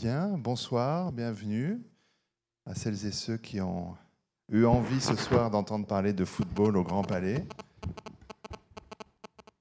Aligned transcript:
Bien, 0.00 0.38
bonsoir, 0.38 1.10
bienvenue 1.10 1.82
à 2.66 2.76
celles 2.76 3.04
et 3.04 3.10
ceux 3.10 3.36
qui 3.36 3.60
ont 3.60 3.96
eu 4.48 4.64
envie 4.64 5.00
ce 5.00 5.16
soir 5.16 5.50
d'entendre 5.50 5.88
parler 5.88 6.12
de 6.12 6.24
football 6.24 6.76
au 6.76 6.84
Grand 6.84 7.02
Palais. 7.02 7.44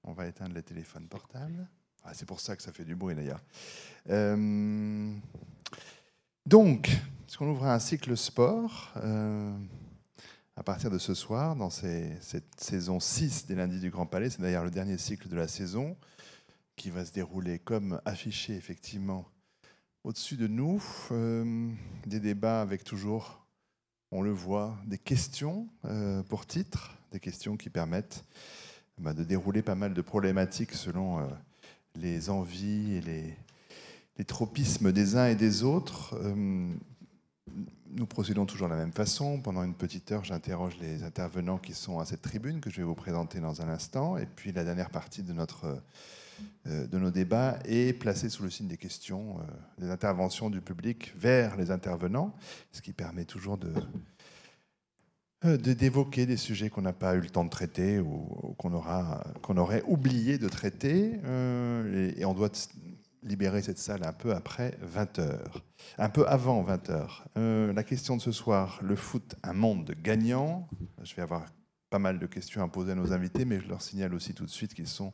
On 0.03 0.13
va 0.13 0.27
éteindre 0.27 0.53
les 0.53 0.61
téléphones 0.61 1.07
portables. 1.07 1.67
Ah, 2.03 2.11
c'est 2.13 2.27
pour 2.27 2.39
ça 2.39 2.55
que 2.55 2.61
ça 2.61 2.71
fait 2.71 2.85
du 2.85 2.95
bruit 2.95 3.15
d'ailleurs. 3.15 3.41
Euh, 4.11 5.11
donc, 6.45 6.87
est-ce 6.87 7.39
qu'on 7.39 7.49
ouvre 7.49 7.65
un 7.65 7.79
cycle 7.79 8.15
sport 8.15 8.93
euh, 8.97 9.57
à 10.55 10.61
partir 10.61 10.91
de 10.91 10.99
ce 10.99 11.15
soir, 11.15 11.55
dans 11.55 11.71
cette 11.71 12.61
saison 12.61 12.99
6 12.99 13.47
des 13.47 13.55
lundis 13.55 13.79
du 13.79 13.89
Grand 13.89 14.05
Palais. 14.05 14.29
C'est 14.29 14.43
d'ailleurs 14.43 14.65
le 14.65 14.69
dernier 14.69 14.99
cycle 14.99 15.29
de 15.29 15.35
la 15.35 15.47
saison 15.47 15.97
qui 16.75 16.91
va 16.91 17.05
se 17.05 17.11
dérouler 17.11 17.57
comme 17.57 17.99
affiché 18.05 18.53
effectivement 18.55 19.25
au-dessus 20.07 20.37
de 20.37 20.47
nous. 20.47 20.81
Euh, 21.11 21.69
des 22.05 22.21
débats 22.21 22.61
avec 22.61 22.85
toujours, 22.85 23.45
on 24.11 24.21
le 24.21 24.31
voit, 24.31 24.77
des 24.85 24.97
questions 24.97 25.67
euh, 25.83 26.23
pour 26.23 26.45
titre, 26.45 26.97
des 27.11 27.19
questions 27.19 27.57
qui 27.57 27.69
permettent 27.69 28.23
bah, 28.97 29.13
de 29.13 29.25
dérouler 29.25 29.61
pas 29.61 29.75
mal 29.75 29.93
de 29.93 30.01
problématiques 30.01 30.71
selon 30.71 31.19
euh, 31.19 31.23
les 31.95 32.29
envies 32.29 32.95
et 32.95 33.01
les, 33.01 33.37
les, 34.17 34.23
tropismes 34.23 34.93
des 34.93 35.17
uns 35.17 35.27
et 35.27 35.35
des 35.35 35.63
autres. 35.63 36.17
nous 37.89 38.05
procédons 38.05 38.45
toujours 38.45 38.69
de 38.69 38.75
la 38.75 38.79
même 38.79 38.93
façon. 38.93 39.41
Pendant 39.41 39.63
une 39.63 39.75
petite 39.75 40.09
heure, 40.13 40.23
j'interroge 40.23 40.77
les 40.79 41.03
intervenants 41.03 41.57
qui 41.57 41.73
sont 41.73 41.99
à 41.99 42.05
cette 42.05 42.21
tribune 42.21 42.61
que 42.61 42.69
je 42.69 42.77
vais 42.77 42.83
vous 42.83 42.95
présenter 42.95 43.41
dans 43.41 43.61
un 43.61 43.67
instant. 43.67 44.17
Et 44.17 44.25
puis 44.25 44.53
la 44.53 44.63
dernière 44.63 44.89
partie 44.89 45.21
de 45.21 45.33
notre 45.33 45.81
de 46.67 46.97
nos 46.97 47.11
débats 47.11 47.59
et 47.65 47.93
placé 47.93 48.29
sous 48.29 48.43
le 48.43 48.49
signe 48.49 48.67
des 48.67 48.77
questions, 48.77 49.39
euh, 49.39 49.43
des 49.79 49.89
interventions 49.89 50.49
du 50.49 50.61
public 50.61 51.13
vers 51.15 51.55
les 51.55 51.71
intervenants, 51.71 52.35
ce 52.71 52.81
qui 52.81 52.93
permet 52.93 53.25
toujours 53.25 53.57
de 53.57 53.71
euh, 55.45 55.55
d'évoquer 55.57 56.25
des 56.25 56.35
sujets 56.35 56.69
qu'on 56.69 56.81
n'a 56.81 56.93
pas 56.93 57.15
eu 57.15 57.21
le 57.21 57.29
temps 57.29 57.45
de 57.45 57.49
traiter 57.49 57.99
ou, 57.99 58.55
qu'on 58.57 58.73
aura 58.73 59.23
qu'on 59.41 59.57
aurait 59.57 59.83
oublié 59.87 60.37
de 60.37 60.49
traiter 60.49 61.19
et, 62.17 62.25
on 62.25 62.33
doit 62.33 62.49
libérer 63.23 63.61
cette 63.61 63.77
salle 63.77 64.03
un 64.03 64.13
peu 64.13 64.33
après 64.33 64.77
20 64.81 65.19
h 65.19 65.39
un 65.99 66.09
peu 66.09 66.27
avant 66.27 66.63
20 66.63 66.89
h 66.89 67.71
la 67.71 67.83
question 67.83 68.17
de 68.17 68.21
ce 68.21 68.31
soir 68.31 68.79
le 68.81 68.95
foot 68.95 69.35
un 69.43 69.53
monde 69.53 69.93
gagnant. 70.03 70.67
Je 71.03 71.15
vais 71.15 71.21
avoir 71.21 71.45
pas 71.91 71.99
mal 71.99 72.17
de 72.19 72.25
questions 72.25 72.63
à 72.63 72.67
poser 72.67 72.93
à 72.93 72.95
nos 72.95 73.13
invités 73.13 73.45
mais 73.45 73.59
je 73.61 73.67
leur 73.67 73.81
signale 73.81 74.15
aussi 74.15 74.33
tout 74.33 74.45
de 74.45 74.49
suite 74.49 74.73
qu'ils 74.73 74.87
sont 74.87 75.13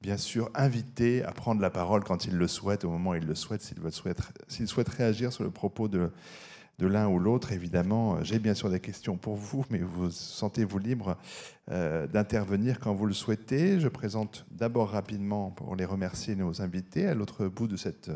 bien 0.00 0.16
sûr 0.16 0.50
invité 0.54 1.22
à 1.24 1.32
prendre 1.32 1.60
la 1.60 1.70
parole 1.70 2.04
quand 2.04 2.24
il 2.24 2.36
le 2.36 2.48
souhaite, 2.48 2.84
au 2.84 2.90
moment 2.90 3.10
où 3.10 3.14
il 3.14 3.26
le 3.26 3.34
souhaite, 3.34 3.62
s'il 3.62 4.68
souhaite, 4.68 4.88
réagir 4.88 5.32
sur 5.32 5.44
le 5.44 5.50
propos 5.50 5.88
de, 5.88 6.10
l'un 6.78 7.08
ou 7.08 7.18
l'autre. 7.18 7.52
Évidemment, 7.52 8.22
j'ai 8.24 8.38
bien 8.38 8.54
sûr 8.54 8.70
des 8.70 8.80
questions 8.80 9.18
pour 9.18 9.36
vous, 9.36 9.66
mais 9.68 9.80
vous 9.80 10.10
sentez-vous 10.10 10.78
libre 10.78 11.18
euh, 11.70 12.06
d'intervenir 12.06 12.80
quand 12.80 12.94
vous 12.94 13.04
le 13.04 13.12
souhaitez. 13.12 13.78
Je 13.78 13.88
présente 13.88 14.46
d'abord 14.50 14.88
rapidement, 14.88 15.50
pour 15.50 15.76
les 15.76 15.84
remercier, 15.84 16.34
nos 16.34 16.62
invités 16.62 17.06
à 17.06 17.14
l'autre 17.14 17.48
bout 17.48 17.68
de 17.68 17.76
cette 17.76 18.10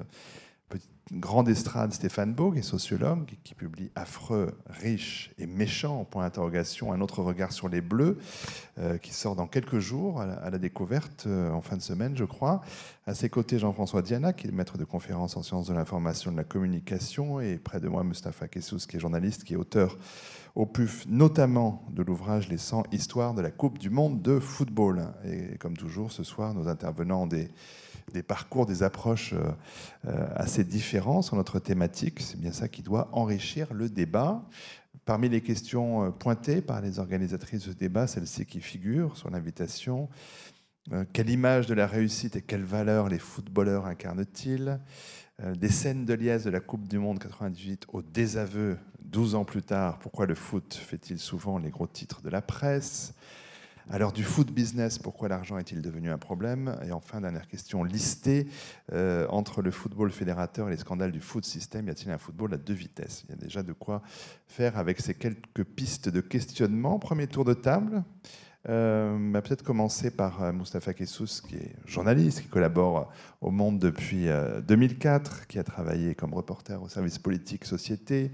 grande 1.13 1.49
estrade 1.49 1.93
Stéphane 1.93 2.33
Bogue, 2.33 2.61
sociologue, 2.63 3.37
qui 3.45 3.55
publie 3.55 3.91
Affreux, 3.95 4.59
riche 4.67 5.33
et 5.39 5.47
méchant, 5.47 6.05
point 6.05 6.25
d'interrogation, 6.25 6.93
un 6.93 7.01
autre 7.01 7.23
regard 7.23 7.53
sur 7.53 7.69
les 7.69 7.81
bleus, 7.81 8.19
euh, 8.79 8.97
qui 8.99 9.13
sort 9.13 9.37
dans 9.37 9.47
quelques 9.47 9.79
jours 9.79 10.21
à 10.21 10.51
la, 10.51 10.59
découverte, 10.59 11.25
euh, 11.27 11.51
en 11.51 11.61
fin 11.61 11.77
de 11.77 11.83
semaine, 11.83 12.17
je 12.17 12.25
crois. 12.25 12.63
À 13.07 13.15
ses 13.15 13.29
côtés, 13.29 13.59
Jean-François 13.59 14.03
Diana, 14.03 14.33
qui 14.33 14.49
est 14.49 14.53
maître 14.53 14.79
de 14.79 14.85
conférence 14.85 15.37
en 15.37 15.43
sciences 15.43 15.67
de 15.67 15.75
l'information 15.75 16.31
et 16.31 16.35
de 16.35 16.39
la 16.39 16.45
communication, 16.45 17.41
et 17.41 17.57
près 17.57 17.81
de 17.81 17.89
moi, 17.89 18.03
Mustapha 18.03 18.49
Kessous, 18.49 18.87
qui 18.89 18.97
est 18.97 19.01
journaliste, 19.01 19.45
qui 19.45 19.55
est 19.55 19.59
auteur 19.59 19.99
au 20.55 20.67
PUF, 20.67 21.05
notamment 21.09 21.85
de 21.91 22.03
l'ouvrage 22.03 22.49
Les 22.49 22.59
100 22.59 22.85
histoires 22.93 23.35
de 23.35 23.43
la 23.43 23.51
Coupe 23.51 23.79
du 23.79 23.91
Monde 23.91 24.23
de 24.23 24.39
football. 24.39 25.09
Et 25.25 25.59
comme 25.59 25.77
toujours, 25.77 26.13
ce 26.13 26.23
soir, 26.23 26.55
nos 26.55 26.69
intervenants 26.69 27.27
des 27.27 27.51
des 28.13 28.23
parcours, 28.23 28.67
des 28.67 28.83
approches 28.83 29.33
euh, 29.33 29.51
euh, 30.07 30.27
assez 30.35 30.65
différents 30.65 31.23
sur 31.23 31.37
notre 31.37 31.59
thématique. 31.59 32.21
C'est 32.21 32.39
bien 32.39 32.53
ça 32.53 32.69
qui 32.69 32.83
doit 32.83 33.09
enrichir 33.13 33.73
le 33.73 33.89
débat. 33.89 34.43
Parmi 35.05 35.29
les 35.29 35.41
questions 35.41 36.05
euh, 36.05 36.11
pointées 36.11 36.61
par 36.61 36.81
les 36.81 36.99
organisatrices 36.99 37.67
de 37.67 37.73
ce 37.73 37.77
débat, 37.77 38.07
celle-ci 38.07 38.47
qui 38.47 38.61
figure 38.61 39.17
sur 39.17 39.31
l'invitation, 39.31 40.09
quelle 41.15 41.31
image 41.31 41.67
de 41.67 41.73
la 41.73 41.87
réussite 41.87 42.37
et 42.37 42.43
quelle 42.43 42.63
valeur 42.63 43.09
les 43.09 43.19
footballeurs 43.19 43.87
incarnent-ils? 43.87 44.79
Des 45.43 45.71
scènes 45.71 46.05
de 46.05 46.13
liesse 46.13 46.45
de 46.45 46.51
la 46.51 46.61
Coupe 46.61 46.87
du 46.87 46.99
Monde 46.99 47.19
98 47.19 47.87
au 47.89 48.03
désaveu 48.03 48.77
12 49.01 49.35
ans 49.35 49.47
plus 49.47 49.63
tard, 49.63 49.99
pourquoi 49.99 50.27
le 50.27 50.35
foot 50.35 50.75
fait-il 50.75 51.19
souvent 51.19 51.57
les 51.57 51.71
gros 51.71 51.87
titres 51.87 52.21
de 52.21 52.29
la 52.29 52.43
presse? 52.43 53.15
Alors 53.91 54.13
du 54.13 54.25
foot 54.25 54.51
business, 54.51 54.99
pourquoi 54.99 55.29
l'argent 55.29 55.59
est-il 55.59 55.83
devenu 55.83 56.11
un 56.11 56.19
problème? 56.19 56.79
Et 56.87 56.93
enfin, 56.93 57.21
dernière 57.21 57.47
question 57.47 57.85
listée, 57.85 58.47
euh, 58.93 59.27
entre 59.29 59.61
le 59.61 59.71
football 59.71 60.11
fédérateur 60.11 60.69
et 60.69 60.71
les 60.71 60.79
scandales 60.79 61.13
du 61.13 61.21
foot 61.21 61.45
système, 61.45 61.87
y 61.89 61.91
a-t-il 61.91 62.11
un 62.11 62.19
football 62.19 62.55
à 62.55 62.57
deux 62.57 62.75
vitesses? 62.75 63.25
Il 63.25 63.31
y 63.31 63.33
a 63.35 63.37
déjà 63.37 63.63
de 63.63 63.73
quoi 63.73 64.03
faire 64.47 64.79
avec 64.79 65.01
ces 65.01 65.15
quelques 65.15 65.65
pistes 65.65 66.09
de 66.09 66.21
questionnement. 66.21 66.99
Premier 66.99 67.27
tour 67.27 67.45
de 67.45 67.55
table. 67.55 68.05
Euh, 68.71 69.19
va 69.31 69.43
peut-être 69.43 69.63
commencer 69.63 70.11
par 70.11 70.43
euh, 70.43 70.53
Moustapha 70.53 70.95
Kessous, 70.95 71.43
qui 71.47 71.57
est 71.57 71.73
journaliste, 71.85 72.41
qui 72.41 72.49
collabore 72.49 73.13
au 73.43 73.51
Monde 73.51 73.79
depuis 73.79 74.27
2004, 74.67 75.33
euh, 75.33 75.45
qui 75.49 75.59
a 75.59 75.65
travaillé 75.65 76.15
comme 76.15 76.33
reporter 76.33 76.83
au 76.83 76.89
service 76.89 77.19
politique 77.19 77.65
société, 77.67 78.31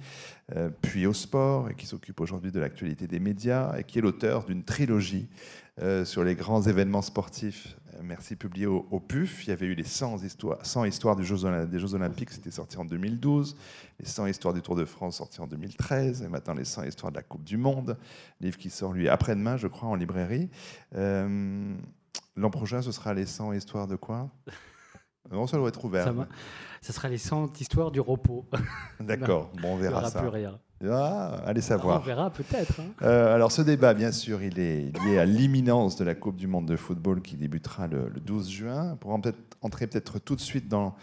puis 0.83 1.07
au 1.07 1.13
sport, 1.13 1.71
et 1.71 1.75
qui 1.75 1.87
s'occupe 1.87 2.21
aujourd'hui 2.21 2.53
de 2.53 2.61
l'actualité 2.61 3.07
des 3.07 3.21
médias, 3.21 3.77
et 3.77 3.85
qui 3.85 3.99
est 3.99 4.03
l'auteur 4.03 4.45
d'une 4.45 4.65
trilogie 4.65 5.29
sur 6.05 6.25
les 6.25 6.35
grands 6.35 6.63
événements 6.63 7.03
sportifs 7.03 7.77
merci, 8.03 8.37
publié 8.37 8.67
au, 8.67 9.01
PUF. 9.01 9.47
Il 9.47 9.51
y 9.51 9.53
avait 9.53 9.67
eu 9.67 9.75
les 9.75 9.85
100 9.85 10.23
histoires, 10.25 10.65
100 10.65 10.85
histoires 10.85 11.17
des 11.17 11.25
Jeux, 11.25 11.45
Olympiques, 11.45 12.31
c'était 12.31 12.51
sorti 12.51 12.79
en 12.79 12.85
2012. 12.85 13.57
Les 13.99 14.07
100 14.07 14.27
histoires 14.27 14.55
du 14.55 14.63
Tour 14.63 14.77
de 14.77 14.85
France, 14.85 15.17
sorti 15.17 15.41
en 15.41 15.47
2013. 15.47 16.23
Et 16.23 16.29
maintenant, 16.29 16.55
les 16.55 16.65
100 16.65 16.85
histoires 16.85 17.13
de 17.13 17.17
la 17.17 17.23
Coupe 17.23 17.45
du 17.45 17.57
Monde. 17.57 17.97
Livre 18.41 18.59
qui 18.59 18.71
sort, 18.71 18.93
lui, 18.93 19.09
après-demain, 19.09 19.57
je 19.57 19.67
crois, 19.67 19.89
en 19.89 19.95
librairie. 19.95 20.49
Euh, 20.95 21.75
l'an 22.37 22.51
prochain, 22.51 22.83
ce 22.83 22.93
sera 22.93 23.15
les 23.15 23.27
100 23.27 23.53
histoires 23.53 23.87
de 23.87 23.97
quoi? 23.97 24.31
Non, 25.31 25.47
ça 25.47 25.59
doit 25.59 25.69
être 25.69 25.85
ouvert. 25.85 26.07
Ça, 26.07 26.29
ça 26.81 26.93
sera 26.93 27.09
les 27.09 27.19
100 27.19 27.61
histoires 27.61 27.93
du 27.93 28.01
repos. 28.01 28.49
D'accord, 29.01 29.53
bon, 29.63 29.75
on 29.75 29.77
verra 29.77 30.11
ça. 30.11 30.19
Plus 30.19 30.29
rien. 30.29 30.59
Ah, 30.89 31.43
allez 31.45 31.61
savoir. 31.61 32.01
on 32.01 32.05
verra 32.05 32.31
peut-être. 32.31 32.81
Hein. 32.81 32.85
Euh, 33.03 33.35
alors 33.35 33.53
ce 33.53 33.61
débat, 33.61 33.93
bien 33.93 34.13
sûr, 34.13 34.43
il 34.43 34.59
est 34.59 34.97
lié 35.05 35.19
à 35.19 35.27
l'imminence 35.27 35.97
de 35.97 36.05
la 36.05 36.15
Coupe 36.15 36.37
du 36.37 36.47
Monde 36.47 36.67
de 36.67 36.77
football 36.77 37.21
qui 37.21 37.37
débutera 37.37 37.87
le, 37.87 38.09
12 38.25 38.49
juin. 38.49 38.97
Pour 38.99 39.21
peut 39.21 39.35
entrer 39.61 39.87
peut-être 39.87 40.19
tout 40.19 40.37
de 40.37 40.41
suite 40.41 40.69
dans, 40.69 40.95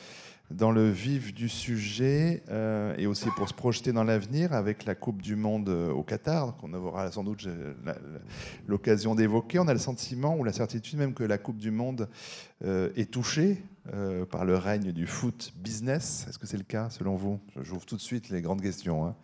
dans 0.50 0.72
le 0.72 0.90
vif 0.90 1.32
du 1.32 1.48
sujet 1.48 2.42
euh, 2.50 2.96
et 2.98 3.06
aussi 3.06 3.30
pour 3.36 3.48
se 3.48 3.54
projeter 3.54 3.94
dans 3.94 4.04
l'avenir 4.04 4.52
avec 4.54 4.84
la 4.86 4.96
Coupe 4.96 5.22
du 5.22 5.36
Monde 5.36 5.70
euh, 5.70 5.92
au 5.92 6.02
Qatar, 6.02 6.58
qu'on 6.58 6.74
aura 6.74 7.12
sans 7.12 7.24
doute 7.24 7.48
l'occasion 8.68 9.14
d'évoquer. 9.14 9.60
On 9.60 9.68
a 9.68 9.74
le 9.74 9.80
sentiment 9.80 10.36
ou 10.38 10.44
la 10.44 10.54
certitude 10.54 10.98
même 10.98 11.14
que 11.14 11.24
la 11.24 11.38
Coupe 11.38 11.58
du 11.58 11.70
Monde 11.70 12.10
est 12.64 13.12
touchée 13.12 13.64
par 14.32 14.44
le 14.44 14.58
règne 14.58 14.92
du 14.92 15.06
foot 15.06 15.54
business. 15.56 16.26
Est-ce 16.28 16.40
que 16.40 16.48
c'est 16.48 16.58
le 16.58 16.64
cas 16.64 16.90
selon 16.90 17.16
vous? 17.16 17.40
J'ouvre 17.62 17.86
tout 17.86 17.96
de 17.96 18.02
suite 18.02 18.30
les 18.30 18.42
grandes 18.42 18.64
questions. 18.64 19.06
Hein. 19.06 19.16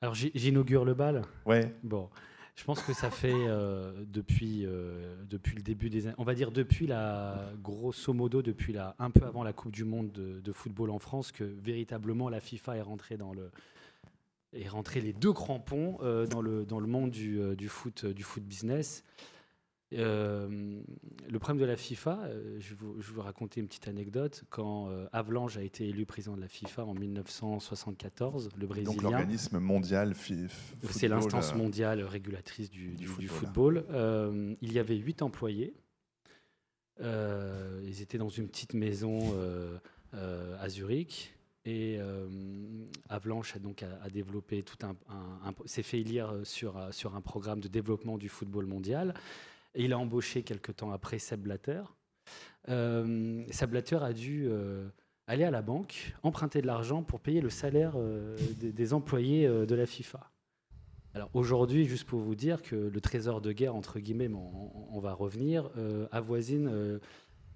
Alors 0.00 0.14
j'inaugure 0.14 0.84
le 0.84 0.94
bal. 0.94 1.22
Ouais. 1.44 1.74
Bon, 1.82 2.08
je 2.54 2.64
pense 2.64 2.82
que 2.82 2.92
ça 2.92 3.10
fait 3.10 3.32
euh, 3.34 3.92
depuis 4.06 4.64
euh, 4.64 5.16
depuis 5.28 5.56
le 5.56 5.62
début 5.62 5.90
des, 5.90 6.04
on 6.18 6.24
va 6.24 6.34
dire 6.34 6.52
depuis 6.52 6.86
la 6.86 7.50
grosso 7.62 8.12
modo 8.12 8.42
depuis 8.42 8.72
la 8.72 8.94
un 8.98 9.10
peu 9.10 9.24
avant 9.24 9.42
la 9.42 9.52
Coupe 9.52 9.72
du 9.72 9.84
Monde 9.84 10.12
de, 10.12 10.52
football 10.52 10.90
en 10.90 10.98
France 10.98 11.32
que 11.32 11.44
véritablement 11.44 12.28
la 12.28 12.40
FIFA 12.40 12.76
est 12.76 12.82
rentrée 12.82 13.16
dans 13.16 13.32
le 13.32 13.50
est 14.52 14.68
rentrée 14.68 15.00
les 15.00 15.12
deux 15.12 15.32
crampons 15.32 15.98
euh, 16.02 16.26
dans 16.26 16.40
le 16.40 16.64
dans 16.64 16.80
le 16.80 16.86
monde 16.86 17.10
du, 17.10 17.40
du 17.56 17.68
foot 17.68 18.06
du 18.06 18.22
foot 18.22 18.42
business. 18.42 19.04
Euh, 19.94 20.80
le 21.30 21.38
problème 21.38 21.60
de 21.60 21.64
la 21.64 21.76
FIFA, 21.76 22.20
euh, 22.24 22.56
je, 22.58 22.74
vais 22.74 22.80
vous, 22.80 23.22
raconter 23.22 23.60
une 23.60 23.68
petite 23.68 23.88
anecdote. 23.88 24.44
Quand 24.50 24.90
euh, 24.90 25.06
Avalanche 25.12 25.56
a 25.56 25.62
été 25.62 25.88
élu 25.88 26.04
président 26.04 26.36
de 26.36 26.40
la 26.42 26.48
FIFA 26.48 26.84
en 26.84 26.94
1974, 26.94 28.50
le 28.56 28.66
Brésilien. 28.66 28.92
Donc 28.92 29.02
l'organisme 29.02 29.58
mondial. 29.58 30.14
C'est 30.90 31.08
l'instance 31.08 31.54
mondiale 31.54 32.02
régulatrice 32.02 32.70
du, 32.70 32.96
football. 33.28 33.84
il 34.60 34.72
y 34.72 34.78
avait 34.78 34.96
huit 34.96 35.22
employés. 35.22 35.74
ils 37.00 38.02
étaient 38.02 38.18
dans 38.18 38.28
une 38.28 38.48
petite 38.48 38.74
maison 38.74 39.34
à 40.12 40.68
Zurich. 40.68 41.34
Et 41.64 41.98
Avalanche 43.08 43.56
a 43.56 43.58
donc 43.58 43.82
a, 43.82 44.08
développé 44.10 44.62
tout 44.62 44.78
un, 44.86 44.96
s'est 45.64 45.82
fait 45.82 46.00
élire 46.00 46.34
sur, 46.44 46.76
sur 46.92 47.14
un 47.14 47.20
programme 47.20 47.60
de 47.60 47.68
développement 47.68 48.18
du 48.18 48.28
football 48.28 48.66
mondial. 48.66 49.14
Et 49.74 49.84
il 49.84 49.92
a 49.92 49.98
embauché 49.98 50.42
quelque 50.42 50.72
temps 50.72 50.92
après 50.92 51.18
Seb 51.18 51.40
Blatter. 51.40 51.82
Euh, 52.68 53.44
Seb 53.50 53.70
Blatter 53.70 53.98
a 54.02 54.12
dû, 54.12 54.46
euh, 54.48 54.88
aller 55.26 55.44
à 55.44 55.50
la 55.50 55.62
banque, 55.62 56.14
emprunter 56.22 56.62
de 56.62 56.66
l'argent 56.66 57.02
pour 57.02 57.20
payer 57.20 57.40
le 57.40 57.50
salaire 57.50 57.94
des, 58.60 58.92
employés 58.94 59.46
de 59.46 59.74
la 59.74 59.86
FIFA. 59.86 60.30
Alors 61.14 61.30
aujourd'hui, 61.34 61.86
juste 61.86 62.04
pour 62.04 62.20
vous 62.20 62.34
dire 62.34 62.62
que 62.62 62.76
le 62.76 63.00
trésor 63.00 63.40
de 63.40 63.52
guerre, 63.52 63.74
entre 63.74 63.98
guillemets, 63.98 64.30
on, 64.32 64.98
va 65.00 65.12
revenir, 65.12 65.70
avoisine, 66.12 66.98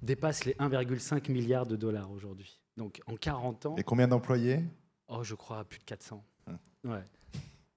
dépasse 0.02 0.44
les 0.44 0.52
1,5 0.54 1.30
milliard 1.32 1.66
de 1.66 1.76
dollars 1.76 2.10
aujourd'hui. 2.10 2.60
Donc 2.76 3.00
en 3.06 3.16
40 3.16 3.66
ans. 3.66 3.76
Et 3.76 3.84
combien 3.84 4.08
d'employés? 4.08 4.60
Oh, 5.08 5.22
je 5.22 5.34
crois 5.34 5.64
plus 5.64 5.78
de 5.78 5.84
400. 5.84 6.24
Hum. 6.48 6.58
Ouais. 6.84 7.04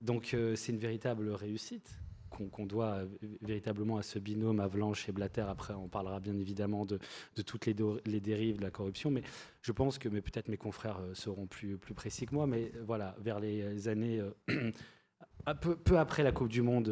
Donc 0.02 0.36
c'est 0.56 0.72
une 0.72 0.80
véritable 0.80 1.30
réussite 1.30 1.98
qu'on 2.30 2.66
doit 2.66 2.96
euh, 2.96 3.06
véritablement 3.42 3.98
à 3.98 4.04
ce 4.04 4.20
binôme 4.20 4.60
Avalanche 4.60 5.08
et 5.10 5.12
Blatter. 5.12 5.46
Après, 5.48 5.74
on 5.74 5.88
parlera 5.88 6.20
bien 6.20 6.38
évidemment 6.38 6.86
de, 6.86 7.00
toutes 7.46 7.66
les, 7.66 7.74
dérives 8.20 8.58
de 8.58 8.64
la 8.64 8.72
corruption, 8.72 9.12
mais 9.12 9.24
je 9.62 9.72
pense 9.72 9.98
que 9.98 10.10
peut-être 10.10 10.48
mes 10.48 10.58
confrères 10.58 11.00
euh, 11.00 11.14
seront 11.14 11.48
plus, 11.48 11.78
plus 11.78 11.94
précis 11.94 12.26
que 12.26 12.34
moi, 12.34 12.48
mais 12.48 12.72
euh, 12.76 12.84
voilà, 12.86 13.16
vers 13.20 13.40
les 13.40 13.88
années... 13.88 14.22
peu, 15.62 15.76
peu, 15.76 16.00
après 16.00 16.24
la 16.24 16.32
Coupe 16.32 16.50
du 16.50 16.62
Monde 16.62 16.92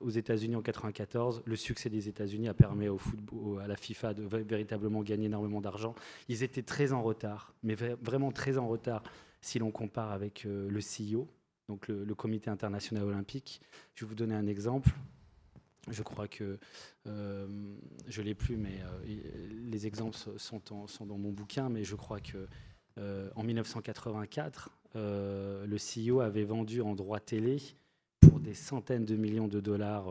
aux 0.00 0.10
États-Unis 0.10 0.56
en 0.56 0.62
94, 0.62 1.42
le 1.44 1.56
succès 1.56 1.88
des 1.88 2.08
États-Unis 2.08 2.48
a 2.48 2.54
permis 2.54 2.88
au 2.88 2.98
football, 2.98 3.62
à 3.62 3.68
la 3.68 3.76
FIFA 3.76 4.14
de 4.14 4.24
véritablement 4.24 5.02
gagner 5.02 5.26
énormément 5.26 5.60
d'argent. 5.60 5.94
Ils 6.28 6.42
étaient 6.42 6.62
très 6.62 6.92
en 6.92 7.02
retard, 7.02 7.54
mais 7.62 7.74
vraiment 7.74 8.32
très 8.32 8.58
en 8.58 8.66
retard 8.66 9.02
si 9.40 9.60
l'on 9.60 9.70
compare 9.70 10.10
avec 10.10 10.44
le 10.44 10.80
CEO, 10.80 11.28
donc 11.68 11.88
le, 11.88 12.14
Comité 12.14 12.50
international 12.50 13.04
olympique. 13.04 13.60
Je 13.94 14.04
vais 14.04 14.08
vous 14.08 14.14
donner 14.14 14.34
un 14.34 14.46
exemple. 14.46 14.90
Je 15.88 16.02
crois 16.02 16.26
que 16.26 16.58
euh, 17.06 17.46
je 18.08 18.22
l'ai 18.22 18.34
plus, 18.34 18.56
mais 18.56 18.80
euh, 18.82 19.48
les 19.70 19.86
exemples 19.86 20.16
sont, 20.16 20.60
sont, 20.86 21.06
dans 21.06 21.18
mon 21.18 21.32
bouquin. 21.32 21.68
Mais 21.68 21.84
je 21.84 21.94
crois 21.94 22.20
que 22.20 22.48
euh, 22.98 23.30
en 23.36 23.42
1984, 23.42 24.70
euh, 24.96 25.66
le 25.66 25.76
CEO 25.76 26.20
avait 26.20 26.44
vendu 26.44 26.80
en 26.80 26.94
droit 26.94 27.20
télé 27.20 27.58
pour 28.20 28.40
des 28.40 28.54
centaines 28.54 29.04
de 29.04 29.16
millions 29.16 29.48
de 29.48 29.60
dollars 29.60 30.06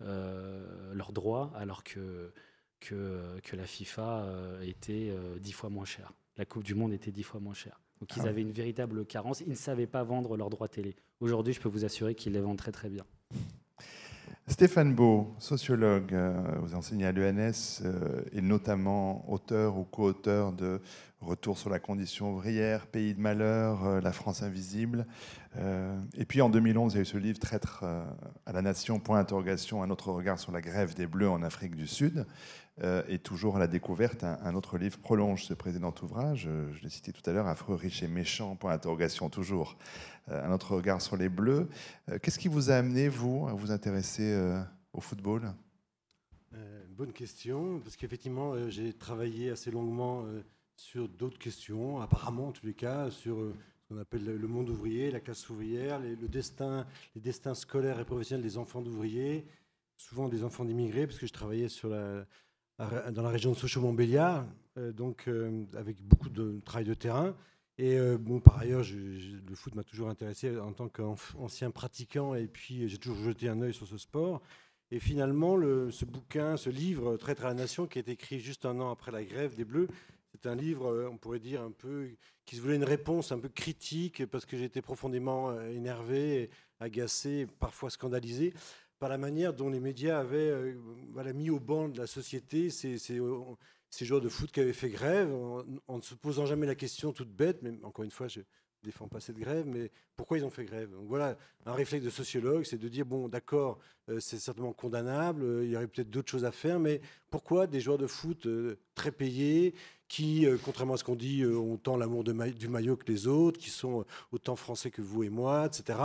leurs 0.00 1.12
droits, 1.12 1.52
alors 1.54 1.84
que, 1.84 2.32
que, 2.80 3.38
que 3.42 3.56
la 3.56 3.66
FIFA 3.66 4.26
était 4.62 5.14
dix 5.40 5.52
fois 5.52 5.68
moins 5.70 5.84
chère. 5.84 6.12
La 6.36 6.44
Coupe 6.44 6.64
du 6.64 6.74
Monde 6.74 6.92
était 6.92 7.10
dix 7.10 7.22
fois 7.22 7.40
moins 7.40 7.54
chère. 7.54 7.80
Donc 8.00 8.16
ils 8.16 8.22
ah 8.24 8.28
avaient 8.28 8.42
une 8.42 8.52
véritable 8.52 9.04
carence. 9.04 9.40
Ils 9.40 9.50
ne 9.50 9.54
savaient 9.54 9.86
pas 9.86 10.02
vendre 10.02 10.36
leurs 10.36 10.50
droits 10.50 10.68
télé. 10.68 10.96
Aujourd'hui, 11.20 11.52
je 11.52 11.60
peux 11.60 11.68
vous 11.68 11.84
assurer 11.84 12.14
qu'ils 12.14 12.32
les 12.32 12.40
vendent 12.40 12.56
très 12.56 12.72
très 12.72 12.88
bien. 12.88 13.04
Stéphane 14.50 14.94
Beau, 14.94 15.32
sociologue, 15.38 16.12
euh, 16.12 16.32
vous 16.60 16.74
enseignez 16.74 17.06
à 17.06 17.12
l'ENS 17.12 17.82
euh, 17.84 18.22
et 18.32 18.40
notamment 18.40 19.24
auteur 19.30 19.78
ou 19.78 19.84
co-auteur 19.84 20.52
de 20.52 20.80
Retour 21.20 21.58
sur 21.58 21.68
la 21.68 21.78
condition 21.78 22.32
ouvrière, 22.32 22.86
Pays 22.86 23.14
de 23.14 23.20
malheur, 23.20 23.84
euh, 23.84 24.00
La 24.00 24.10
France 24.10 24.42
invisible. 24.42 25.06
et 26.16 26.24
puis 26.24 26.40
en 26.40 26.48
2011, 26.48 26.94
il 26.94 26.96
y 26.96 26.98
a 26.98 27.02
eu 27.02 27.04
ce 27.04 27.18
livre 27.18 27.38
Traître 27.38 27.84
à 27.84 28.52
la 28.52 28.62
nation, 28.62 28.98
point 28.98 29.18
d'interrogation, 29.18 29.82
un 29.82 29.90
autre 29.90 30.10
regard 30.12 30.38
sur 30.38 30.50
la 30.50 30.60
grève 30.60 30.94
des 30.94 31.06
Bleus 31.06 31.28
en 31.28 31.42
Afrique 31.42 31.76
du 31.76 31.86
Sud. 31.86 32.24
Et 33.08 33.18
toujours 33.18 33.56
à 33.56 33.58
la 33.58 33.66
découverte, 33.66 34.24
un, 34.24 34.54
autre 34.54 34.78
livre 34.78 34.98
prolonge 34.98 35.44
ce 35.44 35.54
précédent 35.54 35.94
ouvrage. 36.02 36.48
Je 36.72 36.82
l'ai 36.82 36.88
cité 36.88 37.12
tout 37.12 37.28
à 37.28 37.32
l'heure, 37.32 37.46
Affreux, 37.46 37.74
riche 37.74 38.02
et 38.02 38.08
méchant, 38.08 38.56
point 38.56 38.72
d'interrogation 38.72 39.28
toujours. 39.28 39.76
Euh, 40.30 40.44
un 40.44 40.52
autre 40.52 40.74
regard 40.76 41.00
sur 41.00 41.16
les 41.16 41.28
Bleus. 41.28 41.68
Euh, 42.08 42.18
qu'est-ce 42.20 42.38
qui 42.38 42.48
vous 42.48 42.70
a 42.70 42.74
amené, 42.74 43.08
vous, 43.08 43.46
à 43.48 43.54
vous 43.54 43.70
intéresser 43.70 44.32
euh, 44.32 44.60
au 44.92 45.00
football? 45.00 45.52
Bonne 46.96 47.12
question, 47.14 47.80
parce 47.80 47.96
qu'effectivement, 47.96 48.68
j'ai 48.68 48.92
travaillé 48.92 49.48
assez 49.48 49.70
longuement 49.70 50.26
sur 50.76 51.08
d'autres 51.08 51.38
questions, 51.38 51.98
apparemment 51.98 52.48
en 52.48 52.52
tous 52.52 52.66
les 52.66 52.74
cas, 52.74 53.10
sur 53.10 53.38
ce 53.38 53.88
qu'on 53.88 53.98
appelle 53.98 54.24
le 54.24 54.48
monde 54.48 54.68
ouvrier, 54.68 55.10
la 55.10 55.20
classe 55.20 55.48
ouvrière, 55.48 55.98
le 55.98 56.28
destin, 56.28 56.86
les 57.14 57.22
destins 57.22 57.54
scolaires 57.54 57.98
et 58.00 58.04
professionnels 58.04 58.44
des 58.44 58.58
enfants 58.58 58.82
d'ouvriers, 58.82 59.46
souvent 59.96 60.28
des 60.28 60.44
enfants 60.44 60.66
d'immigrés, 60.66 61.06
parce 61.06 61.18
que 61.18 61.26
je 61.26 61.32
travaillais 61.32 61.70
sur 61.70 61.88
la, 61.88 62.26
dans 63.12 63.22
la 63.22 63.28
région 63.28 63.52
de 63.52 63.56
Sochaux-Montbéliard, 63.56 64.46
donc 64.94 65.28
avec 65.76 66.02
beaucoup 66.02 66.28
de 66.30 66.60
travail 66.64 66.86
de 66.86 66.94
terrain. 66.94 67.34
Et 67.80 67.98
euh, 67.98 68.18
bon, 68.18 68.40
par 68.40 68.58
ailleurs, 68.58 68.82
le 68.84 69.54
foot 69.54 69.74
m'a 69.74 69.84
toujours 69.84 70.10
intéressé 70.10 70.58
en 70.58 70.74
tant 70.74 70.90
qu'ancien 70.90 71.70
pratiquant, 71.70 72.34
et 72.34 72.46
puis 72.46 72.86
j'ai 72.90 72.98
toujours 72.98 73.24
jeté 73.24 73.48
un 73.48 73.62
œil 73.62 73.72
sur 73.72 73.86
ce 73.86 73.96
sport. 73.96 74.42
Et 74.90 75.00
finalement, 75.00 75.56
le, 75.56 75.90
ce 75.90 76.04
bouquin, 76.04 76.58
ce 76.58 76.68
livre, 76.68 77.16
Traître 77.16 77.46
à 77.46 77.48
la 77.48 77.54
Nation, 77.54 77.86
qui 77.86 77.98
est 77.98 78.10
écrit 78.10 78.38
juste 78.38 78.66
un 78.66 78.78
an 78.80 78.90
après 78.90 79.12
la 79.12 79.24
grève 79.24 79.54
des 79.54 79.64
Bleus, 79.64 79.88
c'est 80.32 80.46
un 80.46 80.54
livre, 80.54 80.92
euh, 80.92 81.08
on 81.10 81.16
pourrait 81.16 81.38
dire, 81.38 81.62
un 81.62 81.70
peu 81.70 82.10
qui 82.44 82.56
se 82.56 82.60
voulait 82.60 82.76
une 82.76 82.84
réponse 82.84 83.32
un 83.32 83.38
peu 83.38 83.48
critique, 83.48 84.26
parce 84.26 84.44
que 84.44 84.58
j'étais 84.58 84.82
profondément 84.82 85.48
euh, 85.48 85.70
énervé, 85.70 86.50
agacé, 86.80 87.46
parfois 87.60 87.88
scandalisé 87.88 88.52
par 89.00 89.08
la 89.08 89.18
manière 89.18 89.52
dont 89.54 89.70
les 89.70 89.80
médias 89.80 90.20
avaient 90.20 90.76
voilà, 91.12 91.32
mis 91.32 91.50
au 91.50 91.58
banc 91.58 91.88
de 91.88 91.98
la 91.98 92.06
société 92.06 92.70
ces, 92.70 92.98
ces 93.90 94.06
joueurs 94.06 94.20
de 94.20 94.28
foot 94.28 94.50
qui 94.52 94.60
avaient 94.60 94.72
fait 94.72 94.88
grève, 94.88 95.32
en, 95.34 95.96
ne 95.96 96.02
se 96.02 96.14
posant 96.14 96.46
jamais 96.46 96.66
la 96.66 96.76
question 96.76 97.12
toute 97.12 97.30
bête, 97.30 97.62
mais 97.62 97.72
encore 97.82 98.04
une 98.04 98.10
fois, 98.12 98.28
je 98.28 98.40
ne 98.40 98.44
défends 98.84 99.08
pas 99.08 99.20
cette 99.20 99.38
grève, 99.38 99.66
mais 99.66 99.90
pourquoi 100.16 100.38
ils 100.38 100.44
ont 100.44 100.50
fait 100.50 100.64
grève? 100.64 100.90
Donc 100.92 101.08
voilà, 101.08 101.36
un 101.66 101.72
réflexe 101.72 102.04
de 102.04 102.10
sociologue, 102.10 102.64
c'est 102.64 102.78
de 102.78 102.88
dire, 102.88 103.04
bon, 103.04 103.28
d'accord, 103.28 103.78
euh, 104.08 104.20
c'est 104.20 104.38
certainement 104.38 104.72
condamnable, 104.72 105.42
euh, 105.42 105.64
il 105.64 105.70
y 105.70 105.76
aurait 105.76 105.88
peut-être 105.88 106.10
d'autres 106.10 106.30
choses 106.30 106.44
à 106.44 106.52
faire, 106.52 106.78
mais 106.78 107.00
pourquoi 107.30 107.66
des 107.66 107.80
joueurs 107.80 107.98
de 107.98 108.06
foot 108.06 108.46
euh, 108.46 108.78
très 108.94 109.10
payés, 109.10 109.74
qui, 110.08 110.44
contrairement 110.64 110.94
à 110.94 110.96
ce 110.96 111.04
qu'on 111.04 111.14
dit, 111.14 111.46
ont 111.46 111.76
tant 111.76 111.96
l'amour 111.96 112.24
du 112.24 112.68
maillot 112.68 112.96
que 112.96 113.06
les 113.06 113.28
autres, 113.28 113.60
qui 113.60 113.70
sont 113.70 114.04
autant 114.32 114.56
français 114.56 114.90
que 114.90 115.02
vous 115.02 115.22
et 115.22 115.28
moi, 115.28 115.66
etc., 115.66 116.00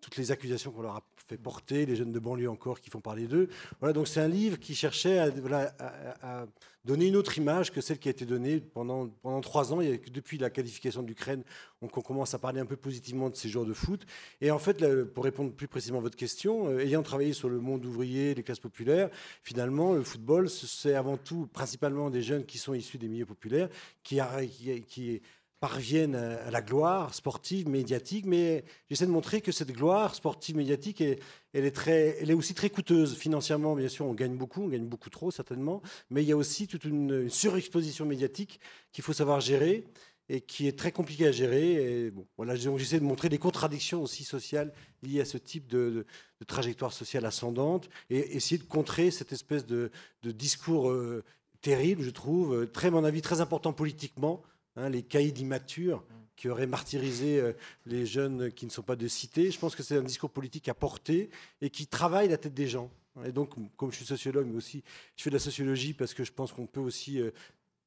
toutes 0.00 0.16
les 0.16 0.32
accusations 0.32 0.72
qu'on 0.72 0.82
leur 0.82 0.96
a 0.96 1.04
fait 1.26 1.36
porter, 1.36 1.86
les 1.86 1.96
jeunes 1.96 2.12
de 2.12 2.18
banlieue 2.18 2.48
encore 2.48 2.80
qui 2.80 2.90
font 2.90 3.00
parler 3.00 3.26
d'eux. 3.26 3.48
Voilà, 3.80 3.92
donc 3.92 4.08
c'est 4.08 4.20
un 4.20 4.28
livre 4.28 4.58
qui 4.58 4.74
cherchait 4.74 5.18
à, 5.18 6.46
donner 6.84 7.06
une 7.06 7.16
autre 7.16 7.36
image 7.36 7.72
que 7.72 7.80
celle 7.80 7.98
qui 7.98 8.06
a 8.06 8.12
été 8.12 8.24
donnée 8.24 8.60
pendant, 8.60 9.08
pendant 9.08 9.40
trois 9.40 9.72
ans. 9.72 9.78
Depuis 10.12 10.38
la 10.38 10.50
qualification 10.50 11.02
de 11.02 11.08
l'Ukraine, 11.08 11.42
on, 11.82 11.88
commence 11.88 12.32
à 12.32 12.38
parler 12.38 12.60
un 12.60 12.66
peu 12.66 12.76
positivement 12.76 13.28
de 13.28 13.34
ces 13.34 13.48
joueurs 13.48 13.64
de 13.64 13.72
foot. 13.72 14.06
Et 14.40 14.52
en 14.52 14.60
fait, 14.60 15.04
pour 15.12 15.24
répondre 15.24 15.52
plus 15.52 15.66
précisément 15.66 15.98
à 15.98 16.02
votre 16.02 16.16
question, 16.16 16.68
euh, 16.68 16.78
ayant 16.78 17.02
travaillé 17.02 17.32
sur 17.32 17.48
le 17.48 17.58
monde 17.58 17.84
ouvrier, 17.84 18.34
les 18.34 18.44
classes 18.44 18.60
populaires, 18.60 19.10
finalement, 19.42 19.94
le 19.94 20.04
football, 20.04 20.48
c'est 20.48 20.94
avant 20.94 21.16
tout 21.16 21.48
principalement 21.52 22.08
des 22.08 22.22
jeunes 22.22 22.44
qui 22.44 22.58
sont 22.58 22.72
issus 22.72 22.98
des 22.98 23.08
milieux 23.08 23.26
populaires, 23.26 23.68
qui, 24.04 24.20
qui, 24.48 24.82
qui 24.82 25.22
parviennent 25.60 26.16
à 26.16 26.50
la 26.50 26.60
gloire 26.60 27.14
sportive, 27.14 27.68
médiatique, 27.68 28.26
mais 28.26 28.64
j'essaie 28.90 29.06
de 29.06 29.10
montrer 29.10 29.40
que 29.40 29.52
cette 29.52 29.72
gloire 29.72 30.14
sportive, 30.14 30.56
médiatique, 30.56 31.00
elle, 31.00 31.64
est 31.64 31.88
elle 31.88 32.30
est 32.30 32.34
aussi 32.34 32.54
très 32.54 32.68
coûteuse. 32.68 33.16
Financièrement, 33.16 33.74
bien 33.74 33.88
sûr, 33.88 34.06
on 34.06 34.12
gagne 34.12 34.36
beaucoup, 34.36 34.62
on 34.62 34.68
gagne 34.68 34.86
beaucoup 34.86 35.08
trop, 35.08 35.30
certainement, 35.30 35.80
mais 36.10 36.22
il 36.22 36.28
y 36.28 36.32
a 36.32 36.36
aussi 36.36 36.66
toute 36.66 36.84
une, 36.84 37.30
surexposition 37.30 38.04
médiatique 38.04 38.60
qu'il 38.92 39.02
faut 39.02 39.14
savoir 39.14 39.40
gérer 39.40 39.84
et 40.28 40.40
qui 40.40 40.66
est 40.66 40.78
très 40.78 40.92
compliquée 40.92 41.28
à 41.28 41.32
gérer. 41.32 42.06
Et 42.06 42.10
bon, 42.10 42.26
voilà, 42.36 42.54
j'essaie 42.54 43.00
de 43.00 43.04
montrer 43.04 43.30
des 43.30 43.38
contradictions 43.38 44.02
aussi 44.02 44.24
sociales 44.24 44.74
liées 45.02 45.22
à 45.22 45.24
ce 45.24 45.38
type 45.38 45.68
de, 45.68 46.04
trajectoire 46.46 46.92
sociale 46.92 47.24
ascendante 47.24 47.88
et 48.10 48.36
essayer 48.36 48.58
de 48.58 48.64
contrer 48.64 49.10
cette 49.10 49.32
espèce 49.32 49.64
de, 49.64 49.90
discours 50.22 50.90
euh, 50.90 51.24
terrible, 51.62 52.02
je 52.02 52.10
trouve, 52.10 52.66
très, 52.70 52.88
à 52.88 52.90
mon 52.90 53.04
avis, 53.04 53.22
très 53.22 53.40
important 53.40 53.72
politiquement, 53.72 54.42
Hein, 54.76 54.90
les 54.90 55.02
caïds 55.02 55.32
immatures 55.38 56.04
qui 56.36 56.50
auraient 56.50 56.66
martyrisé 56.66 57.40
euh, 57.40 57.52
les 57.86 58.04
jeunes 58.04 58.52
qui 58.52 58.66
ne 58.66 58.70
sont 58.70 58.82
pas 58.82 58.96
de 58.96 59.08
cité. 59.08 59.50
Je 59.50 59.58
pense 59.58 59.74
que 59.74 59.82
c'est 59.82 59.96
un 59.96 60.02
discours 60.02 60.30
politique 60.30 60.68
à 60.68 60.74
porter 60.74 61.30
et 61.62 61.70
qui 61.70 61.86
travaille 61.86 62.28
la 62.28 62.36
tête 62.36 62.52
des 62.52 62.68
gens. 62.68 62.90
Et 63.24 63.32
donc, 63.32 63.54
comme 63.76 63.90
je 63.90 63.96
suis 63.96 64.04
sociologue, 64.04 64.46
mais 64.46 64.56
aussi 64.56 64.84
je 65.16 65.22
fais 65.22 65.30
de 65.30 65.34
la 65.34 65.40
sociologie 65.40 65.94
parce 65.94 66.12
que 66.12 66.24
je 66.24 66.32
pense 66.32 66.52
qu'on 66.52 66.66
peut 66.66 66.80
aussi 66.80 67.22
euh, 67.22 67.30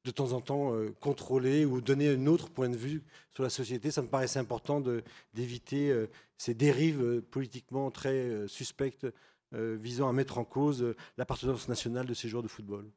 de 0.04 0.10
temps 0.10 0.32
en 0.32 0.40
temps 0.40 0.74
euh, 0.74 0.92
contrôler 0.98 1.64
ou 1.64 1.80
donner 1.80 2.08
un 2.08 2.26
autre 2.26 2.50
point 2.50 2.68
de 2.68 2.76
vue 2.76 3.04
sur 3.30 3.44
la 3.44 3.50
société. 3.50 3.92
Ça 3.92 4.02
me 4.02 4.08
paraissait 4.08 4.40
important 4.40 4.82
d'éviter 5.32 5.94
ces 6.36 6.54
dérives 6.54 7.22
politiquement 7.30 7.92
très 7.92 8.48
suspectes 8.48 9.06
visant 9.52 10.08
à 10.08 10.12
mettre 10.12 10.38
en 10.38 10.44
cause 10.44 10.94
l'appartenance 11.18 11.68
nationale 11.68 12.06
de 12.06 12.14
ces 12.14 12.28
joueurs 12.28 12.42
de 12.42 12.48
football 12.48 12.90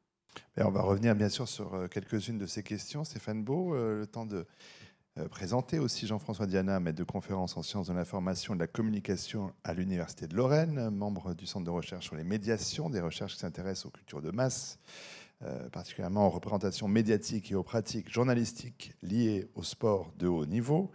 on 0.56 0.70
va 0.70 0.82
revenir 0.82 1.14
bien 1.14 1.28
sûr 1.28 1.48
sur 1.48 1.74
euh, 1.74 1.88
quelques-unes 1.88 2.38
de 2.38 2.46
ces 2.46 2.62
questions. 2.62 3.04
Stéphane 3.04 3.42
Beau, 3.42 3.74
euh, 3.74 3.98
le 3.98 4.06
temps 4.06 4.26
de 4.26 4.46
euh, 5.18 5.28
présenter 5.28 5.78
aussi 5.78 6.06
Jean-François 6.06 6.46
Diana, 6.46 6.80
maître 6.80 6.98
de 6.98 7.04
conférence 7.04 7.56
en 7.56 7.62
sciences 7.62 7.88
de 7.88 7.92
l'information 7.92 8.54
et 8.54 8.56
de 8.56 8.60
la 8.60 8.66
communication 8.66 9.52
à 9.64 9.74
l'Université 9.74 10.26
de 10.26 10.34
Lorraine, 10.34 10.90
membre 10.90 11.34
du 11.34 11.46
Centre 11.46 11.64
de 11.64 11.70
recherche 11.70 12.06
sur 12.06 12.16
les 12.16 12.24
médiations, 12.24 12.90
des 12.90 13.00
recherches 13.00 13.34
qui 13.34 13.40
s'intéressent 13.40 13.86
aux 13.86 13.90
cultures 13.90 14.22
de 14.22 14.30
masse, 14.30 14.78
particulièrement 15.72 16.26
aux 16.26 16.30
représentations 16.30 16.88
médiatiques 16.88 17.52
et 17.52 17.54
aux 17.54 17.62
pratiques 17.62 18.10
journalistiques 18.10 18.94
liées 19.02 19.46
au 19.54 19.62
sport 19.62 20.10
de 20.18 20.26
haut 20.26 20.46
niveau. 20.46 20.90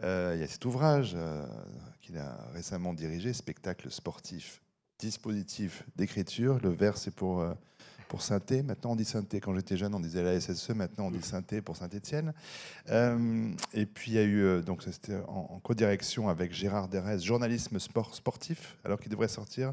il 0.00 0.38
y 0.38 0.42
a 0.42 0.46
cet 0.48 0.64
ouvrage 0.64 1.16
qu'il 2.00 2.18
a 2.18 2.48
récemment 2.52 2.94
dirigé, 2.94 3.32
Spectacle 3.32 3.90
sportif, 3.90 4.60
dispositif 4.98 5.84
d'écriture. 5.94 6.58
Le 6.62 6.70
vers, 6.70 6.98
c'est 6.98 7.14
pour 7.14 7.44
pour 8.12 8.20
Maintenant, 8.62 8.92
on 8.92 8.96
dit 8.96 9.06
saint 9.06 9.24
Quand 9.40 9.54
j'étais 9.54 9.78
jeune, 9.78 9.94
on 9.94 10.00
disait 10.00 10.22
la 10.22 10.38
SSE. 10.38 10.68
Maintenant, 10.74 11.06
on 11.06 11.10
dit 11.10 11.22
saint 11.22 11.42
pour 11.64 11.78
Saint-Étienne. 11.78 12.34
et 13.72 13.86
puis, 13.86 14.10
il 14.10 14.14
y 14.14 14.18
a 14.18 14.22
eu, 14.22 14.60
donc, 14.60 14.82
c'était 14.82 15.16
en, 15.28 15.48
en 15.48 15.60
co-direction 15.60 16.28
avec 16.28 16.52
Gérard 16.52 16.88
Derès, 16.88 17.20
journalisme 17.20 17.78
sport 17.78 18.14
sportif, 18.14 18.76
alors 18.84 19.00
qu'il 19.00 19.10
devrait 19.10 19.28
sortir 19.28 19.72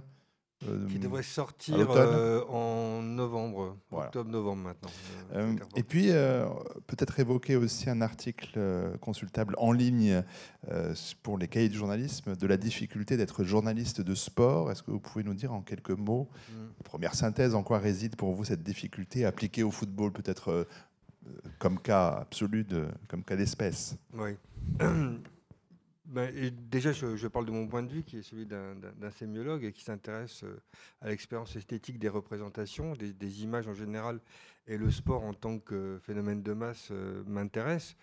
euh, 0.68 0.88
qui 0.90 1.00
devrait 1.00 1.24
sortir 1.24 1.90
euh, 1.92 2.44
en 2.50 3.02
novembre, 3.02 3.78
octobre-novembre 3.92 4.64
maintenant. 4.64 4.90
Euh, 5.34 5.56
et 5.78 5.84
puis, 5.84 6.10
peut-être 6.88 7.18
évoquer 7.20 7.56
aussi 7.56 7.90
un 7.90 8.02
article 8.02 8.60
consultable 9.00 9.56
en 9.58 9.72
ligne 9.72 10.22
pour 11.24 11.38
les 11.38 11.48
cahiers 11.48 11.70
du 11.70 11.78
journalisme 11.78 12.36
de 12.36 12.48
la 12.48 12.58
difficulté 12.58 13.16
d'être 13.16 13.46
journaliste 13.46 14.02
de 14.02 14.16
sport. 14.16 14.70
Est-ce 14.70 14.84
que 14.84 14.92
vous 14.92 15.00
pouvez 15.00 15.24
nous 15.24 15.34
dire 15.34 15.54
en 15.54 15.62
quelques 15.62 15.92
mots, 15.92 16.30
mm. 16.50 16.84
première 16.84 17.16
synthèse, 17.16 17.56
en 17.56 17.64
quoi 17.64 17.80
réside 17.80 18.18
pour 18.18 18.34
vous 18.34 18.44
cette 18.44 18.64
difficulté 18.64 19.26
appliquée 19.26 19.64
au 19.64 19.72
football, 19.72 20.12
peut-être 20.12 20.68
comme 21.58 21.80
cas 21.80 22.10
absolu, 22.10 22.66
de, 22.66 22.88
comme 23.08 23.24
cas 23.24 23.38
d'espèce? 23.38 23.96
Oui. 24.14 24.32
Ben, 26.10 26.34
déjà, 26.72 26.92
je, 26.92 27.28
parle 27.28 27.46
de 27.46 27.52
mon 27.52 27.68
point 27.68 27.84
de 27.84 27.92
vue, 27.92 28.04
qui 28.04 28.18
est 28.18 28.24
celui 28.24 28.48
d'un 28.48 29.12
sémiologue 29.12 29.64
et 29.64 29.72
qui 29.72 29.84
s'intéresse 29.84 30.44
euh, 30.44 30.60
à 31.02 31.10
l'expérience 31.10 31.56
esthétique 31.56 32.00
des 32.00 32.10
représentations, 32.10 32.94
des, 32.94 33.44
images 33.44 33.68
en 33.68 33.76
général, 33.76 34.20
et 34.66 34.78
le 34.78 34.90
sport 34.90 35.24
en 35.24 35.36
tant 35.36 35.60
que 35.60 36.00
phénomène 36.02 36.42
de 36.42 36.54
masse 36.54 36.88
euh, 36.90 37.24
m'intéresse. 37.28 37.96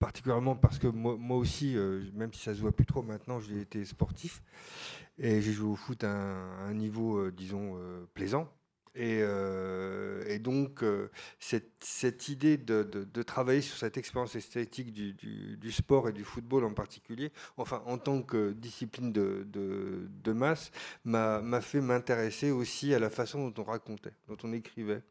Particulièrement 0.00 0.56
parce 0.56 0.80
que 0.80 0.88
moi, 0.88 1.36
aussi, 1.36 1.76
euh, 1.76 2.02
même 2.12 2.32
si 2.32 2.42
ça 2.42 2.52
se 2.56 2.60
voit 2.60 2.72
plus 2.72 2.86
trop 2.86 3.04
maintenant, 3.04 3.38
j'ai 3.38 3.60
été 3.60 3.84
sportif 3.84 4.42
et 5.16 5.40
j'ai 5.40 5.52
joué 5.52 5.70
au 5.70 5.76
foot 5.76 6.02
à 6.02 6.10
un 6.10 6.74
niveau, 6.74 7.30
disons, 7.30 7.78
plaisant. 8.14 8.52
Euh, 8.98 10.24
et, 10.26 10.38
donc, 10.38 10.82
euh, 10.82 11.10
cette, 11.38 12.28
idée 12.28 12.56
de, 12.56 13.22
travailler 13.22 13.60
sur 13.60 13.76
cette 13.76 13.96
expérience 13.96 14.34
esthétique 14.34 14.92
du, 14.92 15.72
sport 15.72 16.08
et 16.08 16.12
du 16.12 16.24
football 16.24 16.64
en 16.64 16.72
particulier, 16.72 17.32
enfin 17.56 17.82
en 17.86 17.98
tant 17.98 18.22
que 18.22 18.52
discipline 18.52 19.12
de, 19.12 20.32
masse, 20.32 20.70
m'a 21.04 21.60
fait 21.60 21.80
m'intéresser 21.80 22.50
aussi 22.50 22.94
à 22.94 22.98
la 22.98 23.10
façon 23.10 23.48
dont 23.48 23.62
on 23.62 23.64
racontait, 23.64 24.12
dont 24.28 24.36
on 24.42 24.52
écrivait, 24.52 25.02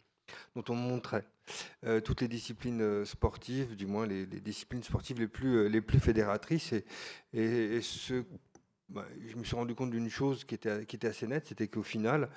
dont 0.56 0.63
on 0.70 0.75
montrait. 0.75 1.25
Euh, 1.86 2.01
toutes 2.01 2.22
les 2.22 2.27
disciplines 2.27 3.06
sportives, 3.06 3.75
du 3.75 3.86
moins 3.86 4.06
les, 4.06 4.25
disciplines 4.25 4.84
sportives 4.84 5.20
les 5.20 5.27
plus, 5.27 6.00
fédératrices. 6.00 6.74
Et, 7.34 7.82
ce 7.82 8.24
je 9.27 9.36
me 9.36 9.44
suis 9.44 9.56
rendu 9.56 9.75
compte 9.75 9.91
d'une 9.91 10.10
chose 10.10 10.44
qui 10.44 10.56
était, 10.56 11.08
assez 11.08 11.27
nette, 11.27 11.48
c'était 11.48 11.67
qu'au 11.67 11.84
final, 11.84 12.29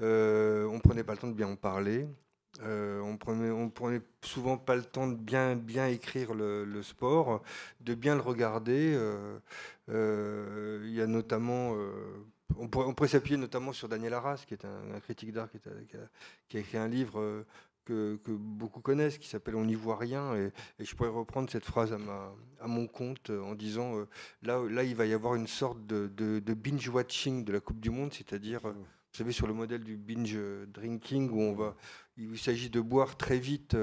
euh, 0.00 0.66
on 0.66 0.74
ne 0.74 0.80
prenait 0.80 1.04
pas 1.04 1.12
le 1.12 1.18
temps 1.18 1.28
de 1.28 1.34
bien 1.34 1.48
en 1.48 1.56
parler. 1.56 2.06
Euh, 2.62 3.00
on 3.00 3.16
prenait, 3.16 3.50
prenait 3.70 4.00
souvent 4.22 4.56
pas 4.56 4.76
le 4.76 4.84
temps 4.84 5.08
de 5.08 5.16
bien, 5.16 5.88
écrire 5.88 6.34
le, 6.34 6.82
sport, 6.82 7.42
de 7.80 7.94
bien 7.94 8.14
le 8.14 8.20
regarder. 8.20 8.94
Euh, 9.88 10.80
y 10.86 11.00
a 11.00 11.06
notamment, 11.06 11.74
on 12.56 12.68
pourrait, 12.68 13.08
s'appuyer 13.08 13.36
notamment 13.36 13.72
sur 13.72 13.88
Daniel 13.88 14.14
Arras, 14.14 14.44
qui 14.46 14.54
est 14.54 14.64
un, 14.64 15.00
critique 15.00 15.32
d'art 15.32 15.48
qui, 15.50 16.56
a 16.56 16.60
écrit 16.60 16.78
un 16.78 16.88
livre 16.88 17.44
que, 17.84 18.18
beaucoup 18.26 18.80
connaissent, 18.80 19.18
qui 19.18 19.28
s'appelle 19.28 19.56
On 19.56 19.64
n'y 19.64 19.74
voit 19.74 19.96
rien. 19.96 20.34
Et, 20.34 20.50
je 20.80 20.94
pourrais 20.94 21.10
reprendre 21.10 21.50
cette 21.50 21.64
phrase 21.64 21.92
à, 21.92 21.98
ma, 21.98 22.32
à 22.60 22.66
mon 22.66 22.86
compte 22.86 23.30
euh, 23.30 23.42
en 23.42 23.54
disant 23.54 23.96
euh, 23.98 24.08
là, 24.42 24.62
là, 24.68 24.82
il 24.84 24.96
va 24.96 25.06
y 25.06 25.12
avoir 25.12 25.34
une 25.34 25.46
sorte 25.46 25.86
de, 25.86 26.40
binge-watching 26.54 27.44
de 27.44 27.52
la 27.52 27.60
Coupe 27.60 27.80
du 27.80 27.90
Monde, 27.90 28.12
c'est-à-dire, 28.12 28.66
euh, 28.66 28.72
vous 28.72 29.18
savez, 29.18 29.32
sur 29.32 29.46
le 29.46 29.54
modèle 29.54 29.84
du 29.84 29.96
binge-drinking, 29.96 31.30
où 31.30 31.40
on 31.40 31.54
va, 31.54 31.76
il 32.16 32.38
s'agit 32.38 32.70
de 32.70 32.80
boire 32.80 33.16
très 33.16 33.38
vite 33.38 33.76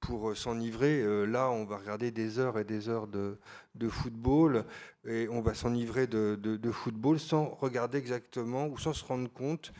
pour 0.00 0.36
s'enivrer. 0.36 1.26
là, 1.26 1.50
on 1.50 1.64
va 1.64 1.76
regarder 1.76 2.10
des 2.10 2.38
heures 2.38 2.58
et 2.58 2.64
des 2.64 2.88
heures 2.88 3.08
de, 3.08 3.38
de 3.74 3.88
football 3.88 4.64
et 5.04 5.28
on 5.28 5.40
va 5.40 5.54
s'enivrer 5.54 6.06
de, 6.06 6.36
de, 6.36 6.70
football 6.70 7.18
sans 7.18 7.46
regarder 7.60 7.98
exactement 7.98 8.66
ou 8.66 8.78
sans 8.78 8.92
se 8.92 9.04
rendre 9.04 9.30
compte 9.30 9.72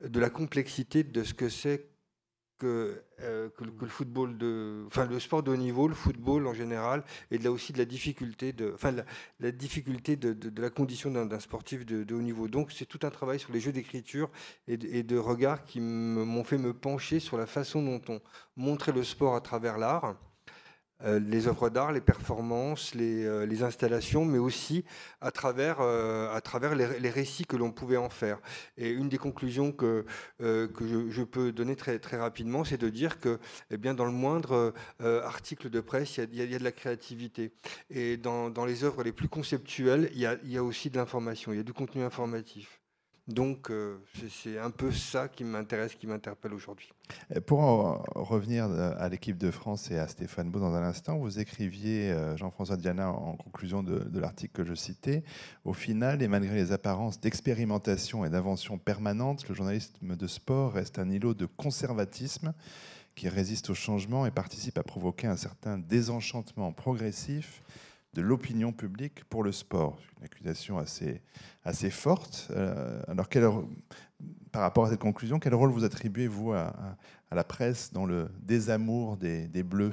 de 0.00 0.20
la 0.20 0.30
complexité 0.30 1.02
de 1.02 1.22
ce 1.24 1.34
que 1.34 1.48
c'est 1.48 1.88
que, 2.58 3.02
euh, 3.20 3.48
que, 3.56 3.64
le 3.64 3.90
football 3.90 4.36
de, 4.36 4.84
enfin 4.86 5.06
le 5.06 5.18
sport 5.20 5.42
de 5.42 5.50
haut 5.50 5.56
niveau, 5.56 5.88
le 5.88 5.94
football 5.94 6.46
en 6.46 6.54
général, 6.54 7.04
et 7.30 7.38
là 7.38 7.50
aussi 7.50 7.72
de 7.72 7.78
la 7.78 7.84
difficulté 7.84 8.52
de, 8.52 8.72
enfin 8.74 8.94
la, 9.40 9.52
difficulté 9.52 10.16
de, 10.16 10.32
de, 10.32 10.60
la 10.60 10.70
condition 10.70 11.10
d'un 11.10 11.40
sportif 11.40 11.86
de, 11.86 12.14
haut 12.14 12.22
niveau. 12.22 12.48
Donc 12.48 12.72
c'est 12.72 12.86
tout 12.86 13.00
un 13.02 13.10
travail 13.10 13.38
sur 13.38 13.52
les 13.52 13.60
jeux 13.60 13.72
d'écriture 13.72 14.30
et, 14.66 14.74
et, 14.74 15.02
de 15.02 15.16
regard 15.16 15.64
qui 15.64 15.80
m'ont 15.80 16.44
fait 16.44 16.58
me 16.58 16.74
pencher 16.74 17.20
sur 17.20 17.38
la 17.38 17.46
façon 17.46 17.82
dont 17.82 18.02
on 18.08 18.20
montrait 18.56 18.92
le 18.92 19.04
sport 19.04 19.34
à 19.34 19.40
travers 19.40 19.78
l'art 19.78 20.16
les 21.04 21.46
œuvres 21.46 21.70
d'art, 21.70 21.92
les 21.92 22.00
performances, 22.00 22.94
les, 22.94 23.24
euh, 23.24 23.62
installations, 23.62 24.24
mais 24.24 24.38
aussi 24.38 24.84
à 25.20 25.30
travers, 25.30 25.80
euh, 25.80 26.32
à 26.34 26.40
travers 26.40 26.74
les, 26.74 27.10
récits 27.10 27.44
que 27.44 27.56
l'on 27.56 27.72
pouvait 27.72 27.96
en 27.96 28.10
faire. 28.10 28.38
Et 28.76 28.90
une 28.90 29.08
des 29.08 29.18
conclusions 29.18 29.72
que, 29.72 30.04
que 30.38 31.08
je, 31.10 31.22
peux 31.22 31.52
donner 31.52 31.76
très, 31.76 31.98
très 31.98 32.16
rapidement, 32.16 32.64
c'est 32.64 32.78
de 32.78 32.88
dire 32.88 33.18
que 33.18 33.38
eh 33.70 33.76
bien, 33.76 33.94
dans 33.94 34.04
le 34.04 34.12
moindre 34.12 34.74
article 35.00 35.70
de 35.70 35.80
presse, 35.80 36.18
il 36.18 36.34
y, 36.34 36.54
a, 36.54 36.58
de 36.58 36.64
la 36.64 36.72
créativité. 36.72 37.52
Et 37.90 38.16
dans, 38.16 38.50
dans, 38.50 38.64
les 38.64 38.84
œuvres 38.84 39.02
les 39.02 39.12
plus 39.12 39.28
conceptuelles, 39.28 40.10
il 40.12 40.20
y 40.20 40.26
a, 40.26 40.36
il 40.44 40.52
y 40.52 40.58
a 40.58 40.62
aussi 40.62 40.90
de 40.90 40.96
l'information, 40.96 41.52
il 41.52 41.56
y 41.56 41.60
a 41.60 41.64
du 41.64 41.72
contenu 41.72 42.02
informatif. 42.02 42.77
Donc, 43.28 43.70
euh, 43.70 43.98
c'est 44.30 44.58
un 44.58 44.70
peu 44.70 44.90
ça 44.90 45.28
qui 45.28 45.44
m'intéresse, 45.44 45.94
qui 45.94 46.06
m'interpelle 46.06 46.54
aujourd'hui. 46.54 46.90
Pour 47.46 47.60
en 47.60 48.02
revenir 48.14 48.64
à 48.64 49.06
l'équipe 49.10 49.36
de 49.36 49.50
France 49.50 49.90
et 49.90 49.98
à 49.98 50.08
Stéphane 50.08 50.50
Beau 50.50 50.60
dans 50.60 50.74
un 50.74 50.82
instant, 50.82 51.18
vous 51.18 51.38
écriviez, 51.38 52.10
euh, 52.10 52.38
Jean-François 52.38 52.78
Diana, 52.78 53.10
en 53.10 53.36
conclusion 53.36 53.82
de, 53.82 54.18
l'article 54.18 54.52
que 54.54 54.64
je 54.64 54.74
citais, 54.74 55.24
au 55.66 55.74
final, 55.74 56.22
et 56.22 56.28
malgré 56.28 56.54
les 56.54 56.72
apparences 56.72 57.20
d'expérimentation 57.20 58.24
et 58.24 58.30
d'invention 58.30 58.78
permanente, 58.78 59.46
le 59.46 59.54
journalisme 59.54 60.16
de 60.16 60.26
sport 60.26 60.72
reste 60.72 60.98
un 60.98 61.10
îlot 61.10 61.34
de 61.34 61.44
conservatisme 61.44 62.54
qui 63.14 63.28
résiste 63.28 63.68
au 63.68 63.74
changement 63.74 64.24
et 64.24 64.30
participe 64.30 64.78
à 64.78 64.82
provoquer 64.82 65.26
un 65.26 65.36
certain 65.36 65.76
désenchantement 65.76 66.72
progressif 66.72 67.62
de 68.14 68.22
l'opinion 68.22 68.72
publique 68.72 69.24
pour 69.24 69.42
le 69.42 69.52
sport. 69.52 69.98
Une 70.18 70.24
accusation 70.24 70.78
assez, 70.78 71.22
assez 71.64 71.90
forte. 71.90 72.48
Euh, 72.50 73.02
alors, 73.06 73.28
par 74.50 74.62
rapport 74.62 74.86
à 74.86 74.90
cette 74.90 75.00
conclusion, 75.00 75.38
quel 75.38 75.54
rôle 75.54 75.70
vous 75.70 75.84
attribuez, 75.84 76.26
vous, 76.26 76.52
à, 76.52 76.96
la 77.30 77.44
presse 77.44 77.92
dans 77.92 78.06
le 78.06 78.28
désamour 78.40 79.16
des, 79.16 79.62
Bleus? 79.62 79.92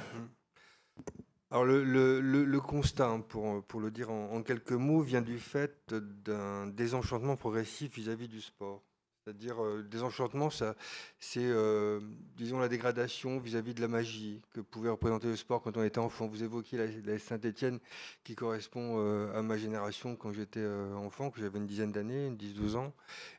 Alors 1.51 1.65
le, 1.65 1.83
le, 2.21 2.61
constat, 2.61 3.07
hein, 3.07 3.19
pour, 3.21 3.63
pour, 3.63 3.79
le 3.79 3.91
dire 3.91 4.09
en, 4.09 4.41
quelques 4.41 4.71
mots, 4.71 5.01
vient 5.01 5.21
du 5.21 5.37
fait 5.37 5.93
d'un 5.93 6.67
désenchantement 6.67 7.35
progressif 7.35 7.95
vis-à-vis 7.95 8.27
du 8.27 8.41
sport. 8.41 8.81
C'est-à-dire, 9.25 9.63
euh, 9.63 9.81
désenchantement, 9.81 10.51
ça, 10.51 10.75
c'est, 11.19 11.39
euh, 11.41 11.99
disons, 12.37 12.59
la 12.59 12.67
dégradation 12.67 13.39
vis-à-vis 13.39 13.73
de 13.73 13.81
la 13.81 13.87
magie 13.87 14.39
que 14.53 14.61
pouvait 14.61 14.91
représenter 14.91 15.25
le 15.25 15.35
sport 15.35 15.63
quand 15.63 15.77
on 15.77 15.83
était 15.83 15.97
enfant. 15.97 16.27
Vous 16.27 16.43
évoquiez 16.43 16.77
la, 17.03 17.17
Saint-Étienne 17.17 17.79
qui 18.23 18.35
correspond 18.35 18.97
euh, 18.99 19.35
à 19.35 19.41
ma 19.41 19.57
génération 19.57 20.15
quand 20.15 20.31
j'étais 20.31 20.63
enfant, 20.93 21.31
que 21.31 21.39
j'avais 21.39 21.57
une 21.57 21.65
dizaine 21.65 21.91
d'années, 21.91 22.27
une 22.27 22.35
10-12 22.35 22.75
ans. 22.75 22.93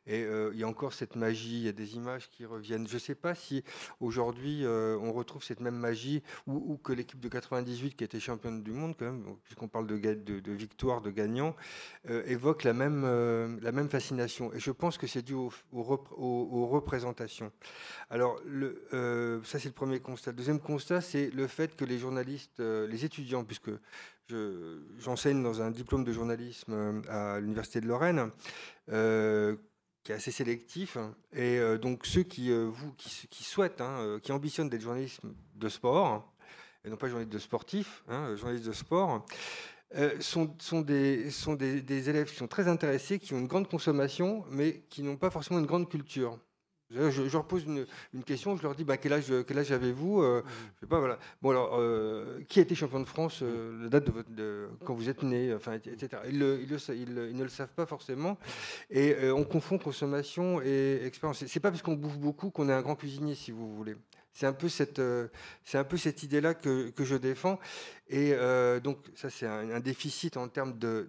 Et 0.08 0.22
il 0.22 0.58
y 0.58 0.62
a 0.62 0.68
encore 0.68 0.92
cette 0.92 1.16
magie, 1.16 1.58
il 1.58 1.64
y 1.64 1.68
a 1.68 1.72
des 1.72 1.96
images 1.96 2.28
qui 2.30 2.44
reviennent. 2.44 2.86
Je 2.86 2.94
ne 2.94 3.00
sais 3.00 3.16
pas 3.16 3.34
si 3.34 3.64
aujourd'hui 4.00 4.64
on 4.66 5.12
retrouve 5.12 5.42
cette 5.42 5.60
même 5.60 5.74
magie 5.74 6.22
ou, 6.46 6.76
que 6.76 6.92
l'équipe 6.92 7.18
de 7.18 7.28
98 7.28 7.96
qui 7.96 8.04
était 8.04 8.20
championne 8.20 8.62
du 8.62 8.70
monde, 8.70 8.94
quand 8.96 9.06
même, 9.06 9.24
puisqu'on 9.42 9.66
parle 9.66 9.88
de, 9.88 10.52
victoire, 10.52 11.00
de 11.00 11.10
gagnant, 11.10 11.56
évoque 12.08 12.62
la 12.62 12.72
même, 12.72 13.02
la 13.60 13.72
même 13.72 13.88
fascination. 13.88 14.52
Et 14.54 14.60
je 14.60 14.70
pense 14.70 14.96
que 14.96 15.08
c'est 15.08 15.22
dû 15.22 15.34
au 15.75 15.75
aux, 15.76 16.66
représentations. 16.66 17.52
Alors, 18.10 18.40
le, 18.44 18.86
euh, 18.92 19.40
ça 19.44 19.58
c'est 19.58 19.68
le 19.68 19.74
premier 19.74 20.00
constat. 20.00 20.32
Deuxième 20.32 20.60
constat, 20.60 21.00
c'est 21.00 21.30
le 21.30 21.46
fait 21.46 21.76
que 21.76 21.84
les 21.84 21.98
journalistes, 21.98 22.60
euh, 22.60 22.86
les 22.86 23.04
étudiants, 23.04 23.44
puisque 23.44 23.70
j'enseigne 24.98 25.42
dans 25.42 25.62
un 25.62 25.70
diplôme 25.70 26.04
de 26.04 26.12
journalisme 26.12 26.72
euh, 26.72 27.02
à 27.08 27.40
l'Université 27.40 27.80
de 27.80 27.86
Lorraine, 27.86 28.30
qui 28.88 30.12
est 30.12 30.14
assez 30.14 30.30
sélectif, 30.30 30.96
et 31.32 31.58
donc 31.78 32.06
ceux 32.06 32.22
qui, 32.22 32.52
vous, 32.52 32.92
qui, 32.92 33.42
souhaitent, 33.42 33.80
hein, 33.80 34.20
qui 34.22 34.30
ambitionnent 34.30 34.68
d'être 34.68 34.80
journalistes 34.80 35.20
de 35.56 35.68
sport, 35.68 36.32
et 36.84 36.90
non 36.90 36.96
pas 36.96 37.08
journalistes 37.08 37.32
de 37.32 37.40
sportifs, 37.40 38.04
hein, 38.08 38.36
journalistes 38.36 38.66
de 38.66 38.72
sport, 38.72 39.26
sont, 40.20 40.54
sont, 40.58 40.80
des, 40.80 41.30
sont 41.30 41.54
des, 41.54 42.08
élèves 42.08 42.30
qui 42.30 42.36
sont 42.36 42.48
très 42.48 42.68
intéressés, 42.68 43.18
qui 43.18 43.34
ont 43.34 43.38
une 43.38 43.46
grande 43.46 43.68
consommation, 43.68 44.44
mais 44.50 44.82
qui 44.88 45.02
n'ont 45.02 45.16
pas 45.16 45.30
forcément 45.30 45.58
une 45.58 45.66
grande 45.66 45.88
culture. 45.88 46.38
Je, 46.90 47.10
je 47.10 47.32
leur 47.32 47.46
pose 47.46 47.64
une, 47.64 48.22
question, 48.22 48.56
je 48.56 48.62
leur 48.62 48.76
dis 48.76 48.84
bah, 48.84 48.96
quel 48.96 49.12
âge, 49.12 49.32
quel 49.48 49.58
âge 49.58 49.72
avez-vous 49.72 50.22
euh, 50.22 50.42
Je 50.76 50.80
sais 50.80 50.86
pas, 50.86 51.00
voilà. 51.00 51.18
Bon, 51.42 51.50
alors, 51.50 51.76
euh, 51.80 52.40
qui 52.48 52.60
a 52.60 52.62
été 52.62 52.76
champion 52.76 53.00
de 53.00 53.06
France 53.06 53.40
euh, 53.42 53.82
La 53.82 53.88
date 53.88 54.06
de, 54.06 54.12
votre, 54.12 54.30
de, 54.30 54.68
quand 54.84 54.94
vous 54.94 55.08
êtes 55.08 55.24
né, 55.24 55.52
enfin, 55.52 55.72
etc. 55.74 56.22
Ils, 56.28 56.38
le, 56.38 56.60
ils, 56.62 56.68
le, 56.68 57.28
ils, 57.30 57.36
ne 57.36 57.42
le 57.42 57.48
savent 57.48 57.74
pas 57.74 57.86
forcément. 57.86 58.38
Et 58.88 59.16
on 59.30 59.42
confond 59.42 59.78
consommation 59.78 60.60
et 60.62 61.00
expérience. 61.04 61.44
C'est 61.44 61.60
pas 61.60 61.70
parce 61.70 61.82
qu'on 61.82 61.94
bouffe 61.94 62.18
beaucoup 62.18 62.50
qu'on 62.50 62.68
est 62.68 62.72
un 62.72 62.82
grand 62.82 62.94
cuisinier, 62.94 63.34
si 63.34 63.50
vous 63.50 63.74
voulez. 63.74 63.96
C'est 64.36 64.44
un 64.44 64.52
peu 64.52 64.68
cette, 64.68 65.00
c'est 65.64 65.78
un 65.78 65.84
peu 65.84 65.96
cette 65.96 66.22
idée-là 66.22 66.52
que, 66.52 66.92
je 66.98 67.16
défends. 67.16 67.58
Et 68.10 68.34
donc, 68.84 68.98
ça, 69.14 69.30
c'est 69.30 69.46
un, 69.46 69.80
déficit 69.80 70.36
en 70.36 70.48
termes 70.48 70.78
de 70.78 71.08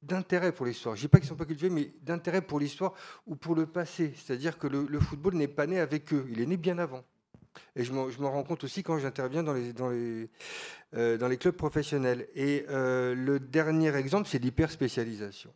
d'intérêt 0.00 0.52
pour 0.52 0.66
l'histoire. 0.66 0.96
Je 0.96 1.00
ne 1.00 1.04
dis 1.04 1.08
pas 1.08 1.18
qu'ils 1.18 1.26
ne 1.26 1.28
sont 1.30 1.36
pas 1.36 1.44
cultivés, 1.44 1.70
mais 1.70 1.92
d'intérêt 2.02 2.42
pour 2.42 2.60
l'histoire 2.60 2.94
ou 3.26 3.36
pour 3.36 3.54
le 3.54 3.66
passé. 3.66 4.14
C'est-à-dire 4.16 4.58
que 4.58 4.66
le, 4.66 5.00
football 5.00 5.34
n'est 5.34 5.48
pas 5.48 5.66
né 5.66 5.78
avec 5.78 6.12
eux, 6.14 6.26
il 6.30 6.40
est 6.40 6.46
né 6.46 6.56
bien 6.56 6.78
avant. 6.78 7.04
Et 7.76 7.84
je 7.84 7.92
m'en 7.92 8.30
rends 8.30 8.42
compte 8.42 8.64
aussi 8.64 8.82
quand 8.82 8.98
j'interviens 8.98 9.42
dans 9.42 9.52
les, 9.54 10.30
euh, 10.94 11.36
clubs 11.36 11.54
professionnels. 11.54 12.28
Et 12.34 12.64
euh, 12.70 13.14
le 13.14 13.38
dernier 13.38 13.94
exemple, 13.94 14.26
c'est 14.28 14.38
l'hyperspécialisation. 14.38 15.52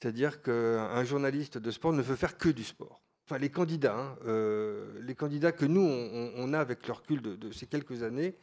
C'est-à-dire 0.00 0.42
qu'un 0.42 1.04
journaliste 1.04 1.58
de 1.58 1.70
sport 1.70 1.92
ne 1.92 2.02
veut 2.02 2.16
faire 2.16 2.36
que 2.36 2.48
du 2.48 2.64
sport. 2.64 3.02
Les 3.38 3.50
candidats, 3.50 3.96
hein, 3.96 4.16
euh, 4.26 5.00
les 5.00 5.14
candidats 5.14 5.52
que 5.52 5.64
nous, 5.64 5.80
on, 5.82 6.52
a 6.52 6.58
avec 6.58 6.86
le 6.86 6.92
recul 6.92 7.22
de, 7.22 7.52
ces 7.52 7.66
quelques 7.66 8.02
années, 8.02 8.34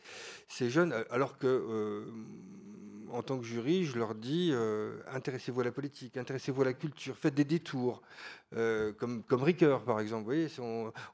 ces 0.48 0.70
jeunes, 0.70 0.94
alors 1.10 1.38
que 1.38 2.06
en 3.12 3.24
tant 3.24 3.38
que 3.38 3.46
jury, 3.46 3.86
je 3.86 3.98
leur 3.98 4.16
dis 4.16 4.50
euh, 4.52 4.98
intéressez-vous 5.12 5.62
à 5.62 5.64
la 5.64 5.72
politique, 5.72 6.18
intéressez-vous 6.18 6.62
à 6.62 6.66
la 6.66 6.74
culture, 6.74 7.16
faites 7.18 7.34
des 7.34 7.44
détours, 7.44 8.02
euh, 8.56 8.94
comme, 8.94 9.24
comme 9.24 9.44
Ricoeur 9.44 9.84
par 9.84 10.00
exemple. 10.00 10.22
Vous 10.22 10.26
voyez, 10.26 10.48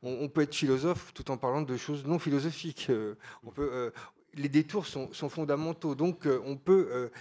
on, 0.03 0.29
peut 0.29 0.41
être 0.41 0.55
philosophe 0.55 1.13
tout 1.13 1.31
en 1.31 1.37
parlant 1.37 1.61
de 1.61 1.77
choses 1.77 2.05
non 2.05 2.19
philosophiques. 2.19 2.87
Euh, 2.89 3.15
on 3.43 3.51
peut, 3.51 3.91
les 4.35 4.49
détours 4.49 4.85
sont, 4.85 5.09
fondamentaux. 5.29 5.95
Donc, 5.95 6.27
on 6.45 6.57
peut 6.57 7.11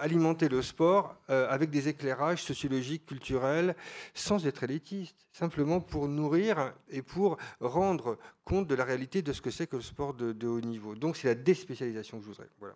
alimenter 0.00 0.48
le 0.48 0.62
sport 0.62 1.16
avec 1.28 1.70
des 1.70 1.88
éclairages 1.88 2.42
sociologiques, 2.42 3.06
culturels, 3.06 3.74
sans 4.14 4.46
être 4.46 4.64
élitiste, 4.64 5.16
simplement 5.32 5.80
pour 5.80 6.08
nourrir 6.08 6.74
et 6.88 7.02
pour 7.02 7.38
rendre 7.60 8.18
compte 8.44 8.66
de 8.66 8.74
la 8.74 8.84
réalité 8.84 9.22
de 9.22 9.32
ce 9.32 9.40
que 9.40 9.50
c'est 9.50 9.66
que 9.66 9.76
le 9.76 9.82
sport 9.82 10.14
de, 10.14 10.32
de 10.32 10.46
haut 10.46 10.60
niveau. 10.60 10.94
Donc, 10.94 11.16
c'est 11.16 11.28
la 11.28 11.34
déspécialisation 11.34 12.18
que 12.18 12.24
je 12.24 12.28
voudrais. 12.28 12.48
Voilà. 12.58 12.74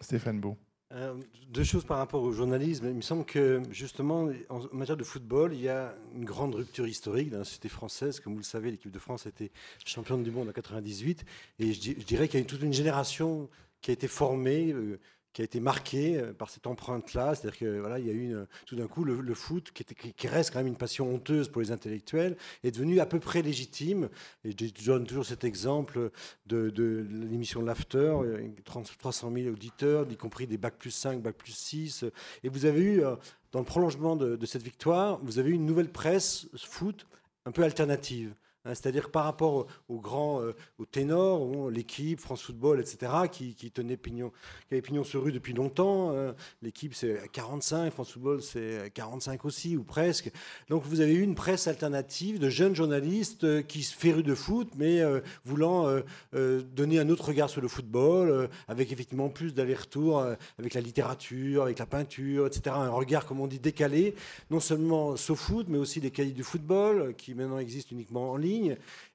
Stéphane 0.00 0.40
Beau. 0.40 0.56
Euh, 0.94 1.14
deux 1.48 1.64
choses 1.64 1.84
par 1.84 1.98
rapport 1.98 2.22
au 2.22 2.32
journalisme. 2.32 2.86
Il 2.86 2.94
me 2.94 3.00
semble 3.00 3.24
que, 3.24 3.62
justement, 3.70 4.28
en 4.48 4.60
matière 4.72 4.96
de 4.96 5.02
football, 5.02 5.52
il 5.52 5.60
y 5.60 5.68
a 5.68 5.92
une 6.14 6.24
grande 6.24 6.54
rupture 6.54 6.86
historique 6.86 7.30
dans 7.30 7.38
la 7.38 7.44
société 7.44 7.68
française. 7.68 8.20
Comme 8.20 8.34
vous 8.34 8.40
le 8.40 8.44
savez, 8.44 8.70
l'équipe 8.70 8.92
de 8.92 8.98
France 9.00 9.26
été 9.26 9.50
championne 9.84 10.22
du 10.22 10.30
monde 10.30 10.48
en 10.48 10.52
98. 10.52 11.24
Et 11.58 11.72
je, 11.72 11.92
dirais 11.92 12.28
qu'il 12.28 12.38
y 12.38 12.42
a 12.42 12.46
toute 12.46 12.62
une 12.62 12.72
génération 12.72 13.48
qui 13.80 13.90
a 13.90 13.94
été 13.94 14.06
formée, 14.06 14.72
euh, 14.72 15.00
qui 15.34 15.42
a 15.42 15.44
été 15.44 15.60
marqué 15.60 16.16
euh, 16.16 16.32
par 16.32 16.48
cette 16.48 16.66
empreinte-là. 16.66 17.34
C'est-à-dire 17.34 17.58
que 17.58 17.80
voilà, 17.80 17.98
il 17.98 18.06
y 18.06 18.10
a 18.10 18.14
eu 18.14 18.34
tout 18.64 18.76
d'un 18.76 18.86
coup 18.86 19.04
le, 19.04 19.34
foot, 19.34 19.70
qui, 19.72 19.82
était, 19.82 19.94
qui, 19.94 20.28
reste 20.28 20.52
quand 20.52 20.60
même 20.60 20.68
une 20.68 20.76
passion 20.76 21.12
honteuse 21.12 21.48
pour 21.48 21.60
les 21.60 21.70
intellectuels, 21.70 22.36
est 22.62 22.70
devenu 22.70 23.00
à 23.00 23.06
peu 23.06 23.20
près 23.20 23.42
légitime. 23.42 24.08
Et 24.44 24.52
je 24.52 24.86
donne 24.86 25.06
toujours 25.06 25.26
cet 25.26 25.44
exemple 25.44 26.10
de, 26.46 26.70
de 26.70 27.06
l'émission 27.10 27.60
L'After, 27.60 28.16
300 28.64 29.32
000 29.34 29.48
auditeurs, 29.48 30.06
y 30.10 30.16
compris 30.16 30.46
des 30.46 30.56
bac 30.56 30.76
plus 30.78 30.92
5, 30.92 31.20
bac 31.20 31.36
plus 31.36 31.52
6. 31.52 32.04
Et 32.42 32.48
vous 32.48 32.64
avez 32.64 32.80
eu, 32.80 33.04
euh, 33.04 33.16
dans 33.52 33.58
le 33.58 33.64
prolongement 33.64 34.16
de, 34.16 34.36
de 34.36 34.46
cette 34.46 34.62
victoire, 34.62 35.18
vous 35.22 35.38
avez 35.38 35.50
eu 35.50 35.54
une 35.54 35.66
nouvelle 35.66 35.90
presse 35.90 36.46
foot 36.56 37.06
un 37.44 37.52
peu 37.52 37.62
alternative. 37.62 38.34
Hein, 38.66 38.74
c'est-à-dire 38.74 39.10
par 39.10 39.24
rapport 39.24 39.66
aux 39.88 40.00
grands, 40.00 40.40
euh, 40.40 40.54
aux 40.78 40.86
ténors, 40.86 41.70
l'équipe, 41.70 42.18
France 42.18 42.42
Football, 42.42 42.80
etc., 42.80 43.12
qui, 43.30 43.54
qui 43.54 43.70
tenait 43.70 43.98
pignon, 43.98 44.32
qui 44.68 44.74
avait 44.74 44.82
pignon 44.82 45.04
sur 45.04 45.22
rue 45.22 45.32
depuis 45.32 45.52
longtemps. 45.52 46.16
Hein. 46.16 46.34
l'équipe, 46.62 46.94
c'est 46.94 47.30
45, 47.32 47.92
France 47.92 48.12
Football, 48.12 48.42
c'est 48.42 48.90
45 48.94 49.44
aussi, 49.44 49.76
ou 49.76 49.84
presque. 49.84 50.32
Donc 50.70 50.84
vous 50.84 51.00
avez 51.00 51.12
eu 51.12 51.20
une 51.20 51.34
presse 51.34 51.66
alternative 51.66 52.38
de 52.38 52.48
jeunes 52.48 52.74
journalistes 52.74 53.44
euh, 53.44 53.60
qui 53.60 53.82
se 53.82 53.94
férus 53.94 54.24
de 54.24 54.34
foot, 54.34 54.70
mais 54.76 55.00
euh, 55.00 55.20
voulant 55.44 55.84
donner 56.32 56.98
un 56.98 57.08
autre 57.08 57.28
regard 57.28 57.50
sur 57.50 57.60
le 57.60 57.68
football, 57.68 58.48
avec 58.68 58.92
effectivement 58.92 59.28
plus 59.28 59.54
d'aller-retour 59.54 60.24
avec 60.58 60.74
la 60.74 60.80
littérature, 60.80 61.62
avec 61.62 61.78
la 61.78 61.86
peinture, 61.86 62.46
etc. 62.46 62.74
Un 62.78 62.90
regard, 62.90 63.26
comme 63.26 63.40
on 63.40 63.46
dit, 63.46 63.58
décalé, 63.58 64.14
non 64.50 64.60
seulement 64.60 65.16
sur 65.16 65.36
foot, 65.36 65.66
mais 65.68 65.78
aussi 65.78 66.00
des 66.00 66.10
cahiers 66.10 66.32
du 66.32 66.42
football, 66.42 67.14
qui 67.16 67.34
maintenant 67.34 67.58
existent 67.58 67.90
uniquement 67.92 68.32
en 68.32 68.36
ligne 68.36 68.53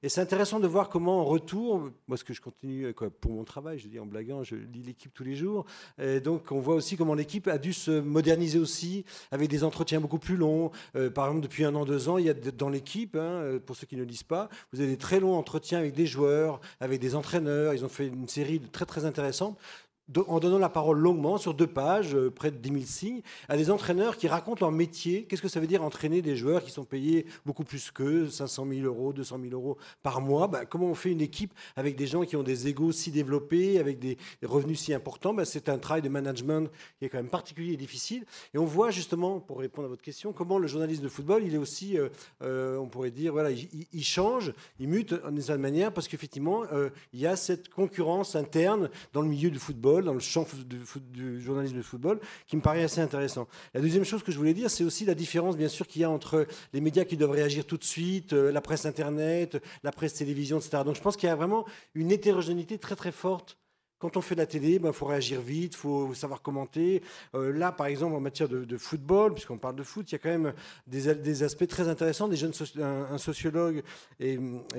et 0.02 0.08
c'est 0.08 0.20
intéressant 0.20 0.60
de 0.60 0.66
voir 0.66 0.88
comment 0.88 1.20
en 1.20 1.24
retour, 1.24 1.90
moi 2.08 2.16
ce 2.16 2.24
que 2.24 2.32
je 2.32 2.40
continue 2.40 2.92
quoi, 2.94 3.10
pour 3.10 3.32
mon 3.32 3.44
travail, 3.44 3.78
je 3.78 3.88
dis 3.88 3.98
en 3.98 4.06
blaguant, 4.06 4.42
je 4.42 4.56
lis 4.56 4.82
l'équipe 4.82 5.12
tous 5.12 5.24
les 5.24 5.34
jours. 5.34 5.66
Donc 6.24 6.52
on 6.52 6.60
voit 6.60 6.74
aussi 6.74 6.96
comment 6.96 7.14
l'équipe 7.14 7.48
a 7.48 7.58
dû 7.58 7.72
se 7.72 8.00
moderniser 8.00 8.58
aussi 8.58 9.04
avec 9.30 9.48
des 9.48 9.64
entretiens 9.64 10.00
beaucoup 10.00 10.18
plus 10.18 10.36
longs. 10.36 10.70
Euh, 10.96 11.10
par 11.10 11.26
exemple, 11.26 11.42
depuis 11.42 11.64
un 11.64 11.74
an, 11.74 11.84
deux 11.84 12.08
ans, 12.08 12.18
il 12.18 12.26
y 12.26 12.30
a 12.30 12.34
dans 12.34 12.68
l'équipe, 12.68 13.16
hein, 13.16 13.42
euh, 13.42 13.58
pour 13.58 13.76
ceux 13.76 13.86
qui 13.86 13.96
ne 13.96 14.04
lisent 14.04 14.22
pas, 14.22 14.48
vous 14.72 14.80
avez 14.80 14.90
des 14.90 14.96
très 14.96 15.20
longs 15.20 15.36
entretiens 15.36 15.78
avec 15.78 15.94
des 15.94 16.06
joueurs, 16.06 16.60
avec 16.80 17.00
des 17.00 17.14
entraîneurs. 17.14 17.74
Ils 17.74 17.84
ont 17.84 17.88
fait 17.88 18.08
une 18.08 18.28
série 18.28 18.60
très 18.60 18.86
très 18.86 19.04
intéressante 19.04 19.58
en 20.26 20.40
donnant 20.40 20.58
la 20.58 20.68
parole 20.68 20.98
longuement 20.98 21.38
sur 21.38 21.54
deux 21.54 21.66
pages, 21.66 22.14
euh, 22.14 22.30
près 22.30 22.50
de 22.50 22.56
10 22.56 22.70
000 22.70 22.82
signes, 22.84 23.22
à 23.48 23.56
des 23.56 23.70
entraîneurs 23.70 24.16
qui 24.16 24.28
racontent 24.28 24.64
leur 24.64 24.72
métier. 24.72 25.24
Qu'est-ce 25.24 25.42
que 25.42 25.48
ça 25.48 25.60
veut 25.60 25.66
dire 25.66 25.82
entraîner 25.82 26.22
des 26.22 26.36
joueurs 26.36 26.62
qui 26.62 26.70
sont 26.70 26.84
payés 26.84 27.26
beaucoup 27.46 27.64
plus 27.64 27.90
qu'eux, 27.90 28.28
500 28.28 28.66
000 28.68 28.86
euros, 28.86 29.12
200 29.12 29.38
000 29.42 29.54
euros 29.54 29.76
par 30.02 30.20
mois? 30.20 30.48
Bah, 30.48 30.64
Comment 30.64 30.86
on 30.86 30.94
fait 30.94 31.10
une 31.10 31.20
équipe 31.20 31.52
avec 31.76 31.96
des 31.96 32.06
gens 32.06 32.24
qui 32.24 32.36
ont 32.36 32.42
des 32.42 32.68
égaux 32.68 32.92
si 32.92 33.10
développés, 33.10 33.78
avec 33.78 33.98
des 33.98 34.18
revenus 34.42 34.80
si 34.80 34.94
importants? 34.94 35.34
Bah, 35.34 35.44
C'est 35.44 35.68
un 35.68 35.78
travail 35.78 36.02
de 36.02 36.08
management 36.08 36.70
qui 36.98 37.04
est 37.04 37.08
quand 37.08 37.18
même 37.18 37.28
particulier 37.28 37.74
et 37.74 37.76
difficile. 37.76 38.24
Et 38.54 38.58
on 38.58 38.64
voit 38.64 38.90
justement, 38.90 39.40
pour 39.40 39.58
répondre 39.58 39.86
à 39.86 39.88
votre 39.90 40.02
question, 40.02 40.32
comment 40.32 40.58
le 40.58 40.66
journaliste 40.66 41.02
de 41.02 41.08
football, 41.08 41.42
il 41.44 41.54
est 41.54 41.58
aussi, 41.58 41.98
euh, 41.98 42.08
euh, 42.42 42.76
on 42.78 42.86
pourrait 42.86 43.10
dire, 43.10 43.32
voilà, 43.32 43.50
il, 43.50 44.04
change, 44.04 44.52
il 44.78 44.88
mute 44.88 45.14
d'une 45.14 45.40
certaine 45.40 45.62
manière, 45.62 45.92
parce 45.92 46.08
qu'effectivement, 46.08 46.62
il 47.12 47.20
y 47.20 47.26
a 47.26 47.36
cette 47.36 47.68
concurrence 47.68 48.34
interne 48.34 48.90
dans 49.12 49.22
le 49.22 49.28
milieu 49.28 49.50
du 49.50 49.58
football 49.58 49.99
dans 50.04 50.14
le 50.14 50.20
champ 50.20 50.46
du, 50.66 51.40
journalisme 51.40 51.76
de 51.76 51.82
football, 51.82 52.20
qui 52.46 52.56
me 52.56 52.62
paraît 52.62 52.82
assez 52.82 53.00
intéressant. 53.00 53.48
La 53.74 53.80
deuxième 53.80 54.04
chose 54.04 54.22
que 54.22 54.32
je 54.32 54.38
voulais 54.38 54.54
dire, 54.54 54.70
c'est 54.70 54.84
aussi 54.84 55.04
la 55.04 55.14
différence, 55.14 55.56
bien 55.56 55.68
sûr, 55.68 55.86
qu'il 55.86 56.02
y 56.02 56.04
a 56.04 56.10
entre 56.10 56.46
les 56.72 56.80
médias 56.80 57.04
qui 57.04 57.16
doivent 57.16 57.30
réagir 57.30 57.64
tout 57.64 57.76
de 57.76 57.84
suite, 57.84 58.32
euh, 58.32 58.52
la 58.52 58.60
presse 58.60 58.86
Internet, 58.86 59.62
la 59.82 59.92
presse 59.92 60.14
télévision, 60.14 60.58
etc. 60.58 60.82
Donc 60.84 60.96
je 60.96 61.00
pense 61.00 61.16
qu'il 61.16 61.28
y 61.28 61.32
a 61.32 61.36
vraiment 61.36 61.64
une 61.94 62.10
hétérogénéité 62.10 62.78
très 62.78 62.96
très 62.96 63.12
forte 63.12 63.58
quand 64.00 64.16
on 64.16 64.22
fait 64.22 64.34
de 64.34 64.40
la 64.40 64.46
télé, 64.46 64.72
il 64.72 64.78
ben, 64.78 64.92
faut 64.92 65.04
réagir 65.04 65.40
vite, 65.42 65.74
il 65.74 65.76
faut 65.76 66.14
savoir 66.14 66.40
commenter. 66.40 67.02
Euh, 67.34 67.52
là, 67.52 67.70
par 67.70 67.86
exemple, 67.86 68.16
en 68.16 68.20
matière 68.20 68.48
de, 68.48 68.76
football, 68.78 69.34
puisqu'on 69.34 69.58
parle 69.58 69.76
de 69.76 69.82
foot, 69.82 70.10
il 70.10 70.14
y 70.14 70.16
a 70.16 70.18
quand 70.18 70.30
même 70.30 70.54
des, 70.86 71.42
aspects 71.42 71.66
très 71.66 71.86
intéressants. 71.86 72.26
Des 72.26 72.36
jeunes 72.36 72.54
un, 72.80 73.18
sociologue 73.18 73.82
et, 74.18 74.38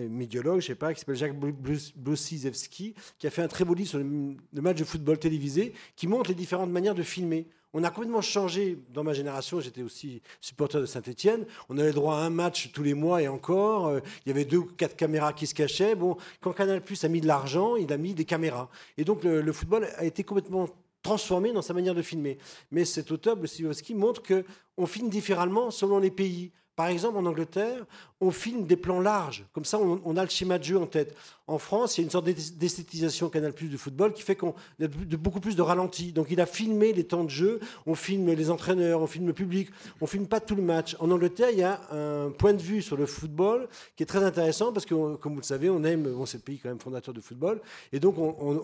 médiologue, 0.10 0.60
je 0.60 0.68
sais 0.68 0.76
pas, 0.76 0.94
qui 0.94 1.00
s'appelle 1.00 1.16
Jacques 1.16 1.40
Blosizewski, 1.40 2.96
qui 3.20 3.28
a 3.28 3.30
fait 3.30 3.44
un 3.44 3.48
très 3.48 3.64
beau 3.64 3.76
livre 3.76 3.90
sur 3.90 4.00
le 4.00 4.62
match 4.62 4.78
de 4.78 4.84
football 4.84 5.20
télévisé, 5.20 5.74
qui 5.96 6.08
montre 6.08 6.30
les 6.30 6.36
différentes 6.36 6.72
manières 6.72 6.96
de 6.96 7.04
filmer. 7.04 7.48
On 7.74 7.84
a 7.86 7.90
complètement 7.90 8.22
changé 8.22 8.78
dans 8.90 9.04
ma 9.04 9.14
génération. 9.14 9.62
J'étais 9.62 9.82
aussi 9.82 10.22
supporter 10.42 10.82
de 10.82 10.86
Saint-Etienne. 10.86 11.46
On 11.70 11.78
avait 11.78 11.94
droit 11.94 12.16
à 12.16 12.20
un 12.20 12.30
match 12.30 12.72
tous 12.74 12.84
les 12.84 12.94
mois 12.94 13.22
et 13.22 13.30
encore. 13.30 13.88
Euh, 13.88 14.00
il 14.26 14.30
y 14.30 14.32
avait 14.32 14.44
deux 14.44 14.58
ou 14.58 14.66
quatre 14.66 14.98
caméras 14.98 15.32
qui 15.32 15.48
se 15.48 15.56
cachaient. 15.56 15.96
Bon, 15.96 16.18
quand 16.42 16.52
Canal 16.52 16.82
Plus 16.82 17.02
a 17.06 17.08
mis 17.08 17.22
de 17.22 17.28
l'argent, 17.28 17.78
il 17.78 17.92
a 17.94 17.98
mis 17.98 18.14
des 18.14 18.26
caméras. 18.26 18.70
Et 18.98 19.06
donc 19.06 19.24
le, 19.24 19.54
football 19.54 19.88
a 19.96 20.04
été 20.04 20.24
complètement 20.24 20.68
transformé 21.02 21.54
dans 21.54 21.62
sa 21.62 21.74
manière 21.74 21.96
de 21.96 22.02
filmer. 22.02 22.38
Mais 22.72 22.84
cet 22.84 23.10
auteur, 23.10 23.38
Blesivowski, 23.38 23.96
montre 23.96 24.22
qu'on 24.22 24.86
filme 24.86 25.10
différemment 25.10 25.72
selon 25.72 26.00
les 26.00 26.12
pays. 26.12 26.52
Par 26.76 26.88
exemple, 26.88 27.18
en 27.18 27.26
Angleterre, 27.26 27.86
on 28.22 28.30
filme 28.30 28.66
des 28.66 28.78
plans 28.78 29.00
larges. 29.00 29.46
Comme 29.52 29.66
ça, 29.66 29.80
on, 29.80 30.16
a 30.16 30.24
le 30.24 30.30
schéma 30.30 30.60
de 30.60 30.64
jeu 30.64 30.78
en 30.78 30.86
tête. 30.86 31.16
En 31.48 31.58
France, 31.58 31.98
il 31.98 32.02
y 32.02 32.04
a 32.04 32.06
une 32.06 32.12
sorte 32.12 32.26
d'esthétisation 32.26 33.30
Canal 33.30 33.52
Plus 33.52 33.68
du 33.68 33.78
football 33.78 34.14
qui 34.14 34.22
fait 34.22 34.36
qu'on 34.36 34.54
a 34.82 34.88
beaucoup 35.18 35.40
plus 35.40 35.56
de 35.56 35.62
ralenti. 35.62 36.14
Donc, 36.14 36.28
il 36.30 36.40
a 36.40 36.46
filmé 36.46 36.94
les 36.94 37.04
temps 37.04 37.24
de 37.24 37.30
jeu, 37.30 37.60
on 37.88 37.96
filme 37.96 38.32
les 38.32 38.50
entraîneurs, 38.52 39.02
on 39.02 39.08
filme 39.08 39.28
le 39.28 39.34
public, 39.34 39.70
on 40.00 40.06
filme 40.06 40.28
pas 40.28 40.40
tout 40.40 40.56
le 40.56 40.62
match. 40.62 40.96
En 41.00 41.10
Angleterre, 41.10 41.50
il 41.52 41.60
y 41.60 41.64
a 41.64 41.82
un 41.92 42.30
point 42.30 42.54
de 42.54 42.62
vue 42.62 42.82
sur 42.82 42.96
le 42.96 43.08
football 43.08 43.68
qui 43.96 44.04
est 44.04 44.06
très 44.06 44.24
intéressant 44.24 44.72
parce 44.72 44.86
que, 44.86 45.16
comme 45.16 45.34
vous 45.34 45.42
le 45.42 45.46
savez, 45.46 45.70
on 45.70 45.84
aime, 45.84 46.04
bon, 46.04 46.26
c'est 46.28 46.38
le 46.38 46.44
pays 46.44 46.60
quand 46.60 46.70
même 46.70 46.80
fondateur 46.80 47.14
de 47.14 47.22
football, 47.22 47.60
et 47.92 48.00
donc 48.00 48.16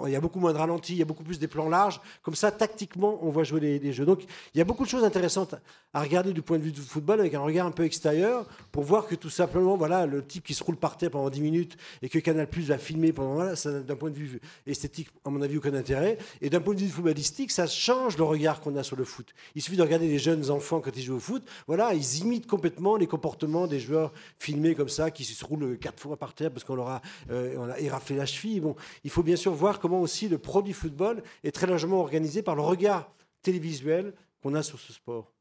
il 0.05 0.11
y 0.11 0.15
a 0.15 0.21
beaucoup 0.21 0.39
moins 0.39 0.53
de 0.53 0.57
ralenti, 0.57 0.93
il 0.93 0.99
y 0.99 1.01
a 1.01 1.05
beaucoup 1.05 1.23
plus 1.23 1.39
des 1.39 1.47
plans 1.47 1.69
larges. 1.69 1.99
Comme 2.21 2.35
ça, 2.35 2.51
tactiquement, 2.51 3.19
on 3.23 3.29
voit 3.29 3.43
jouer 3.43 3.59
les, 3.59 3.79
les, 3.79 3.91
jeux. 3.91 4.05
Donc, 4.05 4.23
il 4.53 4.57
y 4.57 4.61
a 4.61 4.65
beaucoup 4.65 4.83
de 4.83 4.89
choses 4.89 5.03
intéressantes 5.03 5.55
à 5.93 6.01
regarder 6.01 6.31
du 6.31 6.41
point 6.41 6.57
de 6.59 6.63
vue 6.63 6.71
du 6.71 6.81
football 6.81 7.19
avec 7.19 7.33
un 7.33 7.39
regard 7.39 7.65
un 7.65 7.71
peu 7.71 7.83
extérieur 7.83 8.45
pour 8.71 8.83
voir 8.83 9.07
que 9.07 9.15
tout 9.15 9.29
simplement, 9.47 9.77
voilà, 9.77 10.05
le 10.05 10.25
type 10.25 10.43
qui 10.43 10.53
se 10.53 10.63
roule 10.63 10.75
par 10.75 10.97
terre 10.97 11.11
pendant 11.11 11.29
10 11.29 11.41
minutes 11.41 11.77
et 12.01 12.09
que 12.09 12.19
Canal 12.19 12.49
Plus 12.49 12.63
va 12.63 12.77
filmer 12.77 13.13
pendant, 13.13 13.35
voilà, 13.35 13.55
ça 13.55 13.79
d'un 13.79 13.95
point 13.95 14.09
de 14.09 14.15
vue 14.15 14.41
esthétique, 14.65 15.07
à 15.23 15.29
mon 15.29 15.41
avis, 15.41 15.57
aucun 15.57 15.73
intérêt. 15.73 16.17
Et 16.41 16.49
d'un 16.49 16.59
point 16.59 16.73
de 16.73 16.79
vue 16.79 16.89
footballistique, 16.89 17.51
ça 17.51 17.65
change 17.65 18.17
le 18.17 18.23
regard 18.23 18.59
qu'on 18.59 18.75
a 18.75 18.83
sur 18.83 18.97
le 18.97 19.05
foot. 19.05 19.33
Il 19.55 19.61
suffit 19.61 19.77
de 19.77 19.81
regarder 19.81 20.07
les 20.07 20.19
jeunes 20.19 20.51
enfants 20.51 20.81
quand 20.81 20.91
ils 20.95 21.01
jouent 21.01 21.15
au 21.15 21.19
foot. 21.19 21.43
Voilà, 21.65 21.93
ils 21.93 22.19
imitent 22.19 22.45
complètement 22.45 22.97
les 22.97 23.07
comportements 23.07 23.67
des 23.67 23.79
joueurs 23.79 24.11
filmés 24.37 24.75
comme 24.75 24.89
ça, 24.89 25.11
qui 25.11 25.23
se 25.23 25.45
roulent 25.45 25.77
quatre 25.79 25.99
fois 25.99 26.17
par 26.17 26.33
terre 26.33 26.51
parce 26.51 26.65
qu'on 26.65 26.75
leur 26.75 26.89
a, 26.89 27.01
euh, 27.31 27.55
on 27.57 27.69
a 27.69 27.79
éraflé 27.79 28.17
la 28.17 28.25
cheville. 28.25 28.59
Bon, 28.59 28.75
il 29.05 29.09
faut 29.09 29.23
bien 29.23 29.37
sûr 29.37 29.53
voir 29.53 29.79
comment 29.79 30.01
aussi 30.01 30.27
le 30.27 30.37
produit 30.37 30.73
football 30.73 31.23
est 31.45 31.51
très 31.51 31.67
largement 31.67 32.01
organisé 32.01 32.41
par 32.41 32.55
le 32.55 32.61
regard 32.61 33.11
télévisuel 33.41 34.13
qu'on 34.41 34.53
a 34.55 34.61
sur 34.61 34.79
ce 34.79 34.91
sport. 34.91 35.36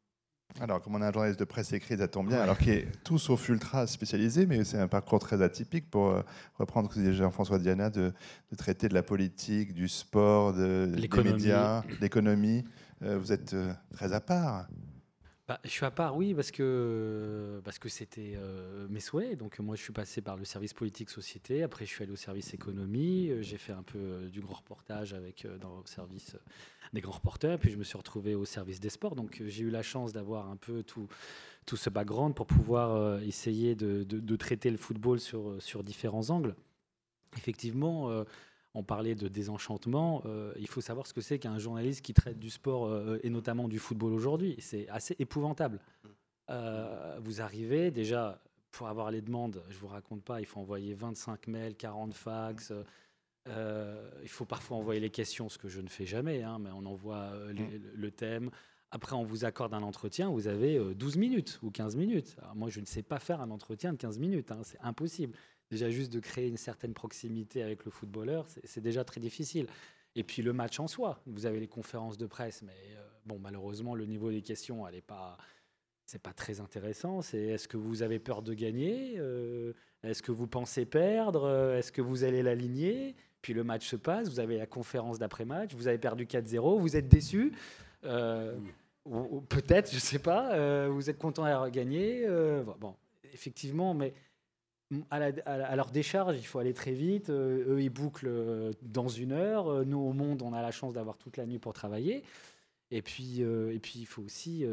Alors, 0.61 0.81
comme 0.81 0.95
on 0.95 1.03
a 1.03 1.09
un 1.09 1.12
journaliste 1.12 1.38
de 1.38 1.45
presse 1.45 1.73
écrit, 1.73 1.99
ça 1.99 2.09
tombe 2.09 2.29
bien, 2.29 2.40
alors 2.40 2.57
qu'il 2.57 2.73
est 2.73 2.88
tout 3.05 3.19
sauf 3.19 3.49
ultra 3.49 3.87
spécialisé, 3.87 4.47
mais 4.47 4.64
c'est 4.64 4.79
un 4.79 4.88
parcours 4.88 5.19
très 5.19 5.42
atypique 5.42 5.90
pour 5.90 6.09
euh, 6.09 6.23
reprendre 6.59 6.88
ce 6.90 6.95
que 6.95 7.01
disait 7.01 7.12
Jean-François 7.12 7.59
Diana, 7.59 7.90
de, 7.90 8.12
de, 8.51 8.57
traiter 8.57 8.88
de 8.88 8.95
la 8.95 9.03
politique, 9.03 9.75
du 9.75 9.87
sport, 9.88 10.55
de, 10.55 10.90
des 10.95 11.23
médias, 11.23 11.83
l'économie. 12.01 12.64
Euh, 13.03 13.19
vous 13.19 13.33
êtes 13.33 13.53
euh, 13.53 13.73
très 13.92 14.14
à 14.14 14.21
part. 14.21 14.66
Bah, 15.49 15.61
je 15.63 15.71
suis 15.71 15.85
à 15.85 15.93
part, 15.93 16.17
oui, 16.17 16.35
parce 16.35 16.51
que 16.51 17.61
parce 17.65 17.79
que 17.79 17.89
c'était 17.89 18.37
mes 18.89 18.99
souhaits. 18.99 19.39
Donc 19.39 19.59
moi, 19.61 19.77
je 19.77 19.83
suis 19.83 19.93
passé 19.93 20.21
par 20.21 20.37
le 20.37 20.45
service 20.45 20.75
politique 20.75 21.09
société. 21.09 21.63
Après, 21.63 21.87
je 21.87 21.91
suis 21.91 22.03
allé 22.03 22.13
au 22.13 22.17
service 22.17 22.53
économie. 22.53 23.31
J'ai 23.43 23.59
fait 23.59 23.73
un 23.73 23.85
peu 23.85 24.29
du 24.29 24.41
grand 24.41 24.57
reportage 24.57 25.15
avec 25.15 25.47
dans 25.61 25.79
le 25.79 25.87
service 25.87 26.37
des 26.93 27.01
grands 27.01 27.13
reporters. 27.13 27.59
Puis 27.61 27.71
je 27.71 27.77
me 27.77 27.85
suis 27.85 27.97
retrouvé 27.97 28.35
au 28.35 28.45
service 28.45 28.81
des 28.81 28.91
sports. 28.91 29.15
Donc 29.15 29.41
j'ai 29.47 29.63
eu 29.63 29.71
la 29.71 29.83
chance 29.83 30.13
d'avoir 30.13 30.51
un 30.51 30.57
peu 30.57 30.83
tout, 30.83 31.07
tout 31.67 31.77
ce 31.77 31.91
background 31.91 32.35
pour 32.35 32.47
pouvoir 32.47 32.93
euh, 32.93 33.21
essayer 33.21 33.75
de, 33.75 34.05
de, 34.05 34.37
traiter 34.37 34.71
le 34.71 34.77
football 34.77 35.21
sur, 35.21 35.61
sur 35.61 35.83
différents 35.83 36.31
angles. 36.31 36.55
Effectivement, 37.37 38.11
euh, 38.11 38.25
on 38.77 38.85
parlait 38.85 39.15
de 39.15 39.29
désenchantement. 39.29 40.23
Euh, 40.27 40.53
il 40.59 40.69
faut 40.69 40.81
savoir 40.81 41.07
ce 41.07 41.15
que 41.15 41.21
c'est 41.21 41.39
qu'un 41.39 41.59
journaliste 41.59 42.03
qui 42.03 42.15
traite 42.15 42.39
du 42.39 42.51
sport 42.51 42.93
et 43.23 43.31
notamment 43.31 43.69
du 43.69 43.79
football 43.79 44.12
aujourd'hui. 44.12 44.57
C'est 44.59 44.89
assez 44.89 45.17
épouvantable. 45.19 45.81
vous 46.49 47.41
arrivez 47.41 47.91
déjà 47.91 48.41
pour 48.71 48.89
avoir 48.89 49.11
les 49.11 49.23
demandes, 49.23 49.62
je 49.71 49.79
vous 49.79 49.87
raconte 49.89 50.23
pas, 50.23 50.41
il 50.41 50.47
faut 50.47 50.61
envoyer 50.61 50.93
25 50.93 51.47
mails, 51.47 51.75
40 51.77 52.12
fax. 52.12 52.73
Euh, 53.49 54.11
il 54.23 54.29
faut 54.29 54.45
parfois 54.45 54.77
envoyer 54.77 55.01
les 55.01 55.11
questions, 55.11 55.49
ce 55.49 55.59
que 55.59 55.69
je 55.69 55.81
ne 55.81 55.89
fais 55.89 56.07
jamais, 56.07 56.43
hein, 56.43 56.59
mais 56.59 56.71
on 56.71 56.85
envoie 56.87 57.31
euh, 57.35 57.53
mm. 57.53 57.81
le, 57.95 58.11
thème. 58.11 58.51
Après, 58.91 59.15
on 59.15 59.25
vous 59.25 59.45
accorde 59.45 59.75
un 59.75 59.83
entretien, 59.83 60.31
vous 60.31 60.49
avez 60.49 60.79
12 60.95 61.17
euh, 61.17 61.21
minutes 61.21 61.59
ou 61.62 61.71
15 61.71 61.97
minutes. 61.97 62.37
moi, 62.55 62.71
je 62.71 62.81
ne 62.81 62.87
sais 62.87 63.03
pas 63.03 63.19
faire 63.19 63.41
un 63.41 63.51
entretien 63.51 63.93
de 63.93 63.99
15 63.99 64.19
minutes, 64.19 64.51
hein, 64.51 64.61
c'est 64.62 64.81
impossible. 64.81 65.37
Déjà, 65.71 65.91
juste 65.91 66.13
de 66.13 66.21
créer 66.21 66.49
une 66.49 66.57
certaine 66.57 66.95
proximité 66.95 67.63
avec 67.63 67.85
le 67.85 67.91
footballeur, 67.91 68.47
c'est 68.65 68.81
déjà 68.81 69.05
très 69.05 69.21
difficile. 69.21 69.67
Et 70.15 70.23
puis 70.23 70.43
le 70.43 70.53
match 70.53 70.81
en 70.81 70.87
soi, 70.87 71.21
vous 71.27 71.45
avez 71.47 71.61
les 71.61 71.69
conférences 71.69 72.17
de 72.17 72.27
presse, 72.27 72.63
mais 72.63 72.97
bon, 73.27 73.39
malheureusement, 73.39 73.95
le 73.95 74.07
niveau 74.07 74.31
des 74.31 74.43
questions, 74.43 74.87
elle 74.87 74.95
n'est 74.95 75.01
pas, 75.01 75.37
c'est 76.07 76.23
pas 76.23 76.33
très 76.33 76.61
intéressant. 76.61 77.21
C'est 77.21 77.43
est-ce 77.43 77.69
que 77.69 77.77
vous 77.77 78.03
avez 78.03 78.19
peur 78.19 78.43
de 78.43 78.55
gagner 78.55 79.21
Est-ce 80.03 80.23
que 80.23 80.33
vous 80.33 80.47
pensez 80.47 80.87
perdre 80.87 81.75
Est-ce 81.77 81.93
que 81.93 82.01
vous 82.01 82.25
allez 82.25 82.43
l'aligner? 82.43 83.17
Puis 83.47 83.55
le 83.55 83.63
match 83.63 83.87
se 83.87 83.95
passe, 83.95 84.29
vous 84.29 84.41
avez 84.41 84.59
la 84.59 84.67
conférence 84.67 85.21
d'après-match, 85.21 85.73
vous 85.75 85.87
avez 85.87 85.99
perdu 85.99 86.27
4-0, 86.27 86.81
vous 86.81 86.97
êtes 86.97 87.09
déçu. 87.09 87.53
Euh, 88.03 88.57
ou, 89.05 89.41
peut-être, 89.41 89.93
je 89.93 90.01
sais 90.01 90.19
pas, 90.19 90.53
euh, 90.55 90.89
vous 90.91 91.09
êtes 91.09 91.19
content 91.19 91.45
d'avoir 91.45 91.71
gagné. 91.71 92.25
Euh, 92.27 92.65
bon, 92.81 92.97
effectivement, 93.33 93.95
mais 93.95 94.15
à, 95.11 95.77
leur 95.77 95.90
décharge, 95.90 96.37
il 96.38 96.46
faut 96.46 96.59
aller 96.59 96.75
très 96.75 96.92
vite. 96.92 97.31
eux, 97.31 97.79
ils 97.81 97.90
bouclent 97.90 98.31
dans 98.83 99.09
une 99.09 99.33
heure. 99.33 99.85
Nous, 99.85 99.99
au 99.99 100.12
monde, 100.12 100.42
on 100.42 100.53
a 100.53 100.62
la 100.62 100.70
chance 100.70 100.92
d'avoir 100.92 101.16
toute 101.16 101.37
la 101.37 101.46
nuit 101.46 101.59
pour 101.59 101.72
travailler. 101.72 102.22
Et 102.92 103.03
puis, 103.03 103.40
et 103.40 103.79
puis, 103.81 103.94
il 103.96 104.07
faut 104.07 104.22
aussi 104.22 104.64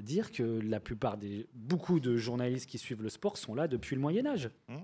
dire 0.00 0.32
que 0.32 0.42
la 0.42 0.80
plupart 0.80 1.18
des 1.18 1.46
beaucoup 1.52 2.00
de 2.00 2.16
journalistes 2.16 2.68
qui 2.68 2.78
suivent 2.78 3.02
le 3.02 3.10
sport 3.10 3.36
sont 3.36 3.54
là 3.54 3.68
depuis 3.68 3.94
le 3.94 4.00
Moyen 4.00 4.26
Âge. 4.26 4.48
Mmh. 4.68 4.74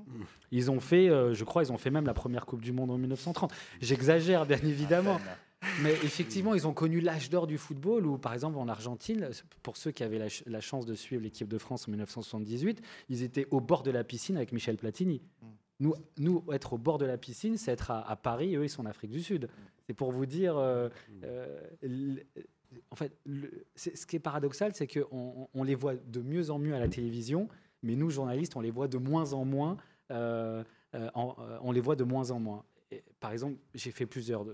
Ils 0.51 0.71
ont 0.71 0.81
fait, 0.81 1.09
je 1.09 1.45
crois, 1.45 1.63
ils 1.63 1.73
ont 1.73 1.79
fait 1.79 1.91
même 1.91 2.07
la 2.07 2.15
première 2.15 2.45
Coupe 2.45 2.61
du 2.61 2.73
Monde 2.73 2.91
en 2.91 2.99
1930. 2.99 3.53
J'exagère 3.81 4.45
bien 4.45 4.59
évidemment, 4.59 5.19
mais 5.83 5.93
effectivement, 5.93 6.55
ils 6.55 6.67
ont 6.67 6.73
connu 6.73 7.01
l'âge 7.01 7.31
d'or 7.31 7.47
du 7.47 7.59
football. 7.59 8.07
Où, 8.07 8.19
par 8.19 8.35
exemple, 8.35 8.59
en 8.59 8.69
Argentine, 8.69 9.31
pour 9.63 9.77
ceux 9.77 9.91
qui 9.91 10.03
avaient 10.03 10.29
la, 10.47 10.61
chance 10.61 10.87
de 10.87 10.95
suivre 10.95 11.23
l'équipe 11.23 11.49
de 11.49 11.59
France 11.59 11.89
en 11.89 11.91
1978, 11.91 12.83
ils 13.09 13.23
étaient 13.23 13.47
au 13.51 13.61
bord 13.61 13.83
de 13.83 13.91
la 13.91 14.05
piscine 14.05 14.37
avec 14.37 14.53
Michel 14.53 14.77
Platini. 14.77 15.23
Mmh. 15.43 15.47
Nous, 15.81 15.95
nous, 16.19 16.45
être 16.53 16.75
au 16.75 16.79
bord 16.79 16.99
de 16.99 17.05
la 17.05 17.19
piscine, 17.19 17.57
c'est 17.57 17.73
être 17.73 17.91
à, 17.91 18.17
Paris. 18.17 18.55
Eux, 18.57 18.65
ils 18.65 18.69
sont 18.69 18.83
en 18.83 18.87
Afrique 18.87 19.11
du 19.11 19.23
Sud. 19.23 19.49
C'est 19.87 19.95
pour 19.95 20.13
vous 20.13 20.27
dire. 20.27 20.57
Euh, 20.57 20.89
euh, 21.25 21.61
en 22.91 22.97
fait, 22.97 23.17
ce 23.77 24.07
qui 24.07 24.17
est 24.17 24.21
paradoxal, 24.21 24.75
c'est 24.75 24.87
qu'on 24.87 25.49
on 25.53 25.63
les 25.63 25.75
voit 25.75 25.95
de 25.95 26.21
mieux 26.21 26.51
en 26.51 26.59
mieux 26.59 26.75
à 26.75 26.79
la 26.79 26.89
télévision, 26.89 27.49
mais 27.83 27.97
nous, 27.97 28.11
journalistes, 28.11 28.57
on 28.57 28.61
les 28.61 28.71
voit 28.71 28.89
de 28.89 28.99
moins 28.99 29.33
en 29.33 29.45
moins. 29.45 29.77
Euh, 30.11 30.63
on 31.15 31.73
les 31.73 31.81
voit 31.81 31.97
de 31.97 32.05
moins 32.05 32.31
en 32.31 32.39
moins. 32.39 32.65
par 33.19 33.33
exemple, 33.33 33.59
j'ai 33.75 33.91
fait 33.91 34.07
plusieurs 34.07 34.47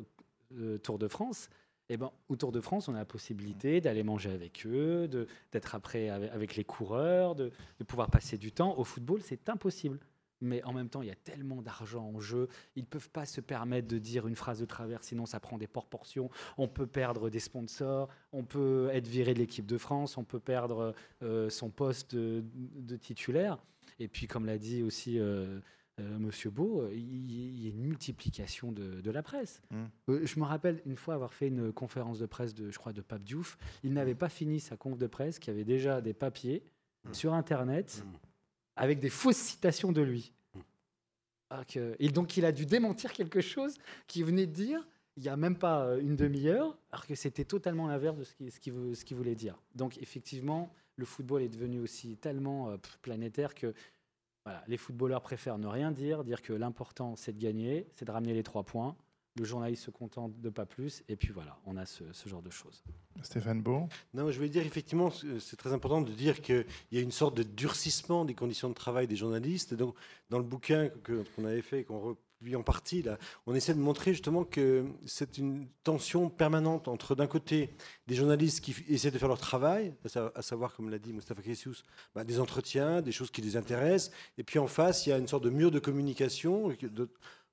tours 0.82 0.98
de 0.98 1.08
France. 1.08 1.48
Et 1.88 1.94
eh 1.94 1.96
ben, 1.96 2.12
au 2.28 2.36
Tour 2.36 2.52
de 2.52 2.60
France, 2.60 2.86
on 2.86 2.94
a 2.94 2.98
la 2.98 3.04
possibilité 3.04 3.80
d'aller 3.80 4.04
manger 4.04 4.30
avec 4.30 4.64
eux, 4.64 5.08
d'être 5.50 5.74
après 5.74 6.08
avec, 6.08 6.54
les 6.54 6.62
coureurs, 6.62 7.34
de, 7.34 7.50
de 7.80 7.84
pouvoir 7.84 8.10
passer 8.10 8.38
du 8.38 8.52
temps. 8.52 8.78
Au 8.78 8.84
football, 8.84 9.22
c'est 9.22 9.48
impossible 9.48 9.98
mais 10.40 10.62
en 10.64 10.72
même 10.72 10.88
temps, 10.88 11.02
il 11.02 11.08
y 11.08 11.12
a 11.12 11.16
tellement 11.16 11.62
d'argent 11.62 12.10
en 12.14 12.20
jeu, 12.20 12.48
ils 12.76 12.82
ne 12.82 12.86
peuvent 12.86 13.10
pas 13.10 13.26
se 13.26 13.40
permettre 13.40 13.88
de 13.88 13.98
dire 13.98 14.26
une 14.26 14.36
phrase 14.36 14.60
de 14.60 14.64
travers, 14.64 15.04
sinon 15.04 15.26
ça 15.26 15.40
prend 15.40 15.58
des 15.58 15.66
proportions. 15.66 16.30
On 16.56 16.68
peut 16.68 16.86
perdre 16.86 17.30
des 17.30 17.40
sponsors, 17.40 18.08
on 18.32 18.44
peut 18.44 18.88
être 18.92 19.06
viré 19.06 19.34
de 19.34 19.38
l'équipe 19.38 19.66
de 19.66 19.78
France, 19.78 20.16
on 20.16 20.24
peut 20.24 20.40
perdre 20.40 20.94
euh, 21.22 21.50
son 21.50 21.70
poste 21.70 22.14
de, 22.14 22.96
titulaire. 22.96 23.58
Et 23.98 24.08
puis, 24.08 24.26
comme 24.26 24.46
l'a 24.46 24.58
dit 24.58 24.82
aussi 24.82 25.18
euh, 25.18 25.22
euh, 25.22 25.60
Monsieur 26.18 26.50
Beau, 26.50 26.88
il 26.92 27.62
y, 27.62 27.66
a 27.66 27.70
une 27.70 27.80
multiplication 27.80 28.72
de, 28.72 29.10
la 29.10 29.22
presse. 29.22 29.60
Mmh. 29.70 30.24
je 30.24 30.40
me 30.40 30.44
rappelle 30.44 30.80
une 30.86 30.96
fois 30.96 31.14
avoir 31.14 31.34
fait 31.34 31.48
une 31.48 31.72
conférence 31.72 32.18
de 32.18 32.26
presse 32.26 32.54
de, 32.54 32.70
je 32.70 32.78
crois, 32.78 32.92
de 32.92 33.00
Pape 33.00 33.22
Diouf. 33.22 33.58
Il 33.82 33.92
n'avait 33.92 34.14
pas 34.14 34.28
fini 34.28 34.60
sa 34.60 34.76
conf 34.76 34.98
de 34.98 35.06
presse, 35.06 35.38
qui 35.38 35.50
avait 35.50 35.64
déjà 35.64 36.00
des 36.00 36.14
papiers 36.14 36.62
mmh. 37.04 37.14
sur 37.14 37.34
Internet. 37.34 38.04
Mmh 38.04 38.16
avec 38.80 38.98
des 38.98 39.10
fausses 39.10 39.36
citations 39.36 39.92
de 39.92 40.00
lui. 40.00 40.32
Ah, 41.50 41.64
et 41.98 42.08
donc 42.08 42.36
il 42.36 42.44
a 42.44 42.52
dû 42.52 42.64
démentir 42.64 43.12
quelque 43.12 43.40
chose 43.40 43.76
qu'il 44.06 44.24
venait 44.24 44.46
de 44.46 44.52
dire 44.52 44.86
il 45.16 45.24
n'y 45.24 45.28
a 45.28 45.36
même 45.36 45.58
pas 45.58 45.84
euh, 45.84 46.00
une 46.00 46.16
demi-heure, 46.16 46.78
alors 46.92 47.06
que 47.06 47.14
c'était 47.14 47.44
totalement 47.44 47.88
l'inverse 47.88 48.16
de 48.16 48.24
ce 48.24 48.58
qu'il 49.04 49.16
voulait 49.16 49.34
dire. 49.34 49.60
Donc 49.74 49.98
effectivement, 49.98 50.72
le 50.96 51.04
football 51.04 51.42
est 51.42 51.48
devenu 51.48 51.80
aussi 51.80 52.16
tellement 52.16 52.70
euh, 52.70 52.76
planétaire 53.02 53.54
que 53.54 53.74
les 54.66 54.76
footballeurs 54.76 55.22
préfèrent 55.22 55.58
ne 55.58 55.66
rien 55.66 55.92
dire, 55.92 56.24
dire 56.24 56.42
que 56.42 56.52
l'important 56.52 57.16
c'est 57.16 57.32
de 57.32 57.38
gagner, 57.38 57.86
c'est 57.92 58.04
de 58.04 58.10
ramener 58.10 58.34
les 58.34 58.42
trois 58.42 58.64
points 58.64 58.96
le 59.38 59.44
journaliste 59.44 59.84
se 59.84 59.90
contente 59.90 60.40
de 60.40 60.50
pas 60.50 60.66
plus, 60.66 61.02
et 61.08 61.16
puis 61.16 61.30
voilà, 61.32 61.58
on 61.66 61.76
a 61.76 61.86
ce, 61.86 62.04
genre 62.26 62.42
de 62.42 62.50
choses. 62.50 62.82
Stéphane 63.22 63.62
Beau? 63.62 63.88
Non, 64.14 64.30
je 64.30 64.36
voulais 64.36 64.48
dire 64.48 64.64
effectivement, 64.64 65.10
c'est 65.10 65.56
très 65.56 65.72
important 65.72 66.00
de 66.00 66.12
dire 66.12 66.40
qu'il 66.40 66.66
y 66.92 66.98
a 66.98 67.00
une 67.00 67.12
sorte 67.12 67.36
de 67.36 67.42
durcissement 67.42 68.24
des 68.24 68.34
conditions 68.34 68.68
de 68.68 68.74
travail 68.74 69.06
des 69.06 69.16
journalistes. 69.16 69.74
Donc, 69.74 69.94
dans 70.30 70.38
le 70.38 70.44
bouquin 70.44 70.90
qu'on 71.36 71.44
avait 71.44 71.62
fait, 71.62 71.84
qu'on 71.84 72.16
en 72.54 72.62
partie, 72.62 73.04
on 73.46 73.54
essaie 73.54 73.74
de 73.74 73.78
montrer 73.78 74.12
justement 74.12 74.44
que 74.44 74.86
c'est 75.06 75.38
une 75.38 75.68
tension 75.84 76.30
permanente 76.30 76.88
entre, 76.88 77.14
d'un 77.14 77.26
côté, 77.26 77.70
des 78.06 78.14
journalistes 78.14 78.60
qui 78.60 78.74
essaient 78.88 79.10
de 79.10 79.18
faire 79.18 79.28
leur 79.28 79.38
travail, 79.38 79.94
à 80.34 80.42
savoir, 80.42 80.74
comme 80.74 80.90
l'a 80.90 80.98
dit 80.98 81.12
Mustafa 81.12 81.42
Kessius, 81.42 81.84
bah, 82.14 82.24
des 82.24 82.40
entretiens, 82.40 83.02
des 83.02 83.12
choses 83.12 83.30
qui 83.30 83.42
les 83.42 83.56
intéressent, 83.56 84.10
et 84.38 84.42
puis 84.42 84.58
en 84.58 84.66
face, 84.66 85.06
il 85.06 85.10
y 85.10 85.12
a 85.12 85.18
une 85.18 85.28
sorte 85.28 85.44
de 85.44 85.50
mur 85.50 85.70
de 85.70 85.78
communication. 85.78 86.70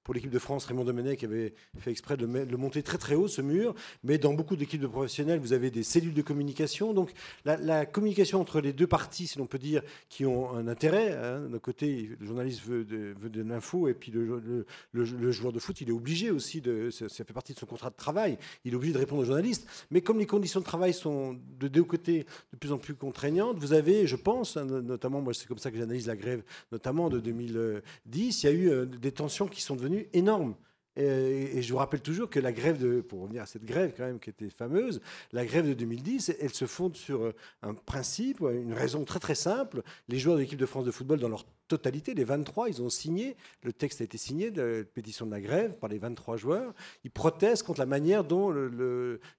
Pour 0.08 0.14
l'équipe 0.14 0.32
de 0.32 0.40
France, 0.40 0.64
Raymond 0.64 0.86
Domenech 0.86 1.26
avait 1.26 1.54
fait 1.80 1.92
exprès 1.92 2.16
de 2.16 2.56
monter 2.56 2.82
très 2.82 2.98
très 2.98 3.14
haut, 3.16 3.28
ce 3.28 3.42
mur. 3.42 3.76
Mais 4.06 4.18
dans 4.18 4.34
beaucoup 4.34 4.56
d'équipes 4.56 4.80
de 4.80 4.88
professionnels, 4.88 5.38
vous 5.38 5.52
avez 5.52 5.70
des 5.70 5.84
cellules 5.84 6.14
de 6.14 6.22
communication. 6.22 6.94
Donc 6.94 7.12
la, 7.44 7.86
communication 7.86 8.40
entre 8.40 8.62
les 8.62 8.72
deux 8.72 8.88
parties, 8.88 9.28
si 9.28 9.38
l'on 9.38 9.48
peut 9.48 9.58
dire, 9.58 9.82
qui 10.08 10.26
ont 10.26 10.56
un 10.56 10.70
intérêt. 10.70 11.12
Hein, 11.12 11.50
d'un 11.50 11.60
côté, 11.60 12.12
le 12.18 12.26
journaliste 12.26 12.62
veut 12.66 12.86
de, 12.86 13.42
l'info 13.42 13.90
et 13.90 13.94
puis 13.94 14.14
le, 14.14 14.66
le, 14.94 15.32
joueur 15.34 15.52
de 15.52 15.60
foot, 15.60 15.82
il 15.82 15.90
est 15.90 15.92
obligé 15.92 16.32
aussi, 16.32 16.62
de, 16.62 16.90
ça, 16.90 17.10
fait 17.10 17.34
partie 17.34 17.54
de 17.54 17.60
son 17.60 17.66
contrat 17.66 17.90
de 17.90 17.98
travail, 17.98 18.38
il 18.64 18.72
est 18.72 18.76
obligé 18.78 18.94
de 18.94 19.00
répondre 19.00 19.24
aux 19.24 19.26
journalistes. 19.26 19.68
Mais 19.92 20.00
comme 20.00 20.20
les 20.20 20.26
conditions 20.26 20.62
de 20.62 20.66
travail 20.66 20.94
sont 20.94 21.38
de 21.60 21.68
deux 21.68 21.84
côtés 21.84 22.26
de 22.54 22.58
plus 22.58 22.72
en 22.72 22.78
plus 22.78 22.96
contraignantes, 22.96 23.58
vous 23.58 23.74
avez, 23.74 24.08
je 24.08 24.16
pense, 24.16 24.56
hein, 24.56 24.64
notamment, 24.64 25.20
moi 25.20 25.34
c'est 25.34 25.48
comme 25.48 25.58
ça 25.58 25.70
que 25.70 25.78
j'analyse 25.78 26.08
la 26.08 26.16
grève, 26.16 26.44
notamment 26.72 27.10
de 27.10 27.20
2010, 27.20 28.44
il 28.44 28.46
y 28.46 28.50
a 28.50 28.56
eu 28.56 28.70
euh, 28.70 28.86
des 28.86 29.12
tensions 29.12 29.48
qui 29.48 29.62
sont 29.62 29.76
devenues 29.76 29.97
énorme. 30.14 30.56
Et, 30.98 31.62
je 31.62 31.72
vous 31.72 31.78
rappelle 31.78 32.02
toujours 32.02 32.30
que 32.30 32.40
la 32.40 32.52
grève 32.52 32.80
de, 32.80 33.02
pour 33.02 33.22
revenir 33.22 33.44
à 33.44 33.46
cette 33.46 33.64
grève 33.64 33.94
quand 33.96 34.04
même 34.04 34.20
qui 34.20 34.32
était 34.32 34.50
fameuse, 34.50 35.00
la 35.32 35.46
grève 35.46 35.68
de 35.68 35.74
2010, 35.74 36.34
elle 36.40 36.54
se 36.54 36.66
fonde 36.66 36.96
sur 36.96 37.34
un 37.62 37.76
principe, 37.76 38.40
une 38.42 38.74
raison 38.74 39.06
très 39.06 39.20
très 39.20 39.36
simple. 39.36 39.84
Les 40.08 40.18
joueurs 40.18 40.38
de 40.38 40.42
l'équipe 40.42 40.60
de 40.60 40.66
France 40.66 40.86
de 40.86 40.92
football, 40.92 41.20
dans 41.20 41.30
leur 41.30 41.46
totalité, 41.68 42.16
les 42.16 42.24
23, 42.24 42.70
ils 42.70 42.82
ont 42.82 42.90
signé, 42.90 43.36
le 43.62 43.74
texte 43.74 44.02
a 44.02 44.06
été 44.06 44.18
signé 44.18 44.50
de 44.50 44.62
la 44.62 44.84
pétition 44.84 45.28
de 45.28 45.32
la 45.32 45.42
grève 45.42 45.78
par 45.78 45.90
les 45.90 46.00
23 46.00 46.36
joueurs. 46.38 46.74
Ils 47.04 47.12
protestent 47.12 47.64
contre 47.64 47.80
la 47.80 47.86
manière 47.86 48.24
dont 48.24 48.52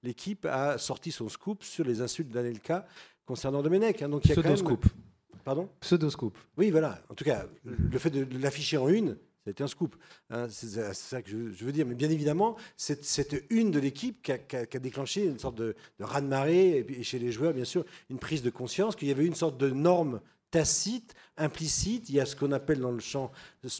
l'équipe 0.04 0.46
a 0.46 0.78
sorti 0.78 1.10
son 1.10 1.28
scoop 1.28 1.64
sur 1.64 1.84
les 1.84 2.00
insultes 2.00 2.28
d'Anelka 2.28 2.86
concernant 3.26 3.62
Domenech. 3.62 4.00
Hein. 4.02 4.08
Donc 4.10 4.24
il 4.24 4.28
y 4.28 4.32
a 4.32 4.34
Pseudo 4.34 4.56
scoop. 4.56 4.86
Pardon? 5.44 5.68
Pseudo 5.80 6.10
scoop. 6.10 6.36
Oui, 6.56 6.70
voilà. 6.70 7.02
En 7.08 7.14
tout 7.14 7.24
cas, 7.24 7.46
le 7.64 7.98
fait 7.98 8.10
de, 8.10 8.26
l'afficher 8.38 8.76
en 8.76 8.88
une, 8.88 9.16
été 9.48 9.62
un 9.64 9.68
scoop. 9.68 9.96
Hein. 10.30 10.46
c'est 10.50 10.92
ça 10.94 11.22
que 11.22 11.30
je, 11.30 11.64
veux 11.64 11.72
dire. 11.72 11.86
Mais 11.86 11.94
bien 11.94 12.10
évidemment, 12.10 12.56
c'est 12.76 13.46
une 13.50 13.70
de 13.70 13.78
l'équipe 13.78 14.22
qui, 14.22 14.32
a, 14.32 14.80
déclenché 14.80 15.24
une 15.24 15.38
sorte 15.38 15.56
de, 15.56 15.74
de 15.98 16.04
raz-de-marée, 16.04 16.86
et, 16.88 17.02
chez 17.02 17.18
les 17.18 17.32
joueurs, 17.32 17.52
bien 17.52 17.64
sûr, 17.64 17.84
une 18.10 18.18
prise 18.18 18.42
de 18.42 18.50
conscience 18.50 18.96
qu'il 18.96 19.08
y 19.08 19.10
avait 19.10 19.26
une 19.26 19.34
sorte 19.34 19.58
de 19.58 19.70
norme 19.70 20.20
tacite, 20.50 21.14
implicite. 21.38 22.08
Il 22.08 22.16
y 22.16 22.20
a 22.20 22.26
ce 22.26 22.36
qu'on 22.36 22.52
appelle 22.52 22.80
dans 22.80 22.90
le 22.90 23.00
champ 23.00 23.30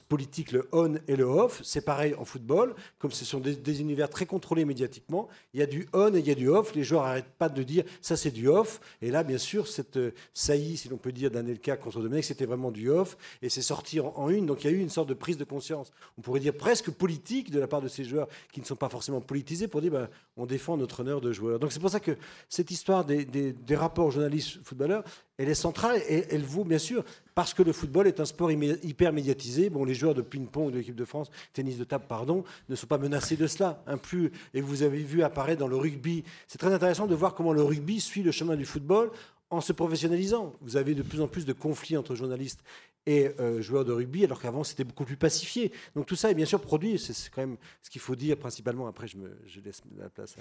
politique 0.09 0.53
le 0.53 0.69
on 0.73 0.97
et 1.07 1.17
le 1.17 1.25
off. 1.25 1.61
C'est 1.65 1.81
pareil 1.81 2.15
en 2.15 2.25
football, 2.25 2.75
comme 2.99 3.13
ce 3.13 3.25
sont 3.25 3.41
des, 3.41 3.81
univers 3.81 4.11
très 4.11 4.27
contrôlés 4.27 4.65
médiatiquement. 4.65 5.29
Il 5.55 5.61
y 5.61 5.63
a 5.63 5.67
du 5.67 5.89
on 5.93 6.15
et 6.15 6.19
il 6.19 6.27
y 6.27 6.31
a 6.31 6.35
du 6.35 6.49
off. 6.49 6.75
Les 6.75 6.85
joueurs 6.85 7.05
n'arrêtent 7.05 7.37
pas 7.39 7.49
de 7.49 7.63
dire 7.63 7.85
ça 8.01 8.17
c'est 8.17 8.31
du 8.31 8.49
off. 8.49 8.81
Et 9.03 9.11
là, 9.11 9.23
bien 9.23 9.39
sûr, 9.39 9.69
cette 9.69 9.97
euh, 9.97 10.11
saillie, 10.35 10.77
si 10.77 10.89
l'on 10.89 10.97
peut 10.97 11.13
dire, 11.13 11.31
d'Anelka 11.31 11.77
contre 11.77 12.01
Domenech, 12.01 12.25
c'était 12.25 12.47
vraiment 12.47 12.71
du 12.71 12.91
off. 12.91 13.17
Et 13.43 13.49
c'est 13.49 13.63
sorti 13.63 14.01
en, 14.01 14.29
une. 14.29 14.47
Donc 14.47 14.65
il 14.65 14.71
y 14.71 14.75
a 14.75 14.77
eu 14.77 14.81
une 14.81 14.91
sorte 14.91 15.09
de 15.09 15.15
prise 15.15 15.37
de 15.37 15.45
conscience. 15.45 15.91
On 16.19 16.23
pourrait 16.23 16.41
dire 16.41 16.55
presque 16.55 16.91
politique 16.91 17.51
de 17.51 17.61
la 17.61 17.69
part 17.69 17.83
de 17.83 17.89
ces 17.89 18.05
joueurs 18.05 18.29
qui 18.53 18.61
ne 18.61 18.67
sont 18.67 18.77
pas 18.77 18.89
forcément 18.89 19.21
politisés 19.21 19.69
pour 19.69 19.81
dire 19.81 19.93
ben, 19.93 20.09
on 20.37 20.47
défend 20.47 20.77
notre 20.77 21.01
honneur 21.01 21.21
de 21.21 21.33
joueur. 21.33 21.59
Donc 21.59 21.73
c'est 21.73 21.81
pour 21.81 21.91
ça 21.91 22.01
que 22.01 22.17
cette 22.49 22.71
histoire 22.71 23.05
des, 23.05 23.25
des 23.25 23.77
rapports 23.77 24.11
journalistes-footballeurs, 24.11 25.05
elle 25.39 25.49
est 25.49 25.55
centrale 25.55 26.03
et 26.09 26.25
elle 26.31 26.45
vaut 26.45 26.65
bien 26.65 26.79
sûr 26.79 27.05
parce 27.39 27.55
que 27.55 27.63
le 27.63 27.73
football 27.73 28.09
est 28.09 28.19
un 28.19 28.25
sport 28.25 28.51
hyper 28.51 29.13
médiatisé. 29.13 29.71
Bon, 29.71 29.85
les 29.85 29.95
joueurs 29.95 30.13
de 30.13 30.23
ping-pong 30.23 30.73
de 30.73 30.79
l'équipe 30.79 30.97
de 30.97 31.05
France, 31.05 31.31
tennis 31.53 31.79
de 31.79 31.85
table, 31.85 32.03
pardon, 32.09 32.43
ne 32.69 32.75
sont 32.75 32.89
pas 32.89 32.99
menacés 32.99 33.37
de 33.37 33.47
cela. 33.47 33.81
Plus, 34.03 34.33
et 34.55 34.61
vous 34.61 34.83
avez 34.83 35.05
vu 35.05 35.23
apparaître 35.23 35.61
dans 35.61 35.69
le 35.69 35.77
rugby. 35.77 36.25
C'est 36.49 36.59
très 36.59 36.75
intéressant 36.75 37.07
de 37.07 37.15
voir 37.15 37.37
comment 37.37 37.53
le 37.53 37.63
rugby 37.63 38.01
suit 38.01 38.25
le 38.25 38.33
chemin 38.33 38.57
du 38.57 38.65
football 38.65 39.13
en 39.51 39.61
se 39.61 39.73
professionnalisant. 39.73 40.53
Vous 40.63 40.77
avez 40.77 40.97
de 40.97 41.03
plus 41.03 41.21
en 41.21 41.29
plus 41.29 41.47
de 41.47 41.53
conflits 41.53 41.97
entre 41.97 42.17
journalistes 42.17 42.65
et 43.07 43.31
euh, 43.41 43.63
joueurs 43.63 43.85
de 43.85 43.93
rugby, 43.93 44.25
alors 44.25 44.41
qu'avant 44.41 44.65
c'était 44.65 44.85
beaucoup 44.85 45.05
plus 45.05 45.17
pacifié. 45.17 45.73
Donc 45.95 46.07
tout 46.07 46.17
ça 46.17 46.31
est 46.31 46.35
bien 46.35 46.45
sûr 46.45 46.61
produit, 46.61 46.99
c'est 46.99 47.15
quand 47.31 47.41
même 47.43 47.57
ce 47.83 47.91
qu'il 47.91 48.01
faut 48.01 48.17
dire 48.17 48.37
principalement. 48.37 48.87
Après, 48.87 49.07
je, 49.07 49.17
me, 49.17 49.29
laisse 49.65 49.81
la 49.97 50.09
place 50.11 50.37
à 50.39 50.41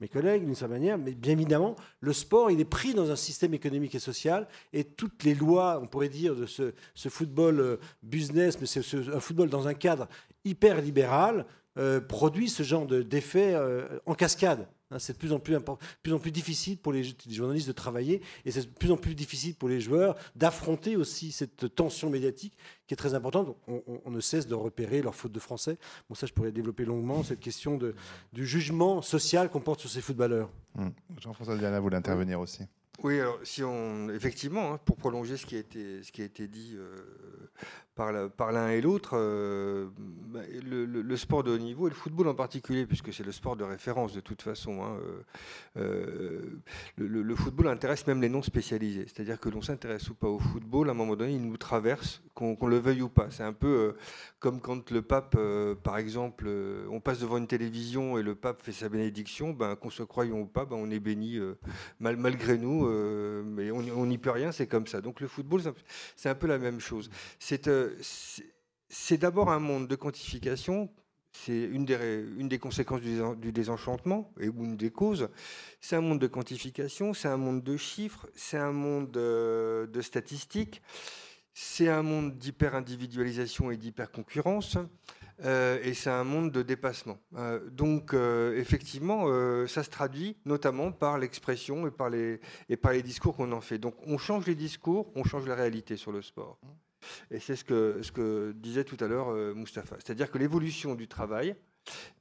mes, 0.00 0.08
collègues 0.08 0.44
d'une 0.44 0.54
certaine 0.54 0.78
manière, 0.78 0.98
mais 0.98 1.12
bien 1.12 1.32
évidemment, 1.32 1.76
le 2.00 2.12
sport, 2.12 2.50
il 2.50 2.60
est 2.60 2.64
pris 2.64 2.94
dans 2.94 3.10
un 3.10 3.16
système 3.16 3.54
économique 3.54 3.94
et 3.94 4.00
social, 4.00 4.48
et 4.72 4.84
toutes 4.84 5.22
les 5.24 5.34
lois, 5.34 5.80
on 5.82 5.86
pourrait 5.86 6.08
dire, 6.08 6.34
de 6.34 6.46
ce, 6.46 6.74
ce 6.94 7.08
football 7.08 7.60
euh, 7.60 7.76
business, 8.02 8.60
mais 8.60 8.66
c'est 8.66 8.80
un 8.94 9.20
football 9.20 9.48
dans 9.48 9.68
un 9.68 9.74
cadre 9.74 10.08
hyper 10.44 10.80
libéral, 10.80 11.46
euh, 11.78 12.00
produit 12.00 12.48
ce 12.48 12.62
genre 12.62 12.86
d'effet 12.86 13.56
en 14.06 14.14
cascade. 14.14 14.66
Hein, 14.90 14.98
c'est 14.98 15.12
de 15.12 15.18
plus 15.18 15.32
en 15.32 15.38
plus, 16.18 16.30
difficile 16.30 16.78
pour 16.78 16.92
les, 16.92 17.04
journalistes 17.28 17.68
de 17.68 17.72
travailler 17.72 18.22
et 18.46 18.50
c'est 18.50 18.62
de 18.62 18.74
plus 18.74 18.90
en 18.90 18.96
plus 18.96 19.14
difficile 19.14 19.54
pour 19.54 19.68
les 19.68 19.80
joueurs 19.80 20.16
d'affronter 20.34 20.96
aussi 20.96 21.30
cette 21.30 21.74
tension 21.74 22.08
médiatique 22.08 22.56
qui 22.86 22.94
est 22.94 22.96
très 22.96 23.14
importante. 23.14 23.54
On, 23.66 24.10
ne 24.10 24.20
cesse 24.20 24.46
de 24.46 24.54
repérer 24.54 25.02
leurs 25.02 25.14
fautes 25.14 25.32
de 25.32 25.40
français. 25.40 25.76
Bon, 26.08 26.14
ça, 26.14 26.26
je 26.26 26.32
pourrais 26.32 26.52
développer 26.52 26.86
longuement 26.86 27.22
cette 27.22 27.40
question 27.40 27.76
de, 27.76 27.94
du 28.32 28.46
jugement 28.46 29.02
social 29.02 29.50
qu'on 29.50 29.60
porte 29.60 29.80
sur 29.80 29.90
ces 29.90 30.00
footballeurs. 30.00 30.50
Mmh. 30.74 30.88
Jean-François 31.20 31.58
Diana 31.58 31.80
voulait 31.80 31.96
intervenir 31.96 32.40
aussi? 32.40 32.62
Oui, 33.02 33.20
alors 33.20 33.38
si 33.44 33.62
on 33.62 34.08
effectivement, 34.10 34.72
hein, 34.72 34.80
pour 34.84 34.96
prolonger 34.96 35.36
ce 35.36 35.46
qui 35.46 35.54
a 35.54 35.60
été 35.60 36.02
ce 36.02 36.10
qui 36.10 36.22
a 36.22 36.24
été 36.24 36.48
dit 36.48 36.76
euh, 36.76 38.28
par 38.28 38.52
l'un 38.52 38.68
et 38.70 38.80
l'autre, 38.80 39.12
euh, 39.14 39.88
bah, 39.96 40.40
le, 40.62 41.16
sport 41.16 41.42
de 41.42 41.50
haut 41.50 41.58
niveau 41.58 41.88
et 41.88 41.90
le 41.90 41.96
football 41.96 42.28
en 42.28 42.34
particulier, 42.34 42.86
puisque 42.86 43.12
c'est 43.12 43.24
le 43.24 43.32
sport 43.32 43.56
de 43.56 43.64
référence 43.64 44.12
de 44.12 44.20
toute 44.20 44.42
façon. 44.42 44.82
Hein, 44.84 44.98
euh, 45.76 46.60
le, 46.96 47.34
football 47.34 47.68
intéresse 47.68 48.06
même 48.06 48.20
les 48.20 48.28
non 48.28 48.42
spécialisés, 48.42 49.06
c'est-à-dire 49.06 49.40
que 49.40 49.48
l'on 49.48 49.62
s'intéresse 49.62 50.08
ou 50.10 50.14
pas 50.14 50.28
au 50.28 50.38
football, 50.38 50.88
à 50.88 50.92
un 50.92 50.94
moment 50.94 51.16
donné, 51.16 51.32
il 51.32 51.42
nous 51.42 51.56
traverse, 51.56 52.22
qu'on 52.34 52.66
le 52.66 52.78
veuille 52.78 53.02
ou 53.02 53.08
pas. 53.08 53.30
C'est 53.30 53.42
un 53.42 53.52
peu 53.52 53.94
comme 54.38 54.60
quand 54.60 54.90
le 54.90 55.02
pape, 55.02 55.36
par 55.82 55.98
exemple, 55.98 56.48
on 56.90 57.00
passe 57.00 57.20
devant 57.20 57.38
une 57.38 57.48
télévision 57.48 58.18
et 58.18 58.22
le 58.22 58.34
pape 58.34 58.62
fait 58.62 58.72
sa 58.72 58.88
bénédiction, 58.88 59.52
ben, 59.52 59.74
qu'on 59.76 59.90
se 59.90 60.02
croyons 60.02 60.42
ou 60.42 60.46
pas, 60.46 60.64
ben, 60.64 60.76
on 60.76 60.90
est 60.90 61.00
béni 61.00 61.38
mal, 62.00 62.16
malgré 62.16 62.58
nous. 62.58 62.87
Euh, 62.88 63.42
mais 63.44 63.70
on 63.70 64.06
n'y 64.06 64.18
peut 64.18 64.30
rien, 64.30 64.52
c'est 64.52 64.66
comme 64.66 64.86
ça. 64.86 65.00
Donc 65.00 65.20
le 65.20 65.28
football, 65.28 65.62
c'est 66.16 66.28
un 66.28 66.34
peu 66.34 66.46
la 66.46 66.58
même 66.58 66.80
chose. 66.80 67.10
C'est 67.38 67.68
euh, 67.68 67.94
d'abord 69.12 69.50
un 69.50 69.60
monde 69.60 69.88
de 69.88 69.96
quantification. 69.96 70.90
C'est 71.32 71.60
une 71.60 71.84
des, 71.84 72.58
conséquences 72.58 73.00
du, 73.00 73.52
désenchantement 73.52 74.32
et 74.40 74.46
une 74.46 74.76
des 74.76 74.90
causes. 74.90 75.28
C'est 75.80 75.94
un 75.94 76.00
monde 76.00 76.18
de 76.18 76.26
quantification, 76.26 77.14
c'est 77.14 77.28
un 77.28 77.36
monde 77.36 77.62
de 77.62 77.76
chiffres, 77.76 78.26
c'est 78.34 78.56
un 78.56 78.72
monde 78.72 79.10
de, 79.10 79.88
de 79.92 80.00
statistiques, 80.00 80.82
c'est 81.52 81.88
un 81.88 82.02
monde 82.02 82.36
d'hyper-individualisation 82.38 83.70
et 83.70 83.76
d'hyper-concurrence. 83.76 84.78
Euh, 85.44 85.78
et 85.82 85.94
c'est 85.94 86.10
un 86.10 86.24
monde 86.24 86.50
de 86.50 86.62
dépassement. 86.62 87.18
Euh, 87.36 87.60
donc, 87.70 88.12
euh, 88.12 88.56
effectivement, 88.56 89.26
ça 89.66 89.82
se 89.82 89.90
traduit 89.90 90.36
notamment 90.44 90.92
par 90.92 91.18
l'expression 91.18 91.86
et, 91.86 91.90
par 91.90 92.10
les, 92.10 92.40
et 92.68 92.76
par 92.76 92.92
les 92.92 93.02
discours 93.02 93.36
qu'on 93.36 93.52
en 93.52 93.60
fait. 93.60 93.78
Donc, 93.78 93.94
on 94.06 94.18
change 94.18 94.46
les 94.46 94.54
discours, 94.54 95.12
on 95.14 95.24
change 95.24 95.46
la 95.46 95.54
réalité 95.54 95.96
sur 95.96 96.12
le 96.12 96.22
sport. 96.22 96.58
Et 97.30 97.38
c'est 97.38 97.56
ce 97.56 97.64
que, 97.64 98.00
ce 98.02 98.10
que 98.10 98.52
disait 98.56 98.84
tout 98.84 98.96
à 99.00 99.06
l'heure 99.06 99.32
Mustapha. 99.54 99.96
C'est-à-dire 99.98 100.30
que 100.30 100.38
l'évolution 100.38 100.94
du 100.94 101.06
travail, 101.06 101.54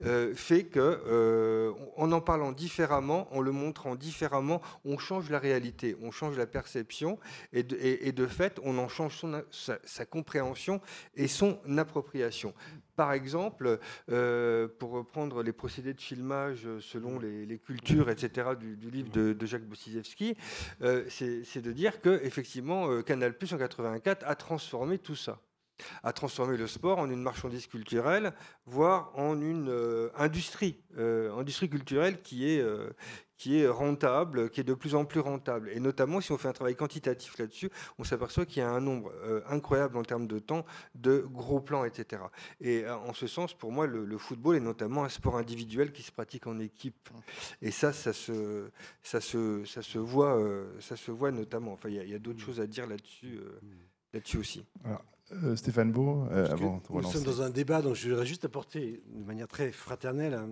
euh, 0.05 0.33
fait 0.35 0.65
que 0.65 0.79
euh, 0.79 1.73
en 1.95 2.11
en 2.11 2.21
parlant 2.21 2.51
différemment, 2.51 3.27
en 3.35 3.41
le 3.41 3.51
montrant 3.51 3.95
différemment, 3.95 4.61
on 4.85 4.97
change 4.97 5.29
la 5.29 5.39
réalité, 5.39 5.95
on 6.01 6.11
change 6.11 6.37
la 6.37 6.45
perception, 6.45 7.19
et 7.53 7.63
de, 7.63 8.27
fait, 8.27 8.59
on 8.63 8.77
en 8.77 8.87
change 8.87 9.23
sa, 9.51 10.05
compréhension 10.05 10.81
et 11.15 11.27
son 11.27 11.59
appropriation. 11.77 12.53
Par 12.95 13.13
exemple, 13.13 13.79
euh, 14.11 14.67
pour 14.79 14.91
reprendre 14.91 15.43
les 15.43 15.51
procédés 15.51 15.93
de 15.93 16.01
filmage 16.01 16.67
selon 16.79 17.19
les, 17.19 17.59
cultures, 17.59 18.09
etc., 18.09 18.49
du, 18.59 18.89
livre 18.89 19.09
de, 19.11 19.45
Jacques 19.45 19.65
Bossizewski, 19.65 20.35
c'est 21.09 21.61
de 21.61 21.71
dire 21.71 22.01
que 22.01 22.21
effectivement, 22.23 23.01
Canal 23.01 23.37
Plus 23.37 23.53
en 23.53 23.57
84 23.57 24.23
a 24.25 24.35
transformé 24.35 24.97
tout 24.97 25.15
ça 25.15 25.39
à 26.03 26.13
transformer 26.13 26.57
le 26.57 26.67
sport 26.67 26.99
en 26.99 27.09
une 27.09 27.21
marchandise 27.21 27.67
culturelle, 27.67 28.33
voire 28.65 29.11
en 29.15 29.39
une 29.39 29.69
euh, 29.69 30.09
industrie, 30.15 30.79
euh, 30.97 31.35
industrie 31.37 31.69
culturelle 31.69 32.21
qui 32.21 32.49
est, 32.49 32.59
euh, 32.59 32.89
qui 33.37 33.59
est 33.59 33.67
rentable, 33.67 34.49
qui 34.49 34.61
est 34.61 34.63
de 34.63 34.73
plus 34.73 34.95
en 34.95 35.05
plus 35.05 35.19
rentable. 35.19 35.69
Et 35.71 35.79
notamment, 35.79 36.21
si 36.21 36.31
on 36.31 36.37
fait 36.37 36.47
un 36.47 36.53
travail 36.53 36.75
quantitatif 36.75 37.37
là-dessus, 37.37 37.69
on 37.99 38.03
s'aperçoit 38.03 38.45
qu'il 38.45 38.59
y 38.59 38.65
a 38.65 38.69
un 38.69 38.81
nombre 38.81 39.11
incroyable 39.47 39.95
en 39.97 40.03
termes 40.03 40.25
de 40.25 40.39
temps 40.39 40.65
de 40.95 41.19
gros 41.19 41.59
plans, 41.59 41.85
etc. 41.85 42.23
Et 42.61 42.87
en 42.89 43.13
ce 43.13 43.27
sens, 43.27 43.53
pour 43.53 43.71
moi, 43.71 43.85
le, 43.85 44.17
football 44.17 44.55
est 44.55 44.59
notamment 44.59 45.03
un 45.03 45.09
sport 45.09 45.37
individuel 45.37 45.91
qui 45.91 46.01
se 46.01 46.11
pratique 46.11 46.47
en 46.47 46.57
équipe. 46.59 47.09
Et 47.61 47.69
ça, 47.69 47.93
ça 47.93 48.11
se, 48.11 48.71
ça 49.03 49.21
se, 49.21 49.63
ça 49.65 49.83
se, 49.83 49.99
voit, 49.99 50.41
ça 50.79 50.95
se 50.95 51.11
voit 51.11 51.29
notamment. 51.29 51.73
Enfin, 51.73 51.89
il 51.89 52.09
y 52.09 52.15
a, 52.15 52.19
d'autres 52.19 52.39
choses 52.39 52.59
à 52.59 52.65
dire 52.65 52.87
là-dessus. 52.87 53.39
là-dessus 54.13 54.37
aussi. 54.39 54.65
Euh, 55.33 55.55
Stéphane 55.57 55.91
Beau, 55.91 56.25
euh, 56.31 56.49
avant 56.49 56.81
Nous 56.89 57.03
sommes 57.03 57.23
dans 57.23 57.41
un 57.41 57.49
débat, 57.49 57.81
donc 57.81 57.95
je 57.95 58.09
voudrais 58.09 58.25
juste 58.25 58.45
apporter 58.45 59.01
de 59.13 59.25
manière 59.25 59.47
très 59.47 59.71
fraternelle 59.71 60.33
un, 60.33 60.49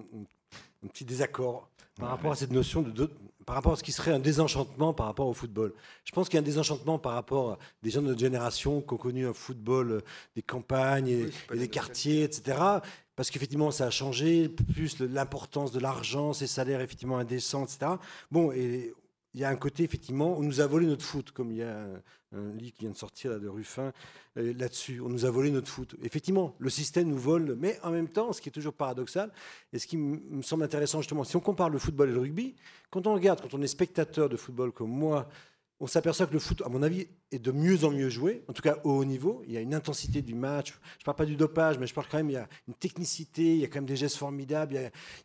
petit 0.89 1.05
désaccord 1.05 1.69
par 1.97 2.09
rapport 2.09 2.33
à 2.33 2.35
cette 2.35 2.51
notion 2.51 2.81
de, 2.81 3.09
par 3.45 3.55
rapport 3.55 3.73
à 3.73 3.75
ce 3.77 3.83
qui 3.83 3.93
serait 3.93 4.11
un 4.11 4.19
désenchantement 4.19 4.93
par 4.93 5.05
rapport 5.05 5.27
au 5.27 5.33
football. 5.33 5.73
Je 6.03 6.11
pense 6.11 6.27
qu'il 6.27 6.35
y 6.35 6.39
a 6.39 6.41
un 6.41 6.45
désenchantement 6.45 6.99
par 6.99 7.13
rapport 7.13 7.51
à 7.51 7.57
des 7.83 7.89
gens 7.89 8.01
de 8.01 8.07
notre 8.07 8.19
génération 8.19 8.81
qui 8.81 8.93
ont 8.93 8.97
connu 8.97 9.25
un 9.25 9.33
football 9.33 9.91
euh, 9.91 10.01
des 10.35 10.41
campagnes 10.41 11.07
et, 11.07 11.57
des 11.57 11.69
quartiers, 11.69 12.23
etc. 12.23 12.59
Parce 13.15 13.31
qu'effectivement, 13.31 13.71
ça 13.71 13.85
a 13.85 13.89
changé, 13.91 14.49
plus 14.49 14.99
l'importance 14.99 15.71
de 15.71 15.79
l'argent, 15.79 16.33
ces 16.33 16.47
salaires 16.47 16.81
effectivement 16.81 17.17
indécents, 17.17 17.63
etc. 17.63 17.93
Bon, 18.29 18.51
et 18.51 18.93
il 19.35 19.41
y 19.41 19.43
a 19.43 19.49
un 19.49 19.57
côté, 19.57 19.83
effectivement, 19.83 20.37
on 20.37 20.41
nous 20.41 20.61
a 20.61 20.65
volé 20.65 20.87
notre 20.87 21.03
foot, 21.03 21.31
comme 21.31 21.51
il 21.51 21.57
y 21.57 21.63
a 21.63 21.87
un, 22.31 22.53
livre 22.53 22.73
qui 22.73 22.81
vient 22.81 22.91
de 22.91 22.95
sortir 22.95 23.37
de 23.37 23.47
Ruffin 23.49 23.91
euh, 24.37 24.53
là-dessus. 24.57 25.01
On 25.01 25.09
nous 25.09 25.25
a 25.25 25.29
volé 25.29 25.51
notre 25.51 25.67
foot. 25.67 25.95
Effectivement, 26.03 26.55
le 26.57 26.69
système 26.69 27.09
nous 27.09 27.17
vole, 27.17 27.57
mais 27.59 27.77
en 27.83 27.91
même 27.91 28.07
temps, 28.07 28.31
ce 28.31 28.39
qui 28.39 28.47
est 28.47 28.51
toujours 28.51 28.73
paradoxal, 28.73 29.31
et 29.73 29.79
ce 29.79 29.87
qui 29.87 29.97
me 29.97 30.41
semble 30.41 30.63
intéressant 30.63 31.01
justement, 31.01 31.25
si 31.25 31.35
on 31.35 31.41
compare 31.41 31.69
le 31.69 31.79
football 31.79 32.09
et 32.09 32.13
le 32.13 32.19
rugby, 32.19 32.55
quand 32.89 33.07
on 33.07 33.13
regarde, 33.13 33.41
quand 33.41 33.53
on 33.53 33.61
est 33.61 33.67
spectateur 33.67 34.29
de 34.29 34.37
football 34.37 34.71
comme 34.71 34.89
moi, 34.89 35.27
on 35.81 35.87
s'aperçoit 35.87 36.27
que 36.27 36.33
le 36.33 36.39
foot, 36.39 36.61
à 36.65 36.69
mon 36.69 36.81
avis, 36.81 37.07
est 37.35 37.39
de 37.39 37.51
mieux 37.51 37.83
en 37.83 37.91
mieux 37.91 38.09
joué, 38.09 38.41
en 38.47 38.53
tout 38.53 38.61
cas 38.61 38.77
au 38.83 38.91
haut 38.91 39.05
niveau. 39.05 39.43
Il 39.47 39.53
y 39.53 39.57
a 39.57 39.61
une 39.61 39.73
intensité 39.73 40.21
du 40.21 40.35
match. 40.35 40.73
Je 40.97 41.03
ne 41.03 41.05
parle 41.05 41.17
pas 41.17 41.25
du 41.25 41.35
dopage, 41.35 41.77
mais 41.77 41.87
je 41.87 41.93
parle 41.93 42.07
quand 42.09 42.17
même, 42.17 42.29
il 42.29 42.33
y 42.33 42.37
a 42.37 42.47
une 42.67 42.73
technicité, 42.73 43.43
il 43.55 43.59
y 43.59 43.63
a 43.63 43.67
quand 43.67 43.75
même 43.75 43.85
des 43.85 43.95
gestes 43.95 44.17
formidables. 44.17 44.75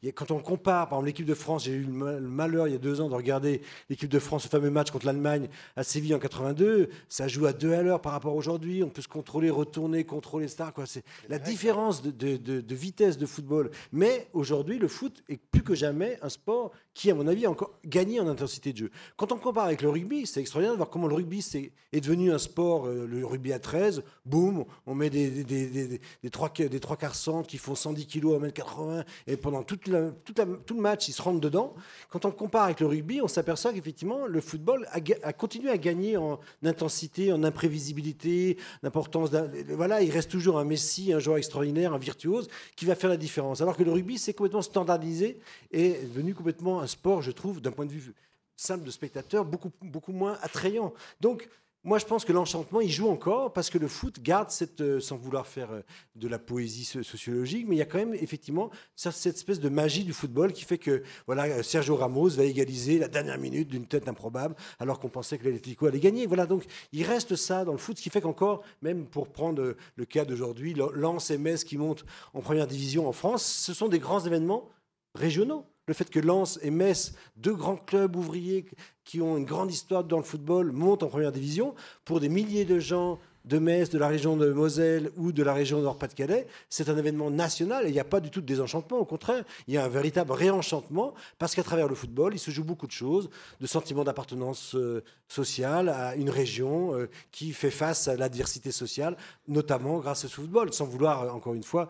Il 0.02 0.06
y 0.06 0.08
a, 0.08 0.12
quand 0.12 0.30
on 0.30 0.40
compare, 0.40 0.88
par 0.88 0.98
exemple, 0.98 1.06
l'équipe 1.06 1.26
de 1.26 1.34
France, 1.34 1.64
j'ai 1.64 1.72
eu 1.72 1.84
le 1.84 2.20
malheur 2.20 2.68
il 2.68 2.72
y 2.72 2.76
a 2.76 2.78
deux 2.78 3.00
ans 3.00 3.08
de 3.08 3.14
regarder 3.14 3.62
l'équipe 3.88 4.08
de 4.08 4.18
France, 4.18 4.44
ce 4.44 4.48
fameux 4.48 4.70
match 4.70 4.90
contre 4.90 5.06
l'Allemagne 5.06 5.48
à 5.76 5.82
Séville 5.82 6.14
en 6.14 6.18
82. 6.18 6.88
Ça 7.08 7.28
joue 7.28 7.46
à 7.46 7.52
deux 7.52 7.72
à 7.72 7.82
l'heure 7.82 8.00
par 8.00 8.12
rapport 8.12 8.32
à 8.32 8.36
aujourd'hui. 8.36 8.82
On 8.82 8.88
peut 8.88 9.02
se 9.02 9.08
contrôler, 9.08 9.50
retourner, 9.50 10.04
contrôler, 10.04 10.48
ça. 10.48 10.72
C'est 10.86 11.04
la 11.28 11.38
différence 11.38 12.02
de, 12.02 12.10
de, 12.10 12.60
de 12.60 12.74
vitesse 12.74 13.18
de 13.18 13.26
football. 13.26 13.70
Mais 13.92 14.28
aujourd'hui, 14.32 14.78
le 14.78 14.88
foot 14.88 15.22
est 15.28 15.38
plus 15.38 15.62
que 15.62 15.74
jamais 15.74 16.18
un 16.22 16.28
sport 16.28 16.72
qui, 16.94 17.10
à 17.10 17.14
mon 17.14 17.26
avis, 17.26 17.46
a 17.46 17.50
encore 17.50 17.78
gagné 17.84 18.20
en 18.20 18.28
intensité 18.28 18.72
de 18.72 18.78
jeu. 18.78 18.90
Quand 19.16 19.32
on 19.32 19.38
compare 19.38 19.64
avec 19.64 19.82
le 19.82 19.88
rugby, 19.88 20.26
c'est 20.26 20.40
extraordinaire 20.40 20.72
de 20.72 20.78
voir 20.78 20.90
comment 20.90 21.06
le 21.06 21.14
rugby 21.14 21.44
est, 21.92 21.99
est 22.00 22.02
devenu 22.08 22.32
un 22.32 22.38
sport, 22.38 22.86
euh, 22.86 23.06
le 23.06 23.24
rugby 23.24 23.52
à 23.52 23.58
13, 23.58 24.02
boum, 24.24 24.64
on 24.86 24.94
met 24.94 25.10
des, 25.10 25.44
des, 25.44 25.66
des, 25.66 26.00
des, 26.22 26.30
trois, 26.30 26.48
des 26.50 26.80
trois 26.80 26.96
quarts 26.96 27.14
centres 27.14 27.48
qui 27.48 27.58
font 27.58 27.74
110 27.74 28.06
kg 28.06 28.34
à 28.34 28.38
1m80, 28.38 29.04
et 29.26 29.36
pendant 29.36 29.62
tout 29.62 29.78
le 29.86 30.80
match, 30.80 31.08
ils 31.08 31.12
se 31.12 31.22
rentrent 31.22 31.40
dedans. 31.40 31.74
Quand 32.08 32.24
on 32.24 32.30
compare 32.30 32.64
avec 32.64 32.80
le 32.80 32.86
rugby, 32.86 33.20
on 33.22 33.28
s'aperçoit 33.28 33.72
qu'effectivement, 33.72 34.26
le 34.26 34.40
football 34.40 34.88
a, 34.92 35.32
continué 35.32 35.70
à 35.70 35.78
gagner 35.78 36.16
en 36.16 36.40
intensité, 36.64 37.32
en 37.32 37.42
imprévisibilité, 37.44 38.56
l'importance 38.82 39.30
Voilà, 39.68 40.02
il 40.02 40.10
reste 40.10 40.30
toujours 40.30 40.58
un 40.58 40.64
Messi, 40.64 41.12
un 41.12 41.18
joueur 41.18 41.38
extraordinaire, 41.38 41.92
un 41.92 41.98
virtuose, 41.98 42.48
qui 42.76 42.86
va 42.86 42.94
faire 42.94 43.10
la 43.10 43.16
différence. 43.16 43.60
Alors 43.60 43.76
que 43.76 43.82
le 43.82 43.92
rugby, 43.92 44.18
c'est 44.18 44.34
complètement 44.34 44.62
standardisé 44.62 45.38
et 45.70 45.90
est 45.90 46.06
devenu 46.06 46.34
complètement 46.34 46.80
un 46.80 46.86
sport, 46.86 47.22
je 47.22 47.30
trouve, 47.30 47.60
d'un 47.60 47.72
point 47.72 47.86
de 47.86 47.92
vue 47.92 48.14
simple 48.60 48.84
de 48.84 48.90
spectateur, 48.90 49.44
beaucoup, 49.44 49.72
beaucoup 49.80 50.12
moins 50.12 50.38
attrayant. 50.42 50.92
Donc, 51.20 51.48
moi, 51.82 51.98
je 51.98 52.04
pense 52.04 52.26
que 52.26 52.32
l'enchantement, 52.32 52.82
il 52.82 52.90
joue 52.90 53.08
encore 53.08 53.54
parce 53.54 53.70
que 53.70 53.78
le 53.78 53.88
foot 53.88 54.20
garde 54.20 54.50
cette, 54.50 54.82
euh, 54.82 55.00
sans 55.00 55.16
vouloir 55.16 55.46
faire 55.46 55.72
euh, 55.72 55.80
de 56.14 56.28
la 56.28 56.38
poésie 56.38 56.84
sociologique, 56.84 57.64
mais 57.66 57.76
il 57.76 57.78
y 57.78 57.82
a 57.82 57.86
quand 57.86 57.96
même 57.96 58.12
effectivement 58.12 58.70
cette 58.96 59.34
espèce 59.34 59.60
de 59.60 59.68
magie 59.70 60.04
du 60.04 60.12
football 60.12 60.52
qui 60.52 60.64
fait 60.64 60.76
que 60.76 61.02
voilà, 61.24 61.44
euh, 61.44 61.62
Sergio 61.62 61.96
Ramos 61.96 62.28
va 62.28 62.44
égaliser 62.44 62.98
la 62.98 63.08
dernière 63.08 63.38
minute 63.38 63.68
d'une 63.68 63.86
tête 63.86 64.08
improbable 64.08 64.56
alors 64.78 65.00
qu'on 65.00 65.08
pensait 65.08 65.38
que 65.38 65.44
l'Atlético 65.44 65.86
allait 65.86 66.00
gagner. 66.00 66.26
Voilà, 66.26 66.44
donc 66.44 66.64
il 66.92 67.02
reste 67.04 67.34
ça 67.34 67.64
dans 67.64 67.72
le 67.72 67.78
foot, 67.78 67.96
ce 67.96 68.02
qui 68.02 68.10
fait 68.10 68.20
qu'encore, 68.20 68.62
même 68.82 69.06
pour 69.06 69.28
prendre 69.28 69.74
le 69.96 70.04
cas 70.04 70.26
d'aujourd'hui, 70.26 70.74
Lens 70.74 71.30
et 71.30 71.38
Metz 71.38 71.64
qui 71.64 71.78
montent 71.78 72.04
en 72.34 72.42
première 72.42 72.66
division 72.66 73.08
en 73.08 73.12
France, 73.12 73.42
ce 73.42 73.72
sont 73.72 73.88
des 73.88 73.98
grands 73.98 74.20
événements 74.20 74.68
régionaux 75.14 75.64
le 75.90 75.94
fait 75.94 76.08
que 76.08 76.20
Lens 76.20 76.60
et 76.62 76.70
Metz, 76.70 77.14
deux 77.36 77.56
grands 77.56 77.76
clubs 77.76 78.14
ouvriers 78.14 78.64
qui 79.04 79.20
ont 79.20 79.36
une 79.36 79.44
grande 79.44 79.72
histoire 79.72 80.04
dans 80.04 80.18
le 80.18 80.22
football, 80.22 80.70
montent 80.70 81.02
en 81.02 81.08
première 81.08 81.32
division, 81.32 81.74
pour 82.04 82.20
des 82.20 82.28
milliers 82.28 82.64
de 82.64 82.78
gens 82.78 83.18
de 83.44 83.58
Metz, 83.58 83.90
de 83.90 83.98
la 83.98 84.06
région 84.06 84.36
de 84.36 84.52
Moselle 84.52 85.10
ou 85.16 85.32
de 85.32 85.42
la 85.42 85.52
région 85.52 85.78
de 85.78 85.82
Nord-Pas-de-Calais, 85.82 86.46
c'est 86.68 86.88
un 86.90 86.96
événement 86.96 87.28
national 87.28 87.86
et 87.86 87.88
il 87.88 87.92
n'y 87.92 87.98
a 87.98 88.04
pas 88.04 88.20
du 88.20 88.30
tout 88.30 88.40
de 88.40 88.46
désenchantement. 88.46 88.98
Au 88.98 89.04
contraire, 89.04 89.42
il 89.66 89.74
y 89.74 89.78
a 89.78 89.84
un 89.84 89.88
véritable 89.88 90.30
réenchantement 90.30 91.12
parce 91.40 91.56
qu'à 91.56 91.64
travers 91.64 91.88
le 91.88 91.96
football, 91.96 92.34
il 92.34 92.38
se 92.38 92.52
joue 92.52 92.62
beaucoup 92.62 92.86
de 92.86 92.92
choses, 92.92 93.30
de 93.60 93.66
sentiments 93.66 94.04
d'appartenance 94.04 94.76
euh, 94.76 95.02
sociale 95.26 95.88
à 95.88 96.14
une 96.14 96.30
région 96.30 96.94
euh, 96.94 97.08
qui 97.32 97.52
fait 97.52 97.72
face 97.72 98.06
à 98.06 98.14
l'adversité 98.14 98.70
sociale, 98.70 99.16
notamment 99.48 99.98
grâce 99.98 100.24
au 100.26 100.28
football, 100.28 100.72
sans 100.72 100.84
vouloir, 100.84 101.22
euh, 101.22 101.30
encore 101.30 101.54
une 101.54 101.64
fois, 101.64 101.88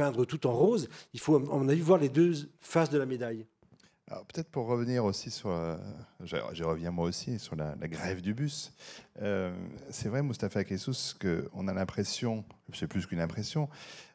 peindre 0.00 0.24
tout 0.24 0.46
en 0.46 0.52
rose. 0.52 0.88
Il 1.12 1.20
faut, 1.20 1.36
à 1.36 1.38
mon 1.40 1.68
avis, 1.68 1.82
voir 1.82 1.98
les 1.98 2.08
deux 2.08 2.32
faces 2.58 2.88
de 2.88 2.96
la 2.96 3.04
médaille. 3.04 3.46
Peut-être 4.06 4.48
pour 4.48 4.66
revenir 4.66 5.04
aussi 5.04 5.30
sur, 5.30 5.50
je, 6.24 6.64
reviens 6.64 6.90
moi 6.90 7.06
aussi 7.06 7.38
sur 7.38 7.54
la, 7.54 7.76
grève 7.82 8.22
du 8.22 8.32
bus. 8.34 8.72
Euh, 9.20 9.52
c'est 9.90 10.08
vrai, 10.08 10.22
Mustapha 10.22 10.64
Kessous, 10.64 11.14
qu'on 11.20 11.68
a 11.68 11.74
l'impression, 11.74 12.44
c'est 12.72 12.88
plus 12.88 13.06
qu'une 13.06 13.20
impression, 13.20 13.68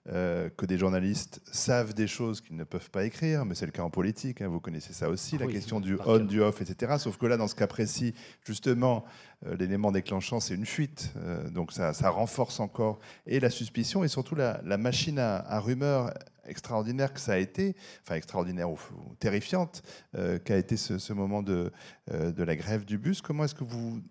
euh, 0.07 0.49
que 0.55 0.65
des 0.65 0.77
journalistes 0.77 1.41
savent 1.51 1.93
des 1.93 2.05
choses 2.05 2.39
qu'ils 2.39 2.55
ne 2.55 2.63
peuvent 2.63 2.91
pas 2.91 3.05
écrire, 3.05 3.43
mais 3.43 3.55
c'est 3.55 3.65
le 3.65 3.71
cas 3.71 3.81
en 3.81 3.89
politique, 3.89 4.41
hein, 4.41 4.47
vous 4.47 4.59
connaissez 4.59 4.93
ça 4.93 5.09
aussi, 5.09 5.37
la 5.37 5.47
question 5.47 5.79
du 5.79 5.97
on, 6.05 6.19
du 6.19 6.41
off, 6.41 6.61
etc. 6.61 6.97
Sauf 6.99 7.17
que 7.17 7.25
là, 7.25 7.37
dans 7.37 7.47
ce 7.47 7.55
cas 7.55 7.65
précis, 7.65 8.13
justement, 8.45 9.03
euh, 9.45 9.55
l'élément 9.55 9.91
déclenchant, 9.91 10.39
c'est 10.39 10.53
une 10.53 10.65
fuite. 10.65 11.11
donc 11.51 11.71
ça, 11.71 11.91
renforce 12.09 12.59
encore 12.59 12.99
et 13.25 13.39
la 13.39 13.49
suspicion 13.49 14.03
et 14.03 14.07
surtout 14.07 14.35
la, 14.35 14.61
machine 14.77 15.17
à, 15.17 15.37
à 15.37 15.59
rumeurs 15.59 16.13
extraordinaire 16.45 17.11
que 17.11 17.19
ça 17.19 17.33
a 17.33 17.37
été, 17.37 17.75
enfin 18.03 18.15
extraordinaire 18.15 18.69
ou, 18.69 18.77
terrifiante, 19.19 19.81
qu'a 20.13 20.57
été 20.57 20.77
ce, 20.77 21.13
moment 21.13 21.41
de, 21.41 21.71
de 22.11 22.43
la 22.43 22.55
grève 22.55 22.85
du 22.85 22.99
bus. 22.99 23.21
Comment 23.21 23.45
est-ce 23.45 23.55
que 23.55 23.63
vous 23.63 24.01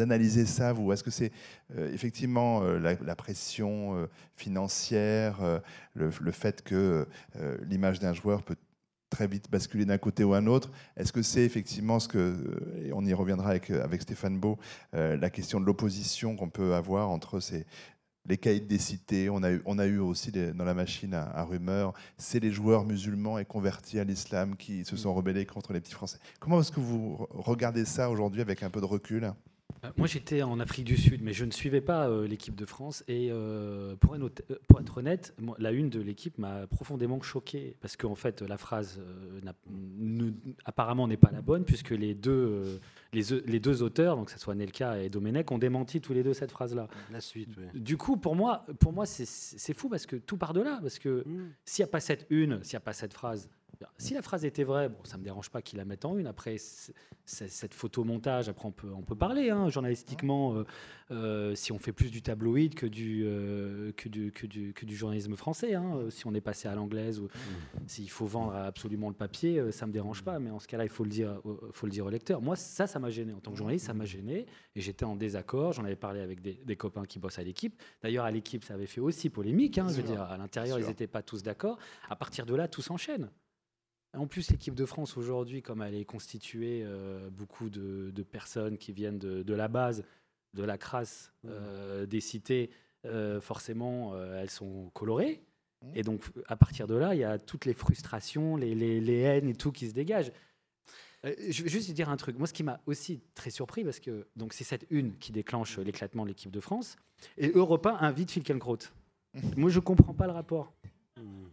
analysez 0.00 0.46
ça, 0.46 0.72
vous 0.72 0.92
Est-ce 0.92 1.02
que 1.02 1.10
c'est 1.10 1.32
euh, 1.76 1.92
effectivement 1.92 2.62
euh, 2.62 2.78
la, 2.78 3.16
pression 3.16 3.96
euh, 3.96 4.06
financière, 4.36 5.60
le, 5.94 6.10
fait 6.32 6.62
que 6.62 7.06
l'image 7.68 8.00
d'un 8.00 8.12
joueur 8.12 8.42
peut 8.42 8.56
très 9.10 9.26
vite 9.26 9.50
basculer 9.50 9.84
d'un 9.84 9.98
côté 9.98 10.24
ou 10.24 10.34
un 10.34 10.46
autre 10.46 10.70
Est-ce 10.96 11.12
que 11.12 11.22
c'est 11.22 11.44
effectivement 11.44 12.00
ce 12.00 12.08
que, 12.08 12.36
et 12.82 12.92
on 12.92 13.04
y 13.04 13.12
reviendra 13.12 13.50
avec, 13.50 13.70
avec 13.70 14.02
Stéphane 14.02 14.38
Beau, 14.38 14.58
la 14.92 15.30
question 15.30 15.60
de 15.60 15.66
l'opposition 15.66 16.36
qu'on 16.36 16.48
peut 16.48 16.74
avoir 16.74 17.10
entre 17.10 17.38
ces, 17.40 17.66
les 18.26 18.38
caïds 18.38 18.60
des 18.60 18.78
cités, 18.78 19.28
on 19.30 19.42
a 19.42 19.50
eu, 19.50 19.62
on 19.64 19.78
a 19.78 19.86
eu 19.86 19.98
aussi 19.98 20.30
dans 20.30 20.64
la 20.64 20.74
machine 20.74 21.14
à, 21.14 21.24
à 21.24 21.44
rumeurs, 21.44 21.92
c'est 22.18 22.40
les 22.40 22.52
joueurs 22.52 22.84
musulmans 22.84 23.38
et 23.38 23.44
convertis 23.44 23.98
à 23.98 24.04
l'islam 24.04 24.56
qui 24.56 24.84
se 24.84 24.96
sont 24.96 25.12
rebellés 25.12 25.46
contre 25.46 25.72
les 25.72 25.80
petits 25.80 25.94
Français. 25.94 26.18
Comment 26.38 26.60
est-ce 26.60 26.72
que 26.72 26.80
vous 26.80 27.26
regardez 27.30 27.84
ça 27.84 28.10
aujourd'hui 28.10 28.40
avec 28.40 28.62
un 28.62 28.70
peu 28.70 28.80
de 28.80 28.86
recul? 28.86 29.32
Moi, 29.96 30.06
j'étais 30.06 30.42
en 30.42 30.60
Afrique 30.60 30.84
du 30.84 30.96
Sud, 30.96 31.22
mais 31.22 31.32
je 31.32 31.44
ne 31.44 31.50
suivais 31.50 31.80
pas 31.80 32.08
euh, 32.08 32.26
l'équipe 32.26 32.54
de 32.54 32.64
France. 32.64 33.04
Et 33.08 33.28
euh, 33.30 33.96
pour, 33.96 34.14
être, 34.14 34.98
honnête, 34.98 35.34
la 35.58 35.72
une 35.72 35.90
de 35.90 36.00
l'équipe 36.00 36.38
m'a 36.38 36.66
profondément 36.66 37.20
choqué. 37.20 37.76
Parce 37.80 37.96
qu'en 37.96 38.14
fait, 38.14 38.42
la 38.42 38.56
phrase 38.56 39.00
apparemment 40.64 41.08
n'est 41.08 41.16
pas 41.16 41.30
la 41.32 41.42
bonne, 41.42 41.64
puisque 41.64 41.90
les 41.90 42.14
deux, 42.14 42.80
les, 43.12 43.60
deux 43.60 43.82
auteurs, 43.82 44.16
donc 44.16 44.26
que 44.26 44.32
ce 44.32 44.38
soit 44.38 44.54
Nelka 44.54 45.02
et 45.02 45.08
Domenech, 45.08 45.50
ont 45.50 45.58
démenti 45.58 46.00
tous 46.00 46.12
les 46.12 46.22
deux 46.22 46.34
cette 46.34 46.52
phrase-là. 46.52 46.88
La 47.10 47.20
suite, 47.20 47.50
oui. 47.56 47.80
Du 47.80 47.96
coup, 47.96 48.16
pour 48.16 48.36
moi, 48.36 48.64
pour 48.80 48.92
moi 48.92 49.06
c'est 49.06 49.74
fou, 49.74 49.88
parce 49.88 50.06
que 50.06 50.16
tout 50.16 50.36
part 50.36 50.52
de 50.52 50.60
là. 50.60 50.78
Parce 50.80 50.98
que 50.98 51.24
mm. 51.26 51.52
s'il 51.64 51.82
n'y 51.82 51.88
a 51.88 51.90
pas 51.90 52.00
cette 52.00 52.26
une, 52.30 52.62
s'il 52.62 52.76
n'y 52.76 52.78
a 52.78 52.80
pas 52.80 52.92
cette 52.92 53.14
phrase, 53.14 53.48
si 53.98 54.14
la 54.14 54.22
phrase 54.22 54.44
était 54.44 54.64
vraie, 54.64 54.88
bon, 54.88 54.98
ça 55.04 55.16
me 55.18 55.24
dérange 55.24 55.50
pas 55.50 55.62
qu'il 55.62 55.78
la 55.78 55.84
mette 55.84 56.04
en 56.04 56.16
une. 56.16 56.26
Après, 56.26 56.56
cette 57.24 57.74
photomontage, 57.74 58.48
après 58.48 58.66
on 58.66 58.72
peut, 58.72 58.92
on 58.94 59.02
peut 59.02 59.14
parler 59.14 59.50
hein, 59.50 59.68
journalistiquement, 59.68 60.54
euh, 60.54 60.64
euh, 61.10 61.54
si 61.54 61.72
on 61.72 61.78
fait 61.78 61.92
plus 61.92 62.10
du 62.10 62.22
tabloïd 62.22 62.74
que 62.74 62.86
du, 62.86 63.22
euh, 63.24 63.92
que 63.92 64.08
du, 64.08 64.32
que 64.32 64.46
du, 64.46 64.72
que 64.72 64.84
du, 64.84 64.96
journalisme 64.96 65.36
français. 65.36 65.74
Hein, 65.74 66.10
si 66.10 66.26
on 66.26 66.34
est 66.34 66.40
passé 66.40 66.68
à 66.68 66.74
l'anglaise 66.74 67.20
ou 67.20 67.24
mmh. 67.24 67.28
s'il 67.86 68.10
faut 68.10 68.26
vendre 68.26 68.54
absolument 68.54 69.08
le 69.08 69.14
papier, 69.14 69.72
ça 69.72 69.86
me 69.86 69.92
dérange 69.92 70.22
pas. 70.22 70.38
Mais 70.38 70.50
en 70.50 70.58
ce 70.58 70.68
cas-là, 70.68 70.84
il 70.84 70.90
faut 70.90 71.04
le 71.04 71.10
dire, 71.10 71.40
faut 71.72 71.86
le 71.86 71.92
dire 71.92 72.06
au 72.06 72.10
lecteur. 72.10 72.40
Moi, 72.40 72.56
ça, 72.56 72.86
ça 72.86 72.98
m'a 72.98 73.10
gêné 73.10 73.32
en 73.32 73.40
tant 73.40 73.52
que 73.52 73.58
journaliste, 73.58 73.86
ça 73.86 73.94
m'a 73.94 74.04
gêné 74.04 74.46
et 74.74 74.80
j'étais 74.80 75.04
en 75.04 75.16
désaccord. 75.16 75.72
J'en 75.72 75.84
avais 75.84 75.96
parlé 75.96 76.20
avec 76.20 76.40
des, 76.40 76.76
copains 76.76 77.04
qui 77.04 77.18
bossent 77.18 77.38
à 77.38 77.44
l'équipe. 77.44 77.80
D'ailleurs, 78.02 78.24
à 78.24 78.30
l'équipe, 78.30 78.64
ça 78.64 78.74
avait 78.74 78.86
fait 78.86 79.00
aussi 79.00 79.30
polémique. 79.30 79.78
Hein, 79.78 79.86
je 79.88 79.94
veux 79.94 80.02
dire, 80.02 80.22
à 80.22 80.36
l'intérieur, 80.36 80.78
ils 80.78 80.86
n'étaient 80.86 81.06
pas 81.06 81.22
tous 81.22 81.42
d'accord. 81.42 81.78
À 82.08 82.16
partir 82.16 82.46
de 82.46 82.54
là, 82.54 82.68
tout 82.68 82.82
s'enchaîne. 82.82 83.30
En 84.14 84.26
plus, 84.26 84.50
l'équipe 84.50 84.74
de 84.74 84.84
France 84.84 85.16
aujourd'hui, 85.16 85.62
comme 85.62 85.80
elle 85.80 85.94
est 85.94 86.04
constituée, 86.04 86.82
euh, 86.84 87.30
beaucoup 87.30 87.70
de, 87.70 88.22
personnes 88.22 88.76
qui 88.76 88.92
viennent 88.92 89.18
de, 89.18 89.54
la 89.54 89.68
base, 89.68 90.04
de 90.54 90.62
la 90.62 90.76
crasse 90.76 91.32
euh, 91.46 92.04
des 92.04 92.20
cités, 92.20 92.70
euh, 93.06 93.40
forcément, 93.40 94.14
elles 94.34 94.50
sont 94.50 94.90
colorées. 94.92 95.42
Mmh. 95.82 95.90
Et 95.94 96.02
donc, 96.02 96.24
à 96.46 96.56
partir 96.56 96.86
de 96.86 96.94
là, 96.94 97.14
il 97.14 97.20
y 97.20 97.24
a 97.24 97.38
toutes 97.38 97.64
les 97.64 97.72
frustrations, 97.72 98.56
les, 98.56 99.20
haines 99.20 99.48
et 99.48 99.54
tout 99.54 99.72
qui 99.72 99.88
se 99.88 99.94
dégagent. 99.94 100.32
je 101.24 101.62
vais 101.62 101.70
juste 101.70 101.90
dire 101.92 102.10
un 102.10 102.16
truc. 102.18 102.36
Moi, 102.36 102.46
ce 102.46 102.52
qui 102.52 102.62
m'a 102.62 102.80
aussi 102.84 103.22
très 103.34 103.50
surpris, 103.50 103.82
parce 103.82 103.98
que 103.98 104.26
donc 104.36 104.52
c'est 104.52 104.64
cette 104.64 104.86
une 104.90 105.16
qui 105.16 105.32
déclenche 105.32 105.78
l'éclatement 105.78 106.24
de 106.24 106.28
l'équipe 106.28 106.50
de 106.50 106.60
France, 106.60 106.96
et 107.38 107.50
Europa 107.54 107.96
invite 108.00 108.30
Filkenkraut. 108.30 108.78
Mmh. 109.32 109.40
Moi, 109.56 109.70
je 109.70 109.78
ne 109.78 109.84
comprends 109.84 110.14
pas 110.14 110.26
le 110.26 110.32
rapport. 110.34 110.74
Mmh. 111.16 111.46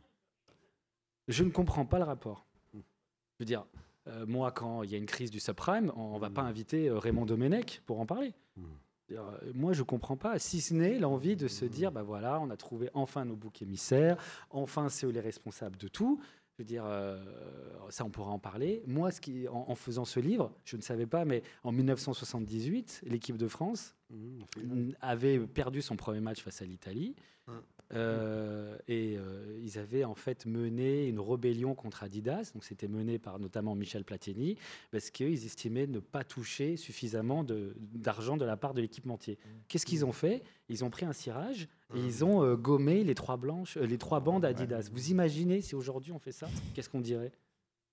Je 1.30 1.44
ne 1.46 1.52
comprends 1.52 1.86
pas 1.86 2.00
le 2.00 2.06
rapport. 2.06 2.49
Je 3.40 3.44
veux 3.44 3.46
dire, 3.46 3.66
euh, 4.08 4.26
moi, 4.26 4.52
quand 4.52 4.84
il 4.84 4.92
y 4.92 4.96
a 4.96 4.98
une 4.98 5.06
crise 5.06 5.32
du 5.32 5.40
subprime, 5.40 5.94
on 5.96 6.16
ne 6.16 6.20
va 6.20 6.30
pas 6.30 6.42
inviter 6.42 6.90
euh, 6.90 7.00
Raymond 7.00 7.26
Domenech 7.26 7.82
pour 7.86 8.02
en 8.02 8.06
parler. 8.06 8.34
Hmm. 8.58 8.66
Euh, 9.14 9.32
moi, 9.56 9.72
je 9.72 9.80
ne 9.80 9.86
comprends 9.86 10.18
pas, 10.18 10.40
si 10.40 10.60
ce 10.60 10.74
n'est 10.74 11.00
l'envie 11.00 11.38
de 11.38 11.48
se 11.48 11.64
dire, 11.64 11.92
bah 11.94 12.04
voilà, 12.04 12.40
on 12.42 12.50
a 12.50 12.58
trouvé 12.58 12.90
enfin 12.94 13.24
nos 13.24 13.38
boucs 13.38 13.62
émissaires, 13.62 14.18
enfin 14.50 14.90
c'est 14.90 15.08
eux 15.08 15.12
les 15.12 15.22
responsables 15.22 15.78
de 15.78 15.88
tout. 15.88 16.20
Je 16.52 16.64
veux 16.64 16.68
dire, 16.68 16.84
ça, 17.90 18.04
on 18.04 18.10
pourra 18.10 18.32
en 18.32 18.40
parler. 18.40 18.84
Moi, 18.86 19.12
ce 19.12 19.22
qui, 19.22 19.48
en, 19.48 19.74
faisant 19.76 20.04
ce 20.04 20.20
livre, 20.20 20.52
je 20.66 20.76
ne 20.76 20.82
savais 20.82 21.06
pas, 21.06 21.24
mais 21.24 21.42
en 21.64 21.72
1978, 21.72 23.04
l'équipe 23.06 23.38
de 23.38 23.48
France 23.48 23.96
hmm, 24.10 24.92
avait 25.00 25.40
perdu 25.40 25.82
son 25.82 25.96
premier 25.96 26.20
match 26.20 26.44
face 26.44 26.62
à 26.62 26.66
l'Italie. 26.66 27.16
Euh, 27.94 28.78
et 28.88 29.18
ils 29.62 29.80
avaient 29.80 30.04
en 30.04 30.16
fait 30.16 30.46
mené 30.46 31.08
une 31.08 31.20
rébellion 31.20 31.76
contre 31.76 32.04
Adidas. 32.04 32.52
Donc 32.54 32.64
c'était 32.64 32.88
mené 32.88 33.20
par 33.20 33.40
notamment 33.40 33.76
Michel 33.76 34.04
Platini, 34.04 34.58
parce 34.92 35.10
qu'ils 35.10 35.46
estimaient 35.46 35.88
ne 35.88 36.00
pas 36.00 36.24
toucher 36.24 36.78
suffisamment 36.78 37.44
d'argent 37.44 38.38
de, 38.38 38.46
la 38.46 38.58
part 38.58 38.74
de 38.74 38.82
l'équipementier. 38.82 39.38
Qu'est-ce 39.68 39.86
qu'ils 39.86 40.06
ont 40.06 40.12
fait? 40.12 40.44
Ils 40.70 40.84
ont 40.84 40.90
pris 40.90 41.06
un 41.06 41.14
cirage 41.14 41.68
et 41.96 42.00
ils 42.00 42.24
ont 42.24 42.56
gommé 42.56 43.04
les 43.04 43.16
trois, 43.16 43.38
blanches, 43.38 43.78
les 43.78 43.98
trois 43.98 44.20
bandes 44.20 44.46
Adidas. 44.46 44.90
Vous 44.92 45.10
imaginez 45.10 45.62
si 45.62 45.76
aujourd'hui 45.76 46.12
on 46.12 46.20
fait 46.20 46.32
ça? 46.32 46.48
Qu'est-ce 46.74 46.90
qu'on 46.90 47.02
dirait? 47.02 47.32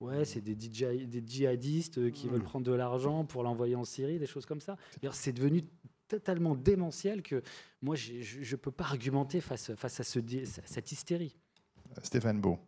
Ouais, 0.00 0.26
c'est 0.26 0.42
des, 0.42 0.54
des 0.54 1.22
djihadistes 1.26 2.10
qui 2.10 2.28
veulent 2.28 2.40
mmh. 2.40 2.44
prendre 2.44 2.66
de 2.66 2.72
l'argent 2.72 3.24
pour 3.24 3.42
l'envoyer 3.42 3.76
en 3.76 3.84
Syrie, 3.84 4.18
des 4.18 4.26
choses 4.26 4.44
comme 4.44 4.60
ça. 4.60 4.76
C'est 5.12 5.32
devenu 5.32 5.64
tellement 6.06 6.54
démentiel 6.54 7.22
que 7.22 7.42
moi, 7.82 7.94
je 7.96 8.38
ne 8.38 8.56
peux 8.56 8.70
pas 8.70 8.84
argumenter 8.84 9.40
face, 9.40 9.74
face 9.74 10.00
à, 10.00 10.04
ce, 10.04 10.20
cette 10.64 10.92
hystérie. 10.92 11.36
Stéphane 12.02 12.40
Beau. 12.40 12.58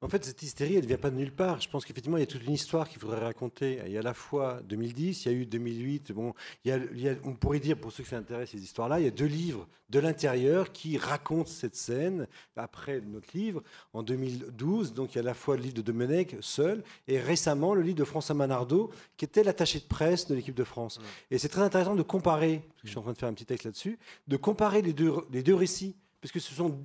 En 0.00 0.08
fait, 0.08 0.24
cette 0.24 0.40
hystérie, 0.44 0.76
elle 0.76 0.82
ne 0.82 0.86
vient 0.86 0.96
pas 0.96 1.10
de 1.10 1.16
nulle 1.16 1.32
part. 1.32 1.60
Je 1.60 1.68
pense 1.68 1.84
qu'effectivement, 1.84 2.18
il 2.18 2.20
y 2.20 2.22
a 2.22 2.26
toute 2.26 2.44
une 2.44 2.52
histoire 2.52 2.88
qu'il 2.88 3.00
faudrait 3.00 3.18
raconter. 3.18 3.80
Il 3.84 3.90
y 3.90 3.96
a 3.96 4.00
à 4.00 4.02
la 4.04 4.14
fois 4.14 4.60
2010, 4.68 5.24
il 5.24 5.32
y 5.32 5.34
a 5.34 5.36
eu 5.36 5.44
2008. 5.44 6.12
Bon, 6.12 6.34
il 6.64 6.70
y 7.00 7.08
a, 7.08 7.14
on 7.24 7.34
pourrait 7.34 7.58
dire, 7.58 7.76
pour 7.76 7.90
ceux 7.90 8.04
qui 8.04 8.10
s'intéressent 8.10 8.54
à 8.54 8.58
ces 8.58 8.62
histoires-là, 8.62 9.00
il 9.00 9.06
y 9.06 9.08
a 9.08 9.10
deux 9.10 9.26
livres 9.26 9.66
de 9.90 9.98
l'intérieur 9.98 10.70
qui 10.70 10.98
racontent 10.98 11.50
cette 11.50 11.74
scène 11.74 12.28
après 12.54 13.00
notre 13.00 13.36
livre, 13.36 13.64
en 13.92 14.04
2012. 14.04 14.94
Donc, 14.94 15.14
il 15.14 15.16
y 15.16 15.18
a 15.18 15.22
à 15.22 15.24
la 15.24 15.34
fois 15.34 15.56
le 15.56 15.62
livre 15.62 15.74
de 15.74 15.82
Domenech, 15.82 16.36
seul, 16.42 16.84
et 17.08 17.18
récemment 17.18 17.74
le 17.74 17.82
livre 17.82 17.98
de 17.98 18.04
François 18.04 18.36
Manardo, 18.36 18.92
qui 19.16 19.24
était 19.24 19.42
l'attaché 19.42 19.80
de 19.80 19.86
presse 19.86 20.28
de 20.28 20.36
l'équipe 20.36 20.54
de 20.54 20.64
France. 20.64 21.00
Et 21.32 21.38
c'est 21.38 21.48
très 21.48 21.62
intéressant 21.62 21.96
de 21.96 22.02
comparer, 22.02 22.62
parce 22.68 22.82
que 22.82 22.86
je 22.86 22.90
suis 22.90 22.98
en 22.98 23.02
train 23.02 23.14
de 23.14 23.18
faire 23.18 23.28
un 23.28 23.34
petit 23.34 23.46
texte 23.46 23.64
là-dessus, 23.64 23.98
de 24.28 24.36
comparer 24.36 24.80
les 24.80 24.92
deux, 24.92 25.12
les 25.32 25.42
deux 25.42 25.56
récits, 25.56 25.96
parce 26.20 26.30
que 26.30 26.38
ce 26.38 26.54
sont 26.54 26.80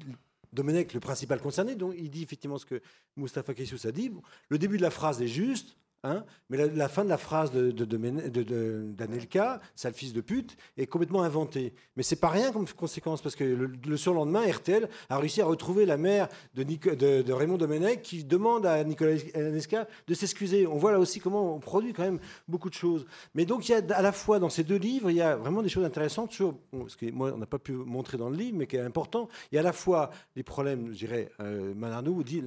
Domenech, 0.53 0.93
le 0.93 0.99
principal 0.99 1.41
concerné, 1.41 1.75
donc 1.75 1.95
il 1.97 2.09
dit 2.09 2.23
effectivement 2.23 2.57
ce 2.57 2.65
que 2.65 2.81
Mustafa 3.17 3.53
Kessous 3.53 3.87
a 3.87 3.91
dit. 3.91 4.11
Le 4.49 4.57
début 4.57 4.77
de 4.77 4.83
la 4.83 4.91
phrase 4.91 5.21
est 5.21 5.27
juste, 5.27 5.77
Hein 6.05 6.25
mais 6.49 6.67
la, 6.67 6.89
fin 6.89 7.05
de 7.05 7.09
la 7.09 7.17
phrase 7.17 7.51
d'Anelka, 7.51 8.27
de, 8.29 8.43
de, 8.43 9.61
sale 9.73 9.93
fils 9.93 10.11
de 10.11 10.19
pute, 10.19 10.57
est 10.77 10.85
complètement 10.85 11.23
inventée. 11.23 11.73
Mais 11.95 12.03
c'est 12.03 12.17
pas 12.17 12.27
rien 12.27 12.51
comme 12.51 12.67
conséquence, 12.67 13.21
parce 13.21 13.35
que 13.35 13.45
le, 13.45 13.97
surlendemain, 13.97 14.41
RTL 14.45 14.89
a 15.09 15.17
réussi 15.17 15.41
à 15.41 15.45
retrouver 15.45 15.85
la 15.85 15.95
mère 15.95 16.27
de, 16.55 17.31
Raymond 17.31 17.57
Domenech 17.57 18.01
qui 18.01 18.25
demande 18.25 18.65
à 18.65 18.83
Nicolas 18.83 19.15
Anesca 19.33 19.87
de 20.07 20.13
s'excuser. 20.13 20.67
On 20.67 20.77
voit 20.77 20.91
là 20.91 20.99
aussi 20.99 21.21
comment 21.21 21.55
on 21.55 21.59
produit 21.59 21.93
quand 21.93 22.03
même 22.03 22.19
beaucoup 22.49 22.69
de 22.69 22.75
choses. 22.75 23.05
Mais 23.33 23.45
donc, 23.45 23.69
il 23.69 23.71
y 23.71 23.75
a 23.75 23.81
à 23.95 24.01
la 24.01 24.11
fois 24.11 24.39
dans 24.39 24.49
ces 24.49 24.65
deux 24.65 24.75
livres, 24.75 25.09
il 25.09 25.15
y 25.15 25.21
a 25.21 25.37
vraiment 25.37 25.61
des 25.61 25.69
choses 25.69 25.85
intéressantes 25.85 26.33
ce 26.33 26.97
que 26.97 27.11
moi, 27.11 27.31
on 27.33 27.37
n'a 27.37 27.45
pas 27.45 27.59
pu 27.59 27.71
montrer 27.71 28.17
dans 28.17 28.29
le 28.29 28.35
livre, 28.35 28.57
mais 28.57 28.67
qui 28.67 28.75
est 28.75 28.81
important. 28.81 29.29
Il 29.51 29.55
y 29.55 29.57
a 29.57 29.61
à 29.61 29.63
la 29.63 29.73
fois 29.73 30.09
les 30.35 30.43
problèmes, 30.43 30.89
je 30.91 30.97
dirais, 30.97 31.31
euh, 31.39 31.73
dit 32.23 32.43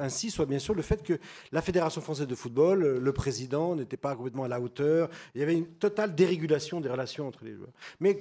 ainsi, 0.00 0.30
soit 0.30 0.46
bien 0.46 0.58
sûr 0.58 0.74
le 0.74 0.82
fait 0.82 1.02
que 1.02 1.18
la 1.52 1.62
Fédération 1.62 2.00
française 2.00 2.26
de 2.26 2.34
football 2.34 2.63
le 2.72 3.12
président 3.12 3.76
n'était 3.76 3.96
pas 3.96 4.16
complètement 4.16 4.44
à 4.44 4.48
la 4.48 4.60
hauteur. 4.60 5.10
Il 5.34 5.40
y 5.40 5.44
avait 5.44 5.54
une 5.54 5.66
totale 5.66 6.14
dérégulation 6.14 6.80
des 6.80 6.88
relations 6.88 7.28
entre 7.28 7.44
les 7.44 7.54
joueurs. 7.54 7.72
Mais 8.00 8.20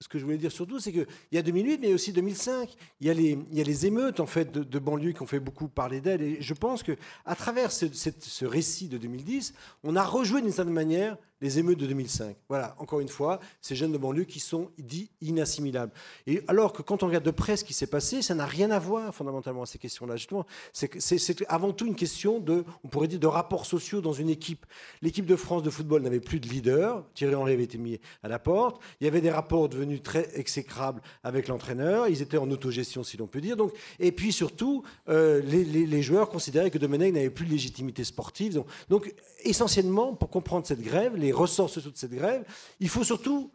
ce 0.00 0.08
que 0.08 0.18
je 0.18 0.24
voulais 0.24 0.38
dire 0.38 0.52
surtout, 0.52 0.78
c'est 0.78 0.92
qu'il 0.92 1.06
y 1.32 1.38
a 1.38 1.42
2008, 1.42 1.78
mais 1.80 1.92
aussi 1.92 2.12
2005. 2.12 2.74
Il 3.00 3.06
y 3.06 3.10
a 3.10 3.14
les, 3.14 3.38
il 3.50 3.58
y 3.58 3.60
a 3.60 3.64
les 3.64 3.86
émeutes 3.86 4.20
en 4.20 4.26
fait 4.26 4.52
de, 4.52 4.78
banlieue 4.78 5.12
qui 5.12 5.22
ont 5.22 5.26
fait 5.26 5.40
beaucoup 5.40 5.68
parler 5.68 6.00
d'elles. 6.00 6.22
Et 6.22 6.36
je 6.40 6.54
pense 6.54 6.82
que 6.82 6.92
à 7.24 7.34
travers 7.34 7.72
ce, 7.72 7.86
ce, 7.92 8.44
récit 8.44 8.88
de 8.88 8.98
2010, 8.98 9.54
on 9.82 9.96
a 9.96 10.04
rejoué 10.04 10.40
d'une 10.40 10.52
certaine 10.52 10.74
manière 10.74 11.16
les 11.40 11.58
émeutes 11.58 11.78
de 11.78 11.86
2005. 11.86 12.36
Voilà, 12.48 12.74
encore 12.78 13.00
une 13.00 13.08
fois, 13.08 13.40
ces 13.60 13.76
jeunes 13.76 13.92
de 13.92 13.98
banlieue 13.98 14.24
qui 14.24 14.40
sont 14.40 14.70
dits 14.78 15.10
inassimilables. 15.20 15.92
Et 16.26 16.42
alors 16.48 16.72
que 16.72 16.82
quand 16.82 17.02
on 17.02 17.06
regarde 17.06 17.24
de 17.24 17.30
près 17.30 17.56
ce 17.56 17.64
qui 17.64 17.74
s'est 17.74 17.86
passé, 17.86 18.22
ça 18.22 18.34
n'a 18.34 18.46
rien 18.46 18.70
à 18.70 18.78
voir 18.78 19.14
fondamentalement 19.14 19.62
à 19.62 19.66
ces 19.66 19.78
questions-là. 19.78 20.16
Justement, 20.16 20.46
c'est 20.72 21.44
avant 21.48 21.72
tout 21.72 21.86
une 21.86 21.94
question 21.94 22.40
de, 22.40 22.64
on 22.84 22.88
pourrait 22.88 23.08
dire, 23.08 23.20
de 23.20 23.26
rapports 23.26 23.66
sociaux 23.66 24.00
dans 24.00 24.12
une 24.12 24.28
équipe. 24.28 24.66
L'équipe 25.02 25.26
de 25.26 25.36
France 25.36 25.62
de 25.62 25.70
football 25.70 26.02
n'avait 26.02 26.20
plus 26.20 26.40
de 26.40 26.48
leader. 26.48 27.04
Thierry 27.14 27.34
Henry 27.34 27.52
avait 27.52 27.64
été 27.64 27.78
mis 27.78 28.00
à 28.22 28.28
la 28.28 28.38
porte. 28.38 28.80
Il 29.00 29.04
y 29.04 29.08
avait 29.08 29.20
des 29.20 29.30
rapports 29.30 29.68
devenus 29.68 30.02
très 30.02 30.28
exécrables 30.38 31.00
avec 31.22 31.48
l'entraîneur. 31.48 32.08
Ils 32.08 32.22
étaient 32.22 32.38
en 32.38 32.50
autogestion, 32.50 33.02
si 33.02 33.16
l'on 33.16 33.26
peut 33.26 33.40
dire. 33.40 33.56
Donc, 33.56 33.72
et 33.98 34.12
puis 34.12 34.32
surtout, 34.32 34.82
euh, 35.08 35.40
les, 35.42 36.02
joueurs 36.02 36.28
considéraient 36.28 36.70
que 36.70 36.78
Domenech 36.78 37.12
n'avait 37.12 37.30
plus 37.30 37.44
de 37.44 37.50
légitimité 37.50 38.04
sportive. 38.04 38.62
Donc, 38.88 39.12
essentiellement, 39.44 40.14
pour 40.14 40.30
comprendre 40.30 40.66
cette 40.66 40.80
grève, 40.80 41.14
ressorts 41.32 41.70
de 41.74 41.92
cette 41.94 42.14
grève, 42.14 42.44
il 42.80 42.88
faut 42.88 43.04
surtout 43.04 43.50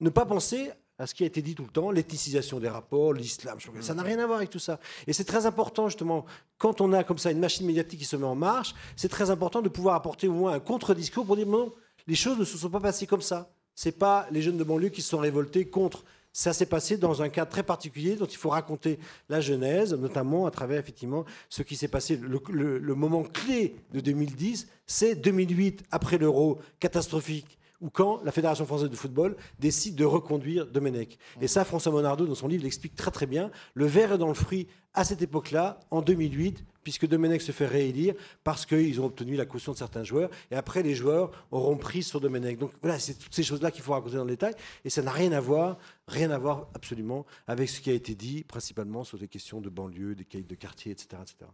ne 0.00 0.10
pas 0.10 0.26
penser 0.26 0.70
à 0.98 1.06
ce 1.06 1.14
qui 1.14 1.24
a 1.24 1.26
été 1.26 1.42
dit 1.42 1.54
tout 1.54 1.64
le 1.64 1.70
temps, 1.70 1.90
l'éthicisation 1.90 2.60
des 2.60 2.68
rapports, 2.68 3.12
l'islam. 3.12 3.58
Ça 3.80 3.94
n'a 3.94 4.02
rien 4.02 4.18
à 4.20 4.26
voir 4.26 4.38
avec 4.38 4.50
tout 4.50 4.60
ça. 4.60 4.78
Et 5.06 5.12
c'est 5.12 5.24
très 5.24 5.44
important, 5.44 5.88
justement, 5.88 6.24
quand 6.56 6.80
on 6.80 6.92
a 6.92 7.02
comme 7.02 7.18
ça 7.18 7.32
une 7.32 7.40
machine 7.40 7.66
médiatique 7.66 7.98
qui 7.98 8.04
se 8.04 8.14
met 8.14 8.26
en 8.26 8.36
marche, 8.36 8.74
c'est 8.94 9.08
très 9.08 9.30
important 9.30 9.60
de 9.60 9.68
pouvoir 9.68 9.96
apporter 9.96 10.28
au 10.28 10.32
moins 10.32 10.52
un 10.52 10.60
contre-discours 10.60 11.26
pour 11.26 11.36
dire 11.36 11.48
non, 11.48 11.72
les 12.06 12.14
choses 12.14 12.38
ne 12.38 12.44
se 12.44 12.56
sont 12.56 12.70
pas 12.70 12.80
passées 12.80 13.06
comme 13.06 13.22
ça. 13.22 13.50
Ce 13.74 13.88
n'est 13.88 13.92
pas 13.92 14.28
les 14.30 14.40
jeunes 14.40 14.56
de 14.56 14.62
banlieue 14.62 14.90
qui 14.90 15.02
se 15.02 15.08
sont 15.08 15.18
révoltés 15.18 15.68
contre 15.68 16.04
ça 16.34 16.52
s'est 16.52 16.66
passé 16.66 16.96
dans 16.96 17.22
un 17.22 17.28
cas 17.28 17.46
très 17.46 17.62
particulier 17.62 18.16
dont 18.16 18.26
il 18.26 18.36
faut 18.36 18.50
raconter 18.50 18.98
la 19.28 19.40
genèse, 19.40 19.94
notamment 19.94 20.46
à 20.46 20.50
travers 20.50 20.80
effectivement 20.80 21.24
ce 21.48 21.62
qui 21.62 21.76
s'est 21.76 21.88
passé. 21.88 22.16
Le, 22.16 22.94
moment 22.96 23.22
clé 23.22 23.76
de 23.92 24.00
2010, 24.00 24.66
c'est 24.84 25.14
2008, 25.14 25.84
après 25.92 26.18
l'euro 26.18 26.58
catastrophique 26.80 27.56
ou 27.84 27.90
quand 27.90 28.22
la 28.24 28.32
Fédération 28.32 28.64
française 28.64 28.88
de 28.88 28.96
football 28.96 29.36
décide 29.60 29.94
de 29.94 30.06
reconduire 30.06 30.66
Domenech. 30.66 31.18
Et 31.42 31.48
ça, 31.48 31.64
François 31.64 31.92
Monardo, 31.92 32.26
dans 32.26 32.34
son 32.34 32.48
livre, 32.48 32.64
l'explique 32.64 32.96
très 32.96 33.10
très 33.10 33.26
bien. 33.26 33.50
Le 33.74 33.84
verre 33.84 34.14
est 34.14 34.18
dans 34.18 34.28
le 34.28 34.34
fruit 34.34 34.66
à 34.94 35.04
cette 35.04 35.20
époque-là, 35.20 35.80
en 35.90 36.00
2008, 36.00 36.64
puisque 36.82 37.06
Domenech 37.06 37.42
se 37.42 37.52
fait 37.52 37.66
réélire 37.66 38.14
parce 38.42 38.64
qu'ils 38.64 39.00
ont 39.02 39.06
obtenu 39.06 39.36
la 39.36 39.44
caution 39.44 39.72
de 39.72 39.76
certains 39.76 40.02
joueurs. 40.02 40.30
Et 40.50 40.54
après, 40.54 40.82
les 40.82 40.94
joueurs 40.94 41.30
auront 41.50 41.76
pris 41.76 42.02
sur 42.02 42.20
Domenech. 42.20 42.58
Donc 42.58 42.70
voilà, 42.80 42.98
c'est 42.98 43.14
toutes 43.14 43.34
ces 43.34 43.42
choses-là 43.42 43.70
qu'il 43.70 43.82
faut 43.82 43.92
raconter 43.92 44.16
dans 44.16 44.24
le 44.24 44.30
détail. 44.30 44.54
Et 44.84 44.90
ça 44.90 45.02
n'a 45.02 45.10
rien 45.10 45.32
à 45.32 45.40
voir, 45.40 45.76
rien 46.08 46.30
à 46.30 46.38
voir 46.38 46.68
absolument 46.74 47.26
avec 47.46 47.68
ce 47.68 47.82
qui 47.82 47.90
a 47.90 47.94
été 47.94 48.14
dit, 48.14 48.44
principalement 48.44 49.04
sur 49.04 49.18
des 49.18 49.28
questions 49.28 49.60
de 49.60 49.68
banlieue, 49.68 50.14
des 50.14 50.24
de 50.42 50.54
quartier, 50.54 50.92
etc. 50.92 51.20
etc. 51.20 51.50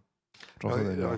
Alors, 0.63 1.15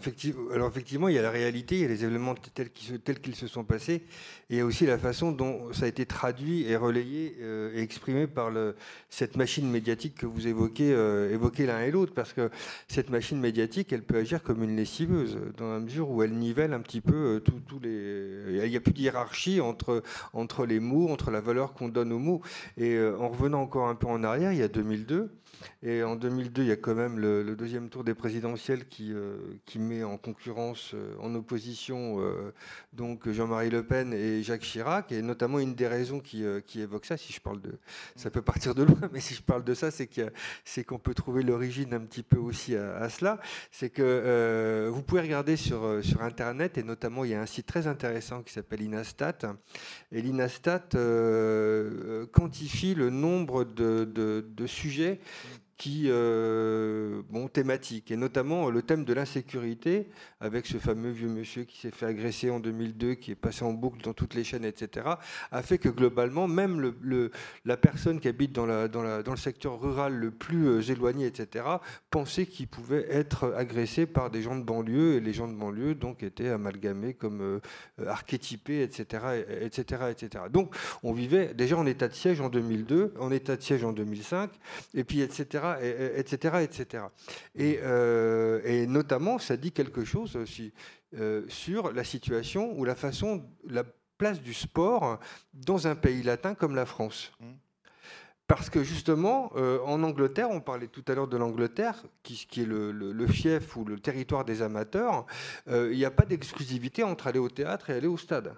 effectivement, 0.69 1.09
il 1.09 1.17
y 1.17 1.19
a 1.19 1.23
la 1.23 1.31
réalité, 1.31 1.75
il 1.77 1.83
y 1.83 1.85
a 1.85 1.89
les 1.89 2.05
événements 2.05 2.35
tels 2.55 3.21
qu'ils 3.21 3.35
se 3.35 3.47
sont 3.49 3.65
passés, 3.65 3.95
et 3.95 4.05
il 4.51 4.57
y 4.59 4.61
a 4.61 4.65
aussi 4.65 4.87
la 4.87 4.99
façon 4.99 5.33
dont 5.33 5.73
ça 5.73 5.87
a 5.87 5.89
été 5.89 6.07
traduit 6.07 6.65
et 6.65 6.77
relayé 6.77 7.37
euh, 7.41 7.75
et 7.75 7.83
exprimé 7.83 8.29
par 8.29 8.51
le, 8.51 8.77
cette 9.09 9.37
machine 9.37 9.69
médiatique 9.69 10.15
que 10.15 10.27
vous 10.27 10.47
évoquez, 10.47 10.93
euh, 10.93 11.33
évoquez 11.33 11.67
l'un 11.67 11.81
et 11.81 11.91
l'autre, 11.91 12.13
parce 12.15 12.33
que 12.33 12.51
cette 12.87 13.11
machine 13.11 13.41
médiatique, 13.41 13.93
elle 13.93 14.05
peut 14.05 14.19
agir 14.19 14.43
comme 14.43 14.63
une 14.63 14.77
lessiveuse, 14.77 15.37
dans 15.57 15.73
la 15.73 15.81
mesure 15.81 16.11
où 16.11 16.23
elle 16.23 16.35
nivelle 16.35 16.73
un 16.73 16.81
petit 16.81 17.01
peu 17.01 17.15
euh, 17.15 17.41
tous 17.41 17.81
les... 17.81 18.63
Il 18.63 18.71
n'y 18.71 18.77
a 18.77 18.81
plus 18.81 18.93
de 18.93 19.01
hiérarchie 19.01 19.61
entre, 19.61 20.05
entre 20.33 20.67
les 20.67 20.79
mots, 20.79 21.09
entre 21.09 21.33
la 21.33 21.41
valeur 21.41 21.73
qu'on 21.73 21.89
donne 21.89 22.13
aux 22.13 22.19
mots. 22.19 22.43
Et 22.77 22.99
en 23.01 23.29
revenant 23.29 23.63
encore 23.63 23.89
un 23.89 23.95
peu 23.95 24.07
en 24.07 24.23
arrière, 24.23 24.53
il 24.53 24.59
y 24.59 24.63
a 24.63 24.69
2002, 24.69 25.31
et 25.83 26.03
en 26.03 26.17
2002, 26.17 26.63
il 26.63 26.69
y 26.69 26.73
a 26.73 26.77
quand 26.77 26.95
même 26.95 27.19
le, 27.19 27.57
deuxième 27.57 27.89
tour 27.89 28.05
des 28.05 28.15
présidentielles 28.15 28.87
qui, 28.87 29.13
euh, 29.13 29.37
qui 29.67 29.79
met 29.79 30.05
en 30.05 30.17
concurrence, 30.17 30.93
euh, 30.95 31.15
en 31.21 31.35
opposition, 31.35 32.21
euh, 32.21 32.53
donc 32.93 33.29
Jean-Marie 33.29 33.71
Le 33.71 33.85
Pen 33.85 34.13
et 34.13 34.43
Jacques 34.43 34.63
Chirac. 34.63 35.13
Et 35.13 35.23
notamment, 35.23 35.59
une 35.59 35.75
des 35.75 35.87
raisons 35.87 36.21
qui, 36.21 36.45
qui, 36.67 36.81
évoque 36.81 37.07
ça, 37.07 37.17
si 37.17 37.33
je 37.33 37.41
parle 37.41 37.61
de. 37.61 37.79
Ça 38.17 38.31
peut 38.31 38.43
partir 38.43 38.75
de 38.75 38.85
loin, 38.85 38.99
mais 39.13 39.21
si 39.21 39.35
je 39.35 39.43
parle 39.43 39.65
de 39.65 39.75
ça, 39.75 39.91
c'est 39.91 40.85
qu'on 40.85 40.99
peut 40.99 41.15
trouver 41.15 41.43
l'origine 41.43 41.95
un 41.95 42.01
petit 42.01 42.23
peu 42.23 42.39
aussi 42.39 42.77
à, 42.77 43.09
cela. 43.09 43.41
C'est 43.71 43.91
que 43.91 44.89
vous 44.93 45.03
pouvez 45.03 45.23
regarder 45.23 45.57
sur, 45.57 46.01
sur 46.03 46.23
Internet, 46.23 46.79
et 46.79 46.83
notamment, 46.83 47.25
il 47.25 47.33
y 47.33 47.35
a 47.35 47.41
un 47.41 47.47
site 47.47 47.67
très 47.67 47.87
intéressant 47.87 48.43
qui 48.43 48.53
s'appelle 48.53 48.83
Inastat. 48.83 49.39
Et 50.11 50.23
l'Inastat 50.23 50.89
quantifie 52.33 52.95
le 52.95 53.11
nombre 53.11 53.65
de, 53.65 54.05
de, 54.05 54.47
de 54.49 54.67
sujets 54.67 55.21
qui, 55.83 56.05
euh, 56.07 57.23
bon, 57.29 57.49
thématiques, 57.49 58.13
et 58.13 58.17
notamment 58.17 58.71
le 58.71 58.83
thème 58.83 59.05
de 59.05 59.13
l'insécurité, 59.13 60.07
avec 60.41 60.65
ce 60.65 60.79
fameux 60.79 61.11
vieux 61.11 61.27
monsieur 61.27 61.65
qui 61.65 61.81
s'est 61.81 61.91
fait 61.91 62.07
agresser 62.07 62.51
en 62.51 62.61
2002, 62.61 63.15
qui 63.15 63.33
est 63.33 63.35
passé 63.35 63.65
en 63.65 63.73
boucle 63.73 64.01
dans 64.01 64.13
toutes 64.13 64.35
les 64.35 64.45
chaînes, 64.45 64.65
etc., 64.65 65.07
a 65.51 65.63
fait 65.63 65.79
que 65.79 65.89
globalement, 65.89 66.47
même 66.47 66.95
la 67.65 67.77
personne 67.77 68.21
qui 68.21 68.29
habite 68.29 68.53
dans, 68.53 68.65
le 68.65 69.37
secteur 69.37 69.81
rural 69.81 70.15
le 70.15 70.31
plus 70.31 70.69
euh, 70.69 70.83
éloigné, 70.83 71.27
etc., 71.27 71.65
pensait 72.11 72.47
qu'il 72.47 72.69
pouvait 72.69 73.05
être 73.11 73.53
agressé 73.57 74.07
par 74.07 74.31
des 74.31 74.41
gens 74.41 74.57
de 74.57 74.63
banlieue, 74.63 75.15
et 75.15 75.21
les 75.21 75.33
gens 75.33 75.49
de 75.49 75.55
banlieue 75.55 75.97
donc 75.97 76.23
étaient 76.23 76.51
amalgamés 76.51 77.15
comme 77.15 77.41
euh, 77.41 77.61
archétypés, 78.07 78.85
etc., 78.85 79.43
etc., 79.63 80.03
etc. 80.13 80.45
Donc 80.49 80.77
on 81.03 81.13
vivait 81.13 81.55
déjà 81.55 81.77
en 81.77 81.87
état 81.87 82.07
de 82.07 82.15
siège 82.15 82.41
en 82.41 82.51
2002, 82.51 83.15
en 83.19 83.33
état 83.33 83.57
de 83.57 83.63
siège 83.63 83.83
en 83.83 83.93
2005, 83.93 84.49
et 84.95 85.03
puis 85.03 85.23
etc 85.23 85.72
etc. 85.81 86.57
etc. 86.63 87.05
Et, 87.55 87.79
euh, 87.83 88.61
et, 88.65 88.87
notamment, 88.87 89.39
ça 89.39 89.57
dit 89.57 89.73
quelque 89.73 90.05
chose 90.05 90.37
aussi 90.37 90.73
euh, 91.19 91.45
sur 91.49 91.93
la 91.93 92.05
situation 92.05 92.73
ou 92.79 92.85
la 92.85 92.95
façon, 92.95 93.45
la 93.69 93.85
place 94.19 94.41
du 94.41 94.55
sport 94.55 95.19
dans 95.53 95.87
un 95.87 95.95
pays 95.95 96.23
latin 96.23 96.55
comme 96.55 96.75
la 96.75 96.87
France. 96.87 97.33
Mmh. 97.41 97.47
Parce 98.47 98.69
que 98.69 98.83
justement, 98.83 99.51
euh, 99.57 99.79
en 99.85 100.03
Angleterre, 100.03 100.51
on 100.51 100.61
parlait 100.61 100.89
tout 100.89 101.05
à 101.09 101.15
l'heure 101.15 101.29
de 101.29 101.37
l'Angleterre, 101.37 102.03
qui, 102.23 102.47
qui, 102.51 102.63
est 102.63 102.67
le, 102.67 102.93
le, 102.93 103.13
le, 103.13 103.27
fief 103.27 103.77
ou 103.77 103.85
le 103.85 103.99
territoire 103.99 104.45
des 104.45 104.61
amateurs, 104.61 105.27
il 105.67 105.97
n'y 105.97 106.05
a 106.05 106.11
pas 106.11 106.27
d'exclusivité 106.27 107.03
entre 107.03 107.29
aller 107.29 107.39
au 107.39 107.49
théâtre 107.49 107.91
et 107.91 107.95
aller 107.95 108.09
au 108.09 108.19
stade 108.19 108.55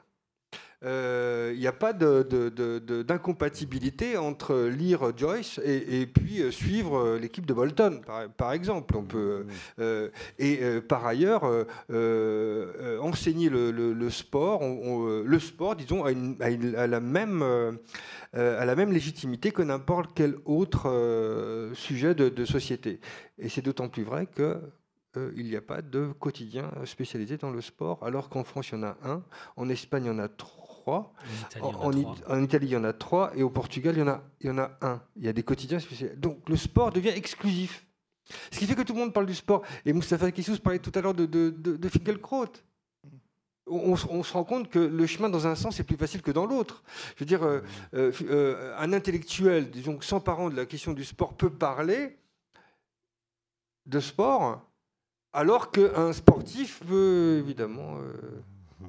il 0.84 0.90
euh, 0.90 1.56
n'y 1.56 1.66
a 1.66 1.72
pas 1.72 1.94
d'incompatibilité 1.94 4.18
entre 4.18 4.66
lire 4.66 5.16
Joyce 5.16 5.58
et, 5.64 6.02
et 6.02 6.06
puis 6.06 6.42
euh, 6.42 6.50
suivre 6.50 6.98
euh, 6.98 7.18
l'équipe 7.18 7.46
de 7.46 7.54
Bolton, 7.54 8.02
par, 8.06 8.28
par, 8.28 8.52
exemple. 8.52 8.94
On 8.94 9.04
peut, 9.04 9.46
euh, 9.78 10.10
et 10.38 10.58
euh, 10.60 10.82
par 10.82 11.06
ailleurs, 11.06 11.44
enseigner 13.00 13.48
le, 13.48 13.70
le, 13.70 13.94
le 13.94 14.10
sport, 14.10 14.60
on, 14.60 14.78
on, 14.84 15.22
le 15.22 15.38
sport, 15.38 15.74
disons, 15.74 16.04
a, 16.04 16.10
une, 16.10 16.36
a, 16.40 16.50
une, 16.50 16.76
a 16.76 16.86
la 16.86 17.00
même 17.00 17.42
à 18.34 18.66
la 18.66 18.74
même 18.74 18.92
légitimité 18.92 19.52
que 19.52 19.62
n'importe 19.62 20.10
quel 20.14 20.34
autre 20.44 21.72
sujet 21.74 22.14
de, 22.14 22.28
de, 22.28 22.44
société. 22.44 23.00
Et 23.38 23.48
c'est 23.48 23.62
d'autant 23.62 23.88
plus 23.88 24.02
vrai 24.02 24.26
que 24.26 24.60
euh, 25.16 25.32
il 25.36 25.46
n'y 25.46 25.56
a 25.56 25.60
pas 25.60 25.82
de 25.82 26.12
quotidien 26.18 26.70
spécialisé 26.84 27.36
dans 27.36 27.50
le 27.50 27.60
sport, 27.60 28.02
alors 28.02 28.28
qu'en 28.28 28.44
France, 28.44 28.70
il 28.70 28.76
y 28.76 28.78
en 28.78 28.82
a 28.82 28.96
un, 29.04 29.22
en 29.56 29.68
Espagne, 29.68 30.04
il 30.04 30.08
y 30.08 30.10
en 30.10 30.18
a 30.18 30.28
trois. 30.28 30.63
En 30.86 31.12
Italie, 31.92 32.06
en, 32.28 32.34
en, 32.34 32.42
Italie, 32.42 32.66
il 32.66 32.72
y 32.72 32.76
en 32.76 32.84
a 32.84 32.92
trois, 32.92 33.32
et 33.34 33.42
au 33.42 33.50
Portugal, 33.50 33.94
il 33.96 34.00
y 34.00 34.02
en 34.02 34.08
a, 34.08 34.22
il 34.40 34.46
y 34.48 34.50
en 34.50 34.58
a 34.58 34.70
un. 34.82 35.02
Il 35.16 35.24
y 35.24 35.28
a 35.28 35.32
des 35.32 35.42
quotidiens 35.42 35.78
spécialisés. 35.78 36.16
Donc 36.16 36.48
le 36.48 36.56
sport 36.56 36.92
devient 36.92 37.10
exclusif. 37.10 37.86
Ce 38.50 38.58
qui 38.58 38.66
fait 38.66 38.74
que 38.74 38.82
tout 38.82 38.94
le 38.94 39.00
monde 39.00 39.12
parle 39.12 39.26
du 39.26 39.34
sport. 39.34 39.62
Et 39.84 39.92
Moustapha 39.92 40.30
Kissous 40.30 40.58
parlait 40.58 40.78
tout 40.78 40.92
à 40.94 41.00
l'heure 41.00 41.14
de, 41.14 41.26
de, 41.26 41.50
de, 41.50 41.76
de 41.76 41.88
Finkelkraut. 41.88 42.46
On, 43.66 43.92
on, 44.10 44.22
se 44.22 44.32
rend 44.32 44.44
compte 44.44 44.68
que 44.68 44.78
le 44.78 45.06
chemin 45.06 45.30
dans 45.30 45.46
un 45.46 45.54
sens 45.54 45.80
est 45.80 45.84
plus 45.84 45.96
facile 45.96 46.20
que 46.20 46.30
dans 46.30 46.44
l'autre. 46.44 46.82
Je 47.16 47.20
veux 47.20 47.26
dire, 47.26 47.42
euh, 47.42 47.60
euh, 47.94 48.12
euh, 48.22 48.76
un 48.78 48.92
intellectuel, 48.92 49.70
disons, 49.70 49.98
s'emparant 50.02 50.50
de 50.50 50.56
la 50.56 50.66
question 50.66 50.92
du 50.92 51.04
sport, 51.04 51.34
peut 51.34 51.50
parler 51.50 52.18
de 53.86 54.00
sport, 54.00 54.62
alors 55.32 55.70
qu'un 55.70 56.12
sportif 56.12 56.80
peut 56.86 57.38
évidemment. 57.38 57.96
Euh, 57.98 58.42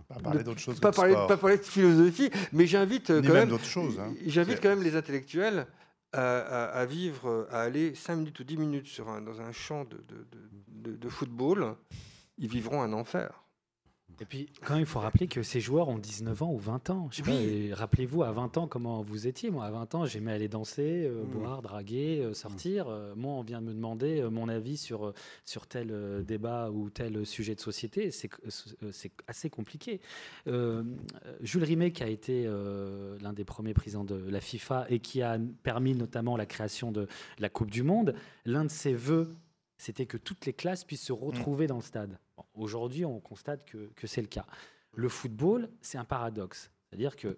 pas 0.08 0.20
parler 0.20 0.44
d'autre 0.44 0.60
chose. 0.60 0.80
Pas, 0.80 0.92
parler, 0.92 1.14
pas 1.14 1.38
parler 1.38 1.58
de 1.58 1.64
philosophie, 1.64 2.30
mais 2.52 2.68
j'invite 2.68 3.08
quand 3.08 3.34
même. 3.34 3.52
Hein. 3.54 4.14
J'invite 4.26 4.62
quand 4.62 4.70
même 4.70 4.84
les 4.84 4.96
intellectuels 4.96 5.68
à, 6.14 6.38
à, 6.40 6.64
à, 6.66 6.86
vivre, 6.86 7.48
à 7.52 7.62
aller 7.62 7.96
5 7.96 8.16
minutes 8.16 8.40
ou 8.40 8.44
10 8.44 8.58
minutes 8.58 8.88
sur 8.88 9.10
un, 9.10 9.22
dans 9.22 9.42
un 9.42 9.52
champ 9.52 9.84
de, 9.86 9.98
de, 10.08 10.28
de, 10.68 10.96
de 10.96 11.10
football. 11.10 11.76
Ils 12.38 12.50
vivront 12.50 12.82
un 12.82 12.94
enfer. 12.94 13.45
Et 14.22 14.26
puis, 14.26 14.49
quand 14.63 14.76
même, 14.76 14.84
il 14.84 14.88
faut 14.88 14.99
rappeler 14.99 15.28
que 15.28 15.43
ces 15.43 15.59
joueurs 15.59 15.89
ont 15.89 15.97
19 15.97 16.43
ans 16.43 16.51
ou 16.51 16.57
20 16.57 16.89
ans. 16.89 17.09
Oui. 17.28 17.74
Rappelez-vous, 17.74 18.24
à 18.24 18.32
20 18.32 18.57
ans, 18.57 18.68
comment 18.68 19.01
vous 19.01 19.28
étiez. 19.28 19.49
Moi, 19.49 19.66
à 19.66 19.72
20 19.72 19.95
ans, 19.95 20.05
j'aimais 20.05 20.32
aller 20.32 20.47
danser, 20.47 21.05
euh, 21.05 21.24
mmh. 21.24 21.28
boire, 21.28 21.61
draguer, 21.61 22.22
euh, 22.22 22.34
sortir. 22.34 22.88
Euh, 22.88 23.13
moi, 23.16 23.34
on 23.34 23.43
vient 23.43 23.61
de 23.61 23.68
me 23.68 23.74
demander 23.74 24.22
mon 24.32 24.47
avis 24.47 24.78
sur, 24.78 25.13
sur 25.45 25.68
tel 25.68 26.24
débat 26.26 26.70
ou 26.72 26.89
tel 26.89 27.26
sujet 27.26 27.55
de 27.55 27.59
société. 27.59 28.11
C'est 28.11 29.11
assez 29.28 29.49
compliqué. 29.49 29.99
Jules 30.45 31.63
Rimet, 31.63 31.91
qui 31.91 32.03
a 32.03 32.07
été 32.07 32.49
l'un 33.22 33.34
des 33.34 33.45
premiers 33.45 33.74
présidents 33.74 34.03
de 34.03 34.16
la 34.30 34.41
FIFA 34.41 34.86
et 34.89 34.99
qui 34.99 35.22
a 35.22 35.38
permis 35.63 35.95
notamment 35.95 36.38
la 36.38 36.45
création 36.45 36.91
de 36.91 37.07
la 37.39 37.49
Coupe 37.49 37.72
du 37.72 37.84
Monde, 37.84 38.16
l'un 38.45 38.66
de 38.66 38.72
ses 38.72 38.93
voeux 38.93 39.36
c'était 39.78 40.05
que 40.05 40.17
toutes 40.17 40.45
les 40.45 40.53
classes 40.53 40.84
puissent 40.84 41.03
se 41.03 41.13
retrouver 41.13 41.65
mmh. 41.65 41.69
dans 41.69 41.76
le 41.76 41.82
stade. 41.82 42.19
Bon, 42.38 42.45
Aujourd'hui, 42.55 43.05
on 43.05 43.19
constate 43.19 43.65
que, 43.65 43.91
que 43.95 44.07
c'est 44.07 44.21
le 44.21 44.28
cas. 44.28 44.45
Le 44.93 45.09
football, 45.09 45.69
c'est 45.82 45.97
un 45.97 46.05
paradoxe. 46.05 46.71
C'est-à-dire 46.89 47.15
que 47.15 47.38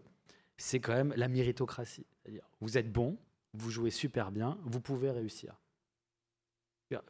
c'est 0.58 0.80
quand 0.80 0.94
même 0.94 1.14
la 1.16 1.28
méritocratie. 1.28 2.06
Vous 2.62 2.78
êtes 2.78 2.92
bon, 2.92 3.18
vous 3.54 3.72
jouez 3.72 3.92
super 3.92 4.32
bien, 4.32 4.58
vous 4.64 4.82
pouvez 4.82 5.12
réussir. 5.12 5.56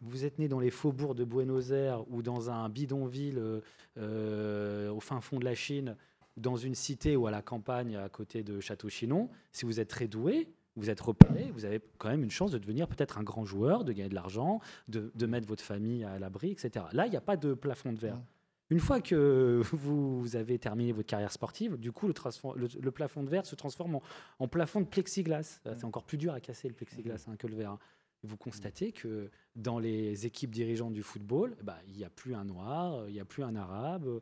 Vous 0.02 0.26
êtes 0.26 0.40
né 0.40 0.48
dans 0.48 0.60
les 0.60 0.72
faubourgs 0.72 1.16
de 1.16 1.24
Buenos 1.24 1.72
Aires 1.72 2.10
ou 2.10 2.24
dans 2.24 2.50
un 2.50 2.68
bidonville 2.68 3.62
euh, 3.98 4.90
au 4.90 5.00
fin 5.00 5.22
fond 5.22 5.38
de 5.38 5.46
la 5.46 5.54
Chine, 5.54 5.96
dans 6.36 6.56
une 6.56 6.74
cité 6.74 7.16
ou 7.16 7.28
à 7.28 7.32
la 7.32 7.42
campagne 7.42 7.96
à 7.96 8.10
côté 8.10 8.44
de 8.44 8.60
Château-Chinon. 8.60 9.30
Si 9.52 9.66
vous 9.66 9.80
êtes 9.80 9.90
très 9.90 10.08
doué, 10.08 10.50
vous 10.78 10.90
êtes 10.90 11.02
repéré, 11.02 11.52
vous 11.54 11.66
avez 11.66 11.82
quand 11.98 12.10
même 12.10 12.24
une 12.24 12.32
chance 12.32 12.52
de 12.52 12.58
devenir 12.58 12.88
peut-être 12.88 13.18
un 13.18 13.24
grand 13.24 13.46
joueur, 13.46 13.84
de 13.84 13.92
gagner 13.92 14.10
de 14.10 14.16
l'argent, 14.16 14.62
de, 14.88 15.12
de, 15.14 15.26
mettre 15.26 15.48
votre 15.48 15.64
famille 15.64 16.04
à 16.04 16.20
l'abri, 16.20 16.52
etc. 16.52 16.86
Là, 16.94 17.08
il 17.08 17.10
n'y 17.10 17.18
a 17.18 17.22
pas 17.22 17.36
de 17.36 17.54
plafond 17.54 17.92
de 17.92 18.00
verre. 18.00 18.22
Une 18.70 18.80
fois 18.80 19.02
que 19.02 19.62
vous 19.72 20.36
avez 20.36 20.60
terminé 20.60 20.92
votre 20.92 21.08
carrière 21.08 21.32
sportive, 21.32 21.78
du 21.78 21.92
coup, 21.92 22.08
le, 22.08 22.14
le, 22.56 22.68
le 22.80 22.92
plafond 22.92 23.24
de 23.24 23.30
verre 23.30 23.46
se 23.46 23.56
transforme 23.56 23.96
en, 23.96 24.04
en 24.40 24.48
plafond 24.48 24.82
de 24.82 24.86
plexiglas. 24.86 25.62
Mmh. 25.66 25.70
C'est 25.78 25.86
encore 25.86 26.04
plus 26.04 26.18
dur 26.18 26.34
à 26.34 26.40
casser 26.42 26.68
le 26.68 26.74
plexiglas 26.74 27.26
hein, 27.28 27.36
que 27.38 27.48
le 27.48 27.56
verre. 27.56 27.78
Vous 28.24 28.38
constatez 28.38 28.92
que 28.92 29.30
dans 29.56 29.80
les 29.80 30.26
équipes 30.26 30.52
dirigeantes 30.52 30.94
du 30.94 31.04
football, 31.04 31.56
bah, 31.64 31.78
il 31.88 31.96
n'y 31.96 32.04
a 32.04 32.10
plus 32.10 32.36
un 32.36 32.44
noir, 32.46 33.08
il 33.08 33.14
n'y 33.14 33.20
a 33.20 33.26
plus 33.26 33.44
un 33.44 33.56
arabe. 33.56 34.22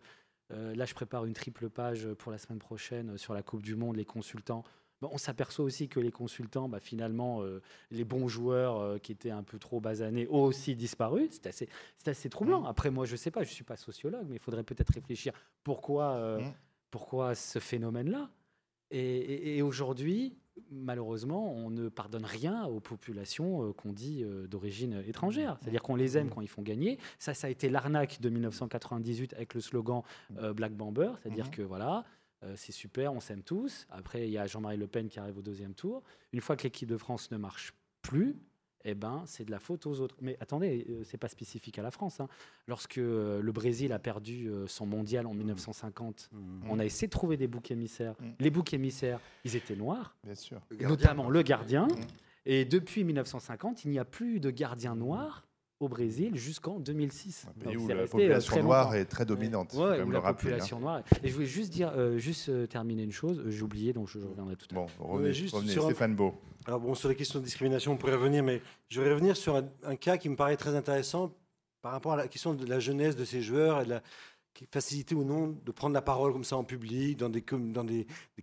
Euh, 0.51 0.75
là, 0.75 0.85
je 0.85 0.93
prépare 0.93 1.25
une 1.25 1.33
triple 1.33 1.69
page 1.69 2.07
pour 2.13 2.31
la 2.31 2.37
semaine 2.37 2.59
prochaine 2.59 3.17
sur 3.17 3.33
la 3.33 3.41
Coupe 3.41 3.63
du 3.63 3.75
Monde, 3.75 3.95
les 3.95 4.05
consultants 4.05 4.63
on 5.01 5.17
s'aperçoit 5.17 5.65
aussi 5.65 5.87
que 5.87 5.99
les 5.99 6.11
consultants, 6.11 6.69
bah, 6.69 6.79
finalement, 6.79 7.41
euh, 7.41 7.61
les 7.91 8.03
bons 8.03 8.27
joueurs 8.27 8.79
euh, 8.79 8.97
qui 8.97 9.11
étaient 9.11 9.31
un 9.31 9.43
peu 9.43 9.59
trop 9.59 9.79
basanés 9.79 10.27
ont 10.29 10.43
aussi 10.43 10.75
disparu. 10.75 11.27
C'est 11.31 11.47
assez, 11.47 11.69
assez 12.05 12.29
troublant. 12.29 12.61
Mmh. 12.61 12.67
Après, 12.67 12.89
moi, 12.91 13.05
je 13.05 13.13
ne 13.13 13.17
sais 13.17 13.31
pas, 13.31 13.43
je 13.43 13.49
ne 13.49 13.53
suis 13.53 13.63
pas 13.63 13.77
sociologue, 13.77 14.25
mais 14.27 14.35
il 14.35 14.41
faudrait 14.41 14.63
peut-être 14.63 14.93
réfléchir 14.93 15.33
pourquoi, 15.63 16.13
euh, 16.13 16.39
mmh. 16.39 16.53
pourquoi 16.91 17.35
ce 17.35 17.59
phénomène-là? 17.59 18.29
Et, 18.91 18.99
et, 18.99 19.57
et 19.57 19.61
aujourd'hui, 19.61 20.37
malheureusement, 20.71 21.51
on 21.53 21.69
ne 21.69 21.89
pardonne 21.89 22.25
rien 22.25 22.65
aux 22.65 22.79
populations 22.79 23.63
euh, 23.63 23.73
qu'on 23.73 23.91
dit 23.91 24.23
euh, 24.23 24.47
d'origine 24.47 25.03
étrangère. 25.07 25.57
C'est-à-dire 25.61 25.81
qu'on 25.81 25.95
les 25.95 26.17
aime 26.17 26.29
quand 26.29 26.41
ils 26.41 26.47
font 26.47 26.61
gagner. 26.61 26.97
Ça, 27.19 27.33
ça 27.33 27.47
a 27.47 27.49
été 27.49 27.69
l'arnaque 27.69 28.21
de 28.21 28.29
1998 28.29 29.33
avec 29.33 29.53
le 29.53 29.61
slogan 29.61 30.01
euh, 30.37 30.53
Black 30.53 30.73
Bamber. 30.73 31.11
C'est-à-dire 31.21 31.47
mmh. 31.47 31.51
que 31.51 31.61
voilà, 31.61 32.05
c'est 32.55 32.71
super, 32.71 33.13
on 33.13 33.19
s'aime 33.19 33.43
tous. 33.43 33.87
Après, 33.89 34.27
il 34.27 34.31
y 34.31 34.37
a 34.37 34.45
Jean-Marie 34.45 34.77
Le 34.77 34.87
Pen 34.87 35.07
qui 35.07 35.19
arrive 35.19 35.37
au 35.37 35.41
deuxième 35.41 35.73
tour. 35.73 36.03
Une 36.33 36.41
fois 36.41 36.55
que 36.55 36.63
l'équipe 36.63 36.89
de 36.89 36.97
France 36.97 37.31
ne 37.31 37.37
marche 37.37 37.73
plus, 38.01 38.35
eh 38.85 38.93
ben, 38.93 39.23
c'est 39.25 39.43
de 39.43 39.51
la 39.51 39.59
faute 39.59 39.87
aux 39.87 39.99
autres. 39.99 40.15
Mais 40.21 40.37
attendez, 40.39 40.85
euh, 40.89 41.03
c'est 41.03 41.17
pas 41.17 41.27
spécifique 41.27 41.77
à 41.79 41.81
la 41.81 41.91
France. 41.91 42.19
Hein. 42.19 42.29
Lorsque 42.67 42.99
euh, 42.99 43.41
le 43.41 43.51
Brésil 43.51 43.91
a 43.91 43.99
perdu 43.99 44.47
euh, 44.47 44.67
son 44.67 44.85
mondial 44.85 45.25
en 45.25 45.33
1950, 45.33 46.29
mmh. 46.31 46.37
on 46.69 46.79
a 46.79 46.85
essayé 46.85 47.07
de 47.07 47.11
trouver 47.11 47.35
des 47.35 47.47
boucs 47.47 47.71
émissaires. 47.71 48.13
Mmh. 48.19 48.29
Les 48.39 48.49
boucs 48.51 48.73
émissaires, 48.73 49.19
ils 49.43 49.55
étaient 49.55 49.75
noirs, 49.75 50.15
Bien 50.23 50.35
sûr. 50.35 50.61
Le 50.69 50.87
notamment 50.87 51.29
le 51.29 51.41
gardien. 51.41 51.87
Mmh. 51.87 52.01
Et 52.45 52.63
depuis 52.63 53.03
1950, 53.03 53.85
il 53.85 53.91
n'y 53.91 53.99
a 53.99 54.05
plus 54.05 54.39
de 54.39 54.51
gardien 54.51 54.95
noir 54.95 55.47
au 55.79 55.89
Brésil 55.89 56.35
jusqu'en 56.35 56.79
2006. 56.79 57.47
Un 57.47 57.65
pays 57.65 57.77
où 57.77 57.87
la 57.87 58.07
population 58.07 58.63
noire 58.63 58.95
est 58.95 59.05
très 59.05 59.25
dominante. 59.25 59.73
Ouais, 59.73 60.01
où 60.01 60.09
la 60.09 60.19
rappeler, 60.19 60.51
population 60.51 60.77
hein. 60.77 60.81
noire. 60.81 61.03
Et 61.23 61.29
je 61.29 61.33
voulais 61.33 61.45
juste 61.45 61.71
dire, 61.71 61.91
euh, 61.95 62.17
juste 62.17 62.49
euh, 62.49 62.65
terminer 62.65 63.03
une 63.03 63.11
chose. 63.11 63.43
J'ai 63.47 63.61
oublié, 63.61 63.93
donc 63.93 64.07
je, 64.07 64.19
je, 64.19 64.25
reviendrai 64.25 64.55
tout 64.55 64.67
à 64.71 64.75
l'heure. 64.75 64.87
Bon, 64.99 65.07
revenez, 65.07 65.33
juste 65.33 65.53
revenez 65.53 65.73
Stéphane 65.73 66.11
un... 66.11 66.15
Beau. 66.15 66.33
Alors 66.65 66.79
bon, 66.79 66.95
sur 66.95 67.09
les 67.09 67.15
questions 67.15 67.39
de 67.39 67.43
discrimination, 67.43 67.91
on 67.91 67.97
pourrait 67.97 68.15
revenir, 68.15 68.43
mais 68.43 68.61
je 68.87 69.01
vais 69.01 69.11
revenir 69.11 69.35
sur 69.37 69.55
un, 69.55 69.65
un, 69.83 69.95
cas 69.95 70.17
qui 70.17 70.29
me 70.29 70.35
paraît 70.35 70.57
très 70.57 70.75
intéressant 70.75 71.31
par 71.81 71.91
rapport 71.91 72.13
à 72.13 72.17
la 72.17 72.27
question 72.27 72.53
de 72.53 72.65
la 72.65 72.79
jeunesse 72.79 73.15
de 73.15 73.25
ces 73.25 73.41
joueurs 73.41 73.81
et 73.81 73.85
de 73.85 73.89
la 73.91 74.01
facilité 74.71 75.15
ou 75.15 75.23
non 75.23 75.55
de 75.65 75.71
prendre 75.71 75.93
la 75.93 76.01
parole 76.01 76.31
comme 76.33 76.43
ça 76.43 76.57
en 76.57 76.63
public, 76.63 77.17
dans 77.17 77.29
des, 77.29 77.43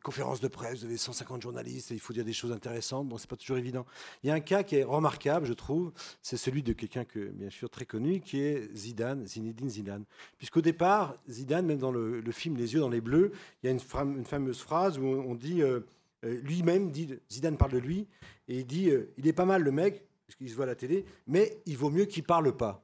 conférences 0.03 0.41
de 0.41 0.49
presse, 0.49 0.81
vous 0.81 0.85
avez 0.85 0.97
150 0.97 1.43
journalistes 1.43 1.91
et 1.91 1.95
il 1.95 2.01
faut 2.01 2.13
dire 2.13 2.25
des 2.25 2.33
choses 2.33 2.53
intéressantes. 2.53 3.09
Bon, 3.09 3.19
c'est 3.19 3.29
pas 3.29 3.37
toujours 3.37 3.57
évident. 3.57 3.87
Il 4.23 4.29
y 4.29 4.31
a 4.31 4.35
un 4.35 4.41
cas 4.41 4.63
qui 4.63 4.77
est 4.77 4.85
remarquable, 4.85 5.47
je 5.47 5.53
trouve, 5.53 5.93
c'est 6.23 6.37
celui 6.37 6.63
de 6.63 6.73
quelqu'un 6.73 7.05
que, 7.05 7.21
bien 7.31 7.51
sûr, 7.51 7.71
très 7.71 7.87
connu, 7.87 8.21
qui 8.21 8.41
est 8.41 8.75
Zidane, 8.75 9.27
Zinedine 9.27 9.71
Zidane. 9.71 10.05
Puisqu'au 10.39 10.61
départ, 10.61 11.17
Zidane, 11.29 11.67
même 11.67 11.79
dans 11.79 11.93
le, 11.93 12.23
film 12.33 12.57
Les 12.57 12.75
yeux 12.75 12.81
dans 12.81 12.89
les 12.89 13.01
bleus, 13.01 13.33
il 13.63 13.67
y 13.67 13.69
a 13.69 13.73
une, 13.73 14.25
fameuse 14.25 14.61
phrase 14.61 14.99
où 14.99 15.05
on 15.05 15.35
dit, 15.35 15.63
euh, 15.63 15.81
lui-même 16.23 16.91
dit, 16.91 17.09
Zidane 17.31 17.57
parle 17.57 17.73
de 17.73 17.79
lui, 17.79 18.07
et 18.49 18.61
il 18.61 18.67
dit, 18.67 18.91
euh, 18.91 19.13
il 19.19 19.27
est 19.27 19.33
pas 19.33 19.45
mal 19.45 19.63
le 19.63 19.71
mec, 19.71 20.07
parce 20.27 20.37
qu'il 20.37 20.49
se 20.49 20.55
voit 20.55 20.65
à 20.65 20.69
la 20.69 20.75
télé, 20.75 21.05
mais 21.27 21.61
il 21.67 21.77
vaut 21.77 21.91
mieux 21.91 22.07
qu'il 22.07 22.23
parle 22.23 22.57
pas. 22.57 22.82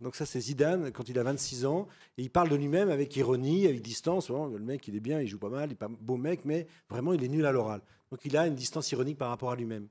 Donc 0.00 0.16
ça, 0.16 0.26
c'est 0.26 0.40
Zidane 0.40 0.92
quand 0.92 1.08
il 1.08 1.18
a 1.18 1.22
26 1.22 1.66
ans. 1.66 1.88
Et 2.18 2.22
il 2.22 2.30
parle 2.30 2.48
de 2.48 2.56
lui-même 2.56 2.90
avec 2.90 3.16
ironie, 3.16 3.66
avec 3.66 3.82
distance. 3.82 4.30
Le 4.30 4.58
mec, 4.58 4.86
il 4.88 4.96
est 4.96 5.00
bien, 5.00 5.20
il 5.20 5.26
joue 5.26 5.38
pas 5.38 5.48
mal, 5.48 5.70
il 5.70 5.72
est 5.72 5.76
pas 5.76 5.88
beau 5.88 6.16
mec, 6.16 6.40
mais 6.44 6.66
vraiment, 6.88 7.12
il 7.12 7.22
est 7.24 7.28
nul 7.28 7.46
à 7.46 7.52
l'oral. 7.52 7.80
Donc 8.10 8.20
il 8.24 8.36
a 8.36 8.46
une 8.46 8.54
distance 8.54 8.92
ironique 8.92 9.18
par 9.18 9.30
rapport 9.30 9.50
à 9.50 9.56
lui-même. 9.56 9.88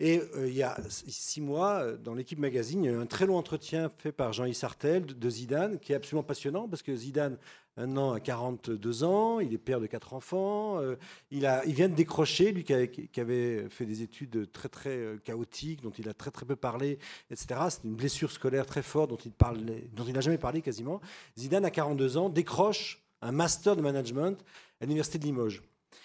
Et 0.00 0.20
euh, 0.36 0.46
il 0.48 0.54
y 0.54 0.62
a 0.62 0.76
six 0.88 1.40
mois, 1.40 1.80
euh, 1.80 1.96
dans 1.96 2.14
l'équipe 2.14 2.38
magazine, 2.38 2.84
il 2.84 2.86
y 2.86 2.94
a 2.94 2.96
eu 2.96 3.00
un 3.00 3.06
très 3.06 3.26
long 3.26 3.36
entretien 3.36 3.90
fait 3.98 4.12
par 4.12 4.32
Jean-Yves 4.32 4.54
Sartel 4.54 5.04
de 5.06 5.30
Zidane, 5.30 5.80
qui 5.80 5.92
est 5.92 5.96
absolument 5.96 6.22
passionnant, 6.22 6.68
parce 6.68 6.82
que 6.82 6.94
Zidane, 6.94 7.36
maintenant, 7.76 8.12
a 8.12 8.20
42 8.20 9.02
ans, 9.02 9.40
il 9.40 9.52
est 9.52 9.58
père 9.58 9.80
de 9.80 9.86
quatre 9.86 10.14
enfants, 10.14 10.78
euh, 10.80 10.94
il, 11.32 11.46
a, 11.46 11.64
il 11.66 11.74
vient 11.74 11.88
de 11.88 11.96
décrocher, 11.96 12.52
lui 12.52 12.62
qui 12.62 12.72
avait, 13.20 13.68
fait 13.70 13.86
des 13.86 14.02
études 14.02 14.50
très 14.52 14.68
très 14.68 15.16
chaotiques, 15.24 15.82
dont 15.82 15.90
il 15.90 16.08
a 16.08 16.14
très 16.14 16.30
très 16.30 16.46
peu 16.46 16.54
parlé, 16.54 17.00
etc. 17.30 17.60
C'est 17.68 17.82
une 17.82 17.96
blessure 17.96 18.30
scolaire 18.30 18.66
très 18.66 18.82
forte 18.82 19.10
dont 19.10 20.04
il 20.06 20.12
n'a 20.12 20.20
jamais 20.20 20.38
parlé 20.38 20.62
quasiment. 20.62 21.00
Zidane, 21.36 21.64
à 21.64 21.70
42 21.70 22.18
ans, 22.18 22.28
décroche 22.28 23.02
un 23.20 23.32
master 23.32 23.74
de 23.74 23.82
management 23.82 24.44
à 24.80 24.84
l'université 24.84 25.18
de 25.18 25.24
Limoges. 25.24 25.60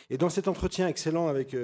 Et 0.10 0.18
dans 0.18 0.30
cet 0.30 0.48
entretien 0.48 0.88
excellent 0.88 1.28
avec... 1.28 1.56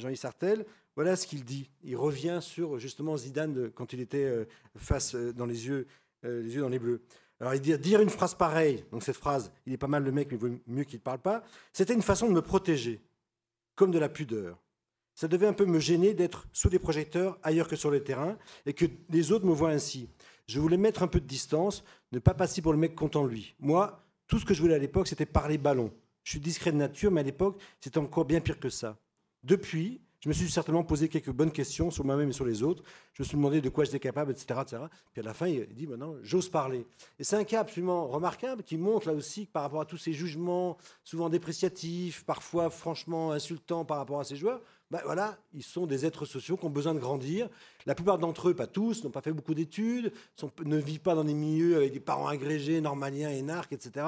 Jean-Yves 0.00 0.18
Sartel, 0.18 0.66
voilà 0.96 1.16
ce 1.16 1.26
qu'il 1.26 1.44
dit. 1.44 1.70
Il 1.82 1.96
revient 1.96 2.38
sur 2.42 2.78
justement 2.78 3.16
Zidane 3.16 3.52
de- 3.54 3.68
quand 3.68 3.92
il 3.92 4.00
était 4.00 4.24
euh, 4.24 4.44
face 4.76 5.14
euh, 5.14 5.32
dans 5.32 5.46
les 5.46 5.66
yeux, 5.66 5.86
euh, 6.24 6.42
les 6.42 6.54
yeux 6.54 6.60
dans 6.60 6.68
les 6.68 6.78
bleus. 6.78 7.02
Alors 7.40 7.54
il 7.54 7.60
dit 7.60 7.76
dire 7.78 8.00
une 8.02 8.10
phrase 8.10 8.34
pareille, 8.34 8.84
donc 8.92 9.02
cette 9.02 9.16
phrase, 9.16 9.50
il 9.66 9.72
est 9.72 9.78
pas 9.78 9.86
mal 9.86 10.04
le 10.04 10.12
mec, 10.12 10.28
mais 10.30 10.36
il 10.36 10.40
vaut 10.40 10.58
mieux 10.66 10.84
qu'il 10.84 10.98
ne 10.98 11.02
parle 11.02 11.20
pas. 11.20 11.42
C'était 11.72 11.94
une 11.94 12.02
façon 12.02 12.28
de 12.28 12.32
me 12.34 12.42
protéger, 12.42 13.00
comme 13.76 13.90
de 13.90 13.98
la 13.98 14.10
pudeur. 14.10 14.58
Ça 15.14 15.26
devait 15.28 15.46
un 15.46 15.52
peu 15.54 15.64
me 15.66 15.80
gêner 15.80 16.12
d'être 16.14 16.46
sous 16.52 16.68
les 16.68 16.78
projecteurs 16.78 17.38
ailleurs 17.42 17.68
que 17.68 17.76
sur 17.76 17.90
le 17.90 18.02
terrain 18.02 18.36
et 18.66 18.72
que 18.74 18.86
les 19.08 19.32
autres 19.32 19.46
me 19.46 19.52
voient 19.52 19.70
ainsi. 19.70 20.08
Je 20.46 20.60
voulais 20.60 20.76
mettre 20.76 21.02
un 21.02 21.06
peu 21.08 21.20
de 21.20 21.26
distance, 21.26 21.84
ne 22.12 22.18
pas 22.18 22.34
passer 22.34 22.60
pour 22.62 22.72
le 22.72 22.78
mec 22.78 22.94
content 22.94 23.24
de 23.24 23.30
lui. 23.30 23.54
Moi, 23.58 24.02
tout 24.26 24.38
ce 24.38 24.44
que 24.44 24.52
je 24.54 24.60
voulais 24.60 24.74
à 24.74 24.78
l'époque, 24.78 25.08
c'était 25.08 25.26
parler 25.26 25.58
ballon. 25.58 25.92
Je 26.24 26.32
suis 26.32 26.40
discret 26.40 26.72
de 26.72 26.76
nature, 26.76 27.10
mais 27.10 27.20
à 27.20 27.24
l'époque, 27.24 27.60
c'était 27.80 27.98
encore 27.98 28.24
bien 28.24 28.40
pire 28.40 28.60
que 28.60 28.68
ça. 28.70 28.98
Depuis, 29.42 30.00
je 30.20 30.28
me 30.28 30.34
suis 30.34 30.50
certainement 30.50 30.84
posé 30.84 31.08
quelques 31.08 31.30
bonnes 31.30 31.50
questions 31.50 31.90
sur 31.90 32.04
moi-même 32.04 32.28
et 32.28 32.32
sur 32.32 32.44
les 32.44 32.62
autres. 32.62 32.82
Je 33.14 33.22
me 33.22 33.26
suis 33.26 33.36
demandé 33.36 33.60
de 33.60 33.68
quoi 33.70 33.84
j'étais 33.84 34.00
capable, 34.00 34.32
etc.. 34.32 34.60
Puis 35.12 35.20
à 35.20 35.24
la 35.24 35.32
fin, 35.32 35.48
il 35.48 35.66
dit 35.74 35.86
maintenant, 35.86 36.14
j'ose 36.22 36.50
parler. 36.50 36.86
Et 37.18 37.24
c'est 37.24 37.36
un 37.36 37.44
cas 37.44 37.60
absolument 37.60 38.06
remarquable 38.06 38.62
qui 38.62 38.76
montre 38.76 39.08
là 39.08 39.14
aussi 39.14 39.46
que 39.46 39.52
par 39.52 39.62
rapport 39.62 39.80
à 39.80 39.86
tous 39.86 39.96
ces 39.96 40.12
jugements, 40.12 40.76
souvent 41.04 41.30
dépréciatifs, 41.30 42.24
parfois 42.24 42.68
franchement 42.68 43.32
insultants 43.32 43.86
par 43.86 43.96
rapport 43.96 44.20
à 44.20 44.24
ces 44.24 44.36
joueurs, 44.36 44.60
ben 44.90 45.00
voilà, 45.04 45.38
ils 45.54 45.62
sont 45.62 45.86
des 45.86 46.04
êtres 46.04 46.26
sociaux 46.26 46.56
qui 46.56 46.66
ont 46.66 46.70
besoin 46.70 46.94
de 46.94 46.98
grandir. 46.98 47.48
La 47.86 47.94
plupart 47.94 48.18
d'entre 48.18 48.48
eux, 48.48 48.54
pas 48.54 48.66
tous, 48.66 49.04
n'ont 49.04 49.10
pas 49.10 49.22
fait 49.22 49.32
beaucoup 49.32 49.54
d'études, 49.54 50.12
ne 50.64 50.76
vivent 50.76 51.00
pas 51.00 51.14
dans 51.14 51.24
des 51.24 51.32
milieux 51.32 51.76
avec 51.76 51.92
des 51.92 52.00
parents 52.00 52.26
agrégés, 52.26 52.80
normaliens, 52.80 53.30
énarques, 53.30 53.72
etc. 53.72 54.04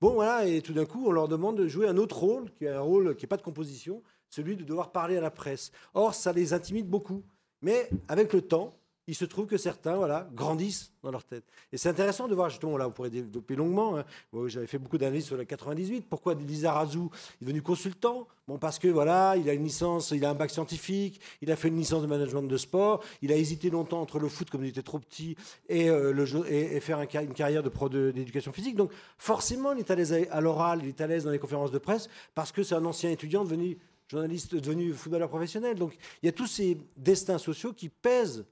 Bon, 0.00 0.14
voilà, 0.14 0.46
et 0.46 0.62
tout 0.62 0.72
d'un 0.72 0.86
coup, 0.86 1.04
on 1.06 1.12
leur 1.12 1.28
demande 1.28 1.58
de 1.58 1.68
jouer 1.68 1.86
un 1.86 1.98
autre 1.98 2.16
rôle, 2.18 2.50
qui 2.52 2.64
est 2.64 2.70
un 2.70 2.80
rôle 2.80 3.14
qui 3.16 3.24
n'est 3.24 3.28
pas 3.28 3.36
de 3.36 3.42
composition, 3.42 4.02
celui 4.30 4.56
de 4.56 4.64
devoir 4.64 4.92
parler 4.92 5.18
à 5.18 5.20
la 5.20 5.30
presse. 5.30 5.72
Or, 5.92 6.14
ça 6.14 6.32
les 6.32 6.54
intimide 6.54 6.88
beaucoup. 6.88 7.22
Mais 7.60 7.90
avec 8.08 8.32
le 8.32 8.40
temps, 8.40 8.79
il 9.10 9.14
se 9.16 9.24
trouve 9.24 9.46
que 9.46 9.56
certains 9.56 9.96
voilà, 9.96 10.28
grandissent 10.32 10.92
dans 11.02 11.10
leur 11.10 11.24
tête. 11.24 11.42
Et 11.72 11.78
c'est 11.78 11.88
intéressant 11.88 12.28
de 12.28 12.34
voir, 12.36 12.48
justement, 12.48 12.78
là, 12.78 12.86
on 12.86 12.92
pourrait 12.92 13.10
développer 13.10 13.56
longuement. 13.56 13.98
hein. 13.98 14.04
J'avais 14.46 14.68
fait 14.68 14.78
beaucoup 14.78 14.98
d'analyses 14.98 15.24
sur 15.24 15.36
la 15.36 15.44
98. 15.44 16.06
Pourquoi 16.08 16.34
Lizarazu 16.34 17.06
est 17.42 17.44
devenu 17.44 17.60
consultant? 17.60 18.28
Bon, 18.46 18.56
parce 18.56 18.78
que 18.78 18.86
voilà, 18.86 19.34
il 19.36 19.50
a 19.50 19.52
une 19.52 19.64
licence, 19.64 20.12
il 20.12 20.24
a 20.24 20.30
un 20.30 20.34
bac 20.34 20.52
scientifique, 20.52 21.20
il 21.42 21.50
a 21.50 21.56
fait 21.56 21.66
une 21.66 21.76
licence 21.76 22.02
de 22.02 22.06
management 22.06 22.44
de 22.44 22.56
sport, 22.56 23.02
il 23.20 23.32
a 23.32 23.36
hésité 23.36 23.68
longtemps 23.68 24.00
entre 24.00 24.20
le 24.20 24.28
foot, 24.28 24.48
comme 24.48 24.64
il 24.64 24.68
était 24.68 24.82
trop 24.82 25.00
petit, 25.00 25.34
et, 25.68 25.90
euh, 25.90 26.12
le 26.12 26.24
et, 26.48 26.78
faire 26.78 27.00
une 27.00 27.34
carrière 27.34 27.64
de 27.64 27.68
pro 27.68 27.88
d'éducation 27.88 28.52
physique. 28.52 28.76
Donc, 28.76 28.92
forcément, 29.18 29.72
il 29.72 29.80
est 29.80 29.90
à 29.90 29.96
l'aise 29.96 30.14
à 30.30 30.40
l'oral, 30.40 30.82
il 30.84 30.88
est 30.88 31.00
à 31.00 31.08
l'aise 31.08 31.24
dans 31.24 31.32
les 31.32 31.40
conférences 31.40 31.72
de 31.72 31.78
presse, 31.78 32.08
parce 32.36 32.52
que 32.52 32.62
c'est 32.62 32.76
un 32.76 32.84
ancien 32.84 33.10
étudiant 33.10 33.42
devenu 33.42 33.76
journaliste, 34.06 34.54
devenu 34.54 34.92
footballeur 34.92 35.28
professionnel. 35.28 35.76
Donc, 35.76 35.96
il 36.22 36.26
y 36.26 36.28
a 36.28 36.32
tous 36.32 36.46
ces 36.46 36.78
destins 36.96 37.38
sociaux 37.38 37.72
qui 37.72 37.88
pèsent 37.88 38.44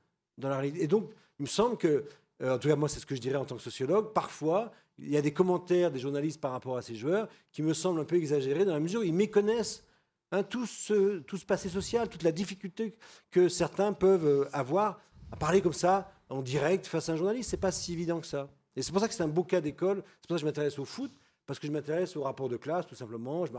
Et 0.62 0.86
donc, 0.86 1.10
il 1.38 1.42
me 1.42 1.48
semble 1.48 1.76
que, 1.76 2.04
euh, 2.42 2.54
en 2.54 2.58
tout 2.58 2.68
cas, 2.68 2.76
moi, 2.76 2.88
c'est 2.88 3.00
ce 3.00 3.06
que 3.06 3.14
je 3.14 3.20
dirais 3.20 3.36
en 3.36 3.44
tant 3.44 3.56
que 3.56 3.62
sociologue, 3.62 4.12
parfois, 4.12 4.72
il 4.98 5.10
y 5.10 5.16
a 5.16 5.22
des 5.22 5.32
commentaires 5.32 5.90
des 5.90 5.98
journalistes 5.98 6.40
par 6.40 6.52
rapport 6.52 6.76
à 6.76 6.82
ces 6.82 6.94
joueurs 6.94 7.28
qui 7.52 7.62
me 7.62 7.72
semblent 7.72 8.00
un 8.00 8.04
peu 8.04 8.16
exagérés 8.16 8.64
dans 8.64 8.72
la 8.72 8.80
mesure 8.80 9.00
où 9.00 9.04
ils 9.04 9.14
méconnaissent 9.14 9.84
hein, 10.32 10.42
tout, 10.42 10.66
ce, 10.66 11.18
tout 11.20 11.36
ce 11.36 11.44
passé 11.44 11.68
social, 11.68 12.08
toute 12.08 12.22
la 12.22 12.32
difficulté 12.32 12.94
que 13.30 13.48
certains 13.48 13.92
peuvent 13.92 14.26
euh, 14.26 14.48
avoir 14.52 15.00
à 15.30 15.36
parler 15.36 15.60
comme 15.60 15.72
ça, 15.72 16.10
en 16.30 16.42
direct, 16.42 16.86
face 16.86 17.08
à 17.08 17.12
un 17.12 17.16
journaliste. 17.16 17.50
C'est 17.50 17.56
pas 17.56 17.72
si 17.72 17.92
évident 17.92 18.20
que 18.20 18.26
ça. 18.26 18.48
Et 18.76 18.82
c'est 18.82 18.92
pour 18.92 19.00
ça 19.00 19.08
que 19.08 19.14
c'est 19.14 19.22
un 19.22 19.28
beau 19.28 19.44
cas 19.44 19.60
d'école. 19.60 20.02
C'est 20.20 20.28
pour 20.28 20.34
ça 20.34 20.34
que 20.34 20.40
je 20.40 20.46
m'intéresse 20.46 20.78
au 20.78 20.84
foot, 20.84 21.12
parce 21.48 21.58
que 21.58 21.66
je 21.66 21.72
m'intéresse 21.72 22.14
au 22.14 22.24
rapport 22.24 22.50
de 22.50 22.58
classe, 22.58 22.86
tout 22.86 22.94
simplement. 22.94 23.46
Je 23.46 23.52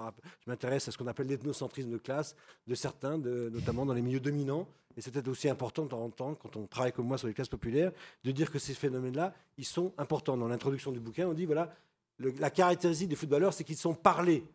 m'intéresse 0.46 0.88
à 0.88 0.92
ce 0.92 0.98
qu'on 1.00 1.08
appelle 1.08 1.26
l'ethnocentrisme 1.26 1.90
de 1.90 1.98
classe 1.98 2.36
de 2.68 2.76
certains, 2.76 3.18
notamment 3.18 3.84
dans 3.84 3.96
les 3.96 4.04
milieux 4.04 4.20
dominants. 4.20 4.68
Et 4.96 5.02
c'est 5.02 5.10
peut-être 5.10 5.28
aussi 5.28 5.50
important 5.50 5.88
quand 5.88 6.56
on 6.56 6.68
travaille 6.68 6.92
comme 6.92 7.08
moi 7.08 7.18
sur 7.18 7.28
les 7.28 7.34
classes 7.34 7.50
populaires, 7.50 7.92
de 8.24 8.30
dire 8.30 8.52
que 8.52 8.60
ces 8.60 8.76
phénomènes-là, 8.76 9.34
ils 9.58 9.66
sont 9.66 9.92
importants. 9.98 10.38
Dans 10.38 10.48
l'introduction 10.48 10.92
du 10.92 11.00
bouquin, 11.00 11.28
on 11.28 11.34
dit, 11.34 11.48
voilà, 11.48 11.74
la 12.20 12.52
caractéristique 12.52 13.10
des 13.10 13.16
footballeurs, 13.16 13.54
c'est 13.56 13.64
qu'ils 13.64 13.76
sont 13.76 13.96
parlés. 13.96 14.46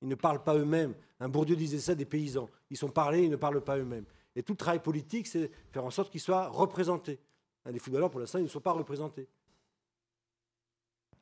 Ils 0.00 0.08
ne 0.08 0.14
parlent 0.14 0.42
pas 0.42 0.56
eux-mêmes. 0.56 0.94
Un 1.20 1.28
Bourdieu 1.28 1.56
disait 1.56 1.80
ça 1.80 1.94
des 1.94 2.06
paysans. 2.06 2.48
Ils 2.70 2.78
sont 2.78 2.88
parlés, 2.88 3.22
ils 3.22 3.30
ne 3.30 3.36
parlent 3.36 3.60
pas 3.60 3.76
eux-mêmes. 3.76 4.06
Et 4.34 4.42
tout 4.42 4.54
le 4.54 4.58
travail 4.58 4.80
politique, 4.80 5.26
c'est 5.26 5.50
faire 5.72 5.84
en 5.84 5.90
sorte 5.90 6.10
qu'ils 6.10 6.22
soient 6.22 6.48
représentés. 6.48 7.18
Hein, 7.66 7.72
Les 7.72 7.80
footballeurs, 7.80 8.10
pour 8.10 8.20
l'instant, 8.20 8.38
ils 8.38 8.44
ne 8.44 8.48
sont 8.48 8.60
pas 8.60 8.72
représentés. 8.72 9.28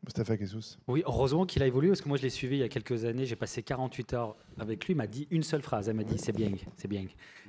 Mustafa 0.07 0.37
Kessous. 0.37 0.79
Oui, 0.87 1.03
heureusement 1.05 1.45
qu'il 1.47 1.63
a 1.63 1.67
évolué 1.67 1.89
parce 1.89 2.01
que 2.01 2.09
moi 2.09 2.17
je 2.17 2.23
l'ai 2.23 2.31
suivi 2.31 2.57
il 2.57 2.61
y 2.61 2.63
a 2.63 2.69
quelques 2.69 3.05
années. 3.05 3.27
J'ai 3.27 3.37
passé 3.37 3.63
48 3.63 4.15
heures 4.15 4.37
avec 4.59 4.87
lui. 4.87 4.95
Il 4.95 4.97
m'a 4.97 5.07
dit 5.09 5.27
une 5.31 5.43
seule 5.43 5.63
phrase. 5.63 5.89
Elle 5.89 5.97
m'a 5.97 6.05
dit 6.05 6.17
c'est 6.19 6.33
bien, 6.35 6.53
c'est 6.77 6.87
bien. 6.89 7.05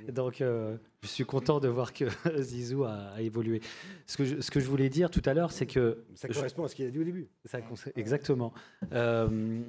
Donc 0.08 0.40
euh, 0.40 0.76
je 1.02 1.08
suis 1.08 1.24
content 1.24 1.60
de 1.60 1.68
voir 1.68 1.92
que 1.92 2.04
Zizou 2.42 2.84
a, 2.84 2.94
a 3.14 3.20
évolué. 3.22 3.60
Ce 4.06 4.16
que, 4.16 4.24
je, 4.24 4.40
ce 4.40 4.50
que 4.50 4.58
je 4.60 4.66
voulais 4.66 4.88
dire 4.88 5.10
tout 5.10 5.22
à 5.24 5.34
l'heure, 5.34 5.52
c'est 5.52 5.66
que 5.66 6.04
Ça 6.14 6.26
Je- 6.28 6.34
correspond 6.34 6.64
à 6.64 6.68
ce 6.68 6.74
qu'il 6.74 6.84
a 6.86 6.90
dit 6.90 6.98
au 6.98 7.04
début. 7.04 7.28
ça 7.44 7.60
exactement. 7.94 8.52
Euh, 8.92 9.60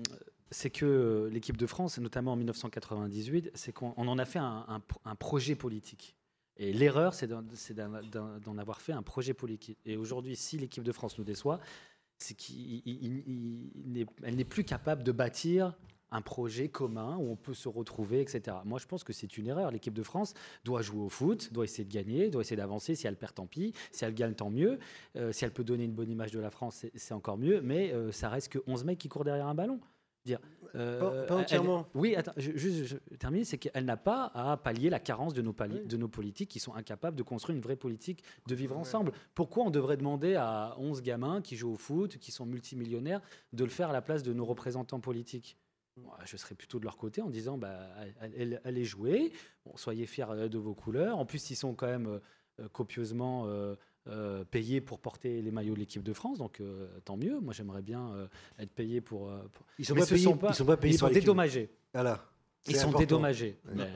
c'est 0.52 0.72
que 0.72 1.30
l'équipe 1.32 1.58
de 1.58 1.68
France, 1.68 2.00
notamment 2.00 2.32
en 2.34 2.36
1998, 2.38 3.52
c'est 3.54 3.72
qu'on 3.72 3.94
on 3.98 4.08
en 4.08 4.18
a 4.18 4.26
fait 4.26 4.40
un, 4.40 4.66
un 4.68 4.80
pro- 4.80 5.00
un 5.06 5.14
projet 5.16 5.54
politique. 5.54 6.16
Et 6.62 6.74
l'erreur, 6.74 7.14
c'est 7.14 7.28
d'en 7.28 8.58
avoir 8.58 8.82
fait 8.82 8.92
un 8.92 9.02
projet 9.04 9.34
politique. 9.34 9.78
Et 9.86 9.96
aujourd'hui, 9.96 10.36
si 10.36 10.58
l'équipe 10.58 10.84
de 10.84 10.92
France 10.92 11.18
nous 11.18 11.24
déçoit, 11.24 11.60
c'est 12.20 12.36
qu'elle 12.36 14.36
n'est 14.36 14.46
plus 14.46 14.64
capable 14.64 15.04
de 15.04 15.12
bâtir 15.12 15.78
un 16.12 16.22
projet 16.22 16.70
commun 16.70 17.18
où 17.18 17.30
on 17.30 17.36
peut 17.36 17.54
se 17.54 17.70
retrouver, 17.70 18.22
etc. 18.22 18.58
Moi, 18.66 18.80
je 18.80 18.88
pense 18.88 19.04
que 19.04 19.14
c'est 19.14 19.38
une 19.38 19.46
erreur. 19.48 19.70
L'équipe 19.70 19.94
de 19.94 20.02
France 20.02 20.34
doit 20.66 20.82
jouer 20.82 21.02
au 21.02 21.10
foot, 21.10 21.54
doit 21.54 21.66
essayer 21.66 21.86
de 21.86 21.94
gagner, 21.94 22.30
doit 22.32 22.42
essayer 22.42 22.58
d'avancer. 22.58 22.96
Si 22.96 23.06
elle 23.06 23.16
perd, 23.16 23.36
tant 23.36 23.46
pis. 23.46 23.74
Si 23.92 24.06
elle 24.06 24.16
gagne, 24.16 24.34
tant 24.34 24.50
mieux. 24.50 24.80
Euh, 25.18 25.32
si 25.32 25.46
elle 25.46 25.52
peut 25.52 25.64
donner 25.64 25.84
une 25.84 25.94
bonne 25.94 26.10
image 26.10 26.32
de 26.32 26.40
la 26.40 26.50
France, 26.50 26.84
c'est- 26.96 27.14
encore 27.14 27.38
mieux. 27.38 27.62
Mais 27.62 27.94
euh, 27.94 28.12
ça 28.12 28.30
reste 28.30 28.50
que 28.52 28.60
11 28.66 28.86
mecs 28.86 28.98
qui 28.98 29.08
courent 29.08 29.24
derrière 29.24 29.48
un 29.48 29.54
ballon. 29.56 29.80
Dire, 30.26 30.40
euh, 30.76 31.00
Pas- 31.00 31.10
pas 31.26 31.36
elle- 31.36 31.42
entièrement. 31.42 31.88
oui, 31.96 32.14
attends, 32.16 32.34
je- 32.38 32.52
juste 32.56 32.84
je 33.12 33.16
termine, 33.16 33.46
c'est 33.46 33.58
qu'elle 33.58 33.86
n'a 33.86 33.98
pas 33.98 34.32
à 34.36 34.58
pallier 34.58 34.90
la 34.90 35.00
carence 35.00 35.34
de 35.34 35.42
nos, 35.42 35.54
palli- 35.54 35.80
Oui. 35.82 35.88
de 35.88 35.98
nos 35.98 36.10
politiques 36.10 36.50
qui 36.52 36.60
sont 36.60 36.74
incapables 36.76 37.16
de 37.16 37.24
construire 37.24 37.56
une 37.56 37.62
vraie 37.64 37.78
politique 37.78 38.24
de 38.48 38.54
vivre 38.54 38.78
ensemble. 38.78 39.14
Pourquoi 39.34 39.64
on 39.64 39.70
devrait 39.70 39.98
demander 39.98 40.36
à 40.36 40.76
11 40.78 41.02
gamins 41.02 41.42
qui 41.42 41.56
jouent 41.56 41.72
au 41.74 41.78
foot, 41.78 42.18
qui 42.18 42.32
sont 42.32 42.46
multimillionnaires, 42.46 43.22
de 43.54 43.64
le 43.64 43.70
faire 43.70 43.90
à 43.90 43.94
la 43.94 44.02
place 44.02 44.22
de 44.22 44.34
nos 44.34 44.46
représentants 44.46 45.00
politiques? 45.00 45.58
Moi, 45.96 46.18
je 46.26 46.38
serais 46.38 46.56
plutôt 46.56 46.80
de 46.80 46.86
leur 46.86 46.98
côté 46.98 47.22
en 47.22 47.30
disant 47.30 47.58
bah, 47.58 47.78
allez, 48.64 48.84
jouer, 48.86 49.32
bon, 49.66 49.76
soyez 49.76 50.06
fiers 50.06 50.26
euh, 50.30 50.48
de 50.50 50.58
vos 50.58 50.74
couleurs. 50.76 51.18
En 51.18 51.26
plus, 51.26 51.50
ils 51.50 51.56
sont 51.56 51.74
quand 51.76 51.88
même 51.88 52.08
euh, 52.08 52.20
euh, 52.62 52.68
copieusement 52.70 53.46
euh, 53.48 53.76
euh, 54.10 54.44
payés 54.44 54.82
pour 54.82 55.00
porter 55.00 55.42
les 55.42 55.52
maillots 55.52 55.74
de 55.76 55.80
l'équipe 55.80 56.04
de 56.04 56.14
France, 56.14 56.38
donc 56.40 56.60
euh, 56.60 56.88
tant 57.06 57.18
mieux. 57.18 57.40
Moi, 57.40 57.54
j'aimerais 57.54 57.82
bien 57.82 58.10
euh, 58.14 58.28
être 58.60 58.72
payé 58.72 59.02
pour. 59.02 59.30
pour- 59.54 59.66
Ils 59.78 59.86
sont 59.86 59.94
Mais 59.94 60.02
pas 60.02 60.06
ce 60.06 60.14
payés. 60.14 60.24
sont 60.26 60.38
pas- 60.38 60.50
ils 60.50 60.56
sont 60.56 60.66
pas 60.66 60.78
payés 60.78 60.94
ils 60.96 60.98
sont 60.98 61.08
dédommagés. 61.10 61.70
Voilà. 61.94 62.24
Ils 62.68 62.76
sont 62.76 62.82
important. 62.90 63.00
dédommagés. 63.00 63.58
Ouais. 63.66 63.72
Mais, 63.76 63.90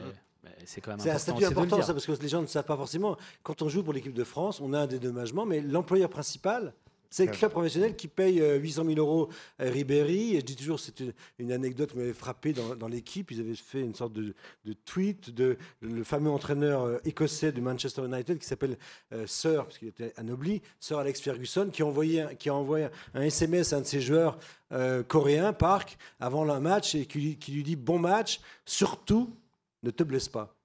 mais 0.43 0.51
c'est 0.65 0.81
quand 0.81 0.91
même 0.91 0.99
C'est 0.99 1.09
un 1.09 1.13
important. 1.15 1.37
statut 1.37 1.45
important, 1.51 1.81
ça, 1.81 1.93
parce 1.93 2.05
que 2.05 2.11
les 2.21 2.27
gens 2.29 2.41
ne 2.41 2.47
savent 2.47 2.65
pas 2.65 2.77
forcément. 2.77 3.17
Quand 3.43 3.61
on 3.61 3.69
joue 3.69 3.83
pour 3.83 3.93
l'équipe 3.93 4.13
de 4.13 4.23
France, 4.23 4.61
on 4.61 4.73
a 4.73 4.79
un 4.79 4.87
dédommagement, 4.87 5.45
mais 5.45 5.61
l'employeur 5.61 6.09
principal, 6.09 6.73
c'est 7.15 7.25
le 7.27 7.31
club 7.31 7.51
professionnel 7.51 7.95
qui 7.95 8.07
paye 8.07 8.41
euh, 8.41 8.57
800 8.57 8.85
000 8.85 8.97
euros 8.97 9.29
à 9.59 9.65
Ribéry. 9.65 10.35
Et 10.35 10.39
je 10.39 10.45
dis 10.45 10.55
toujours, 10.55 10.79
c'est 10.79 10.99
une, 10.99 11.13
une 11.37 11.51
anecdote 11.51 11.91
qui 11.91 11.97
m'avait 11.99 12.11
frappé 12.13 12.53
dans, 12.53 12.75
dans 12.75 12.87
l'équipe. 12.87 13.29
Ils 13.29 13.39
avaient 13.39 13.53
fait 13.55 13.81
une 13.81 13.93
sorte 13.93 14.13
de, 14.13 14.33
de 14.65 14.73
tweet 14.73 15.29
de 15.29 15.57
le 15.81 16.03
fameux 16.03 16.31
entraîneur 16.31 16.81
euh, 16.83 16.97
écossais 17.05 17.51
de 17.51 17.61
Manchester 17.61 18.03
United 18.05 18.39
qui 18.39 18.47
s'appelle 18.47 18.77
euh, 19.13 19.27
Sir, 19.27 19.65
parce 19.65 19.77
qu'il 19.77 19.89
était 19.89 20.11
anobli, 20.17 20.61
Sir 20.79 20.97
Alex 20.97 21.21
Ferguson, 21.21 21.69
qui 21.71 21.83
a 21.83 21.85
envoyé, 21.85 22.21
un- 22.21 22.33
qui 22.33 22.49
a 22.49 22.55
envoyé 22.55 22.87
un 23.13 23.21
SMS 23.21 23.73
à 23.73 23.77
un 23.77 23.81
de 23.81 23.85
ses 23.85 24.01
joueurs 24.01 24.39
euh, 24.71 25.03
coréens, 25.03 25.53
Park, 25.53 25.97
avant 26.19 26.43
le 26.45 26.59
match, 26.59 26.95
et 26.95 27.05
qui 27.05 27.19
lui, 27.19 27.35
qui 27.37 27.51
lui 27.51 27.61
dit 27.63 27.75
bon 27.75 27.99
match, 27.99 28.39
surtout 28.65 29.29
ne 29.83 29.91
te 29.91 30.01
blesse 30.03 30.29
pas. 30.29 30.55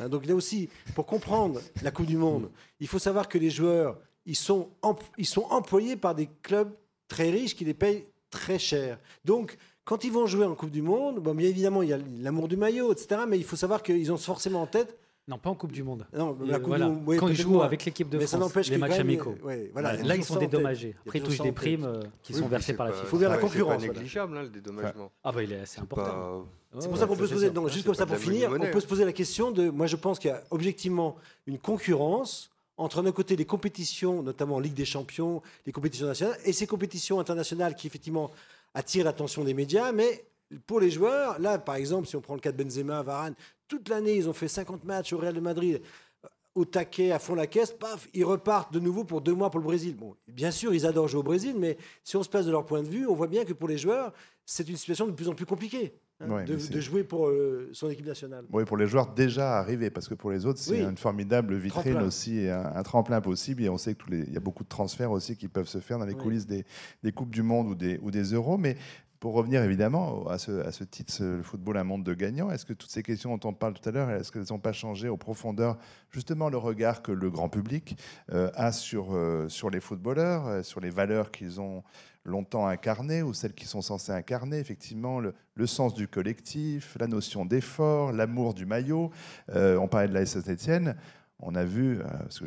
Hein, 0.00 0.08
donc 0.08 0.26
là 0.26 0.34
aussi, 0.34 0.68
pour 0.94 1.06
comprendre 1.06 1.60
la 1.82 1.90
Coupe 1.90 2.06
du 2.06 2.16
Monde, 2.16 2.50
il 2.80 2.86
faut 2.88 2.98
savoir 2.98 3.28
que 3.28 3.38
les 3.38 3.50
joueurs, 3.50 3.98
ils 4.26 4.36
sont, 4.36 4.68
em- 4.82 4.94
ils 5.18 5.26
sont 5.26 5.44
employés 5.50 5.96
par 5.96 6.14
des 6.14 6.28
clubs 6.42 6.70
très 7.08 7.30
riches 7.30 7.54
qui 7.56 7.64
les 7.64 7.74
payent 7.74 8.04
très 8.30 8.58
cher. 8.58 8.98
Donc, 9.24 9.56
quand 9.84 10.04
ils 10.04 10.12
vont 10.12 10.26
jouer 10.26 10.44
en 10.44 10.54
Coupe 10.54 10.70
du 10.72 10.82
Monde, 10.82 11.20
bon, 11.20 11.34
bien 11.34 11.48
évidemment, 11.48 11.82
il 11.82 11.88
y 11.90 11.92
a 11.92 11.98
l'amour 12.20 12.48
du 12.48 12.56
maillot, 12.56 12.92
etc. 12.92 13.20
Mais 13.28 13.38
il 13.38 13.44
faut 13.44 13.56
savoir 13.56 13.82
qu'ils 13.82 14.10
ont 14.12 14.16
forcément 14.16 14.62
en 14.62 14.66
tête. 14.66 14.98
Non, 15.28 15.38
pas 15.38 15.50
en 15.50 15.54
Coupe 15.54 15.72
du 15.72 15.82
Monde. 15.82 16.06
Non, 16.12 16.36
Et, 16.44 16.46
la 16.48 16.54
euh, 16.54 16.58
Coupe 16.58 16.68
voilà. 16.68 16.86
du 16.86 16.92
Monde, 16.92 17.02
oui, 17.06 17.16
Quand 17.16 17.26
ils 17.28 17.34
jouent 17.36 17.60
avec 17.62 17.84
l'équipe 17.84 18.08
de 18.08 18.16
Mais 18.18 18.26
ça 18.26 18.36
France, 18.38 18.50
n'empêche 18.50 18.70
les 18.70 18.78
matchs 18.78 18.98
amicaux. 18.98 19.34
ouais, 19.42 19.70
voilà, 19.72 19.94
il 19.96 20.06
Là, 20.06 20.14
ils 20.16 20.24
sont 20.24 20.34
ça 20.34 20.40
dédommagés. 20.40 20.94
Il 21.04 21.08
Après, 21.08 21.18
ils 21.18 21.22
touchent 21.24 21.36
ça 21.38 21.42
des 21.44 21.52
primes 21.52 21.84
euh, 21.84 22.00
qui 22.22 22.32
Oui, 22.32 22.38
sont 22.40 22.46
versées 22.48 22.74
par 22.74 22.86
la 22.86 22.92
FIFA. 22.92 23.06
faut 23.06 23.18
bien 23.18 23.28
la 23.28 23.34
ouais, 23.36 23.40
c'est 23.42 23.46
concurrence, 23.48 23.72
pas 23.74 23.78
voilà. 23.86 23.92
négligeable, 23.94 24.36
hein, 24.38 24.42
le 24.42 24.48
dédommagement. 24.50 25.10
Ah 25.24 25.32
bah, 25.32 25.42
il 25.42 25.52
est, 25.52 25.58
c'est 25.66 25.76
C'est 25.76 25.80
important. 25.80 26.10
pas- 26.12 26.44
C'est 26.80 26.88
pour 26.88 26.98
ça 26.98 27.06
qu'on 27.06 27.16
peut 27.16 27.26
se 27.26 27.32
poser, 27.34 27.50
non, 27.50 27.66
juste 27.68 27.86
comme 27.86 27.94
ça 27.94 28.06
pour 28.06 28.16
finir, 28.18 28.50
on 28.52 28.70
peut 28.70 28.80
se 28.80 28.86
poser 28.86 29.04
la 29.04 29.12
question 29.12 29.50
de. 29.50 29.70
Moi, 29.70 29.86
je 29.86 29.96
pense 29.96 30.18
qu'il 30.18 30.30
y 30.30 30.34
a 30.34 30.42
objectivement 30.50 31.16
une 31.46 31.58
concurrence 31.58 32.50
entre 32.76 33.02
d'un 33.02 33.12
côté 33.12 33.36
les 33.36 33.44
compétitions, 33.44 34.22
notamment 34.22 34.60
Ligue 34.60 34.74
des 34.74 34.84
Champions, 34.84 35.42
les 35.64 35.72
compétitions 35.72 36.06
nationales, 36.06 36.38
et 36.44 36.52
ces 36.52 36.66
compétitions 36.66 37.20
internationales 37.20 37.74
qui 37.74 37.86
effectivement 37.86 38.30
attirent 38.74 39.04
l'attention 39.04 39.44
des 39.44 39.54
médias, 39.54 39.92
mais 39.92 40.26
pour 40.66 40.80
les 40.80 40.90
joueurs, 40.90 41.38
là, 41.40 41.58
par 41.58 41.76
exemple, 41.76 42.06
si 42.06 42.16
on 42.16 42.20
prend 42.20 42.34
le 42.34 42.40
cas 42.40 42.52
de 42.52 42.62
Benzema, 42.62 43.02
Varane, 43.02 43.34
toute 43.66 43.88
l'année, 43.88 44.14
ils 44.14 44.28
ont 44.28 44.32
fait 44.32 44.48
50 44.48 44.84
matchs 44.84 45.12
au 45.12 45.18
Real 45.18 45.34
de 45.34 45.40
Madrid, 45.40 45.80
euh, 46.24 46.28
au 46.54 46.64
taquet, 46.64 47.10
à 47.10 47.18
fond 47.18 47.34
la 47.34 47.46
caisse, 47.46 47.72
paf, 47.72 48.08
ils 48.14 48.24
repartent 48.24 48.72
de 48.72 48.78
nouveau 48.78 49.04
pour 49.04 49.20
deux 49.20 49.34
mois 49.34 49.50
pour 49.50 49.58
le 49.58 49.66
Brésil. 49.66 49.96
Bon, 49.96 50.14
bien 50.28 50.50
sûr, 50.50 50.72
ils 50.72 50.86
adorent 50.86 51.08
jouer 51.08 51.20
au 51.20 51.24
Brésil, 51.24 51.56
mais 51.58 51.76
si 52.04 52.16
on 52.16 52.22
se 52.22 52.28
place 52.28 52.46
de 52.46 52.52
leur 52.52 52.64
point 52.64 52.82
de 52.82 52.88
vue, 52.88 53.06
on 53.06 53.14
voit 53.14 53.26
bien 53.26 53.44
que 53.44 53.52
pour 53.52 53.68
les 53.68 53.78
joueurs, 53.78 54.12
c'est 54.44 54.68
une 54.68 54.76
situation 54.76 55.06
de 55.06 55.12
plus 55.12 55.28
en 55.28 55.34
plus 55.34 55.46
compliquée 55.46 55.94
hein, 56.20 56.28
Ouais, 56.30 56.44
de, 56.44 56.80
jouer 56.80 57.04
pour 57.04 57.28
euh, 57.28 57.68
son 57.72 57.88
équipe 57.90 58.06
nationale. 58.06 58.44
Oui, 58.52 58.64
pour 58.64 58.76
les 58.76 58.86
joueurs 58.86 59.12
déjà 59.14 59.58
arrivés, 59.58 59.90
parce 59.90 60.08
que 60.08 60.14
pour 60.14 60.30
les 60.30 60.46
autres, 60.46 60.58
c'est 60.58 60.72
Oui. 60.72 60.82
une 60.88 60.96
formidable 60.96 61.54
vitrine 61.56 61.92
Tremplin. 61.92 62.06
aussi, 62.06 62.38
et 62.38 62.50
un, 62.50 62.72
un 62.74 62.82
tremplin 62.82 63.20
possible. 63.20 63.62
Et 63.62 63.68
on 63.68 63.78
sait 63.78 63.94
qu'il 63.94 64.32
y 64.32 64.36
a 64.36 64.40
beaucoup 64.40 64.64
de 64.64 64.68
transferts 64.68 65.10
aussi 65.12 65.36
qui 65.36 65.48
peuvent 65.48 65.68
se 65.68 65.78
faire 65.78 65.98
dans 65.98 66.06
les 66.06 66.14
Oui. 66.14 66.22
coulisses 66.22 66.46
des, 66.46 66.64
des 67.02 67.12
Coupes 67.12 67.30
du 67.30 67.42
Monde 67.42 67.68
ou 67.68 67.74
des, 67.74 67.98
ou 68.02 68.10
des 68.10 68.22
Euros. 68.34 68.56
Mais 68.58 68.76
pour 69.18 69.32
revenir 69.32 69.62
évidemment 69.62 70.26
à 70.28 70.36
ce, 70.38 70.60
à 70.60 70.72
ce 70.72 70.84
titre, 70.84 71.24
le 71.24 71.42
football, 71.42 71.78
un 71.78 71.84
monde 71.84 72.04
de 72.04 72.12
gagnants, 72.12 72.50
est-ce 72.50 72.66
que 72.66 72.74
toutes 72.74 72.90
ces 72.90 73.02
questions 73.02 73.34
dont 73.36 73.48
on 73.48 73.54
parle 73.54 73.72
tout 73.72 73.88
à 73.88 73.92
l'heure, 73.92 74.10
est-ce 74.10 74.30
qu'elles 74.30 74.44
n'ont 74.50 74.58
pas 74.58 74.72
changé 74.74 75.08
au 75.08 75.16
profondeur 75.16 75.78
justement 76.10 76.50
le 76.50 76.58
regard 76.58 77.00
que 77.02 77.12
le 77.12 77.30
grand 77.30 77.48
public 77.48 77.96
euh, 78.32 78.50
a 78.54 78.72
sur, 78.72 79.14
euh, 79.16 79.48
sur 79.48 79.70
les 79.70 79.80
footballeurs, 79.80 80.62
sur 80.64 80.80
les 80.80 80.90
valeurs 80.90 81.30
qu'ils 81.30 81.60
ont 81.62 81.82
longtemps 82.26 82.66
incarnées 82.66 83.22
ou 83.22 83.32
celles 83.32 83.54
qui 83.54 83.66
sont 83.66 83.82
censées 83.82 84.12
incarner, 84.12 84.58
effectivement, 84.58 85.20
le, 85.20 85.34
sens 85.66 85.94
du 85.94 86.06
collectif, 86.08 86.96
la 87.00 87.06
notion 87.06 87.46
d'effort, 87.46 88.12
l'amour 88.12 88.52
du 88.52 88.66
maillot. 88.66 89.10
Euh, 89.54 89.78
on 89.78 89.88
parlait 89.88 90.08
de 90.08 90.14
la 90.14 90.26
Saint-Etienne. 90.26 90.96
On 91.38 91.54
a 91.54 91.64
vu, 91.64 91.98
euh, 92.00 92.04
parce 92.04 92.40
que 92.40 92.46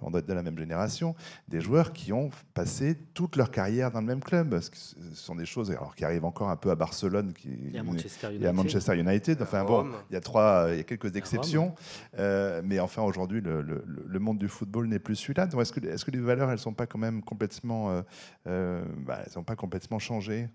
on 0.00 0.10
doit 0.12 0.20
être 0.20 0.28
de 0.28 0.32
la 0.32 0.44
même 0.44 0.56
génération, 0.56 1.16
des 1.48 1.60
joueurs 1.60 1.92
qui 1.92 2.12
ont 2.12 2.30
passé 2.54 2.96
toute 3.12 3.34
leur 3.34 3.50
carrière 3.50 3.90
dans 3.90 4.00
le 4.00 4.06
même 4.06 4.22
club. 4.22 4.50
Parce 4.50 4.70
que 4.70 4.76
Ce 4.76 4.94
sont 5.14 5.34
des 5.34 5.44
choses 5.44 5.72
alors, 5.72 5.96
qui 5.96 6.04
arrivent 6.04 6.24
encore 6.24 6.48
un 6.48 6.56
peu 6.56 6.70
à 6.70 6.76
Barcelone, 6.76 7.32
qui, 7.32 7.48
Il 7.48 7.72
y 7.74 7.78
a 7.78 7.82
Manchester 7.82 8.28
United. 8.28 8.40
il 8.40 8.44
y 8.44 8.46
a 8.46 8.52
Manchester 8.52 8.96
United. 8.96 9.42
Enfin 9.42 9.64
bon, 9.64 9.90
il 10.08 10.14
y 10.14 10.16
a 10.16 10.20
trois, 10.20 10.68
il 10.70 10.76
y 10.76 10.80
a 10.80 10.84
quelques 10.84 11.16
exceptions. 11.16 11.74
Euh, 12.18 12.62
mais 12.64 12.78
enfin 12.78 13.02
aujourd'hui, 13.02 13.40
le, 13.40 13.60
le- 13.60 13.84
le 14.06 14.18
monde 14.20 14.38
du 14.38 14.48
football 14.48 14.86
n'est 14.86 15.00
plus 15.00 15.16
celui-là. 15.16 15.46
Donc 15.48 15.60
est-ce 15.60 16.04
que, 16.04 16.10
les 16.12 16.20
valeurs, 16.20 16.48
elles 16.52 16.58
sont 16.60 16.74
pas 16.74 16.86
quand 16.86 16.98
même 16.98 17.22
complètement, 17.24 17.90
euh, 17.90 18.02
euh, 18.46 18.84
bah, 19.04 19.18
elles 19.26 19.32
sont 19.32 19.42
pas 19.42 19.56
complètement 19.56 19.98
changées 19.98 20.48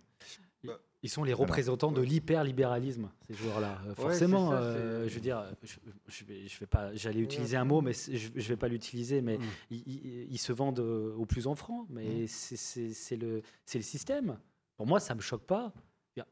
Ils 1.03 1.09
sont 1.09 1.23
les 1.25 1.33
représentants 1.33 1.91
de 1.91 2.01
l'hyperlibéralisme, 2.01 3.09
ces 3.27 3.33
joueurs-là. 3.33 3.77
Euh, 3.87 3.93
forcément, 3.95 4.51
ça, 4.51 4.57
euh, 4.61 5.07
je 5.07 5.13
veux 5.15 5.19
dire, 5.21 5.43
je, 5.61 5.75
je 6.07 6.23
vais, 6.25 6.47
je 6.47 6.59
vais 6.59 6.65
pas, 6.65 6.95
j'allais 6.95 7.19
utiliser 7.19 7.57
un 7.57 7.65
mot, 7.65 7.81
mais 7.81 7.91
je, 7.93 8.29
je 8.33 8.47
vais 8.47 8.55
pas 8.57 8.69
l'utiliser. 8.69 9.21
Mais 9.21 9.37
Mm. 9.37 9.41
ils, 9.71 9.83
ils- 9.85 10.27
ils 10.31 10.37
se 10.37 10.53
vendent 10.53 10.79
euh, 10.79 11.13
au 11.15 11.25
plus 11.25 11.45
en 11.45 11.55
franc, 11.55 11.85
mais 11.89 12.25
c'est- 12.27 12.55
c'est 12.93 13.17
le, 13.17 13.41
c'est 13.65 13.77
le 13.77 13.83
système. 13.83 14.37
Pour 14.77 14.87
moi, 14.87 14.99
ça 15.01 15.13
me 15.13 15.21
choque 15.21 15.43
pas. 15.45 15.73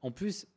En 0.01 0.11
plus, 0.11 0.47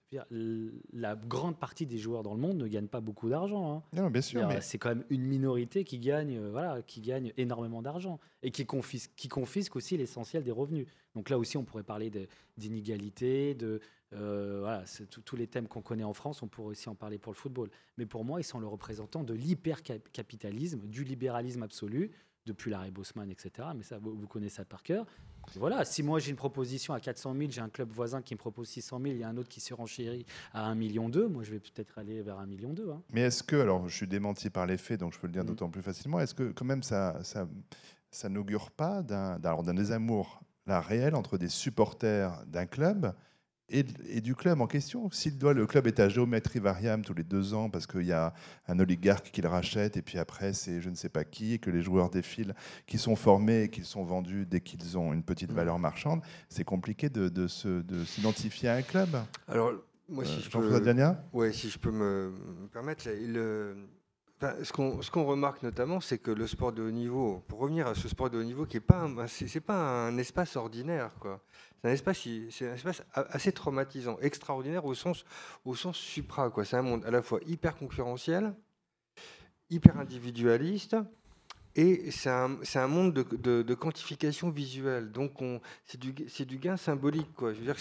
la 0.92 1.16
grande 1.16 1.58
partie 1.58 1.86
des 1.86 1.98
joueurs 1.98 2.22
dans 2.22 2.34
le 2.34 2.40
monde 2.40 2.58
ne 2.58 2.68
gagnent 2.68 2.86
pas 2.88 3.00
beaucoup 3.00 3.28
d'argent. 3.28 3.76
hein. 3.76 3.82
Non, 3.96 4.10
bien 4.10 4.20
sûr. 4.20 4.46
Mais 4.46 4.60
C'est 4.60 4.78
quand 4.78 4.90
même 4.90 5.04
une 5.10 5.22
minorité 5.22 5.82
qui 5.82 5.98
gagne, 5.98 6.36
euh, 6.36 6.50
voilà, 6.52 6.82
qui 6.82 7.00
gagne 7.00 7.32
énormément 7.36 7.82
d'argent 7.82 8.20
et 8.42 8.50
qui 8.52 8.64
confisque, 8.66 9.10
qui 9.16 9.28
confisque 9.28 9.74
aussi 9.76 9.96
l'essentiel 9.96 10.44
des 10.44 10.50
revenus. 10.52 10.86
Donc 11.16 11.30
là 11.30 11.38
aussi, 11.38 11.56
on 11.56 11.64
pourrait 11.64 11.82
parler 11.82 12.12
d'inégalité, 12.58 13.54
de 13.54 13.80
euh, 14.14 14.58
voilà, 14.60 14.86
c'est 14.86 15.08
tous- 15.08 15.36
les 15.36 15.46
thèmes 15.46 15.66
qu'on 15.68 15.82
connaît 15.82 16.04
en 16.04 16.14
France. 16.14 16.42
On 16.42 16.48
pourrait 16.48 16.68
aussi 16.70 16.88
en 16.88 16.94
parler 16.94 17.18
pour 17.18 17.32
le 17.32 17.36
football. 17.38 17.70
Mais 17.98 18.06
pour 18.06 18.24
moi, 18.24 18.40
ils 18.40 18.44
sont 18.44 18.58
le 18.60 18.66
représentant 18.66 19.24
de 19.24 19.34
l'hypercapitalisme, 19.34 20.80
du 20.86 21.04
libéralisme 21.04 21.62
absolu 21.62 22.10
depuis 22.46 22.70
l'arrêt 22.70 22.90
Bosman, 22.90 23.30
etc. 23.30 23.68
Mais 23.74 23.82
ça, 23.82 23.98
vous, 23.98 24.14
vous 24.14 24.26
connaissez 24.26 24.56
ça 24.56 24.64
par 24.66 24.82
cœur. 24.82 25.06
Voilà, 25.56 25.84
si 25.84 26.02
moi 26.02 26.18
j'ai 26.20 26.30
une 26.30 26.36
proposition 26.36 26.94
à 26.94 27.00
400 27.00 27.34
000, 27.36 27.50
j'ai 27.50 27.60
un 27.60 27.68
club 27.68 27.90
voisin 27.90 28.22
qui 28.22 28.34
me 28.34 28.38
propose 28.38 28.68
600 28.68 28.98
000, 29.00 29.14
il 29.14 29.18
y 29.20 29.24
a 29.24 29.28
un 29.28 29.36
autre 29.36 29.48
qui 29.50 29.60
se 29.60 29.74
renchérit 29.74 30.24
à 30.54 30.66
1 30.66 30.74
million 30.74 31.08
2, 31.10 31.28
moi 31.28 31.42
je 31.42 31.50
vais 31.52 31.60
peut-être 31.60 31.98
aller 31.98 32.22
vers 32.22 32.38
1 32.38 32.46
million 32.46 32.72
2. 32.72 32.90
Hein. 32.90 33.02
Mais 33.10 33.22
est-ce 33.22 33.42
que, 33.42 33.56
alors 33.56 33.86
je 33.88 33.94
suis 33.94 34.06
démenti 34.06 34.48
par 34.48 34.64
les 34.66 34.78
faits, 34.78 35.00
donc 35.00 35.12
je 35.12 35.18
peux 35.18 35.26
le 35.26 35.32
dire 35.34 35.42
Mm. 35.44 35.48
d'autant 35.48 35.68
plus 35.70 35.82
facilement, 35.82 36.18
est-ce 36.20 36.34
que 36.34 36.50
quand 36.52 36.64
même 36.64 36.82
ça, 36.82 37.22
ça, 37.22 37.46
ça 38.10 38.28
n'augure 38.30 38.70
pas 38.70 39.02
d'un 39.02 39.38
désamour 39.74 40.40
là, 40.66 40.80
réel 40.80 41.14
entre 41.14 41.36
des 41.36 41.48
supporters 41.50 42.42
d'un 42.46 42.64
club 42.66 43.14
et, 43.70 43.84
et 44.08 44.20
du 44.20 44.34
club 44.34 44.60
en 44.60 44.66
question 44.66 45.10
S'il 45.10 45.38
doit, 45.38 45.54
le 45.54 45.66
club 45.66 45.86
est 45.86 45.98
à 46.00 46.08
géométrie 46.08 46.58
variable 46.58 47.04
tous 47.04 47.14
les 47.14 47.24
deux 47.24 47.54
ans 47.54 47.70
parce 47.70 47.86
qu'il 47.86 48.02
y 48.04 48.12
a 48.12 48.34
un 48.68 48.78
oligarque 48.78 49.30
qui 49.30 49.40
le 49.40 49.48
rachète 49.48 49.96
et 49.96 50.02
puis 50.02 50.18
après 50.18 50.52
c'est 50.52 50.80
je 50.80 50.90
ne 50.90 50.94
sais 50.94 51.08
pas 51.08 51.24
qui, 51.24 51.54
et 51.54 51.58
que 51.58 51.70
les 51.70 51.82
joueurs 51.82 52.10
défilent, 52.10 52.54
qui 52.86 52.98
sont 52.98 53.16
formés 53.16 53.62
et 53.64 53.68
qui 53.70 53.82
sont 53.84 54.04
vendus 54.04 54.46
dès 54.46 54.60
qu'ils 54.60 54.98
ont 54.98 55.12
une 55.12 55.22
petite 55.22 55.50
Mm. 55.52 55.56
valeur 55.56 55.78
marchande, 55.78 56.20
c'est 56.48 56.64
compliqué 56.64 57.08
de, 57.08 57.28
de 57.28 57.46
s'identifier 58.04 58.68
à 58.68 58.74
un 58.74 58.82
club. 58.82 59.08
Alors, 59.48 59.72
moi, 60.08 60.24
Euh, 60.24 60.26
si 60.26 60.40
je 60.40 60.50
Jean-François 60.50 60.80
peux, 60.80 61.38
ouais, 61.38 61.52
si 61.52 61.70
je 61.70 61.78
peux 61.78 61.90
me, 61.90 62.30
me 62.62 62.68
permettre, 62.68 63.08
là, 63.08 63.12
euh, 63.14 63.74
enfin, 63.74 63.80
ce 64.62 64.72
qu'on 64.72 65.02
ce 65.02 65.10
qu'on 65.10 65.24
remarque 65.24 65.62
notamment, 65.62 66.00
c'est 66.00 66.18
que 66.18 66.30
le 66.30 66.46
sport 66.46 66.72
de 66.72 66.82
haut 66.82 66.90
niveau, 66.90 67.42
pour 67.48 67.60
revenir 67.60 67.86
à 67.86 67.94
ce 67.94 68.08
sport 68.08 68.30
de 68.30 68.38
haut 68.38 68.44
niveau, 68.44 68.66
qui 68.66 68.76
est 68.78 68.80
pas, 68.80 68.98
un- 68.98 69.60
pas 69.60 70.06
un 70.08 70.18
espace 70.18 70.56
ordinaire. 70.56 71.10
C'est 71.82 71.88
un 71.88 71.92
espace, 71.92 73.02
assez 73.14 73.52
traumatisant, 73.52 74.18
extraordinaire 74.20 74.84
au 74.84 74.94
sens, 74.94 75.24
au 75.64 75.74
sens 75.74 75.96
supra. 75.96 76.50
C'est 76.64 76.76
un 76.76 76.82
monde 76.82 77.04
à 77.04 77.10
la 77.10 77.22
fois 77.22 77.40
hyper 77.46 77.76
concurrentiel, 77.76 78.54
hyper 79.70 79.98
individualiste. 79.98 80.96
Et 81.76 82.10
c'est 82.12 82.30
un, 82.30 82.86
monde 82.86 83.12
de, 83.14 83.74
quantification 83.74 84.50
visuelle. 84.50 85.10
Donc, 85.10 85.42
on- 85.42 85.60
c'est 85.84 85.98
du, 85.98 86.58
gain 86.58 86.76
symbolique. 86.76 87.32
Quoi. 87.34 87.52
Je 87.52 87.58
veux 87.58 87.64
dire 87.64 87.78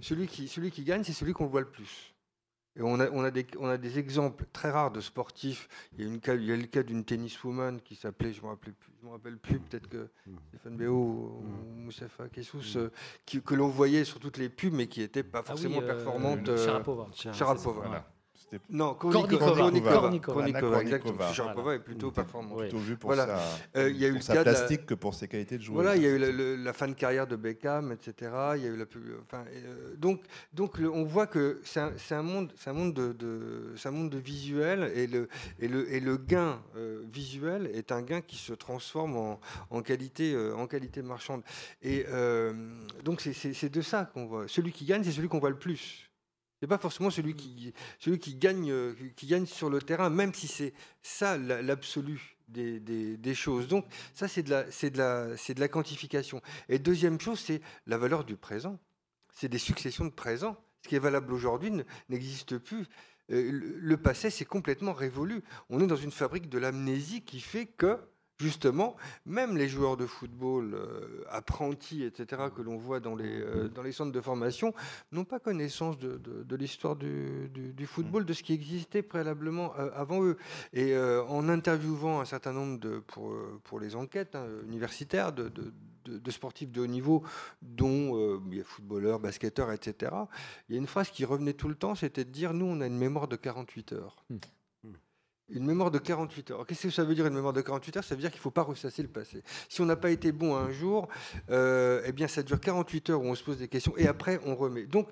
celui 0.00 0.28
qui 0.70 0.84
gagne, 0.84 1.02
c'est 1.02 1.12
celui 1.14 1.32
qu'on 1.32 1.46
voit 1.46 1.62
le 1.62 1.70
plus. 1.70 2.15
Et 2.78 2.82
on 2.82 3.00
a, 3.00 3.08
on, 3.10 3.24
a 3.24 3.30
des, 3.30 3.46
on 3.58 3.68
a 3.68 3.78
des 3.78 3.98
exemples 3.98 4.44
très 4.52 4.70
rares 4.70 4.90
de 4.90 5.00
sportifs. 5.00 5.66
Il 5.96 6.04
y 6.04 6.08
a, 6.08 6.12
une 6.12 6.20
cas, 6.20 6.34
il 6.34 6.44
y 6.44 6.52
a 6.52 6.56
le 6.56 6.64
cas 6.66 6.82
d'une 6.82 7.04
tenniswoman 7.04 7.80
qui 7.80 7.94
s'appelait, 7.96 8.32
je 8.34 8.40
ne 8.40 8.44
me, 8.44 8.50
rappelle 8.50 8.74
plus- 8.74 8.92
je 9.00 9.06
me 9.06 9.12
rappelle 9.12 9.38
plus, 9.38 9.58
peut-être 9.60 9.88
que 9.88 10.08
Stéphane 10.48 10.76
Béo 10.76 10.94
ou 10.94 11.42
Moussafa 11.84 12.28
Kessous, 12.28 12.76
euh, 12.76 12.90
qui- 13.24 13.40
que 13.40 13.54
l'on 13.54 13.68
voyait 13.68 14.04
sur 14.04 14.20
toutes 14.20 14.36
les 14.36 14.50
pubs, 14.50 14.74
mais 14.74 14.88
qui 14.88 15.00
n'était 15.00 15.22
pas 15.22 15.42
forcément 15.42 15.76
Ah 15.78 15.80
oui, 15.80 15.84
euh, 15.90 15.94
performante. 15.94 16.48
euh, 16.50 16.64
Sharapova. 16.66 17.08
Sharapova. 17.14 17.80
Voilà. 17.86 18.10
C'était 18.48 18.62
Non, 18.70 18.94
Kornikova. 18.94 19.52
Kornikova. 19.56 20.00
Kornikova, 20.20 20.42
Anna 20.76 20.80
exactement. 20.82 21.32
Sharapova 21.32 21.74
est 21.74 21.78
plutôt 21.80 22.12
performante. 22.12 22.58
Plutôt 22.60 22.78
vu 22.78 22.96
pour, 22.96 23.08
Voilà. 23.10 23.26
sa, 23.74 23.80
Euh, 23.80 23.90
y 23.90 24.04
a 24.04 24.08
eu 24.08 24.12
le 24.12 24.34
la- 24.34 24.42
plastique 24.42 24.86
que 24.86 24.94
pour 24.94 25.14
ses 25.14 25.26
qualités 25.26 25.58
de 25.58 25.62
joueur. 25.64 25.82
Voilà, 25.82 25.96
il 25.96 26.02
y 26.02 26.06
a 26.06 26.10
eu 26.10 26.18
le- 26.18 26.54
la 26.56 26.72
fin 26.72 26.86
de 26.86 26.92
carrière 26.94 27.26
de 27.26 27.34
Beckham, 27.34 27.90
etc. 27.90 28.30
Il 28.56 28.62
y 28.62 28.66
a 28.66 28.68
eu 28.68 28.76
la 28.76 28.84
enfin, 29.22 29.44
euh, 29.52 29.96
donc, 29.96 30.22
donc 30.54 30.78
le- 30.78 30.90
on 30.90 31.02
voit 31.04 31.26
que 31.26 31.60
c'est 31.64 31.80
un, 32.14 32.22
monde, 32.22 32.52
c'est 32.56 32.70
un 32.70 32.72
monde 32.72 32.94
de, 32.94 33.12
de- 33.12 33.72
c'est 33.76 33.88
un 33.88 33.92
monde 33.92 34.10
de 34.10 34.18
visuel 34.18 34.92
et 34.94 35.08
le, 35.08 35.28
et 35.58 35.66
le, 35.66 35.92
et 35.92 35.98
le 35.98 36.16
gain 36.16 36.60
euh, 36.76 37.02
visuel 37.12 37.68
est 37.74 37.90
un 37.90 38.02
gain 38.02 38.20
qui 38.20 38.36
se 38.36 38.52
transforme 38.52 39.16
en, 39.16 39.40
en 39.70 39.82
qualité, 39.82 40.36
en 40.56 40.68
qualité 40.68 41.02
marchande. 41.02 41.42
Et 41.82 42.06
donc 43.04 43.20
c'est 43.20 43.68
de 43.72 43.80
ça 43.82 44.08
qu'on 44.12 44.26
voit. 44.26 44.44
Celui 44.46 44.70
qui 44.72 44.84
gagne, 44.84 45.02
c'est 45.02 45.10
celui 45.12 45.28
qu'on 45.28 45.40
voit 45.40 45.50
le 45.50 45.58
plus. 45.58 46.05
C'est 46.60 46.66
pas 46.66 46.78
forcément 46.78 47.10
celui 47.10 47.34
qui, 47.34 47.72
celui 47.98 48.18
qui 48.18 48.34
gagne, 48.34 48.70
euh, 48.70 48.94
qui 49.16 49.26
gagne 49.26 49.46
sur 49.46 49.68
le 49.68 49.80
terrain, 49.82 50.08
même 50.10 50.32
si 50.32 50.46
c'est 50.48 50.72
ça 51.02 51.36
la- 51.36 51.60
l'absolu 51.62 52.36
des, 52.48 52.80
des- 52.80 53.34
choses. 53.34 53.68
Donc 53.68 53.84
ça, 54.14 54.26
c'est 54.28 54.42
de, 54.42 54.50
de 54.54 55.54
de 55.54 55.60
la 55.60 55.68
quantification. 55.68 56.40
Et 56.68 56.78
deuxième 56.78 57.20
chose, 57.20 57.40
c'est 57.40 57.60
la 57.86 57.98
valeur 57.98 58.24
du 58.24 58.36
présent. 58.36 58.78
C'est 59.34 59.48
des 59.48 59.58
successions 59.58 60.04
de 60.06 60.10
présents. 60.10 60.56
Ce 60.82 60.88
qui 60.88 60.94
est 60.96 61.00
valable 61.00 61.32
aujourd'hui 61.32 61.70
ne- 61.70 61.82
n'existe 62.08 62.56
plus. 62.58 62.86
Euh, 63.32 63.50
le 63.52 63.96
passé, 63.96 64.30
c'est 64.30 64.44
complètement 64.44 64.92
révolu. 64.92 65.42
On 65.68 65.80
est 65.80 65.86
dans 65.88 65.96
une 65.96 66.12
fabrique 66.12 66.48
de 66.48 66.58
l'amnésie 66.58 67.22
qui 67.22 67.40
fait 67.40 67.66
que, 67.66 67.98
justement, 68.38 68.96
même 69.24 69.56
les 69.56 69.68
joueurs 69.68 69.96
de 69.96 70.06
football 70.06 70.74
euh, 70.74 71.24
apprentis, 71.30 72.02
etc., 72.02 72.42
que 72.54 72.62
l'on 72.62 72.76
voit 72.76 73.00
dans 73.00 73.14
les, 73.14 73.40
euh, 73.40 73.68
dans 73.68 73.82
les 73.82 73.92
centres 73.92 74.12
de 74.12 74.20
formation, 74.20 74.74
n'ont 75.12 75.24
pas 75.24 75.38
connaissance 75.38 75.98
de, 75.98 76.56
l'histoire 76.56 76.96
du, 76.96 77.50
football, 77.86 78.24
de 78.24 78.32
ce 78.32 78.42
qui 78.42 78.52
existait 78.52 79.02
préalablement 79.02 79.72
euh, 79.78 79.90
avant 79.94 80.22
eux. 80.22 80.36
Et 80.72 80.96
en 80.96 81.48
interviewant 81.48 82.20
un 82.20 82.24
certain 82.24 82.52
nombre 82.52 83.00
pour, 83.64 83.80
les 83.80 83.96
enquêtes 83.96 84.34
hein, 84.34 84.46
universitaires 84.64 85.32
de, 85.32 85.50
sportifs 86.30 86.70
de 86.70 86.80
haut 86.80 86.86
niveau, 86.86 87.22
dont 87.62 88.40
il 88.50 88.58
y 88.58 88.60
a 88.60 88.64
footballeurs, 88.64 89.18
basketteurs, 89.18 89.72
etc., 89.72 90.12
il 90.68 90.74
y 90.74 90.78
a 90.78 90.80
une 90.80 90.86
phrase 90.86 91.10
qui 91.10 91.24
revenait 91.24 91.54
tout 91.54 91.68
le 91.68 91.74
temps, 91.74 91.94
c'était 91.94 92.24
de 92.24 92.30
dire, 92.30 92.52
nous, 92.54 92.66
on 92.66 92.80
a 92.80 92.86
une 92.86 92.98
mémoire 92.98 93.28
de 93.28 93.36
48 93.36 93.92
heures. 93.92 94.16
Hmm. 94.30 94.38
Une 95.48 95.64
mémoire 95.64 95.90
de 95.92 95.98
48 95.98 96.50
heures. 96.50 96.66
Qu'est-ce 96.66 96.82
que 96.84 96.90
ça 96.90 97.04
veut 97.04 97.14
dire 97.14 97.26
une 97.26 97.34
mémoire 97.34 97.52
de 97.52 97.60
48 97.60 97.98
heures? 97.98 98.04
Ça 98.04 98.14
veut 98.16 98.20
dire 98.20 98.30
qu'il 98.30 98.38
ne 98.40 98.42
faut 98.42 98.50
pas 98.50 98.62
ressasser 98.62 99.02
le 99.02 99.08
passé. 99.08 99.42
Si 99.68 99.80
on 99.80 99.84
n'a 99.86 99.94
pas 99.96 100.10
été 100.10 100.32
bon 100.32 100.56
un 100.56 100.72
jour, 100.72 101.08
euh, 101.50 102.02
eh 102.04 102.10
bien 102.12 102.26
ça 102.26 102.42
dure 102.42 102.58
48 102.60 103.10
heures 103.10 103.22
où 103.22 103.26
on 103.26 103.34
se 103.36 103.44
pose 103.44 103.58
des 103.58 103.68
questions 103.68 103.96
et 103.96 104.08
après 104.08 104.40
on 104.44 104.56
remet. 104.56 104.86
Donc 104.86 105.08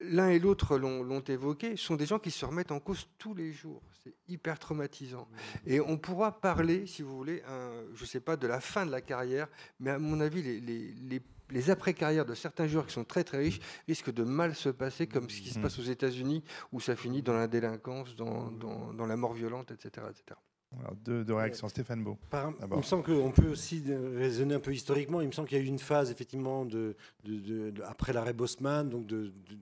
l'un 0.00 0.28
et 0.28 0.38
l'autre 0.38 0.76
l'ont 0.78 1.02
l'ont 1.02 1.20
évoqué, 1.22 1.76
sont 1.76 1.96
des 1.96 2.06
gens 2.06 2.18
qui 2.18 2.30
se 2.30 2.44
remettent 2.44 2.70
en 2.70 2.80
cause 2.80 3.08
tous 3.18 3.34
les 3.34 3.52
jours. 3.52 3.82
C'est 4.04 4.14
hyper 4.28 4.58
traumatisant. 4.58 5.26
Et 5.66 5.80
on 5.80 5.96
pourra 5.98 6.40
parler, 6.40 6.86
si 6.86 7.02
vous 7.02 7.16
voulez, 7.16 7.42
un- 7.48 7.82
je 7.94 8.02
ne 8.02 8.06
sais 8.06 8.20
pas, 8.20 8.36
de 8.36 8.46
la 8.46 8.60
fin 8.60 8.86
de 8.86 8.90
la 8.92 9.00
carrière, 9.00 9.48
mais 9.80 9.90
à 9.90 9.98
mon 9.98 10.20
avis, 10.20 10.42
les, 10.42 10.60
les- 10.60 10.92
les 10.92 11.22
les 11.50 11.70
après-carrières 11.70 12.26
de 12.26 12.34
certains 12.34 12.66
joueurs 12.66 12.86
qui 12.86 12.92
sont 12.92 13.04
très 13.04 13.24
très 13.24 13.38
riches 13.38 13.60
risquent 13.86 14.12
de 14.12 14.24
mal 14.24 14.54
se 14.54 14.68
passer, 14.68 15.06
comme 15.06 15.28
ce 15.30 15.40
qui 15.40 15.48
se 15.50 15.58
Mhm. 15.58 15.62
passe 15.62 15.78
aux 15.78 15.82
États-Unis, 15.82 16.42
où 16.72 16.80
ça 16.80 16.94
finit 16.96 17.22
dans 17.22 17.34
la 17.34 17.46
délinquance, 17.48 18.14
dans, 18.16 18.50
dans- 18.50 18.92
dans 18.92 19.06
la 19.06 19.16
mort 19.16 19.32
violente, 19.32 19.70
etc. 19.70 20.06
etc. 20.10 20.38
Alors, 20.80 20.94
deux, 20.96 21.24
deux 21.24 21.32
réactions. 21.34 21.66
Stéphane 21.68 22.04
Beau. 22.04 22.18
Par- 22.28 22.52
il 22.70 22.76
me 22.76 22.82
semble 22.82 23.02
qu'on 23.02 23.30
peut 23.30 23.48
aussi 23.48 23.82
euh, 23.88 24.18
raisonner 24.18 24.54
un 24.54 24.60
peu 24.60 24.72
historiquement. 24.74 25.22
Il 25.22 25.28
me 25.28 25.32
semble 25.32 25.48
qu'il 25.48 25.56
y 25.56 25.60
a 25.60 25.64
eu 25.64 25.66
une 25.66 25.78
phase, 25.78 26.10
effectivement, 26.10 26.66
de, 26.66 26.94
de- 27.24 27.38
de- 27.38 27.70
de- 27.70 27.82
après 27.84 28.12
l'arrêt 28.12 28.34
Bosman, 28.34 28.86
donc 28.90 29.06
de, 29.06 29.28
de 29.48 29.58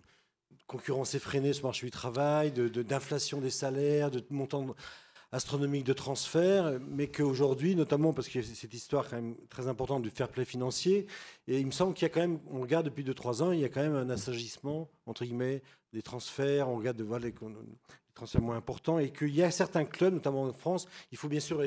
concurrence 0.67 1.15
effrénée 1.15 1.53
sur 1.53 1.63
le 1.63 1.69
marché 1.69 1.87
du 1.87 1.93
travail, 1.93 2.51
de- 2.51 2.67
de- 2.67 2.83
d'inflation 2.83 3.41
des 3.41 3.51
salaires, 3.51 4.11
de 4.11 4.21
montant 4.31 4.75
astronomique 5.33 5.85
de 5.85 5.93
transferts, 5.93 6.79
mais 6.89 7.09
qu'aujourd'hui, 7.09 7.75
notamment 7.75 8.13
parce 8.13 8.29
qu'il 8.29 8.41
y 8.41 8.45
a 8.45 8.55
cette 8.55 8.75
histoire 8.75 9.09
quand 9.09 9.17
même 9.17 9.37
très 9.49 9.67
importante 9.67 10.03
du 10.03 10.11
fair 10.11 10.29
play 10.29 10.45
financier, 10.45 11.07
et 11.49 11.59
il 11.59 11.67
me 11.67 11.73
semble 11.73 11.95
qu'il 11.95 12.05
y 12.05 12.11
a 12.11 12.15
quand 12.15 12.21
même, 12.21 12.39
on 12.51 12.61
regarde 12.61 12.87
depuis 12.87 13.05
2-3 13.05 13.43
ans, 13.43 13.53
il 13.53 13.61
y 13.61 13.65
a 13.65 13.69
quand 13.69 13.83
même 13.83 13.97
un 13.97 14.09
assagissement, 14.11 14.89
entre 15.07 15.25
guillemets, 15.25 15.63
des 15.93 16.03
transferts, 16.03 16.69
on 16.69 16.77
regarde 16.77 16.97
de 16.97 17.17
les 17.17 17.35
transferts 18.15 18.41
moins 18.41 18.57
importants, 18.57 18.99
et 18.99 19.11
qu'il 19.11 19.35
y 19.35 19.43
a 19.43 19.51
certains 19.51 19.85
clubs, 19.85 20.15
notamment 20.15 20.45
en 20.45 20.53
France, 20.53 20.87
il 21.13 21.19
faut 21.19 21.29
bien 21.29 21.41
sûr 21.41 21.63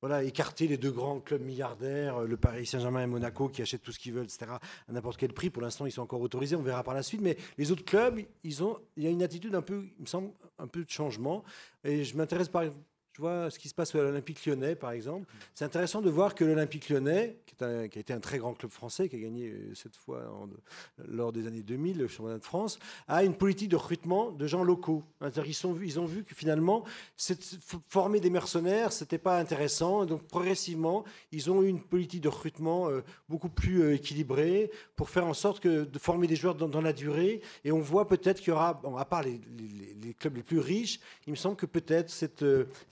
voilà, 0.00 0.22
écarter 0.24 0.66
les 0.66 0.78
deux 0.78 0.90
grands 0.90 1.20
clubs 1.20 1.42
milliardaires, 1.42 2.22
euh, 2.22 2.26
le 2.26 2.36
Paris 2.36 2.66
Saint-Germain 2.66 3.02
et 3.02 3.06
Monaco, 3.06 3.48
qui 3.48 3.62
achètent 3.62 3.82
tout 3.82 3.92
ce 3.92 3.98
qu'ils 3.98 4.12
veulent, 4.12 4.24
etc., 4.24 4.52
à 4.88 4.92
n'importe 4.92 5.18
quel 5.18 5.32
prix. 5.32 5.50
Pour 5.50 5.62
l'instant, 5.62 5.86
ils 5.86 5.92
sont 5.92 6.02
encore 6.02 6.20
autorisés, 6.20 6.56
on 6.56 6.62
verra 6.62 6.82
par 6.82 6.94
la 6.94 7.02
suite. 7.02 7.20
Mais 7.20 7.36
les 7.58 7.70
autres 7.70 7.84
clubs, 7.84 8.20
ils 8.42 8.62
ont, 8.64 8.78
il 8.96 9.04
y 9.04 9.06
a 9.06 9.10
une 9.10 9.22
attitude 9.22 9.54
un 9.54 9.62
peu, 9.62 9.84
il 9.98 10.02
me 10.02 10.06
semble, 10.06 10.30
un 10.58 10.66
peu 10.66 10.84
de 10.84 10.90
changement. 10.90 11.44
Et 11.84 12.04
je 12.04 12.16
m'intéresse 12.16 12.48
par 12.48 12.64
je 13.12 13.20
vois 13.20 13.50
ce 13.50 13.58
qui 13.58 13.68
se 13.68 13.74
passe 13.74 13.94
à 13.94 13.98
l'Olympique 13.98 14.46
lyonnais, 14.46 14.76
par 14.76 14.92
exemple. 14.92 15.26
C'est 15.54 15.64
intéressant 15.64 16.00
de 16.00 16.10
voir 16.10 16.34
que 16.34 16.44
l'Olympique 16.44 16.88
lyonnais, 16.88 17.36
qui, 17.46 17.64
a 17.64 17.84
été 17.84 18.12
un 18.12 18.20
très 18.20 18.38
grand 18.38 18.54
club 18.54 18.70
français, 18.70 19.08
qui 19.08 19.16
a 19.16 19.18
gagné 19.18 19.48
euh, 19.48 19.74
cette 19.74 19.96
fois 19.96 20.22
lors 21.08 21.32
des 21.32 21.46
années 21.46 21.62
2000 21.62 21.98
le 21.98 22.08
championnat 22.08 22.38
de 22.38 22.44
France, 22.44 22.78
a 23.08 23.24
une 23.24 23.34
politique 23.34 23.68
de 23.68 23.76
recrutement 23.76 24.30
de 24.30 24.46
gens 24.46 24.62
locaux. 24.62 25.02
Vus- 25.20 25.86
ils 25.86 26.00
ont 26.00 26.04
vu 26.04 26.24
que 26.24 26.34
finalement, 26.34 26.84
former 27.88 28.20
des 28.20 28.30
mercenaires, 28.30 28.92
c'était 28.92 29.18
pas 29.18 29.38
intéressant. 29.38 30.06
Donc 30.06 30.22
progressivement, 30.22 31.04
ils 31.32 31.50
ont 31.50 31.62
eu 31.62 31.68
une 31.68 31.82
politique 31.82 32.20
de 32.22 32.28
recrutement 32.28 32.88
euh, 32.88 33.02
beaucoup 33.28 33.48
plus 33.48 33.82
euh, 33.82 33.94
équilibrée 33.94 34.70
pour 34.96 35.10
faire 35.10 35.26
en 35.26 35.34
sorte 35.34 35.66
de 35.66 35.98
former 35.98 36.26
des 36.26 36.36
joueurs 36.36 36.54
dans, 36.54 36.80
la 36.80 36.92
durée. 36.92 37.40
Et 37.64 37.72
on 37.72 37.80
voit 37.80 38.06
peut-être 38.06 38.38
qu'il 38.38 38.48
y 38.48 38.52
aura, 38.52 38.80
à 38.98 39.04
part 39.04 39.22
les, 39.22 39.40
clubs 40.18 40.36
les 40.36 40.42
plus 40.42 40.58
riches, 40.58 41.00
il 41.26 41.30
me 41.30 41.36
semble 41.36 41.56
que 41.56 41.66
peut-être 41.66 42.10
cette, 42.10 42.44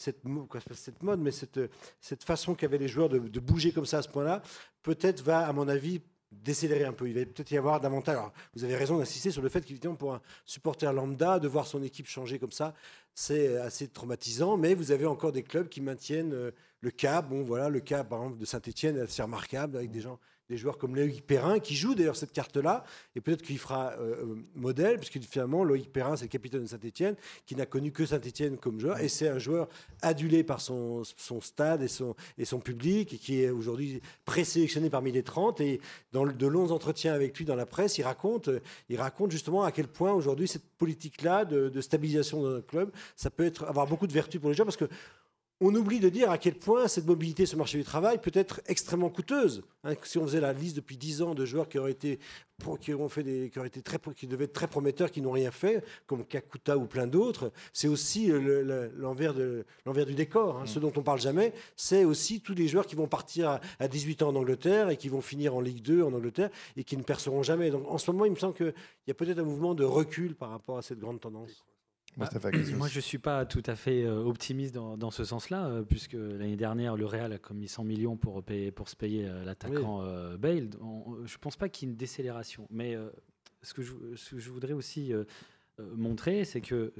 cette, 0.09 0.23
c'est 0.69 0.75
cette 0.75 1.03
mode, 1.03 1.21
mais 1.21 1.31
cette, 1.31 1.61
cette 2.01 2.25
façon 2.25 2.55
qu'avaient 2.55 2.79
les 2.79 2.89
joueurs 2.89 3.09
de, 3.09 3.41
bouger 3.41 3.73
comme 3.73 3.87
ça 3.87 3.99
à 3.99 4.03
ce 4.03 4.09
point-là, 4.09 4.43
peut-être 4.83 5.23
va, 5.23 5.47
à 5.47 5.53
mon 5.53 5.69
avis, 5.69 6.01
décélérer 6.31 6.85
un 6.85 6.93
peu. 6.93 7.09
Il 7.09 7.15
va 7.15 7.25
peut-être 7.25 7.51
y 7.51 7.57
avoir 7.57 7.81
davantage. 7.81 8.19
Vous 8.55 8.65
avez 8.65 8.77
raison 8.77 8.99
d'insister 8.99 9.31
sur 9.31 9.43
le 9.43 9.49
fait 9.49 9.65
qu'évidemment, 9.65 9.97
pour 9.97 10.15
un 10.15 10.21
supporter 10.45 10.93
lambda, 10.93 11.39
de 11.39 11.49
voir 11.49 11.67
son 11.67 11.83
équipe 11.83 12.07
changer 12.07 12.39
comme 12.39 12.53
ça, 12.53 12.75
c'est 13.15 13.57
assez 13.57 13.89
traumatisant. 13.89 14.57
Mais 14.57 14.75
vous 14.75 14.93
avez 14.93 15.07
encore 15.07 15.33
des 15.33 15.43
clubs 15.43 15.69
qui 15.69 15.81
maintiennent 15.81 16.35
euh, 16.35 16.51
le 16.81 16.91
cap. 16.91 17.29
Bon, 17.29 17.43
voilà, 17.43 17.69
le 17.69 17.81
cap, 17.81 18.09
par 18.09 18.23
exemple, 18.23 18.39
de 18.39 18.45
Saint-Etienne 18.45 18.99
est 18.99 19.03
assez 19.03 19.23
remarquable 19.23 19.77
avec 19.77 19.91
des 19.91 20.01
gens. 20.01 20.19
Des 20.49 20.57
joueurs 20.57 20.79
comme 20.79 20.97
Loïc 20.97 21.27
Perrin 21.27 21.59
qui 21.59 21.77
joue 21.77 21.95
d'ailleurs 21.95 22.17
cette 22.17 22.33
carte-là, 22.33 22.85
et 23.15 23.21
peut-être 23.21 23.43
qu'il 23.43 23.59
fera 23.59 23.93
euh, 23.99 24.23
euh, 24.23 24.37
modèle, 24.55 24.99
puisque 24.99 25.21
finalement 25.21 25.63
Loïc 25.65 25.93
Perrin 25.93 26.17
c'est 26.17 26.25
le 26.25 26.31
capitaine 26.31 26.63
de 26.63 26.67
Saint-Etienne, 26.67 27.17
qui 27.47 27.55
n'a 27.55 27.67
connu 27.67 27.93
que 27.93 28.07
Saint-Etienne 28.07 28.57
comme 28.57 28.81
joueur, 28.81 28.99
et 29.01 29.09
c'est 29.09 29.29
un 29.29 29.39
joueur 29.39 29.69
adulé 30.01 30.45
par 30.45 30.61
son, 30.61 31.03
stade 31.41 31.83
et 31.83 31.89
son, 31.89 32.61
public, 32.61 33.13
et 33.13 33.19
qui 33.19 33.43
est 33.43 33.51
aujourd'hui 33.51 34.01
présélectionné 34.25 34.91
parmi 34.91 35.13
les 35.13 35.23
30. 35.23 35.61
Et 35.61 35.81
dans 36.13 36.27
de 36.27 36.47
longs 36.47 36.71
entretiens 36.71 37.13
avec 37.13 37.37
lui 37.37 37.45
dans 37.45 37.55
la 37.55 37.67
presse, 37.67 37.99
il 37.99 38.03
raconte, 38.03 38.49
il 38.89 38.97
raconte 38.97 39.31
justement 39.31 39.65
à 39.65 39.73
quel 39.73 39.87
point 39.87 40.13
aujourd'hui 40.13 40.49
cette 40.49 40.69
politique-là 40.79 41.45
de, 41.45 41.69
de 41.69 41.81
stabilisation 41.81 42.43
d'un 42.43 42.63
club, 42.63 42.91
ça 43.17 43.31
peut 43.31 43.45
être, 43.45 43.65
avoir 43.65 43.87
beaucoup 43.87 44.07
de 44.07 44.13
vertus 44.13 44.41
pour 44.41 44.51
les 44.51 44.57
joueurs, 44.57 44.67
parce 44.67 44.77
que 44.77 44.89
on 45.61 45.75
oublie 45.75 45.99
de 46.01 46.09
dire 46.09 46.31
à 46.31 46.39
quel 46.39 46.55
point 46.55 46.87
cette 46.87 47.07
mobilité 47.07 47.45
sur 47.45 47.57
le 47.57 47.61
marché 47.61 47.79
du 47.79 47.85
travail 47.85 48.19
peut 48.21 48.31
être 48.35 48.61
extrêmement 48.67 49.11
coûteuse. 49.11 49.63
Hein, 49.85 49.95
si 50.05 50.17
on 50.19 50.25
faisait 50.27 50.41
la 50.41 50.53
liste 50.53 50.77
depuis 50.77 50.97
10 50.97 51.23
ans 51.23 51.35
de 51.35 51.45
joueurs 51.45 51.69
qui 51.69 51.79
auraient 51.79 51.91
été, 51.93 52.21
qui 52.81 52.95
ont 52.95 53.09
fait 53.09 53.23
des, 53.25 53.51
qui 53.51 53.59
auraient 53.59 53.69
été 53.69 53.83
très, 53.83 53.99
qui 54.15 54.27
devaient 54.29 54.45
être 54.45 54.53
très 54.53 54.69
prometteurs, 54.69 55.11
qui 55.11 55.21
n'ont 55.21 55.33
rien 55.33 55.51
fait, 55.51 55.85
comme 56.07 56.25
Kakuta 56.25 56.77
ou 56.79 56.87
plein 56.87 57.07
d'autres, 57.09 57.51
c'est 57.73 57.89
aussi 57.89 58.27
le- 58.27 58.63
le- 58.63 58.93
l'envers 58.97 59.35
du 59.35 60.15
décor. 60.15 60.59
hein. 60.59 60.67
Ce 60.67 60.79
dont 60.79 60.93
on 60.97 61.03
parle 61.03 61.21
jamais, 61.21 61.53
c'est 61.77 62.05
aussi 62.05 62.41
tous 62.41 62.55
les 62.55 62.69
joueurs 62.69 62.87
qui 62.87 62.95
vont 62.95 63.09
partir 63.09 63.49
à, 63.49 63.61
à 63.81 63.89
18 63.89 64.23
ans 64.23 64.29
en 64.29 64.37
Angleterre 64.37 64.91
et 64.91 64.97
qui 64.97 65.09
vont 65.09 65.21
finir 65.21 65.55
en 65.57 65.61
Ligue 65.61 65.83
2 65.83 66.03
en 66.03 66.13
Angleterre 66.13 66.51
et 66.77 66.85
qui 66.85 66.97
ne 66.97 67.03
perceront 67.03 67.43
jamais. 67.43 67.71
Donc 67.71 67.85
en 67.89 67.99
ce 67.99 68.11
moment, 68.11 68.25
il 68.27 68.31
me 68.33 68.37
semble 68.37 68.55
qu'il 68.55 68.75
y 69.07 69.11
a 69.11 69.15
peut-être 69.15 69.39
un 69.39 69.45
mouvement 69.45 69.75
de 69.75 69.85
recul 69.85 70.35
par 70.37 70.51
rapport 70.51 70.79
à 70.79 70.83
cette 70.83 70.99
grande 71.01 71.21
tendance. 71.21 71.65
Moi, 72.75 72.89
je 72.89 72.97
ne 72.97 73.01
suis 73.03 73.19
pas 73.19 73.47
tout 73.47 73.63
à 73.67 73.77
fait 73.77 74.05
euh, 74.05 74.19
optimiste 74.25 74.75
dans, 74.75 74.97
dans 74.97 75.11
ce 75.11 75.25
sens-là, 75.25 75.67
euh, 75.69 75.83
puisque 75.83 76.15
l'année 76.15 76.57
dernière, 76.57 76.97
le 76.97 77.07
Real 77.07 77.33
a 77.33 77.39
commis 77.39 77.69
100 77.69 77.85
millions 77.85 78.17
pour, 78.17 78.43
payer, 78.43 78.71
pour 78.73 78.89
se 78.89 78.97
payer 78.97 79.27
euh, 79.29 79.45
l'attaquant 79.45 80.03
euh, 80.03 80.37
Bale. 80.37 80.69
On- 80.81 81.25
je 81.25 81.35
ne 81.35 81.39
pense 81.41 81.57
pas 81.57 81.69
qu'il 81.69 81.87
y 81.87 81.91
ait 81.91 81.93
une 81.93 81.97
décélération. 81.99 82.67
Mais 82.71 82.97
ce, 83.63 83.73
que 83.75 83.83
je, 83.83 83.93
ce 84.17 84.31
que 84.37 84.39
je 84.41 84.51
voudrais 84.51 84.73
aussi 84.73 85.13
montrer, 85.79 86.45
c'est 86.45 86.61
que, 86.61 86.93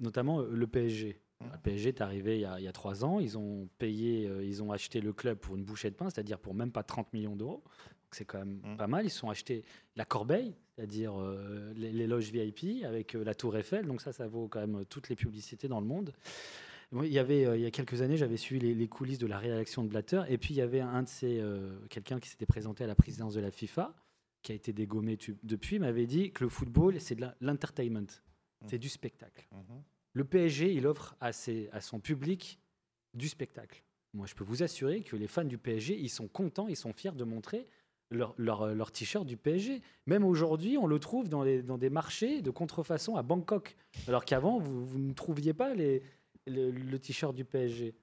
notamment, 0.00 0.40
le 0.40 0.66
PSG. 0.66 1.20
Le 1.52 1.58
PSG 1.62 1.88
est 1.90 2.00
arrivé 2.00 2.36
il 2.38 2.40
y, 2.40 2.44
a, 2.44 2.58
il 2.58 2.64
y 2.64 2.68
a 2.68 2.72
trois 2.72 3.04
ans. 3.04 3.20
Ils 3.20 3.36
ont 3.36 3.68
payé, 3.78 4.30
ils 4.42 4.62
ont 4.62 4.72
acheté 4.72 5.00
le 5.00 5.12
club 5.12 5.38
pour 5.38 5.56
une 5.56 5.64
bouchée 5.64 5.90
de 5.90 5.94
pain, 5.94 6.08
c'est-à-dire 6.10 6.38
pour 6.38 6.54
même 6.54 6.72
pas 6.72 6.82
30 6.82 7.12
millions 7.12 7.36
d'euros. 7.36 7.62
C'est 8.14 8.24
quand 8.24 8.38
même 8.38 8.60
Mm. 8.64 8.76
pas 8.76 8.86
mal. 8.86 9.04
Ils 9.04 9.10
sont 9.10 9.28
achetés 9.30 9.64
la 9.96 10.04
corbeille, 10.04 10.54
c'est-à-dire 10.76 11.20
euh, 11.20 11.72
les, 11.76 11.92
les 11.92 12.06
loges 12.06 12.30
VIP 12.30 12.84
avec 12.84 13.14
euh, 13.14 13.24
la 13.24 13.34
Tour 13.34 13.56
Eiffel. 13.56 13.86
Donc 13.86 14.00
ça, 14.00 14.12
ça 14.12 14.26
vaut 14.26 14.48
quand 14.48 14.60
même 14.60 14.76
euh, 14.80 14.84
toutes 14.84 15.08
les 15.08 15.16
publicités 15.16 15.68
dans 15.68 15.80
le 15.80 15.86
monde. 15.86 16.12
Moi, 16.92 17.06
il 17.06 17.12
y 17.12 17.18
avait 17.18 17.44
euh, 17.44 17.56
il 17.56 17.62
y 17.62 17.66
a 17.66 17.70
quelques 17.70 18.02
années, 18.02 18.16
j'avais 18.16 18.36
suivi 18.36 18.60
les, 18.68 18.74
les 18.74 18.88
coulisses 18.88 19.18
de 19.18 19.26
la 19.26 19.38
rédaction 19.38 19.82
de 19.82 19.88
Blatter, 19.88 20.22
et 20.28 20.38
puis 20.38 20.54
il 20.54 20.58
y 20.58 20.60
avait 20.60 20.80
un 20.80 21.02
de 21.02 21.08
ces 21.08 21.42
quelqu'un 21.90 22.20
qui 22.20 22.28
s'était 22.28 22.46
présenté 22.46 22.84
à 22.84 22.86
la 22.86 22.94
présidence 22.94 23.34
de 23.34 23.40
la 23.40 23.50
FIFA, 23.50 23.94
qui 24.42 24.52
a 24.52 24.54
été 24.54 24.72
dégommé 24.72 25.16
tu- 25.16 25.36
depuis, 25.42 25.78
m'avait 25.78 26.06
dit 26.06 26.30
que 26.30 26.44
le 26.44 26.50
football 26.50 27.00
c'est 27.00 27.14
de 27.16 27.26
l'entertainment, 27.40 28.06
c'est 28.66 28.78
du 28.78 28.88
spectacle. 28.88 29.48
Mhm. 29.52 29.82
Le 30.12 30.24
PSG, 30.24 30.72
il 30.72 30.86
offre 30.86 31.16
à, 31.20 31.32
ses- 31.32 31.68
à 31.72 31.80
son 31.80 31.98
public 31.98 32.60
du 33.14 33.28
spectacle. 33.28 33.82
Moi, 34.12 34.26
je 34.28 34.34
peux 34.36 34.44
vous 34.44 34.62
assurer 34.62 35.00
que 35.02 35.16
les 35.16 35.26
fans 35.26 35.42
du 35.44 35.58
PSG, 35.58 35.98
ils 35.98 36.08
sont 36.10 36.28
contents, 36.28 36.68
ils 36.68 36.76
sont 36.76 36.92
fiers 36.92 37.10
de 37.12 37.24
montrer 37.24 37.66
leur, 38.10 38.34
leur, 38.38 38.62
euh, 38.62 38.74
leur 38.74 38.92
t-shirt 38.92 39.26
du 39.26 39.36
PSG. 39.36 39.82
Même 40.06 40.24
aujourd'hui, 40.24 40.78
on 40.78 40.86
le 40.86 40.98
trouve 40.98 41.28
dans, 41.28 41.44
des 41.44 41.90
marchés 41.90 42.42
de 42.42 42.50
contrefaçon 42.50 43.16
à 43.16 43.22
Bangkok. 43.22 43.76
Alors 44.08 44.24
qu'avant, 44.24 44.58
vous, 44.58 44.98
ne 44.98 45.12
trouviez 45.12 45.54
pas 45.54 45.74
les, 45.74 46.02
le, 46.46 46.70
le 46.70 46.98
t-shirt 46.98 47.34
du 47.34 47.44
PSG. 47.44 47.94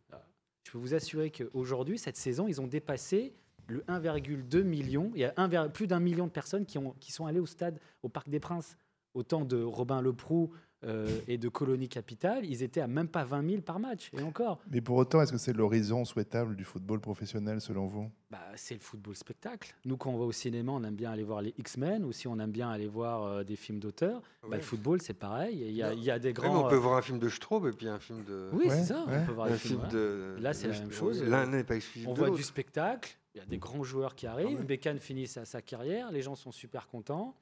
Je 0.63 0.71
peux 0.71 0.77
vous 0.77 0.93
assurer 0.93 1.31
qu'aujourd'hui, 1.31 1.97
cette 1.97 2.17
saison, 2.17 2.47
ils 2.47 2.61
ont 2.61 2.67
dépassé 2.67 3.33
le 3.67 3.81
1,2 3.81 4.61
million. 4.63 5.11
Il 5.15 5.21
y 5.21 5.25
a 5.25 5.69
plus 5.69 5.87
d'un 5.87 5.99
million 5.99 6.27
de 6.27 6.31
personnes 6.31 6.65
qui 6.65 7.11
sont 7.11 7.25
allées 7.25 7.39
au 7.39 7.45
stade, 7.45 7.79
au 8.03 8.09
Parc 8.09 8.29
des 8.29 8.39
Princes. 8.39 8.77
Au 9.13 9.23
temps 9.23 9.43
de 9.43 9.61
Robin 9.61 10.01
Leproux 10.01 10.51
euh, 10.83 11.07
et 11.27 11.37
de 11.37 11.47
Colonie 11.49 11.87
Capitale, 11.89 12.45
ils 12.45 12.63
étaient 12.63 12.81
à 12.81 12.87
même 12.87 13.07
pas 13.07 13.23
20 13.23 13.47
000 13.49 13.61
par 13.61 13.79
match. 13.79 14.09
Et 14.17 14.21
encore, 14.21 14.59
Mais 14.71 14.81
pour 14.81 14.95
autant, 14.97 15.21
est-ce 15.21 15.31
que 15.31 15.37
c'est 15.37 15.53
l'horizon 15.53 16.05
souhaitable 16.05 16.55
du 16.55 16.63
football 16.63 16.99
professionnel 16.99 17.61
selon 17.61 17.85
vous? 17.87 18.09
Bah, 18.31 18.39
c'est 18.55 18.73
le 18.73 18.79
football 18.79 19.15
spectacle. 19.15 19.75
Nous, 19.85 19.97
quand 19.97 20.09
on 20.11 20.17
va 20.17 20.25
au 20.25 20.31
cinéma, 20.31 20.71
on 20.71 20.83
aime 20.83 20.95
bien 20.95 21.11
aller 21.11 21.23
voir 21.23 21.41
les 21.41 21.53
X-Men, 21.57 22.03
ou 22.05 22.11
si 22.11 22.27
on 22.27 22.39
aime 22.39 22.51
bien 22.51 22.69
aller 22.69 22.87
voir 22.87 23.23
euh, 23.23 23.43
des 23.43 23.55
films 23.55 23.79
d'auteur. 23.79 24.21
Bah, 24.49 24.55
le 24.57 24.61
football, 24.63 25.01
c'est 25.01 25.13
pareil. 25.13 25.63
Il 25.67 25.73
y 25.75 25.83
a, 25.83 25.93
il 25.93 26.03
y 26.03 26.09
a 26.09 26.17
des 26.17 26.33
grands. 26.33 26.65
on 26.65 26.69
peut 26.69 26.75
euh, 26.75 26.79
voir 26.79 26.97
un 26.97 27.01
film 27.01 27.19
de 27.19 27.29
Straub 27.29 27.67
et 27.67 27.71
puis 27.73 27.87
un 27.87 27.99
film 27.99 28.23
de. 28.23 28.49
Oui, 28.53 28.65
Ouais, 28.67 28.75
c'est 28.77 28.85
ça. 28.85 29.05
ouais. 29.05 29.19
On 29.21 29.25
peut 29.27 29.31
voir 29.33 29.47
un 29.51 29.55
film 29.57 29.81
de. 29.91 30.35
Là, 30.39 30.53
c'est 30.53 30.67
la 30.67 30.79
même 30.79 30.91
chose. 30.91 31.21
L'un 31.23 31.45
n'est 31.47 31.63
pas 31.63 31.75
exclusif 31.75 32.07
On 32.07 32.13
de 32.13 32.19
voit 32.19 32.29
du 32.31 32.43
spectacle. 32.43 33.17
Il 33.35 33.37
y 33.37 33.41
a 33.41 33.45
des 33.45 33.57
grands 33.59 33.83
joueurs 33.83 34.15
qui 34.15 34.27
arrivent. 34.27 34.57
ouais. 34.59 34.65
Beckham 34.65 34.97
finit 34.99 35.27
sa, 35.27 35.45
sa 35.45 35.61
carrière. 35.61 36.11
Les 36.11 36.21
gens 36.21 36.35
sont 36.35 36.51
super 36.51 36.87
contents. 36.87 37.35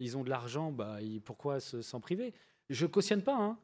Ils 0.00 0.16
ont 0.16 0.24
de 0.24 0.30
l'argent. 0.30 0.72
Bah, 0.72 0.98
ils- 1.02 1.20
pourquoi 1.20 1.60
se- 1.60 1.82
s'en 1.82 2.00
priver? 2.00 2.32
Je 2.70 2.86
cautionne 2.86 3.22
pas. 3.22 3.36
Hein. 3.36 3.58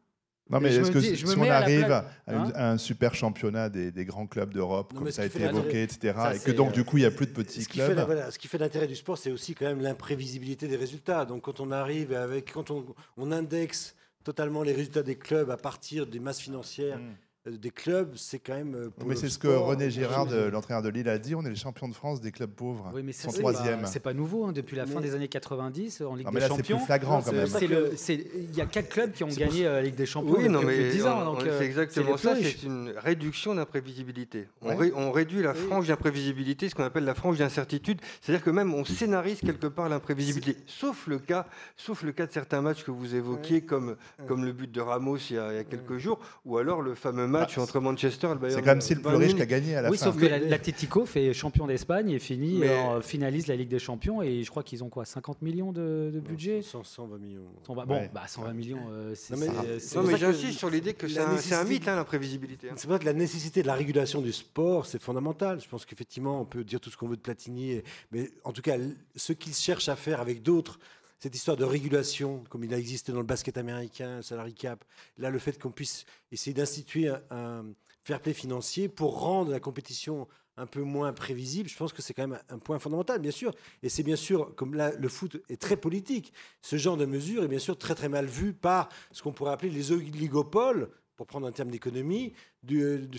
Non, 0.51 0.59
Mais 0.61 0.75
est-ce 0.75 0.91
que 0.91 0.99
dis- 0.99 1.17
si 1.17 1.25
on 1.39 1.43
à 1.45 1.59
arrive 1.59 1.85
à, 1.93 2.05
une- 2.27 2.35
Hein 2.35 2.53
à 2.57 2.71
un 2.73 2.79
super 2.79 3.15
championnat 3.15 3.69
des, 3.69 3.93
des 3.93 4.05
grands 4.05 4.27
clubs 4.27 4.53
d'Europe, 4.53 4.93
comme 4.95 5.09
ça 5.13 5.23
a 5.23 5.27
été 5.27 5.43
évoqué, 5.45 5.85
etc., 5.85 6.15
Ça, 6.17 6.35
et 6.35 6.41
que 6.41 6.51
donc 6.51 6.71
euh, 6.71 6.73
du 6.73 6.85
coup 6.85 6.97
il 6.99 7.03
n'y 7.03 7.07
a 7.07 7.13
plus 7.13 7.27
de 7.27 7.33
petits 7.33 7.63
Ce 7.63 7.69
qui, 7.69 7.79
fait, 7.79 7.85
clubs 7.85 7.97
la- 7.99 8.05
voilà, 8.05 8.31
ce 8.33 8.39
qui 8.39 8.49
fait 8.49 8.59
l'intérêt 8.59 8.89
du 8.89 8.97
sport, 8.97 9.17
c'est 9.17 9.31
aussi 9.31 9.55
quand 9.55 9.67
même 9.67 9.81
l'imprévisibilité 9.81 10.67
des 10.67 10.75
résultats. 10.77 11.25
Donc 11.25 11.43
quand 11.43 11.61
on 11.61 11.71
arrive 11.71 12.13
avec, 12.13 12.53
quand 12.53 12.73
on, 12.73 12.85
on 13.17 13.31
indexe 13.31 13.95
totalement 14.25 14.65
les 14.65 14.73
résultats 14.73 15.05
des 15.05 15.17
clubs 15.17 15.51
à 15.51 15.57
partir 15.57 16.07
des 16.07 16.19
masses 16.19 16.41
financières 16.41 16.99
Mm. 16.99 17.15
Euh, 17.47 17.57
des 17.57 17.70
clubs, 17.70 18.12
c'est 18.16 18.38
quand 18.38 18.55
même. 18.55 18.74
euh, 18.74 18.91
pour 18.91 19.09
Mais 19.09 19.16
c'est 19.16 19.28
ce 19.30 19.38
que 19.38 19.49
René 19.49 19.86
euh, 19.86 19.91
Girard, 19.91 20.26
de- 20.26 20.45
l'entraîneur 20.49 20.82
de 20.82 20.88
Lille, 20.91 21.09
a 21.09 21.18
dit. 21.18 21.34
On 21.34 21.43
est 21.45 21.49
les 21.51 21.57
champions 21.57 21.88
de 21.88 21.95
France 21.95 22.20
des 22.20 22.32
clubs 22.32 22.51
pauvres. 22.51 22.91
Oui, 22.95 23.03
mais 23.03 23.12
ça, 23.12 23.30
c'est 23.30 23.38
troisième. 23.41 23.80
pas, 23.82 23.86
c'est 23.86 24.01
pas 24.01 24.12
nouveau. 24.12 24.45
hein, 24.45 24.53
depuis 24.53 24.76
la 24.76 24.84
fin 24.86 24.97
Mais- 24.97 25.03
des 25.09 25.14
années 25.14 25.28
90, 25.28 26.03
en 26.03 26.14
Ligue 26.14 26.26
Non, 26.26 26.32
mais 26.32 26.41
des 26.41 26.41
là, 26.41 26.47
c'est 26.49 26.57
Champions. 26.57 26.76
plus 26.76 26.86
flagrant 26.86 27.22
quand 27.22 27.30
c'est 27.30 27.32
même. 27.32 27.47
C'est 27.47 27.97
c'est- 27.97 28.26
il 28.36 28.55
y 28.55 28.61
a 28.61 28.66
quatre 28.66 28.88
clubs 28.91 29.12
qui 29.12 29.24
ont 29.24 29.30
C'est 29.30 29.43
pour 29.45 29.53
gagné 29.53 29.66
euh, 29.66 29.72
la 29.74 29.82
Ligue 29.82 29.95
des 29.95 30.07
Champions 30.07 30.34
Oui, 30.36 30.49
non, 30.49 30.61
depuis 30.61 30.76
mais 30.78 30.91
10 30.91 31.07
ans. 31.07 31.36
euh, 31.41 31.59
c'est 31.59 31.64
exactement 31.64 32.16
c'est 32.16 32.28
ça. 32.28 32.36
C'est 32.36 32.62
une 32.64 32.93
réduction 32.97 33.55
d'imprévisibilité. 33.55 34.49
On, 34.62 34.68
Ouais. 34.68 34.74
ré- 34.76 34.93
on 34.95 35.11
réduit 35.11 35.43
la 35.43 35.53
Oui. 35.53 35.59
frange 35.59 35.88
d'imprévisibilité, 35.88 36.68
ce 36.68 36.74
qu'on 36.74 36.84
appelle 36.84 37.05
la 37.05 37.14
frange 37.14 37.38
d'incertitude. 37.38 38.01
C'est-à-dire 38.20 38.45
que 38.45 38.51
même 38.51 38.74
on 38.74 38.84
scénarise 38.84 39.41
quelque 39.41 39.66
part 39.66 39.88
l'imprévisibilité. 39.88 40.57
Sauf 40.66 41.07
le 41.07 41.18
cas, 41.18 41.47
sauf 41.76 42.03
le 42.03 42.12
cas 42.12 42.26
de 42.26 42.32
certains 42.32 42.61
matchs 42.61 42.84
que 42.84 42.91
vous 42.91 43.14
évoquiez, 43.14 43.62
comme 43.62 43.97
comme 44.28 44.45
le 44.45 44.53
but 44.53 44.70
de 44.70 44.80
Ramos 44.80 45.16
il 45.30 45.36
y 45.36 45.38
a, 45.38 45.53
il 45.53 45.57
y 45.57 45.59
a 45.59 45.64
quelques 45.64 45.97
jours, 45.99 46.18
ou 46.45 46.59
alors 46.59 46.82
le 46.82 46.95
fameux 46.95 47.26
match 47.31 47.55
Ah, 47.57 47.62
entre 47.62 47.81
Manchester 47.81 48.26
et 48.26 48.31
le 48.31 48.37
Bayern. 48.37 48.57
C'est 48.59 48.62
quand 48.62 48.70
même 48.72 48.81
si 48.81 48.95
le 48.95 49.01
plus 49.01 49.16
riche 49.16 49.35
qui 49.35 49.43
a 49.43 49.47
gagné 49.47 49.76
à 49.76 49.83
la 49.83 49.91
Oui, 49.91 49.97
fin. 49.97 50.07
sauf 50.07 50.18
que 50.20 50.26
la- 50.26 50.39
l'Atlético 50.39 51.07
fait 51.07 51.33
champion 51.33 51.66
d'Espagne 51.66 52.11
et 52.11 52.18
finit, 52.18 52.59
Mais- 52.59 52.68
euh, 52.68 53.01
finalise 53.01 53.47
la 53.47 53.57
Ligue 53.57 53.68
des 53.68 53.78
Champions 53.78 54.20
et 54.22 54.43
je 54.43 54.51
crois 54.51 54.62
qu'ils 54.62 54.85
ont 54.85 54.89
quoi 54.89 55.05
50 55.05 55.41
millions 55.43 55.72
de, 55.72 56.11
de 56.12 56.20
budget 56.20 56.62
100, 56.62 56.85
120 56.85 57.18
millions. 57.18 57.47
120 57.66 57.87
Bon, 57.87 57.95
Ouais. 57.95 58.11
bah 58.12 58.22
120 58.26 58.53
millions, 58.53 58.81
euh, 58.91 59.12
c'est 59.14 59.35
Non, 59.35 59.41
mais- 59.41 59.47
c'est- 59.47 59.53
Ah, 59.57 59.62
c'est- 59.78 59.99
mais 60.01 60.05
ça 60.07 60.12
que 60.12 60.16
j'insiste 60.18 60.59
sur 60.59 60.68
l'idée 60.70 60.95
que 60.95 61.07
la 61.07 61.12
c'est 61.12 61.20
un, 61.20 61.37
c'est 61.64 61.64
mythe, 61.68 61.89
hein, 61.89 61.97
l'imprévisibilité. 61.97 62.68
hein. 62.70 62.74
C'est 62.76 62.89
vrai 62.89 62.99
que 62.99 63.05
la 63.07 63.12
nécessité 63.14 63.62
de 63.62 63.66
la 63.66 63.74
régulation 63.74 64.20
du 64.20 64.33
sport, 64.33 64.87
c'est 64.87 65.01
fondamental. 65.01 65.61
Je 65.61 65.68
pense 65.68 65.85
qu'effectivement, 65.87 66.41
on 66.41 66.45
peut 66.45 66.64
dire 66.64 66.81
tout 66.81 66.91
ce 66.91 66.97
qu'on 66.97 67.09
veut 67.09 67.16
de 67.16 67.20
Platini, 67.22 67.81
mais 68.12 68.31
en 68.45 68.53
tout 68.53 68.62
cas, 68.62 68.76
ce 69.16 69.33
qu'il 69.33 69.55
cherche 69.55 69.89
à 69.89 69.97
faire 69.97 70.20
avec 70.20 70.43
d'autres, 70.43 70.78
cette 71.21 71.35
histoire 71.35 71.57
de 71.57 71.64
régulation, 71.64 72.43
comme 72.49 72.64
il 72.64 72.73
a 72.73 72.79
existé 72.79 73.12
dans 73.12 73.21
le 73.21 73.27
basket 73.27 73.59
américain, 73.59 74.16
le 74.16 74.23
salary 74.23 74.55
cap, 74.55 74.85
là, 75.18 75.31
le 75.31 75.39
fait 75.39 75.61
qu'on 75.61 75.71
puisse 75.71 76.07
essayer 76.33 76.55
d'instituer 76.55 77.09
un, 77.09 77.21
un 77.31 77.64
fair 78.05 78.21
play 78.21 78.33
financier 78.33 78.89
pour 78.89 79.21
rendre 79.21 79.51
la 79.51 79.61
compétition 79.61 80.27
un 80.57 80.66
peu 80.66 80.83
moins 80.83 81.12
prévisible, 81.12 81.68
je 81.68 81.77
pense 81.77 81.93
que 81.93 82.03
c'est 82.03 82.12
quand 82.12 82.27
même 82.27 82.39
un 82.49 82.59
point 82.59 82.79
fondamental, 82.79 83.18
bien 83.18 83.31
sûr. 83.31 83.55
Et 83.83 83.89
c'est 83.89 84.03
bien 84.03 84.16
sûr, 84.16 84.55
comme 84.57 84.75
là, 84.75 84.93
le 84.93 85.09
foot 85.09 85.43
est 85.49 85.61
très 85.61 85.77
politique, 85.77 86.33
ce 86.61 86.77
genre 86.77 86.97
de 86.97 87.07
mesure 87.07 87.45
est 87.45 87.49
bien 87.49 87.59
sûr 87.59 87.79
très 87.79 87.95
très 87.95 88.09
mal 88.09 88.27
vu 88.27 88.53
par 88.53 88.89
ce 89.11 89.23
qu'on 89.23 89.33
pourrait 89.33 89.53
appeler 89.53 89.71
les 89.71 89.93
oligopoles, 89.93 90.91
pour 91.21 91.27
prendre 91.27 91.47
un 91.47 91.53
terme 91.53 91.71
d'économie, 91.71 92.33
du, 92.62 93.11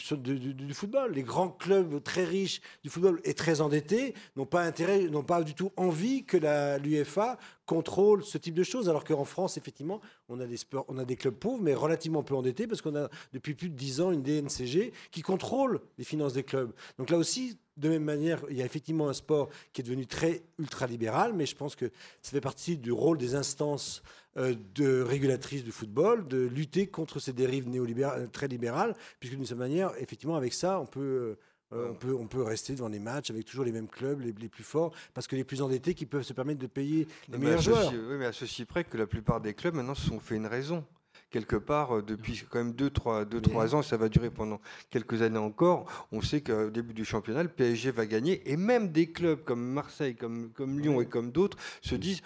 football. 0.73 1.13
Les 1.13 1.21
grands 1.21 1.49
clubs 1.49 2.01
très 2.01 2.23
riches 2.23 2.59
du 2.83 2.89
football 2.89 3.21
et 3.25 3.35
très 3.35 3.61
endettés 3.61 4.15
n'ont 4.35 4.47
pas 4.47 4.63
intérêt, 4.63 5.07
n'ont 5.07 5.21
pas 5.21 5.43
du 5.43 5.53
tout 5.53 5.71
envie 5.77 6.25
que 6.25 6.37
l'UEFA 6.79 7.37
contrôle 7.67 8.23
ce 8.23 8.39
type 8.39 8.55
de 8.55 8.63
choses. 8.63 8.89
Alors 8.89 9.03
qu'en 9.03 9.23
France, 9.23 9.57
effectivement, 9.57 10.01
on 10.29 10.39
a 10.39 10.47
des 10.47 10.57
on 10.87 10.97
a 10.97 11.05
des 11.05 11.15
clubs 11.15 11.35
pauvres, 11.35 11.61
mais 11.61 11.75
relativement 11.75 12.23
peu 12.23 12.33
endettés, 12.33 12.65
parce 12.65 12.81
qu'on 12.81 12.95
a 12.95 13.07
depuis 13.33 13.53
plus 13.53 13.69
de 13.69 13.75
10 13.75 14.01
ans 14.01 14.11
une 14.11 14.23
DNCG 14.23 14.93
qui 15.11 15.21
contrôle 15.21 15.79
les 15.99 16.03
finances 16.03 16.33
des 16.33 16.43
clubs. 16.43 16.73
Donc 16.97 17.11
là 17.11 17.19
aussi, 17.19 17.59
de 17.77 17.87
même 17.87 18.03
manière, 18.03 18.41
il 18.49 18.57
y 18.57 18.63
a 18.63 18.65
effectivement 18.65 19.09
un 19.09 19.13
sport 19.13 19.49
qui 19.73 19.81
est 19.81 19.83
devenu 19.83 20.07
très 20.07 20.41
ultra-libéral, 20.57 21.33
mais 21.33 21.45
je 21.45 21.55
pense 21.55 21.75
que 21.75 21.91
ça 22.23 22.31
fait 22.31 22.41
partie 22.41 22.77
du 22.77 22.91
rôle 22.91 23.19
des 23.19 23.35
instances 23.35 24.01
de 24.35 25.01
régulatrices 25.01 25.63
du 25.63 25.71
football, 25.71 26.27
de 26.27 26.37
lutter 26.45 26.87
contre 26.87 27.19
ces 27.19 27.33
dérives 27.33 27.67
néolibérales, 27.67 28.29
très 28.31 28.47
libérales, 28.47 28.95
puisque 29.19 29.35
d'une 29.35 29.45
certaine 29.45 29.67
manière, 29.67 29.91
effectivement, 29.99 30.35
avec 30.35 30.53
ça, 30.53 30.79
on 30.79 30.85
peut, 30.85 31.35
euh, 31.73 31.89
on 31.89 31.93
peut, 31.93 32.13
on 32.13 32.27
peut 32.27 32.41
rester 32.41 32.73
devant 32.73 32.87
les 32.87 32.99
matchs 32.99 33.29
avec 33.29 33.45
toujours 33.45 33.65
les 33.65 33.71
mêmes 33.71 33.87
clubs, 33.89 34.21
les, 34.21 34.31
les 34.33 34.49
plus 34.49 34.63
forts, 34.63 34.93
parce 35.13 35.27
que 35.27 35.35
les 35.35 35.43
plus 35.43 35.61
endettés 35.61 35.93
qui 35.93 36.05
peuvent 36.05 36.23
se 36.23 36.33
permettre 36.33 36.59
de 36.59 36.67
payer 36.67 37.07
les 37.29 37.37
Mais 37.37 37.45
meilleurs 37.45 37.61
joueurs. 37.61 37.91
oui, 37.91 38.15
mais 38.17 38.25
à 38.25 38.33
ceci 38.33 38.65
près 38.65 38.83
que 38.83 38.97
la 38.97 39.07
plupart 39.07 39.41
des 39.41 39.53
clubs 39.53 39.73
maintenant 39.75 39.95
se 39.95 40.07
sont 40.07 40.19
fait 40.19 40.35
une 40.35 40.47
raison. 40.47 40.85
Quelque 41.29 41.55
part, 41.55 41.97
euh, 41.97 42.01
depuis 42.01 42.43
quand 42.49 42.57
même 42.59 42.73
2-3 42.73 43.25
deux, 43.25 43.39
trois 43.41 43.73
ans, 43.73 43.81
ça 43.81 43.95
va 43.95 44.09
durer 44.09 44.29
pendant 44.29 44.59
quelques 44.89 45.21
années 45.21 45.37
encore. 45.37 46.07
On 46.11 46.21
sait 46.21 46.41
qu'au 46.41 46.69
début 46.69 46.93
du 46.93 47.05
championnat, 47.05 47.43
le 47.43 47.49
PSG 47.49 47.91
va 47.91 48.05
gagner. 48.05 48.41
Et 48.51 48.57
même 48.57 48.91
des 48.91 49.11
clubs 49.11 49.41
comme 49.43 49.61
Marseille, 49.61 50.15
comme, 50.15 50.51
comme 50.51 50.77
Lyon 50.79 50.99
et 51.01 51.05
comme 51.05 51.31
d'autres 51.31 51.57
se 51.81 51.95
disent 51.95 52.21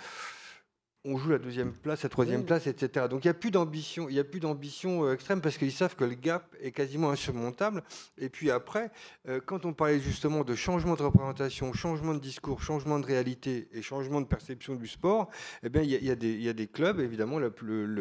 on 1.08 1.18
joue 1.18 1.30
la 1.30 1.38
deuxième 1.38 1.72
place, 1.72 2.04
la 2.04 2.10
troisième 2.10 2.42
Oui. 2.42 2.46
place, 2.48 2.68
etc. 2.68 3.06
Donc 3.10 3.24
il 3.24 3.28
n'y 3.28 3.32
a 3.32 3.36
plus 3.36 3.52
d'ambition, 3.52 4.10
il 4.10 4.16
y 4.16 4.20
a 4.20 4.24
plus 4.24 4.40
d'ambition 4.40 5.06
euh, 5.06 5.14
extrême 5.14 5.40
parce 5.40 5.58
qu'ils 5.58 5.72
savent 5.72 5.96
que 5.96 6.04
le 6.04 6.16
gap 6.16 6.56
est 6.62 6.72
quasiment 6.72 7.12
insurmontable. 7.12 7.84
Et 8.18 8.30
puis 8.30 8.50
après, 8.52 8.90
euh, 9.28 9.40
quand 9.46 9.66
on 9.66 9.74
parlait 9.74 10.00
justement 10.00 10.44
de 10.44 10.56
changement 10.56 10.96
de 10.96 11.04
représentation, 11.04 11.72
changement 11.74 12.14
de 12.16 12.20
discours, 12.20 12.62
changement 12.62 13.00
de 13.00 13.06
réalité 13.06 13.68
et 13.72 13.82
changement 13.82 14.20
de 14.20 14.26
perception 14.26 14.76
du 14.76 14.88
sport, 14.88 15.30
eh 15.64 15.70
bien 15.70 15.84
il 15.84 15.92
y, 15.92 15.96
a- 15.96 16.00
il 16.00 16.06
y 16.06 16.12
a 16.12 16.16
des- 16.16 16.34
il 16.34 16.42
y 16.44 16.50
a 16.50 16.54
des 16.54 16.68
clubs 16.68 17.00
évidemment 17.00 17.38
le- 17.40 17.54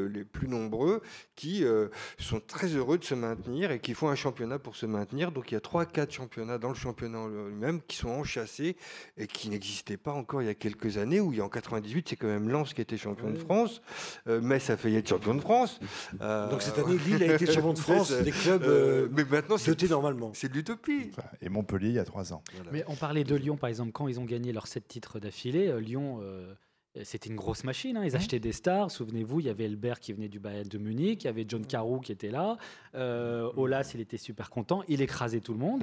les 0.07 0.25
plus 0.25 0.49
nombreux 0.49 1.03
qui 1.37 1.65
euh, 1.65 1.89
sont 2.19 2.41
très 2.41 2.69
heureux 2.69 2.97
de 2.99 3.05
se 3.05 3.15
maintenir 3.15 3.71
et 3.71 3.81
qui 3.81 3.93
font 3.95 4.09
un 4.09 4.15
championnat 4.15 4.59
pour 4.59 4.77
se 4.77 4.87
maintenir. 4.87 5.31
Donc 5.31 5.51
il 5.51 5.55
y 5.55 5.57
a 5.57 5.61
trois, 5.61 5.85
quatre 5.85 6.13
championnats 6.13 6.59
dans 6.59 6.71
le 6.71 6.75
championnat 6.75 7.27
lui-même 7.29 7.81
qui 7.87 7.97
sont 7.97 8.09
enchâssés 8.09 8.77
et 9.19 9.27
qui 9.27 9.51
n'existaient 9.51 9.97
pas 9.99 10.13
encore 10.13 10.43
il 10.43 10.47
y 10.47 10.49
a 10.49 10.55
quelques 10.55 10.97
années. 10.97 11.21
Où 11.21 11.33
il 11.33 11.39
y 11.39 11.41
a 11.41 11.45
en 11.45 11.49
98, 11.49 12.09
c'est 12.09 12.17
quand 12.17 12.27
même 12.27 12.49
Lens 12.49 12.73
qui 12.75 12.81
était 12.81 12.94
champion 12.97 13.31
de. 13.31 13.37
France, 13.39 13.83
euh, 14.27 14.41
Metz 14.41 14.71
a 14.71 14.77
failli 14.77 14.97
être 14.97 15.09
champion 15.09 15.35
de 15.35 15.41
France. 15.41 15.79
Euh, 16.21 16.51
Donc 16.51 16.63
cette 16.63 16.79
année, 16.79 16.97
Lille 16.99 17.23
a 17.23 17.35
été 17.35 17.47
champion 17.47 17.73
de 17.73 17.79
France 17.87 18.13
des 18.13 18.31
clubs 18.31 18.63
euh, 18.63 19.05
euh, 19.05 19.09
mais 19.13 19.25
maintenant 19.25 19.57
c'est 19.59 19.71
dotés 19.73 19.89
normalement. 19.89 20.33
c'est 20.35 20.49
de 20.49 20.55
l'utopie. 20.55 21.11
Et 21.43 21.49
Montpellier, 21.49 21.89
il 21.89 21.95
y 21.95 21.99
a 21.99 22.05
trois 22.05 22.33
ans. 22.33 22.43
Voilà. 22.55 22.71
Mais 22.73 22.85
on 22.89 22.95
parlait 22.97 23.25
de 23.25 23.35
Lyon, 23.37 23.57
par 23.57 23.69
exemple, 23.69 23.93
quand 23.93 24.09
ils 24.09 24.19
ont 24.21 24.25
gagné 24.25 24.53
leurs 24.53 24.67
sept 24.67 24.87
titres 24.89 25.19
d'affilée, 25.21 25.81
Lyon, 25.81 26.21
euh, 26.23 26.55
c'était 27.03 27.29
une 27.29 27.37
grosse 27.37 27.65
machine. 27.65 27.97
hein. 27.97 28.05
Ils 28.05 28.15
achetaient 28.15 28.39
des 28.39 28.53
stars. 28.53 28.91
Souvenez-vous, 28.91 29.41
il 29.41 29.47
y 29.47 29.49
avait 29.51 29.65
Elbert 29.65 29.99
qui 30.01 30.13
venait 30.13 30.29
du 30.29 30.39
Bayern 30.39 30.69
de 30.69 30.79
Munich, 30.79 31.25
il 31.25 31.27
y 31.27 31.29
avait 31.29 31.45
John 31.49 31.67
Carew 31.67 32.01
qui 32.01 32.13
était 32.13 32.31
là. 32.31 32.57
Euh, 32.95 33.51
Olas, 33.57 33.91
il 33.95 34.01
était 34.01 34.17
super 34.17 34.49
content. 34.51 34.83
Il 34.89 35.03
écrasait 35.03 35.41
tout 35.41 35.53
le 35.53 35.59
monde. 35.59 35.83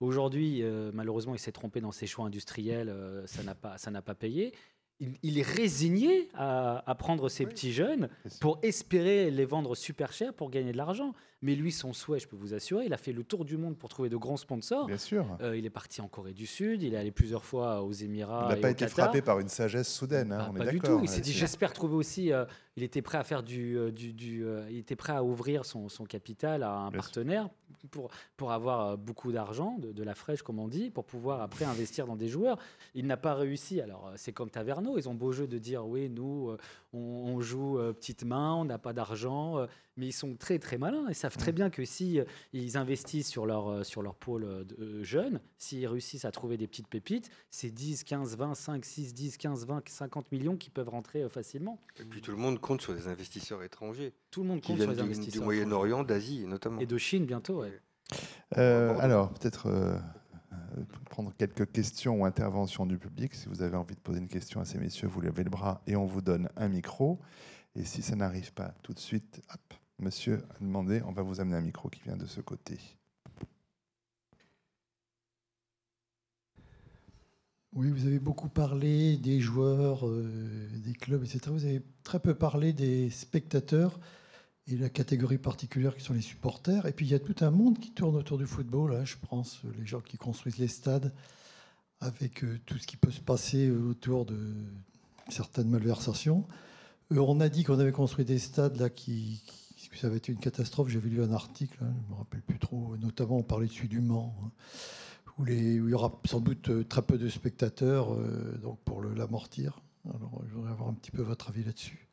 Aujourd'hui, 0.00 0.62
euh, 0.62 0.90
malheureusement, 0.92 1.34
il 1.34 1.38
s'est 1.38 1.52
trompé 1.52 1.80
dans 1.80 1.92
ses 1.92 2.06
choix 2.08 2.26
industriels. 2.26 2.88
euh, 2.88 3.24
ça 3.26 3.42
n'a 3.44 3.54
pas, 3.54 3.78
ça 3.78 3.90
n'a 3.92 4.02
pas 4.02 4.14
payé. 4.14 4.52
Il, 5.02 5.14
il 5.24 5.38
est 5.38 5.46
résigné 5.46 6.28
à, 6.32 6.88
à 6.88 6.94
prendre 6.94 7.28
ces 7.28 7.44
petits 7.44 7.72
jeunes 7.72 8.08
pour 8.40 8.60
espérer 8.62 9.32
les 9.32 9.44
vendre 9.44 9.74
super 9.74 10.12
cher 10.12 10.32
pour 10.32 10.48
gagner 10.48 10.70
de 10.70 10.76
l'argent. 10.76 11.12
Mais 11.42 11.54
lui, 11.56 11.72
son 11.72 11.92
souhait, 11.92 12.20
je 12.20 12.28
peux 12.28 12.36
vous 12.36 12.54
assurer, 12.54 12.86
il 12.86 12.92
a 12.94 12.96
fait 12.96 13.12
le 13.12 13.24
tour 13.24 13.44
du 13.44 13.56
monde 13.56 13.76
pour 13.76 13.88
trouver 13.88 14.08
de 14.08 14.16
grands 14.16 14.36
sponsors. 14.36 14.86
Bien 14.86 14.96
sûr. 14.96 15.26
Euh, 15.40 15.56
il 15.56 15.66
est 15.66 15.70
parti 15.70 16.00
en 16.00 16.06
Corée 16.08 16.32
du 16.34 16.46
Sud, 16.46 16.82
il 16.82 16.94
est 16.94 16.96
allé 16.96 17.10
plusieurs 17.10 17.44
fois 17.44 17.82
aux 17.82 17.92
Émirats. 17.92 18.46
Il 18.50 18.54
n'a 18.54 18.60
pas 18.60 18.70
été 18.70 18.84
Qatar. 18.86 19.06
frappé 19.06 19.22
par 19.22 19.40
une 19.40 19.48
sagesse 19.48 19.92
soudaine. 19.92 20.32
hein, 20.32 20.48
on 20.52 20.56
est 20.56 20.58
pas 20.64 20.66
du 20.70 20.78
d'accord 20.78 20.98
tout. 20.98 21.04
Il 21.04 21.08
s'est 21.08 21.16
dit 21.20 21.30
là-dessus. 21.30 21.38
j'espère 21.40 21.72
trouver 21.72 21.94
aussi. 21.96 22.32
euh, 22.32 22.44
il 22.76 22.82
était 22.84 23.02
prêt 23.02 23.18
à 23.18 23.24
faire 23.24 23.42
du, 23.42 23.76
euh, 23.76 23.90
du, 23.90 24.14
du, 24.14 24.46
euh, 24.46 24.66
il 24.70 24.78
était 24.78 24.96
prêt 24.96 25.12
à 25.12 25.22
ouvrir 25.22 25.66
son, 25.66 25.88
son 25.90 26.04
capital 26.04 26.62
à 26.62 26.70
un 26.72 26.90
Bien 26.90 27.00
sûr. 27.00 27.00
partenaire 27.02 27.48
pour 27.90 28.10
pour 28.36 28.52
avoir 28.52 28.86
euh, 28.92 28.96
beaucoup 28.96 29.32
d'argent, 29.32 29.76
de, 29.78 29.92
de 29.92 30.02
la 30.04 30.14
fraîche 30.14 30.42
comme 30.42 30.58
on 30.58 30.68
dit, 30.68 30.88
pour 30.90 31.04
pouvoir 31.04 31.42
après 31.42 31.64
investir 31.66 32.06
dans 32.06 32.16
des 32.16 32.28
joueurs. 32.28 32.56
Il 32.94 33.06
n'a 33.06 33.16
pas 33.18 33.34
réussi. 33.34 33.80
Alors 33.80 34.06
euh, 34.06 34.12
c'est 34.16 34.32
comme 34.32 34.48
Taverneau, 34.48 34.96
ils 34.96 35.08
ont 35.08 35.14
beau 35.14 35.32
jeu 35.32 35.46
de 35.48 35.58
dire 35.58 35.86
oui 35.86 36.08
nous 36.08 36.50
euh, 36.50 36.56
on, 36.92 36.98
on 36.98 37.40
joue 37.40 37.78
euh, 37.78 37.92
petite 37.92 38.24
main, 38.24 38.54
on 38.54 38.64
n'a 38.64 38.78
pas 38.78 38.92
d'argent, 38.92 39.58
euh, 39.58 39.66
mais 39.96 40.06
ils 40.08 40.12
sont 40.12 40.36
très 40.36 40.58
très 40.58 40.78
malins. 40.78 41.04
Ils 41.08 41.14
savent 41.14 41.36
très 41.36 41.52
Mm. 41.52 41.54
bien 41.54 41.70
que 41.70 41.84
si 41.84 42.20
euh, 42.20 42.24
ils 42.52 42.76
investissent 42.76 43.28
sur 43.28 43.46
leur 43.46 43.68
euh, 43.68 43.82
sur 43.84 44.02
leur 44.02 44.14
pôle 44.14 44.64
de- 44.66 45.02
jeune, 45.02 45.40
s'ils 45.58 45.86
réussissent 45.86 46.24
à 46.24 46.30
trouver 46.32 46.56
des 46.56 46.66
petites 46.66 46.88
pépites, 46.88 47.30
c'est 47.50 47.70
10, 47.70 48.04
15, 48.04 48.36
20, 48.36 48.54
5, 48.54 48.84
6, 48.84 49.14
10, 49.14 49.36
15, 49.38 49.66
20, 49.66 49.88
50 49.88 50.32
millions 50.32 50.56
qui 50.56 50.70
peuvent 50.70 50.88
rentrer 50.90 51.22
euh, 51.22 51.28
facilement. 51.28 51.78
Et 51.98 52.04
puis 52.04 52.20
tout 52.20 52.30
le 52.30 52.36
monde 52.36 52.60
compte 52.60 52.80
sur 52.82 52.94
des 52.94 53.08
investisseurs 53.08 53.62
étrangers 53.62 54.12
Tout 54.30 54.42
le 54.42 54.48
monde 54.48 54.60
compte 54.60 54.76
sur 54.76 54.76
viennent 54.76 54.90
les 54.90 54.96
du, 54.96 55.02
du 55.02 55.08
investisseurs. 55.08 55.44
Moyen-Orient, 55.44 56.02
d'Asie 56.04 56.46
notamment. 56.46 56.80
Et 56.80 56.86
de 56.86 56.98
Chine 56.98 57.24
bientôt, 57.26 57.60
ouais. 57.62 57.80
Euh, 58.58 58.94
alors, 58.98 59.32
peut-être 59.32 59.66
prendre 61.10 61.32
quelques 61.36 61.70
questions 61.70 62.20
ou 62.20 62.24
interventions 62.24 62.86
du 62.86 62.98
public. 62.98 63.34
Si 63.34 63.48
vous 63.48 63.62
avez 63.62 63.76
envie 63.76 63.94
de 63.94 64.00
poser 64.00 64.20
une 64.20 64.28
question 64.28 64.60
à 64.60 64.64
ces 64.64 64.78
messieurs, 64.78 65.08
vous 65.08 65.20
levez 65.20 65.44
le 65.44 65.50
bras 65.50 65.82
et 65.86 65.96
on 65.96 66.06
vous 66.06 66.22
donne 66.22 66.48
un 66.56 66.68
micro. 66.68 67.20
Et 67.74 67.84
si 67.84 68.02
ça 68.02 68.16
n'arrive 68.16 68.52
pas 68.52 68.74
tout 68.82 68.92
de 68.92 68.98
suite, 68.98 69.42
monsieur 69.98 70.44
a 70.50 70.58
demandé, 70.60 71.02
on 71.06 71.12
va 71.12 71.22
vous 71.22 71.40
amener 71.40 71.56
un 71.56 71.62
micro 71.62 71.88
qui 71.88 72.02
vient 72.02 72.16
de 72.16 72.26
ce 72.26 72.40
côté. 72.40 72.78
Oui, 77.74 77.90
vous 77.90 78.06
avez 78.06 78.18
beaucoup 78.18 78.50
parlé 78.50 79.16
des 79.16 79.40
joueurs, 79.40 80.06
euh, 80.06 80.68
des 80.84 80.92
clubs, 80.92 81.24
etc. 81.24 81.40
Vous 81.46 81.64
avez 81.64 81.82
très 82.04 82.20
peu 82.20 82.34
parlé 82.34 82.74
des 82.74 83.08
spectateurs 83.08 83.98
et 84.68 84.76
la 84.76 84.88
catégorie 84.88 85.38
particulière 85.38 85.96
qui 85.96 86.04
sont 86.04 86.14
les 86.14 86.20
supporters. 86.20 86.86
Et 86.86 86.92
puis 86.92 87.06
il 87.06 87.10
y 87.10 87.14
a 87.14 87.18
tout 87.18 87.34
un 87.40 87.50
monde 87.50 87.78
qui 87.78 87.90
tourne 87.90 88.16
autour 88.16 88.38
du 88.38 88.46
football. 88.46 88.94
hein. 88.94 89.04
Je 89.04 89.16
pense 89.28 89.60
euh, 89.64 89.72
les 89.78 89.86
gens 89.86 90.00
qui 90.00 90.16
construisent 90.16 90.58
les 90.58 90.68
stades 90.68 91.12
avec 92.00 92.44
euh, 92.44 92.60
tout 92.66 92.78
ce 92.78 92.86
qui 92.86 92.96
peut 92.96 93.10
se 93.10 93.20
passer 93.20 93.70
autour 93.70 94.24
de 94.24 94.38
certaines 95.28 95.68
malversations. 95.68 96.46
Euh, 97.12 97.18
on 97.18 97.40
a 97.40 97.48
dit 97.48 97.64
qu'on 97.64 97.78
avait 97.78 97.92
construit 97.92 98.24
des 98.24 98.38
stades 98.38 98.78
là 98.78 98.90
qui, 98.90 99.42
que 99.90 99.98
ça 99.98 100.06
avait 100.06 100.18
été 100.18 100.32
une 100.32 100.38
catastrophe. 100.38 100.88
J'avais 100.88 101.08
lu 101.08 101.22
un 101.22 101.32
article, 101.32 101.78
hein, 101.82 101.92
je 102.02 102.06
ne 102.06 102.10
me 102.10 102.18
rappelle 102.18 102.42
plus 102.42 102.58
trop. 102.58 102.96
Notamment, 102.98 103.38
on 103.38 103.42
parlait 103.42 103.66
de 103.66 103.72
celui 103.72 103.88
du 103.88 104.00
Mans. 104.00 104.34
hein 104.44 104.50
où, 105.38 105.46
il 105.46 105.90
y 105.90 105.94
aura 105.94 106.20
sans 106.24 106.40
doute 106.40 106.68
euh, 106.70 106.84
très 106.84 107.02
peu 107.02 107.18
de 107.18 107.28
spectateurs 107.28 108.12
euh, 108.14 108.58
donc 108.62 108.78
pour 108.84 109.02
l'amortir. 109.02 109.80
Alors, 110.04 110.42
je 110.48 110.54
voudrais 110.54 110.72
avoir 110.72 110.88
un 110.88 110.94
petit 110.94 111.10
peu 111.10 111.22
votre 111.22 111.48
avis 111.50 111.64
là-dessus. 111.64 112.08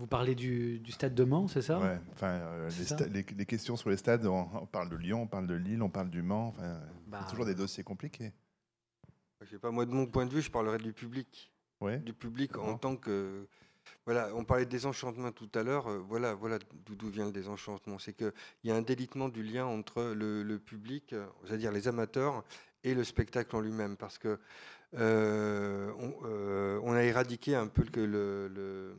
Vous 0.00 0.06
parlez 0.06 0.34
du, 0.34 0.78
du 0.80 0.92
stade 0.92 1.14
de 1.14 1.24
Mans, 1.24 1.46
c'est 1.46 1.60
ça 1.60 1.78
Ouais, 1.78 1.98
enfin, 2.12 2.28
euh, 2.28 2.64
les, 2.64 2.70
C'est 2.70 2.84
ça 2.84 2.96
sta- 2.96 3.06
les- 3.12 3.22
les 3.36 3.44
questions 3.46 3.76
sur 3.76 3.90
les 3.90 3.98
stades, 3.98 4.24
on, 4.26 4.48
on 4.54 4.64
parle 4.66 4.88
de 4.88 4.96
Lyon, 4.96 5.22
on 5.22 5.26
parle 5.26 5.46
de 5.46 5.54
Lille, 5.54 5.82
on 5.82 5.90
parle 5.90 6.08
du 6.08 6.22
Mans. 6.22 6.48
Enfin, 6.56 6.80
Bah, 7.06 7.18
c'est 7.22 7.30
toujours 7.30 7.44
des 7.44 7.54
dossiers 7.54 7.84
compliqués. 7.84 8.32
Je 9.42 9.46
sais 9.50 9.58
pas, 9.58 9.70
moi, 9.70 9.84
de 9.84 9.90
mon 9.90 10.06
point 10.06 10.24
de 10.24 10.32
vue, 10.32 10.40
je 10.40 10.50
parlerai 10.50 10.78
du 10.78 10.94
public. 10.94 11.52
Ouais. 11.82 11.98
Du 11.98 12.14
public 12.14 12.56
en 12.56 12.78
tant 12.78 12.96
que. 12.96 13.46
Voilà, 14.06 14.30
on 14.34 14.44
parlait 14.44 14.64
de 14.64 14.70
désenchantement 14.70 15.32
tout 15.32 15.50
à 15.54 15.62
l'heure. 15.62 15.86
euh, 15.88 15.98
voilà, 15.98 16.32
voilà 16.34 16.58
d'où 16.86 16.94
d'où 16.94 17.08
vient 17.10 17.26
le 17.26 17.32
désenchantement. 17.32 17.98
C'est 17.98 18.14
qu'il 18.14 18.32
y 18.64 18.70
a 18.70 18.76
un 18.76 18.82
délitement 18.82 19.28
du 19.28 19.42
lien 19.42 19.66
entre 19.66 20.02
le, 20.14 20.42
le 20.42 20.58
public, 20.58 21.12
euh, 21.12 21.26
c'est-à-dire 21.44 21.72
les 21.72 21.88
amateurs, 21.88 22.42
et 22.84 22.94
le 22.94 23.04
spectacle 23.04 23.54
en 23.54 23.60
lui-même. 23.60 23.96
Parce 23.98 24.16
que 24.16 24.38
euh, 24.98 25.90
on, 25.98 26.14
euh, 26.26 26.80
on 26.82 26.92
a 26.92 27.02
éradiqué 27.02 27.54
un 27.54 27.68
peu 27.68 27.84
le- 28.00 28.48
le- 28.48 28.94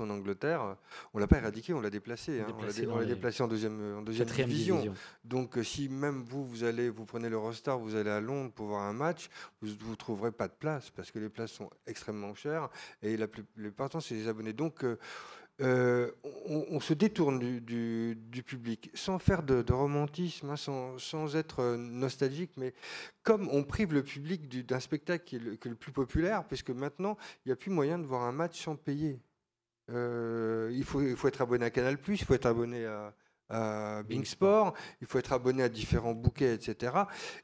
en 0.00 0.08
Angleterre. 0.08 0.76
On 1.12 1.18
l'a 1.18 1.26
pas 1.26 1.36
éradiqué, 1.38 1.74
on 1.74 1.80
l'a 1.80 1.90
déplacé. 1.90 2.40
hein. 2.40 2.46
On 2.48 2.52
l'a 2.52 2.56
Déplacé 2.56 2.80
dé- 2.80 2.86
dans 2.86 2.92
on 2.94 2.96
l'a 2.98 3.04
les- 3.04 3.14
déplacé 3.14 3.42
en 3.42 3.48
deuxième, 3.48 3.96
en 3.98 4.02
deuxième 4.02 4.26
division. 4.28 4.76
division. 4.76 4.94
Donc, 5.24 5.58
euh, 5.58 5.62
si 5.62 5.88
même 5.90 6.22
vous, 6.26 6.46
vous 6.46 6.64
allez, 6.64 6.88
vous 6.88 7.04
prenez 7.04 7.28
l'Eurostar, 7.28 7.78
vous 7.78 7.94
allez 7.94 8.10
à 8.10 8.20
Londres 8.20 8.52
pour 8.54 8.68
voir 8.68 8.82
un 8.82 8.94
match, 8.94 9.28
vous 9.60 9.90
ne 9.90 9.94
trouverez 9.96 10.32
pas 10.32 10.48
de 10.48 10.54
place 10.58 10.88
parce 10.90 11.10
que 11.10 11.18
les 11.18 11.28
places 11.28 11.52
sont 11.52 11.68
extrêmement 11.86 12.34
chères 12.34 12.70
et 13.02 13.16
la 13.18 13.28
plupart 13.28 13.88
du 13.88 13.92
temps, 13.92 14.00
c'est 14.00 14.14
les 14.14 14.28
abonnés. 14.28 14.54
Donc, 14.54 14.84
euh, 15.62 16.10
on, 16.46 16.66
on 16.70 16.80
se 16.80 16.92
détourne 16.92 17.38
du, 17.38 17.60
du- 17.62 18.14
du 18.16 18.42
public 18.42 18.90
sans 18.94 19.18
faire 19.18 19.42
de, 19.42 19.62
de 19.62 19.72
romantisme, 19.72 20.50
hein, 20.50 20.56
sans, 20.56 20.98
sans 20.98 21.34
être 21.36 21.60
euh, 21.60 21.76
nostalgique, 21.78 22.52
mais 22.58 22.74
comme 23.22 23.48
on 23.50 23.64
prive 23.64 23.94
le 23.94 24.02
public 24.02 24.48
du- 24.48 24.64
d'un 24.64 24.80
spectacle 24.80 25.24
qui 25.24 25.36
est, 25.36 25.38
le, 25.38 25.56
qui 25.56 25.68
est 25.68 25.70
le 25.70 25.76
plus 25.76 25.92
populaire, 25.92 26.44
puisque 26.46 26.70
maintenant, 26.70 27.16
il 27.44 27.48
n'y 27.48 27.52
a 27.52 27.56
plus 27.56 27.70
moyen 27.70 27.98
de 27.98 28.04
voir 28.04 28.22
un 28.24 28.32
match 28.32 28.62
sans 28.62 28.76
payer. 28.76 29.18
Euh, 29.90 30.70
il, 30.74 30.84
faut, 30.84 31.00
il 31.00 31.16
faut 31.16 31.28
être 31.28 31.40
abonné 31.42 31.64
à 31.64 31.70
Canal+, 31.70 31.96
il 32.08 32.18
faut 32.24 32.34
être 32.34 32.46
abonné 32.46 32.84
à, 32.86 33.14
à 33.48 34.02
Bing 34.02 34.24
Sport, 34.24 34.74
il 35.00 35.06
faut 35.06 35.18
être 35.18 35.32
abonné 35.32 35.62
à 35.62 35.68
différents 35.68 36.14
bouquets, 36.14 36.54
etc. 36.54 36.92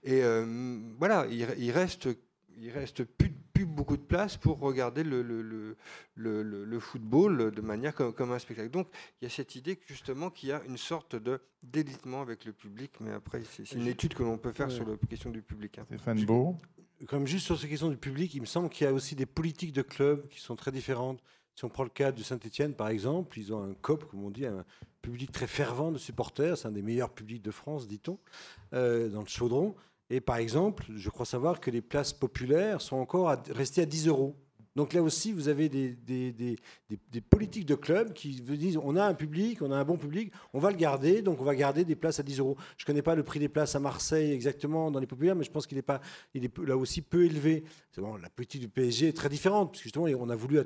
Et 0.03 0.23
euh, 0.25 0.81
voilà, 0.99 1.27
il, 1.31 1.47
il 1.59 1.71
reste, 1.71 2.09
il 2.57 2.71
reste 2.71 3.05
plus, 3.05 3.33
plus 3.65 3.75
beaucoup 3.75 3.97
de 3.97 4.03
place 4.03 4.37
pour 4.37 4.59
regarder 4.59 5.05
le, 5.05 5.23
le, 5.23 5.41
le, 5.43 5.77
le- 6.17 6.43
le- 6.43 6.65
le 6.65 6.81
football 6.81 7.53
de 7.53 7.61
manière 7.61 7.95
comme, 7.95 8.13
comme 8.13 8.33
un 8.33 8.39
spectacle. 8.39 8.71
Donc 8.71 8.89
il 9.21 9.25
y 9.25 9.27
a 9.27 9.31
cette 9.31 9.55
idée 9.55 9.77
que, 9.77 9.85
justement 9.87 10.31
qu'il 10.31 10.49
y 10.49 10.53
a 10.53 10.63
une 10.67 10.77
sorte 10.77 11.15
de 11.17 11.41
délitement 11.63 12.23
avec 12.23 12.45
le 12.45 12.53
public, 12.53 12.91
mais 13.01 13.13
après 13.13 13.43
c'est 13.45 13.65
c'est 13.67 13.77
une 13.77 13.87
étude 13.87 14.15
que 14.15 14.23
l'on 14.23 14.39
peut 14.39 14.53
faire 14.53 14.69
Ouais. 14.69 14.75
sur 14.75 14.87
la 14.89 14.97
question 14.97 15.31
du 15.31 15.43
public. 15.43 15.79
hein. 15.79 15.85
Stéphane 15.87 16.25
Beau. 16.25 16.57
Comme 17.09 17.27
juste 17.27 17.47
sur 17.47 17.59
ces 17.59 17.69
questions 17.69 17.89
du 17.89 17.97
public, 17.97 18.33
il 18.35 18.41
me 18.41 18.47
semble 18.47 18.69
qu'il 18.69 18.85
y 18.85 18.89
a 18.91 18.93
aussi 18.93 19.15
des 19.17 19.27
politiques 19.27 19.73
de 19.73 19.83
clubs 19.83 20.27
qui 20.29 20.41
sont 20.41 20.55
très 20.57 20.71
différentes. 20.73 21.21
Si 21.55 21.65
on 21.65 21.69
prend 21.69 21.83
le 21.85 21.91
cas 21.91 22.13
de 22.13 22.23
Saint-Etienne, 22.23 22.75
par 22.75 22.89
exemple, 22.89 23.39
ils 23.39 23.53
ont 23.53 23.63
un 23.63 23.75
COP, 23.75 24.09
comme 24.11 24.25
on 24.25 24.31
dit, 24.31 24.47
un 24.47 24.65
public 25.03 25.31
très 25.33 25.47
fervent 25.49 25.91
de 25.93 25.99
supporters. 25.99 26.57
C'est 26.57 26.69
un 26.69 26.73
des 26.73 26.81
meilleurs 26.83 27.11
publics 27.13 27.43
de 27.43 27.51
France, 27.51 27.87
dit-on, 27.89 28.19
euh, 28.73 29.09
dans 29.09 29.21
le 29.21 29.27
chaudron. 29.27 29.75
Et 30.13 30.21
par 30.21 30.37
exemple, 30.37 30.85
je 30.95 31.09
crois 31.09 31.25
savoir 31.25 31.59
que 31.59 31.71
les 31.71 31.81
places 31.81 32.13
populaires 32.13 32.83
sont 32.83 32.97
encore 32.97 33.35
restées 33.49 33.81
à 33.81 33.87
10 33.87 34.09
euros. 34.09 34.37
Donc 34.77 34.93
là 34.93 35.03
aussi, 35.03 35.33
vous 35.33 35.49
avez 35.49 35.71
des, 35.71 35.97
politiques 37.31 37.65
de 37.65 37.75
clubs 37.75 38.13
qui 38.13 38.43
disent 38.43 38.77
on 38.77 38.95
a 38.97 39.05
un 39.07 39.15
public, 39.15 39.63
on 39.63 39.73
a 39.73 39.77
un 39.77 39.85
bon 39.85 39.97
public, 39.97 40.31
on 40.53 40.59
va 40.59 40.71
le 40.71 40.77
garder, 40.77 41.23
donc 41.23 41.41
on 41.41 41.45
va 41.45 41.55
garder 41.55 41.87
des 41.87 41.97
places 41.97 42.21
à 42.21 42.23
10 42.23 42.41
euros. 42.41 42.59
Je 42.77 42.85
ne 42.85 42.87
connais 42.89 43.01
pas 43.01 43.15
le 43.15 43.23
prix 43.23 43.41
des 43.41 43.49
places 43.49 43.75
à 43.75 43.81
Marseille 43.81 44.33
exactement 44.33 44.91
dans 44.91 45.01
les 45.01 45.07
populaires, 45.07 45.35
mais 45.35 45.45
je 45.45 45.51
pense 45.51 45.67
qu'il 45.67 45.79
est, 45.79 46.59
là 46.59 46.77
aussi 46.77 47.01
peu 47.01 47.25
élevé. 47.25 47.65
La 47.97 48.29
politique 48.29 48.61
du 48.61 48.69
PSG 48.69 49.09
est 49.09 49.17
très 49.17 49.31
différente, 49.31 49.73
parce 49.73 49.83
justement, 49.83 50.05
on 50.05 50.29
a 50.29 50.37
voulu 50.37 50.59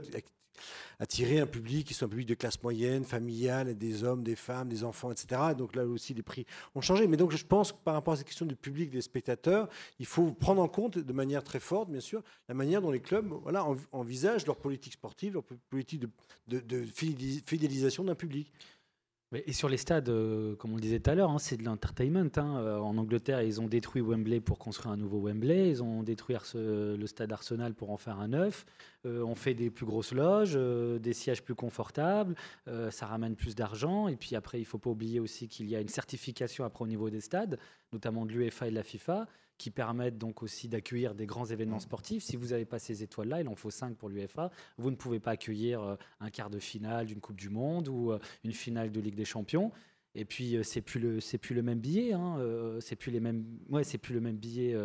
attirer 0.99 1.41
un 1.41 1.47
public 1.47 1.87
qui 1.87 1.95
soit 1.95 2.07
un 2.07 2.09
public 2.11 2.27
de 2.29 2.35
classe 2.35 2.63
moyenne, 2.63 3.05
familiale, 3.05 3.77
des 3.77 4.05
hommes, 4.05 4.23
des 4.23 4.37
femmes, 4.37 4.69
des 4.69 4.85
enfants, 4.85 5.11
etc. 5.13 5.41
Donc 5.57 5.75
là 5.77 5.85
aussi, 5.87 6.15
les 6.15 6.23
prix 6.23 6.47
ont 6.75 6.81
changé. 6.81 7.07
Mais 7.07 7.17
donc 7.17 7.33
je 7.33 7.45
pense 7.45 7.73
que 7.73 7.79
par 7.85 7.95
rapport 7.95 8.15
à 8.15 8.17
cette 8.17 8.27
question 8.27 8.47
du 8.47 8.57
public, 8.57 8.91
des 8.91 9.01
spectateurs, 9.03 9.69
il 9.99 10.07
faut 10.07 10.33
prendre 10.33 10.63
en 10.63 10.69
compte 10.69 10.99
de 10.99 11.13
manière 11.13 11.43
très 11.45 11.61
forte, 11.61 11.91
bien 11.91 12.01
sûr, 12.01 12.23
la 12.49 12.55
manière 12.55 12.81
dont 12.83 12.91
les 12.91 13.01
clubs 13.01 13.29
voilà, 13.43 13.65
env- 13.65 13.87
envisagent 13.93 14.47
leur 14.47 14.57
politique 14.57 14.95
sportive, 14.95 15.35
leur 15.35 15.45
po- 15.45 15.55
politique 15.71 16.01
de, 16.01 16.09
de- 16.49 16.61
de 16.61 16.85
fidélis- 16.85 17.43
fidélisation 17.47 18.05
d'un 18.05 18.15
public. 18.15 18.53
Et 19.45 19.53
sur 19.53 19.69
les 19.69 19.77
stades, 19.77 20.09
euh, 20.09 20.55
comme 20.55 20.73
on 20.73 20.77
le 20.77 20.81
disait 20.81 21.01
tout 21.01 21.11
à 21.11 21.15
l'heure, 21.17 21.31
hein, 21.31 21.39
c'est 21.41 21.57
de 21.57 21.65
l'entertainment. 21.65 22.31
hein. 22.37 22.59
Euh, 22.61 22.79
En 22.79 22.97
Angleterre, 22.97 23.43
ils 23.43 23.61
ont 23.61 23.67
détruit 23.67 24.01
Wembley 24.01 24.41
pour 24.41 24.57
construire 24.57 24.93
un 24.93 24.97
nouveau 24.97 25.21
Wembley. 25.21 25.69
Ils 25.69 25.83
ont 25.83 26.05
détruit 26.05 26.37
le 26.55 27.07
stade 27.07 27.33
Arsenal 27.33 27.75
pour 27.75 27.91
en 27.91 27.97
faire 27.97 28.21
un 28.21 28.29
neuf. 28.29 28.65
Euh, 29.07 29.23
on 29.23 29.35
fait 29.35 29.55
des 29.55 29.71
plus 29.71 29.87
grosses 29.87 30.13
loges, 30.13 30.55
euh, 30.57 30.99
des 30.99 31.13
sièges 31.13 31.43
plus 31.43 31.55
confortables. 31.55 32.35
euh, 32.69 32.91
ça 32.91 33.07
ramène 33.07 33.37
plus 33.37 33.55
d'argent. 33.55 34.09
Et 34.09 34.17
puis 34.17 34.35
après, 34.35 34.59
il 34.59 34.63
ne 34.63 34.67
faut 34.67 34.79
pas 34.79 34.91
oublier 34.91 35.21
aussi 35.21 35.49
qu'il 35.49 35.69
y 35.69 35.77
a 35.77 35.81
une 35.81 35.89
certification 35.89 36.65
après 36.65 36.85
au 36.85 36.89
niveau 36.89 37.09
des 37.11 37.21
stades, 37.21 37.59
notamment 37.93 38.27
de 38.27 38.33
l'UEFA 38.33 38.67
et 38.67 38.71
de 38.71 38.75
la 38.75 38.83
FIFA, 38.83 39.27
qui 39.59 39.71
permettent 39.71 40.19
donc 40.19 40.43
aussi 40.43 40.69
d'accueillir 40.69 41.15
des 41.15 41.27
grands 41.27 41.47
événements 41.47 41.81
sportifs. 41.81 42.25
Si 42.25 42.37
vous 42.37 42.49
n'avez 42.49 42.65
pas 42.65 42.79
ces 42.79 43.03
étoiles-là, 43.03 43.41
il 43.41 43.49
en 43.49 43.55
faut 43.55 43.71
cinq 43.71 43.97
pour 43.97 44.09
l'UEFA. 44.09 44.51
Vous 44.77 44.91
ne 44.91 44.97
pouvez 44.97 45.21
pas 45.21 45.33
accueillir 45.33 45.97
un 46.21 46.31
quart 46.31 46.51
de 46.51 46.59
finale 46.59 47.07
d'une 47.07 47.21
Coupe 47.21 47.37
du 47.37 47.49
Monde 47.49 47.89
ou 47.89 48.13
une 48.45 48.53
finale 48.53 48.93
de 48.93 49.01
Ligue 49.01 49.15
des 49.15 49.25
Champions. 49.25 49.73
Et 50.15 50.27
puis 50.27 50.59
c'est 50.63 50.83
plus 50.83 51.01
le 51.01 51.21
c'est 51.21 51.39
plus 51.39 51.55
le 51.55 51.63
même 51.63 51.79
billet, 51.79 52.13
hein, 52.13 52.39
c'est 52.81 52.97
plus 52.97 53.11
les 53.11 53.21
mêmes 53.21 53.45
ouais 53.71 53.85
c'est 53.85 53.99
plus 53.99 54.13
le 54.13 54.21
même 54.21 54.37
billet, 54.37 54.77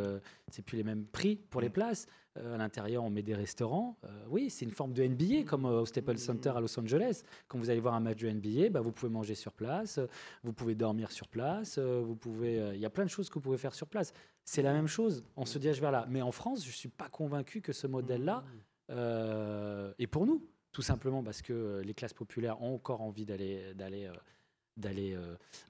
c'est 0.49 0.61
plus 0.61 0.78
les 0.78 0.84
mêmes 0.84 1.05
prix 1.05 1.36
pour 1.36 1.59
les 1.59 1.69
places. 1.69 2.07
Euh, 2.38 2.55
à 2.55 2.57
l'intérieur 2.57 3.03
on 3.03 3.09
met 3.09 3.23
des 3.23 3.36
restaurants. 3.36 3.97
Euh, 4.05 4.25
oui 4.29 4.49
c'est 4.49 4.63
une 4.63 4.71
forme 4.71 4.93
de 4.93 5.03
NBA 5.03 5.43
comme 5.43 5.65
euh, 5.65 5.82
au 5.82 5.86
Staples 5.86 6.17
Center 6.17 6.53
à 6.55 6.61
Los 6.61 6.79
Angeles. 6.79 7.23
Quand 7.49 7.57
vous 7.57 7.69
allez 7.69 7.82
voir 7.82 7.93
un 7.93 7.99
match 7.99 8.19
de 8.19 8.29
NBA, 8.29 8.69
bah, 8.69 8.79
vous 8.79 8.93
pouvez 8.93 9.11
manger 9.11 9.36
sur 9.36 9.51
place, 9.51 9.97
euh, 9.97 10.07
vous 10.43 10.53
pouvez 10.53 10.73
dormir 10.73 11.11
sur 11.11 11.27
place, 11.27 11.77
vous 11.77 12.15
pouvez 12.15 12.71
il 12.73 12.79
y 12.79 12.86
a 12.86 12.89
plein 12.89 13.03
de 13.03 13.09
choses 13.09 13.29
que 13.29 13.34
vous 13.34 13.41
pouvez 13.41 13.57
faire 13.57 13.73
sur 13.73 13.88
place. 13.88 14.13
C'est 14.45 14.61
la 14.61 14.71
même 14.71 14.88
chose. 14.88 15.25
On 15.36 15.45
se 15.45 15.59
dirige 15.59 15.82
vers 15.82 15.91
là. 15.91 16.05
Mais 16.09 16.21
en 16.21 16.32
France 16.32 16.65
je 16.65 16.71
suis 16.71 16.89
pas 16.89 17.09
convaincu 17.09 17.59
que 17.59 17.73
ce 17.73 17.86
modèle 17.86 18.23
là 18.23 18.45
euh, 18.89 19.93
est 19.99 20.07
pour 20.07 20.25
nous. 20.25 20.41
Tout 20.71 20.82
simplement 20.82 21.21
parce 21.23 21.41
que 21.41 21.82
les 21.84 21.93
classes 21.93 22.13
populaires 22.13 22.61
ont 22.61 22.75
encore 22.75 23.01
envie 23.01 23.25
d'aller 23.25 23.73
d'aller 23.73 24.09
d'aller 24.77 25.17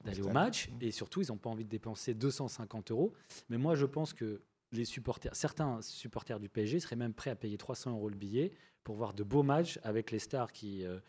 d'aller 0.03 0.21
au 0.21 0.29
match 0.29 0.69
et 0.79 0.91
surtout 0.91 1.23
ils 1.23 1.29
n'ont 1.29 1.37
pas 1.37 1.49
envie 1.49 1.65
de 1.65 1.69
dépenser 1.69 2.13
250 2.13 2.91
euros. 2.91 3.13
Mais 3.49 3.57
moi 3.57 3.73
je 3.73 3.87
pense 3.87 4.13
que 4.13 4.41
les 4.71 4.85
supporters, 4.85 5.35
certains 5.35 5.81
supporters 5.81 6.39
du 6.39 6.49
PSG 6.49 6.79
seraient 6.79 6.95
même 6.95 7.13
prêts 7.13 7.29
à 7.31 7.35
payer 7.35 7.57
300 7.57 7.91
euros 7.91 8.09
le 8.09 8.15
billet 8.15 8.51
pour 8.83 8.95
voir 8.95 9.13
de 9.13 9.23
beaux 9.23 9.43
matchs 9.43 9.79
avec 9.83 10.11
les 10.11 10.19
stars 10.19 10.51
qui 10.51 10.85
euh, 10.85 10.99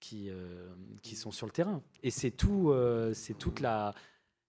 qui 0.00 0.30
euh, 0.30 0.68
qui 1.02 1.14
sont 1.16 1.30
sur 1.30 1.46
le 1.46 1.52
terrain. 1.52 1.82
Et 2.02 2.10
c'est 2.10 2.30
tout, 2.30 2.70
euh, 2.70 3.12
c'est 3.14 3.34
toute 3.34 3.60
la 3.60 3.94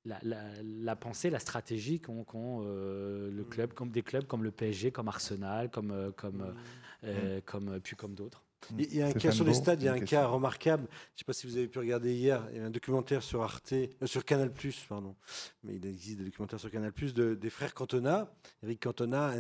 la, 0.05 0.17
la- 0.24 0.63
la 0.63 0.95
pensée, 0.95 1.30
la 1.30 1.38
stratégie 1.39 1.99
qu'ont 1.99 2.26
euh, 2.65 3.30
le 3.30 3.43
club, 3.43 3.74
comme 3.74 3.91
des 3.91 4.01
clubs 4.01 4.26
comme 4.26 4.43
le 4.43 4.51
PSG, 4.51 4.91
comme 4.91 5.07
Arsenal, 5.09 5.69
comme 5.69 6.11
comme 6.17 6.55
euh, 7.03 7.41
comme 7.45 7.80
puis 7.82 7.95
comme 7.95 8.15
d'autres. 8.15 8.43
Il 8.78 8.95
y 8.95 9.01
a 9.01 9.07
un 9.07 9.12
cas 9.14 9.32
sur 9.32 9.43
les 9.45 9.53
stades, 9.53 9.82
il 9.82 9.86
y 9.86 9.88
a 9.88 9.93
un 9.93 9.99
question. 9.99 10.20
cas 10.20 10.28
remarquable. 10.28 10.84
Je 10.89 10.95
ne 10.95 11.18
sais 11.20 11.26
pas 11.26 11.34
si 11.34 11.47
vous 11.47 11.57
avez 11.57 11.68
pu 11.68 11.80
regarder 11.80 12.14
hier, 12.14 12.43
il 12.51 12.57
y 12.57 12.62
a 12.62 12.66
un 12.66 12.70
documentaire 12.70 13.24
sur 13.24 13.41
Arte, 13.41 13.74
euh, 13.74 13.88
sur 14.05 14.24
Canal+, 14.24 14.51
pardon, 14.88 15.16
mais 15.64 15.76
il 15.76 15.86
existe 15.86 16.20
des 16.20 16.26
documentaires 16.26 16.59
sur 16.59 16.70
Canal+, 16.72 16.91
de, 16.93 17.34
des 17.36 17.49
frères 17.49 17.74
Cantona, 17.74 18.32
Eric 18.64 18.82
Cantona, 18.84 19.32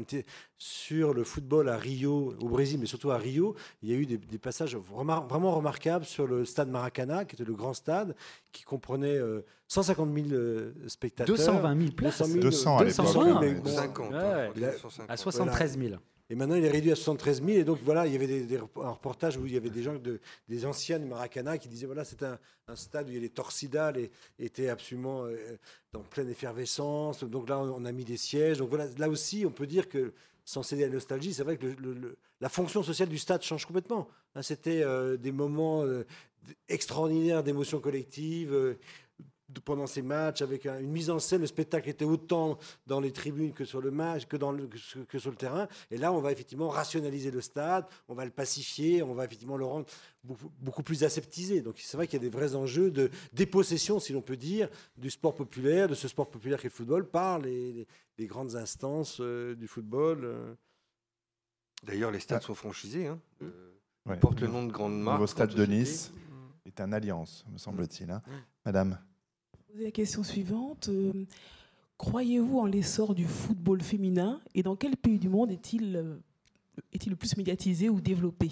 sur 0.57 1.13
le 1.13 1.23
football 1.23 1.69
à 1.69 1.77
Rio, 1.77 2.35
au 2.39 2.49
Brésil, 2.49 2.79
mais 2.79 2.85
surtout 2.85 3.11
à 3.11 3.17
Rio. 3.17 3.55
Il 3.81 3.89
y 3.89 3.93
a 3.93 3.95
eu 3.95 4.05
des, 4.05 4.17
des 4.17 4.37
passages 4.37 4.75
remar- 4.91 5.27
vraiment 5.27 5.55
remarquables 5.55 6.05
sur 6.05 6.27
le 6.27 6.45
stade 6.45 6.69
Maracana, 6.69 7.25
qui 7.25 7.35
était 7.35 7.45
le 7.45 7.53
grand 7.53 7.73
stade, 7.73 8.15
qui 8.51 8.63
comprenait 8.63 9.17
euh, 9.17 9.41
150 9.67 10.13
000 10.13 10.27
euh, 10.31 10.73
spectateurs. 10.87 11.35
220 11.35 11.79
000 11.79 11.91
places. 11.93 12.17
200 12.19 12.27
000, 12.31 12.39
200 12.43 12.77
à 12.77 12.83
220, 12.85 13.25
l'époque. 13.25 13.41
mais 13.41 13.47
ouais. 13.47 13.53
bon, 13.61 13.69
50, 13.69 14.11
ouais, 14.11 14.17
hein, 14.17 14.51
il 14.55 14.65
a- 14.65 14.71
150. 14.73 15.09
à 15.09 15.17
73 15.17 15.77
000. 15.79 15.95
Et 16.31 16.35
maintenant, 16.35 16.55
il 16.55 16.63
est 16.63 16.69
réduit 16.69 16.93
à 16.93 16.95
73 16.95 17.43
000. 17.43 17.59
Et 17.59 17.63
donc, 17.65 17.79
voilà, 17.83 18.07
il 18.07 18.13
y 18.13 18.15
avait 18.15 18.57
un 18.57 18.89
reportage 18.89 19.35
où 19.35 19.45
il 19.45 19.51
y 19.53 19.57
avait 19.57 19.69
des 19.69 19.83
gens, 19.83 19.95
de, 19.95 20.21
des 20.47 20.65
anciens 20.65 20.97
du 20.97 21.05
Maracana 21.05 21.57
qui 21.57 21.67
disaient 21.67 21.85
voilà, 21.85 22.05
c'est 22.05 22.23
un, 22.23 22.39
stade 22.73 23.07
où 23.07 23.11
il 23.11 23.15
y 23.15 23.17
a 23.17 23.21
les 23.21 23.29
torsidas 23.29 23.91
les, 23.91 24.09
étaient 24.39 24.69
absolument 24.69 25.25
euh, 25.25 25.57
en 25.93 26.03
pleine 26.03 26.29
effervescence. 26.29 27.25
Donc 27.25 27.49
là, 27.49 27.59
on 27.59 27.83
a 27.83 27.91
mis 27.91 28.05
des 28.05 28.15
sièges. 28.15 28.59
Donc 28.59 28.69
voilà, 28.69 28.87
là 28.97 29.09
aussi, 29.09 29.45
on 29.45 29.51
peut 29.51 29.67
dire 29.67 29.89
que, 29.89 30.13
sans 30.45 30.63
céder 30.63 30.85
à 30.85 30.87
la 30.87 30.93
nostalgie, 30.93 31.33
c'est 31.33 31.43
vrai 31.43 31.57
que 31.57 31.67
la 32.39 32.47
fonction 32.47 32.81
sociale 32.81 33.09
du 33.09 33.17
stade 33.17 33.41
change 33.41 33.65
complètement. 33.65 34.07
Hein, 34.33 34.41
C'était 34.41 34.83
euh, 34.83 35.17
des 35.17 35.33
moments 35.33 35.83
euh, 35.83 36.05
extraordinaires 36.69 37.43
d'émotions 37.43 37.81
collectives. 37.81 38.77
Euh, 39.57 39.61
pendant 39.63 39.87
ces 39.87 40.01
matchs, 40.01 40.41
avec 40.41 40.65
un- 40.65 40.79
une 40.79 40.91
mise 40.91 41.09
en 41.09 41.19
scène, 41.19 41.41
le 41.41 41.47
spectacle 41.47 41.89
était 41.89 42.05
autant 42.05 42.57
dans 42.87 42.99
les 42.99 43.11
tribunes 43.11 43.53
que 43.53 43.65
sur 43.65 43.81
le 43.81 43.91
match, 43.91 44.25
que, 44.25 44.37
dans 44.37 44.51
le, 44.51 44.67
que 44.67 45.19
sur- 45.19 45.31
le 45.31 45.37
terrain. 45.37 45.67
Et 45.91 45.97
là, 45.97 46.11
on 46.13 46.19
va 46.21 46.31
effectivement 46.31 46.69
rationaliser 46.69 47.31
le 47.31 47.41
stade, 47.41 47.85
on 48.07 48.13
va 48.13 48.25
le 48.25 48.31
pacifier, 48.31 49.03
on 49.03 49.13
va 49.13 49.25
effectivement 49.25 49.57
le 49.57 49.65
rendre 49.65 49.85
beaucoup, 50.23 50.51
beaucoup 50.59 50.83
plus 50.83 51.03
aseptisé. 51.03 51.61
Donc 51.61 51.75
c'est 51.79 51.97
vrai 51.97 52.07
qu'il 52.07 52.21
y 52.21 52.25
a 52.25 52.29
des 52.29 52.35
vrais 52.35 52.55
enjeux 52.55 52.91
de 52.91 53.09
dépossession, 53.33 53.99
si 53.99 54.13
l'on 54.13 54.21
peut 54.21 54.37
dire, 54.37 54.69
du 54.97 55.09
sport 55.09 55.35
populaire, 55.35 55.87
de 55.87 55.95
ce 55.95 56.07
sport 56.07 56.29
populaire 56.29 56.59
qu'est 56.59 56.67
le 56.69 56.73
football, 56.73 57.07
par 57.09 57.39
les, 57.39 57.71
les- 57.73 57.87
les 58.17 58.27
grandes 58.27 58.55
instances 58.55 59.17
euh, 59.21 59.55
du 59.55 59.67
football. 59.67 60.21
euh. 60.25 60.53
D'ailleurs, 61.83 62.11
les 62.11 62.19
stades 62.19 62.43
sont 62.43 62.55
franchisés. 62.55 63.07
hein. 63.07 63.19
Euh, 63.41 63.67
Ouais. 64.07 64.15
Il 64.15 64.19
porte 64.19 64.39
le 64.41 64.47
nom 64.47 64.65
de 64.65 64.71
grande 64.71 64.93
Le 64.93 64.97
marque. 65.03 65.17
nouveau 65.19 65.27
stade 65.27 65.53
de. 65.53 65.63
Nice 65.63 66.11
est 66.65 66.81
un 66.81 66.91
alliance, 66.91 67.45
me 67.51 67.59
semble-t-il. 67.59 68.09
hein. 68.09 68.23
Mm. 68.25 68.31
Madame 68.65 68.99
poser 69.71 69.83
la 69.85 69.91
question 69.91 70.23
suivante. 70.23 70.89
Euh, 70.89 71.25
Croyez-vous 71.97 72.57
en 72.57 72.65
l'essor 72.65 73.13
du 73.13 73.25
football 73.25 73.81
féminin 73.81 74.41
et 74.55 74.63
dans 74.63 74.75
quel 74.75 74.97
pays 74.97 75.19
du 75.19 75.29
monde 75.29 75.51
est-il 75.51 75.95
euh, 75.95 76.17
est-il 76.93 77.11
le 77.11 77.15
plus 77.15 77.37
médiatisé 77.37 77.89
ou 77.89 78.01
développé? 78.01 78.49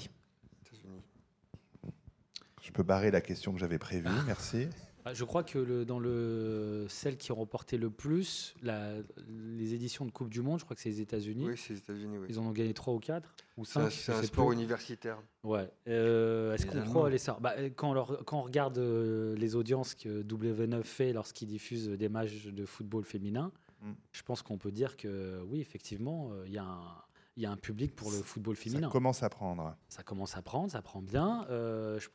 Je 2.62 2.72
peux 2.72 2.84
barrer 2.84 3.10
la 3.10 3.22
question 3.22 3.52
que 3.52 3.58
j'avais 3.58 3.80
prévue, 3.80 4.10
merci. 4.28 4.68
Ah, 5.10 5.14
Je 5.14 5.24
crois 5.24 5.44
que 5.44 5.58
le, 5.58 5.86
dans 5.86 6.00
le, 6.00 6.86
celles 6.90 7.18
qui 7.18 7.32
remporté 7.32 7.78
le 7.78 7.90
plus 7.90 8.54
la- 8.62 8.94
les 9.28 9.74
éditions 9.74 10.06
de 10.06 10.12
Coupe 10.12 10.30
du 10.30 10.42
Monde, 10.42 10.60
je 10.60 10.66
crois 10.66 10.76
que 10.76 10.82
c'est 10.82 10.90
les 10.90 11.02
États-Unis. 11.02 11.46
Oui, 11.48 11.58
c'est 11.58 11.74
les 11.74 11.80
États-unis. 11.80 12.18
Oui. 12.20 12.28
Ils 12.30 12.40
en 12.40 12.46
ont 12.46 12.52
gagné 12.52 12.74
trois 12.74 12.94
ou 12.94 13.00
quatre 13.00 13.28
ou 13.58 13.66
C'est 13.66 13.80
un, 13.80 13.84
cinq. 13.90 13.92
c'est 13.92 14.14
je 14.14 14.18
un 14.18 14.24
sport 14.24 14.48
plus. 14.48 14.56
universitaire. 14.56 15.18
Ouais. 15.44 15.70
Euh, 15.88 16.54
Est-ce 16.54 16.68
Les 16.68 16.72
qu'on 16.74 16.86
croit 16.86 17.08
à 17.08 17.10
l'essor 17.10 17.42
bah, 17.42 17.54
quand, 17.76 17.90
on 17.90 17.94
leur- 17.94 18.24
quand 18.26 18.40
on 18.40 18.44
regarde 18.44 18.78
euh, 18.78 19.36
les 19.36 19.56
audiences 19.56 19.96
que 19.96 20.22
W9 20.24 20.84
fait 20.84 21.14
lorsqu'il 21.14 21.48
diffuse 21.48 21.90
des 21.90 22.10
matchs 22.10 22.46
de 22.48 22.66
football 22.66 23.04
féminin, 23.04 23.52
Mm. 23.82 23.94
je 24.12 24.24
pense 24.24 24.42
qu'on 24.42 24.58
peut 24.58 24.72
dire 24.74 24.98
que 24.98 25.42
oui, 25.48 25.62
effectivement, 25.62 26.32
euh, 26.34 26.44
il 26.48 26.52
y, 26.52 26.58
a 26.58 26.66
un- 26.66 27.02
il 27.38 27.44
y 27.44 27.46
a 27.46 27.52
un 27.52 27.56
public 27.56 27.96
pour 27.96 28.12
le 28.12 28.18
football 28.18 28.58
Ça 28.58 28.64
féminin. 28.64 28.90
commence 28.90 29.24
à 29.24 29.30
prendre. 29.30 29.74
Ça 29.88 30.04
commence 30.04 30.36
à 30.36 30.42
prendre, 30.42 30.70
ça 30.70 30.82
prend 30.82 31.02
bien. 31.02 31.46
Euh, 31.50 31.98
je, 31.98 32.10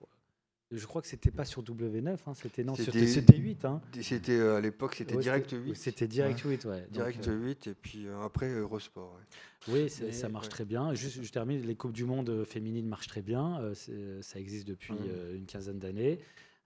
je 0.72 0.86
crois 0.86 1.02
que 1.02 1.08
c'était 1.08 1.30
pas 1.30 1.44
sur 1.44 1.62
W9, 1.62 2.16
hein, 2.26 2.34
c'était 2.34 2.64
non, 2.64 2.74
sur 2.74 2.84
C'était- 2.86 3.06
c'était 3.06 3.36
8. 3.36 3.64
Hein. 3.64 3.80
C'était 4.00 4.32
euh, 4.38 4.56
à 4.56 4.60
l'époque, 4.60 4.94
c'était 4.96 5.14
Ouais, 5.14 5.22
Direct 5.22 5.50
c'était- 5.50 5.62
8. 5.62 5.74
C'était 5.76 6.08
Direct 6.08 6.40
8, 6.40 6.64
ouais. 6.64 6.80
Donc, 6.82 6.90
Direct 6.90 7.28
euh, 7.28 7.36
8 7.46 7.66
et 7.68 7.74
puis 7.74 8.06
euh, 8.06 8.20
après 8.22 8.48
Eurosport. 8.50 9.14
ouais. 9.14 9.72
Oui, 9.72 9.88
ça 10.12 10.28
marche 10.28 10.46
ouais. 10.46 10.50
très 10.50 10.64
bien. 10.64 10.92
Juste, 10.94 11.22
je 11.22 11.32
termine, 11.32 11.62
les 11.62 11.74
Coupes 11.74 11.92
du 11.92 12.04
Monde 12.04 12.44
féminines 12.44 12.86
marchent 12.88 13.06
très 13.08 13.22
bien. 13.22 13.60
euh, 13.62 14.20
ça 14.22 14.38
existe 14.40 14.66
depuis 14.68 14.92
Ouais. 14.92 14.98
euh, 15.08 15.36
une 15.36 15.46
quinzaine 15.46 15.78
d'années. 15.78 16.18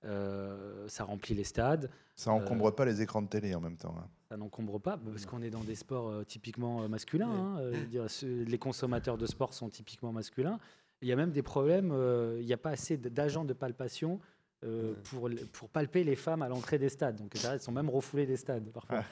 Euh, 0.05 0.87
ça 0.89 1.05
remplit 1.05 1.35
les 1.35 1.45
stades. 1.45 1.91
Ça 2.17 2.31
encombre 2.33 2.75
pas 2.75 2.85
les 2.85 3.03
écrans 3.03 3.23
de 3.23 3.29
télé 3.29 3.55
en 3.55 3.61
même 3.61 3.77
temps. 3.77 3.95
hein. 3.99 4.07
Ça 4.29 4.37
n'encombre 4.37 4.79
pas, 4.81 4.97
parce 4.99 5.25
qu'on 5.27 5.43
est 5.43 5.51
dans 5.51 5.65
des 5.65 5.75
sports 5.75 6.09
euh, 6.11 6.25
typiquement 6.25 6.87
masculins. 6.89 7.31
hein, 7.31 7.59
euh, 7.61 7.85
dire, 7.87 8.11
ce- 8.11 8.27
les 8.45 8.59
consommateurs 8.59 9.17
de 9.19 9.27
sport 9.27 9.55
sont 9.55 9.69
typiquement 9.69 10.13
masculins. 10.13 10.59
Il 11.03 11.09
y 11.09 11.13
a 11.13 11.17
même 11.17 11.31
des 11.31 11.43
problèmes, 11.43 11.91
euh, 11.93 12.39
il 12.41 12.47
n'y 12.47 12.53
a 12.53 12.57
pas 12.57 12.71
assez 12.71 12.97
d'agents 12.97 13.45
de 13.45 13.53
palpation 13.53 14.19
euh, 14.65 14.95
pour, 15.05 15.31
pour 15.53 15.69
palper 15.69 16.03
les 16.03 16.17
femmes 16.17 16.43
à 16.43 16.49
l'entrée 16.49 16.79
des 16.79 16.89
stades. 16.89 17.17
Donc 17.17 17.33
elles 17.37 17.61
sont 17.61 17.73
même 17.73 17.89
refoulées 17.89 18.27
des 18.27 18.37
stades 18.37 18.69
parfois. 18.73 18.99
Ah. 19.01 19.05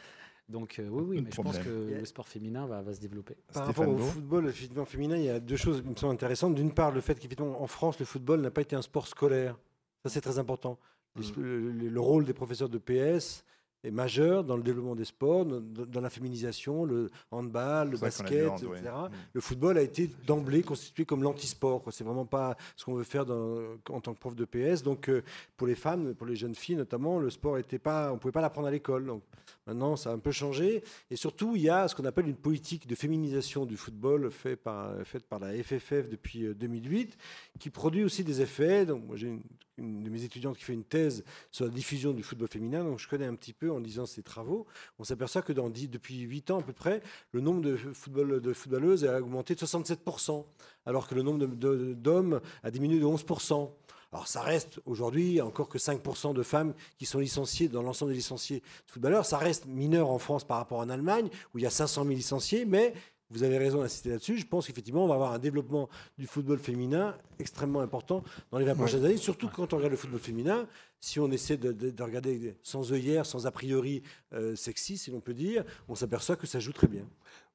Donc 0.48 0.78
euh, 0.78 0.88
oui, 0.88 1.02
oui, 1.06 1.22
mais 1.22 1.30
je 1.32 1.40
pense 1.42 1.58
que 1.58 1.68
le 1.98 2.04
sport 2.04 2.28
féminin 2.28 2.66
va, 2.66 2.80
va 2.82 2.92
se 2.94 3.00
développer. 3.00 3.36
Par 3.52 3.64
Stéphane 3.64 3.84
rapport 3.86 3.88
au 3.94 3.96
Beau 3.98 4.04
football 4.04 4.48
effectivement, 4.48 4.84
féminin, 4.84 5.16
il 5.16 5.24
y 5.24 5.30
a 5.30 5.40
deux 5.40 5.56
choses 5.56 5.82
qui 5.82 5.88
me 5.88 5.96
semblent 5.96 6.14
intéressantes. 6.14 6.54
D'une 6.54 6.72
part, 6.72 6.92
le 6.92 7.00
fait 7.00 7.14
qu'effectivement, 7.14 7.60
en 7.62 7.66
France, 7.66 7.98
le 7.98 8.04
football 8.04 8.40
n'a 8.40 8.50
pas 8.50 8.60
été 8.62 8.76
un 8.76 8.82
sport 8.82 9.06
scolaire. 9.08 9.58
Ça, 10.04 10.08
c'est 10.10 10.20
très 10.20 10.38
important. 10.38 10.78
Mm. 11.16 11.20
Le, 11.38 11.70
le- 11.72 11.88
le 11.88 12.00
rôle 12.00 12.24
des 12.24 12.34
professeurs 12.34 12.68
de 12.68 12.78
PS 12.78 13.44
est 13.86 13.90
majeur 13.90 14.44
dans 14.44 14.56
le 14.56 14.62
développement 14.62 14.94
des 14.94 15.04
sports, 15.04 15.44
dans, 15.44 16.00
la 16.00 16.10
féminisation, 16.10 16.84
le 16.84 17.10
handball, 17.30 17.90
le 17.90 17.98
basket, 17.98 18.48
hand, 18.48 18.58
etc. 18.58 18.82
Mm. 18.84 19.14
Le 19.32 19.40
football 19.40 19.78
a 19.78 19.82
été 19.82 20.10
d'emblée 20.26 20.62
constitué 20.62 21.04
comme 21.04 21.22
l'antisport. 21.22 21.82
C'est 21.90 22.04
vraiment 22.04 22.26
pas 22.26 22.56
ce 22.74 22.84
qu'on 22.84 22.94
veut 22.94 23.04
faire 23.04 23.24
dans- 23.24 23.60
en 23.90 24.00
tant 24.00 24.12
que 24.14 24.18
prof 24.18 24.34
de 24.34 24.44
PS. 24.44 24.82
Donc, 24.82 25.08
euh, 25.08 25.22
pour 25.56 25.66
les 25.66 25.74
femmes, 25.74 26.14
pour 26.14 26.26
les 26.26 26.36
jeunes 26.36 26.54
filles 26.54 26.76
notamment, 26.76 27.18
le 27.18 27.30
sport 27.30 27.58
était 27.58 27.78
pas, 27.78 28.12
on 28.12 28.18
pouvait 28.18 28.32
pas 28.32 28.40
l'apprendre 28.40 28.66
à 28.66 28.70
l'école. 28.70 29.06
Donc, 29.06 29.22
maintenant, 29.66 29.96
ça 29.96 30.10
a 30.10 30.12
un 30.12 30.18
peu 30.18 30.32
changé. 30.32 30.82
Et 31.10 31.16
surtout, 31.16 31.54
il 31.54 31.62
y 31.62 31.70
a 31.70 31.86
ce 31.88 31.94
qu'on 31.94 32.04
appelle 32.04 32.28
une 32.28 32.36
politique 32.36 32.86
de 32.86 32.94
féminisation 32.94 33.66
du 33.66 33.76
football 33.76 34.30
fait 34.30 34.56
par, 34.56 34.92
faite 35.04 35.26
par 35.26 35.38
la 35.38 35.52
FFF 35.62 36.08
depuis 36.08 36.46
euh, 36.46 36.54
2008, 36.54 37.16
qui 37.58 37.70
produit 37.70 38.04
aussi 38.04 38.24
des 38.24 38.40
effets. 38.40 38.84
Donc, 38.84 39.04
moi, 39.06 39.16
j'ai 39.16 39.28
une, 39.28 39.42
une 39.78 40.02
de 40.02 40.10
mes 40.10 40.24
étudiantes 40.24 40.56
qui 40.56 40.64
fait 40.64 40.72
une 40.72 40.84
thèse 40.84 41.24
sur 41.50 41.64
la 41.64 41.70
diffusion 41.70 42.12
du 42.12 42.22
football 42.22 42.48
féminin, 42.48 42.84
donc 42.84 42.98
je 42.98 43.08
connais 43.08 43.26
un 43.26 43.34
petit 43.34 43.52
peu 43.52 43.70
en 43.70 43.78
lisant 43.78 44.06
ses 44.06 44.22
travaux. 44.22 44.66
On 44.98 45.04
s'aperçoit 45.04 45.42
que 45.42 45.52
depuis 45.52 46.20
8 46.20 46.50
ans 46.50 46.60
à 46.60 46.62
peu 46.62 46.72
près, 46.72 47.02
le 47.32 47.40
nombre 47.40 47.60
de, 47.60 47.76
football, 47.76 48.40
de 48.40 48.52
footballeuses 48.52 49.04
a 49.04 49.20
augmenté 49.20 49.54
de 49.54 49.60
67%, 49.60 50.44
alors 50.84 51.08
que 51.08 51.14
le 51.14 51.22
nombre 51.22 51.46
d'hommes 51.46 52.40
a 52.62 52.70
diminué 52.70 53.00
de 53.00 53.04
11%. 53.04 53.70
Alors 54.12 54.28
ça 54.28 54.40
reste 54.40 54.80
aujourd'hui 54.86 55.40
encore 55.40 55.68
que 55.68 55.78
5% 55.78 56.32
de 56.32 56.42
femmes 56.42 56.74
qui 56.96 57.06
sont 57.06 57.18
licenciées 57.18 57.68
dans 57.68 57.82
l'ensemble 57.82 58.12
des 58.12 58.16
licenciés 58.16 58.60
de 58.60 58.90
footballeurs. 58.92 59.26
Ça 59.26 59.36
reste 59.36 59.66
mineur 59.66 60.10
en 60.10 60.18
France 60.18 60.44
par 60.44 60.58
rapport 60.58 60.78
en 60.78 60.88
Allemagne, 60.88 61.28
où 61.52 61.58
il 61.58 61.62
y 61.62 61.66
a 61.66 61.70
500 61.70 62.04
000 62.04 62.14
licenciés, 62.14 62.64
mais 62.64 62.94
vous 63.30 63.42
avez 63.42 63.58
raison 63.58 63.80
d'insister 63.82 64.10
là-dessus. 64.10 64.38
Je 64.38 64.46
pense 64.46 64.66
qu'effectivement, 64.66 65.04
on 65.04 65.08
va 65.08 65.14
avoir 65.14 65.32
un 65.32 65.38
développement 65.38 65.88
du 66.18 66.26
football 66.26 66.58
féminin 66.58 67.14
extrêmement 67.38 67.80
important 67.80 68.22
dans 68.50 68.58
les 68.58 68.64
20 68.64 68.74
prochaines 68.76 69.04
années, 69.04 69.16
surtout 69.16 69.48
quand 69.54 69.72
on 69.72 69.76
regarde 69.76 69.92
le 69.92 69.96
football 69.98 70.20
féminin. 70.20 70.66
Si 70.98 71.20
on 71.20 71.30
essaie 71.30 71.56
de, 71.58 71.72
de- 71.72 71.90
de 71.90 72.02
regarder 72.02 72.56
sans 72.62 72.92
œillère, 72.92 73.26
sans 73.26 73.46
a 73.46 73.50
priori 73.50 74.02
euh, 74.32 74.56
sexy, 74.56 74.96
si 74.96 75.10
l'on 75.10 75.20
peut 75.20 75.34
dire, 75.34 75.62
on 75.88 75.94
s'aperçoit 75.94 76.36
que 76.36 76.46
ça 76.46 76.58
joue 76.58 76.72
très 76.72 76.86
bien. 76.88 77.02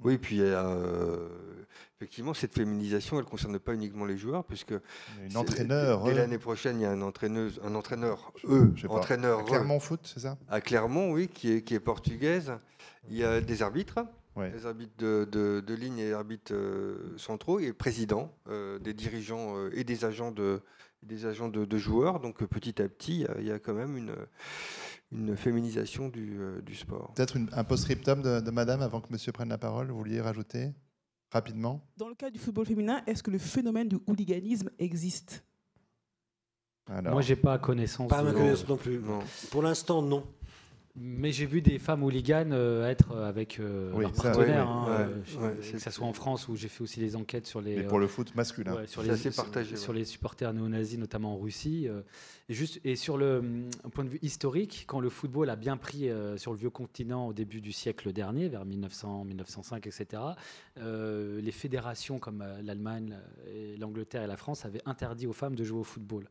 Oui, 0.03 0.17
puis 0.19 0.37
y 0.37 0.41
a, 0.41 0.67
euh, 0.67 1.27
effectivement, 1.97 2.33
cette 2.33 2.53
féminisation, 2.53 3.17
elle 3.17 3.25
ne 3.25 3.29
concerne 3.29 3.57
pas 3.59 3.73
uniquement 3.73 4.05
les 4.05 4.17
joueurs, 4.17 4.43
puisque 4.45 4.71
Il 4.71 4.75
y 4.75 5.23
a 5.23 5.29
Une 5.31 5.37
entraîneur. 5.37 6.03
Dès 6.03 6.11
euh, 6.11 6.15
l'année 6.15 6.37
prochaine, 6.37 6.79
il 6.79 6.83
y 6.83 6.85
a 6.85 6.91
un, 6.91 7.01
entraîneuse, 7.01 7.59
un 7.63 7.73
entraîneur, 7.75 8.31
eux, 8.45 8.73
entraîneur 8.89 9.39
à 9.39 9.41
eux, 9.41 9.45
Clermont 9.45 9.79
Foot, 9.79 10.01
c'est 10.13 10.19
ça? 10.21 10.37
à 10.47 10.61
Clermont, 10.61 11.11
oui, 11.11 11.27
qui 11.27 11.51
est, 11.53 11.61
qui 11.63 11.73
est 11.73 11.79
portugaise. 11.79 12.51
Il 13.09 13.17
y 13.17 13.23
a 13.23 13.41
des 13.41 13.61
arbitres, 13.63 13.99
Ouais. 14.35 14.49
des 14.51 14.65
arbitres 14.65 14.93
de, 14.97 15.27
de- 15.29 15.59
de 15.65 15.73
ligne 15.73 15.97
et 15.99 16.13
arbitres 16.13 16.53
euh, 16.53 17.17
centraux, 17.17 17.59
et 17.59 17.73
présidents, 17.73 18.33
euh, 18.47 18.79
des 18.79 18.93
dirigeants 18.93 19.57
euh, 19.57 19.69
et 19.73 19.83
des 19.83 20.05
agents 20.05 20.31
de, 20.31 20.61
des 21.03 21.25
agents 21.25 21.49
de, 21.49 21.65
de 21.65 21.77
joueurs. 21.77 22.19
Donc 22.21 22.41
euh, 22.41 22.47
petit 22.47 22.81
à 22.81 22.87
petit, 22.87 23.19
il 23.19 23.21
y 23.21 23.25
a- 23.27 23.35
il 23.39 23.47
y, 23.47 23.51
a 23.51 23.59
quand 23.59 23.73
même 23.73 23.97
une, 23.97 24.15
une 25.11 25.35
féminisation 25.35 26.07
du, 26.07 26.37
euh, 26.39 26.61
du 26.61 26.75
sport. 26.75 27.13
Peut-être 27.13 27.37
un 27.51 27.63
post-scriptum 27.65 28.21
de, 28.21 28.39
de 28.39 28.51
madame 28.51 28.81
avant 28.81 29.01
que 29.01 29.11
monsieur 29.11 29.33
prenne 29.33 29.49
la 29.49 29.57
parole. 29.57 29.91
Vous 29.91 29.97
vouliez 29.97 30.21
rajouter 30.21 30.71
rapidement? 31.29 31.85
Dans 31.97 32.07
le 32.07 32.15
cas 32.15 32.29
du 32.29 32.39
football 32.39 32.65
féminin, 32.65 33.01
est-ce 33.07 33.21
que 33.23 33.31
le 33.31 33.37
phénomène 33.39 33.89
du 33.89 33.97
hooliganisme 34.07 34.69
existe? 34.79 35.43
Alors, 36.87 37.13
Moi, 37.13 37.21
j'ai 37.21 37.35
pas 37.35 37.57
connaissance. 37.57 38.09
Pas 38.09 38.19
à 38.19 38.23
ma 38.23 38.31
de- 38.31 38.37
connaissance 38.37 38.67
non 38.69 38.77
plus. 38.77 38.99
Non. 38.99 39.19
Pour 39.51 39.61
l'instant, 39.61 40.01
non. 40.01 40.25
Mais 40.95 41.31
j'ai 41.31 41.45
vu 41.45 41.61
des 41.61 41.79
femmes 41.79 42.03
hooligans 42.03 42.51
euh, 42.51 42.85
être 42.89 43.11
euh, 43.13 43.27
avec 43.29 43.59
euh, 43.61 43.91
Oui, 43.93 44.01
leurs 44.01 44.15
ça, 44.15 44.23
partenaires, 44.31 44.65
oui, 44.67 44.91
hein, 44.91 45.07
oui. 45.07 45.13
Ouais, 45.15 45.23
chez- 45.25 45.37
ouais, 45.37 45.71
que 45.73 45.79
ça 45.79 45.89
soit 45.89 46.05
en 46.05 46.11
France 46.11 46.49
où 46.49 46.55
j'ai 46.57 46.67
fait 46.67 46.81
aussi 46.83 46.99
les 46.99 47.15
enquêtes 47.15 47.47
sur 47.47 47.61
les 47.61 47.77
mais 47.77 47.85
euh, 47.85 47.87
pour 47.87 47.99
le 47.99 48.07
foot 48.07 48.35
masculin. 48.35 48.75
Ouais, 48.75 48.87
sur 48.87 49.01
les, 49.01 49.11
assez 49.11 49.31
sur- 49.31 49.43
partagé, 49.43 49.77
sur 49.77 49.93
ouais. 49.93 49.99
les 49.99 50.05
supporters 50.05 50.53
néo-nazis, 50.53 50.99
notamment 50.99 51.33
en 51.35 51.37
Russie. 51.39 51.87
euh, 51.87 52.01
et, 52.49 52.53
juste, 52.53 52.81
et 52.83 52.97
sur 52.97 53.17
le 53.17 53.41
un 53.85 53.89
point 53.89 54.03
de 54.03 54.09
vue 54.09 54.19
historique, 54.21 54.83
quand 54.85 54.99
le 54.99 55.09
football 55.09 55.49
a 55.49 55.55
bien 55.55 55.77
pris 55.77 56.09
euh, 56.09 56.35
sur 56.37 56.51
le 56.51 56.57
vieux 56.57 56.69
continent 56.69 57.27
au 57.27 57.33
début 57.33 57.61
du 57.61 57.71
siècle 57.71 58.11
dernier, 58.11 58.49
vers 58.49 58.65
1900, 58.65 59.23
1905, 59.23 59.87
etc., 59.87 60.21
euh, 60.77 61.39
les 61.39 61.51
fédérations 61.53 62.19
comme 62.19 62.41
euh, 62.41 62.61
l'Allemagne, 62.61 63.17
et 63.47 63.77
l'Angleterre 63.77 64.23
et 64.23 64.27
la 64.27 64.35
France 64.37 64.65
avaient 64.65 64.81
interdit 64.85 65.25
aux 65.25 65.33
femmes 65.33 65.55
de 65.55 65.63
jouer 65.63 65.79
au 65.79 65.83
football. 65.85 66.27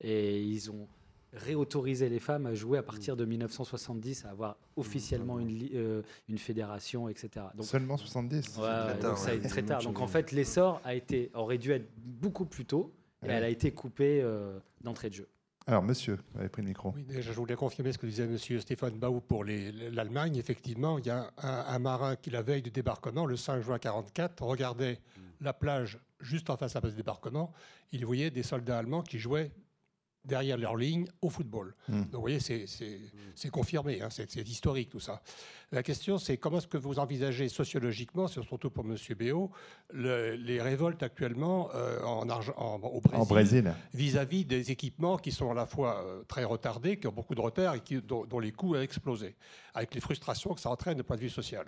Et 0.00 0.42
ils 0.42 0.70
ont 0.70 0.86
réautorisé 1.32 2.08
les 2.08 2.18
femmes 2.20 2.46
à 2.46 2.54
jouer 2.54 2.78
à 2.78 2.82
partir 2.82 3.16
de 3.16 3.24
1970, 3.24 4.24
à 4.24 4.30
avoir 4.30 4.56
officiellement 4.76 5.38
une, 5.38 5.48
li- 5.48 5.70
euh, 5.74 6.02
une 6.28 6.38
fédération, 6.38 7.08
etc. 7.08 7.46
Donc, 7.54 7.66
Seulement 7.66 7.96
70 7.96 8.56
Ouais, 8.56 8.62
ouais, 8.62 8.68
très 8.68 8.92
donc 8.92 9.00
tard, 9.00 9.18
ça 9.18 9.30
a 9.30 9.34
été 9.34 9.48
très 9.48 9.62
tard. 9.62 9.82
Donc 9.84 10.00
en 10.00 10.06
fait, 10.06 10.32
l'essor 10.32 10.80
a 10.84 10.94
été, 10.94 11.30
aurait 11.34 11.58
dû 11.58 11.72
être 11.72 11.88
beaucoup 11.98 12.44
plus 12.46 12.64
tôt 12.64 12.92
et 13.22 13.26
Ouais. 13.28 13.32
elle 13.34 13.44
a 13.44 13.48
été 13.48 13.70
coupée 13.72 14.20
euh, 14.22 14.58
d'entrée 14.82 15.08
de 15.10 15.14
jeu. 15.14 15.28
Alors, 15.68 15.82
monsieur, 15.82 16.18
vous 16.32 16.38
avez 16.40 16.48
pris 16.48 16.62
le 16.62 16.68
micro. 16.68 16.92
Oui, 16.94 17.02
déjà, 17.02 17.32
je 17.32 17.36
voulais 17.36 17.56
confirmer 17.56 17.90
ce 17.92 17.98
que 17.98 18.06
disait 18.06 18.22
M. 18.22 18.38
Stéphane 18.60 18.96
Bau 18.98 19.20
pour 19.20 19.44
l'Allemagne. 19.44 20.36
Effectivement, 20.36 20.96
il 20.98 21.06
y 21.06 21.10
a 21.10 21.28
un, 21.38 21.48
un 21.66 21.78
marin 21.80 22.14
qui, 22.14 22.30
la 22.30 22.42
veille 22.42 22.62
du 22.62 22.70
débarquement, 22.70 23.26
le 23.26 23.36
5 23.36 23.54
juin 23.62 23.74
1944, 23.82 24.42
regardait 24.44 25.00
la 25.40 25.52
plage 25.52 25.98
juste 26.20 26.50
en 26.50 26.56
face 26.56 26.76
à 26.76 26.80
la 26.80 26.88
du 26.90 26.94
débarquement. 26.94 27.52
Il 27.90 28.06
voyait 28.06 28.30
des 28.30 28.44
soldats 28.44 28.78
allemands 28.78 29.02
qui 29.02 29.18
jouaient 29.18 29.50
derrière 30.26 30.58
leur 30.58 30.76
ligne 30.76 31.06
au 31.22 31.30
football. 31.30 31.74
Hmm. 31.88 32.02
Donc, 32.02 32.12
vous 32.14 32.20
voyez, 32.20 32.40
c'est- 32.40 32.66
confirmé, 33.50 34.02
hein, 34.02 34.08
c'est 34.10 34.34
historique 34.48 34.90
tout 34.90 35.00
ça. 35.00 35.22
La 35.72 35.82
question, 35.82 36.18
c'est 36.18 36.36
comment 36.36 36.58
est-ce 36.58 36.66
que 36.66 36.76
vous 36.78 36.98
envisagez 36.98 37.48
sociologiquement, 37.48 38.26
surtout 38.28 38.70
pour 38.70 38.84
M. 38.84 38.96
Béot, 39.16 39.50
le- 39.92 40.34
les 40.34 40.60
révoltes 40.60 41.02
actuellement 41.02 41.70
euh, 41.74 42.00
en 42.02 42.28
en- 42.28 42.80
au 42.80 43.00
Brésil, 43.00 43.72
vis-à-vis 43.94 44.44
des 44.44 44.70
équipements 44.70 45.16
qui 45.16 45.32
sont 45.32 45.50
à 45.50 45.54
la 45.54 45.66
fois 45.66 46.02
euh, 46.04 46.22
très 46.28 46.44
retardés, 46.44 46.98
qui 46.98 47.06
ont 47.06 47.12
beaucoup 47.12 47.34
de 47.34 47.40
retard 47.40 47.74
et 47.74 47.80
qui, 47.80 48.00
dont, 48.02 48.24
dont 48.26 48.38
les 48.40 48.52
coûts 48.52 48.74
ont 48.76 48.80
explosé, 48.80 49.36
avec 49.74 49.94
les 49.94 50.00
frustrations 50.00 50.54
que 50.54 50.60
ça 50.60 50.70
entraîne 50.70 50.96
de 50.98 51.02
point 51.02 51.16
de 51.16 51.22
vue 51.22 51.30
social. 51.30 51.66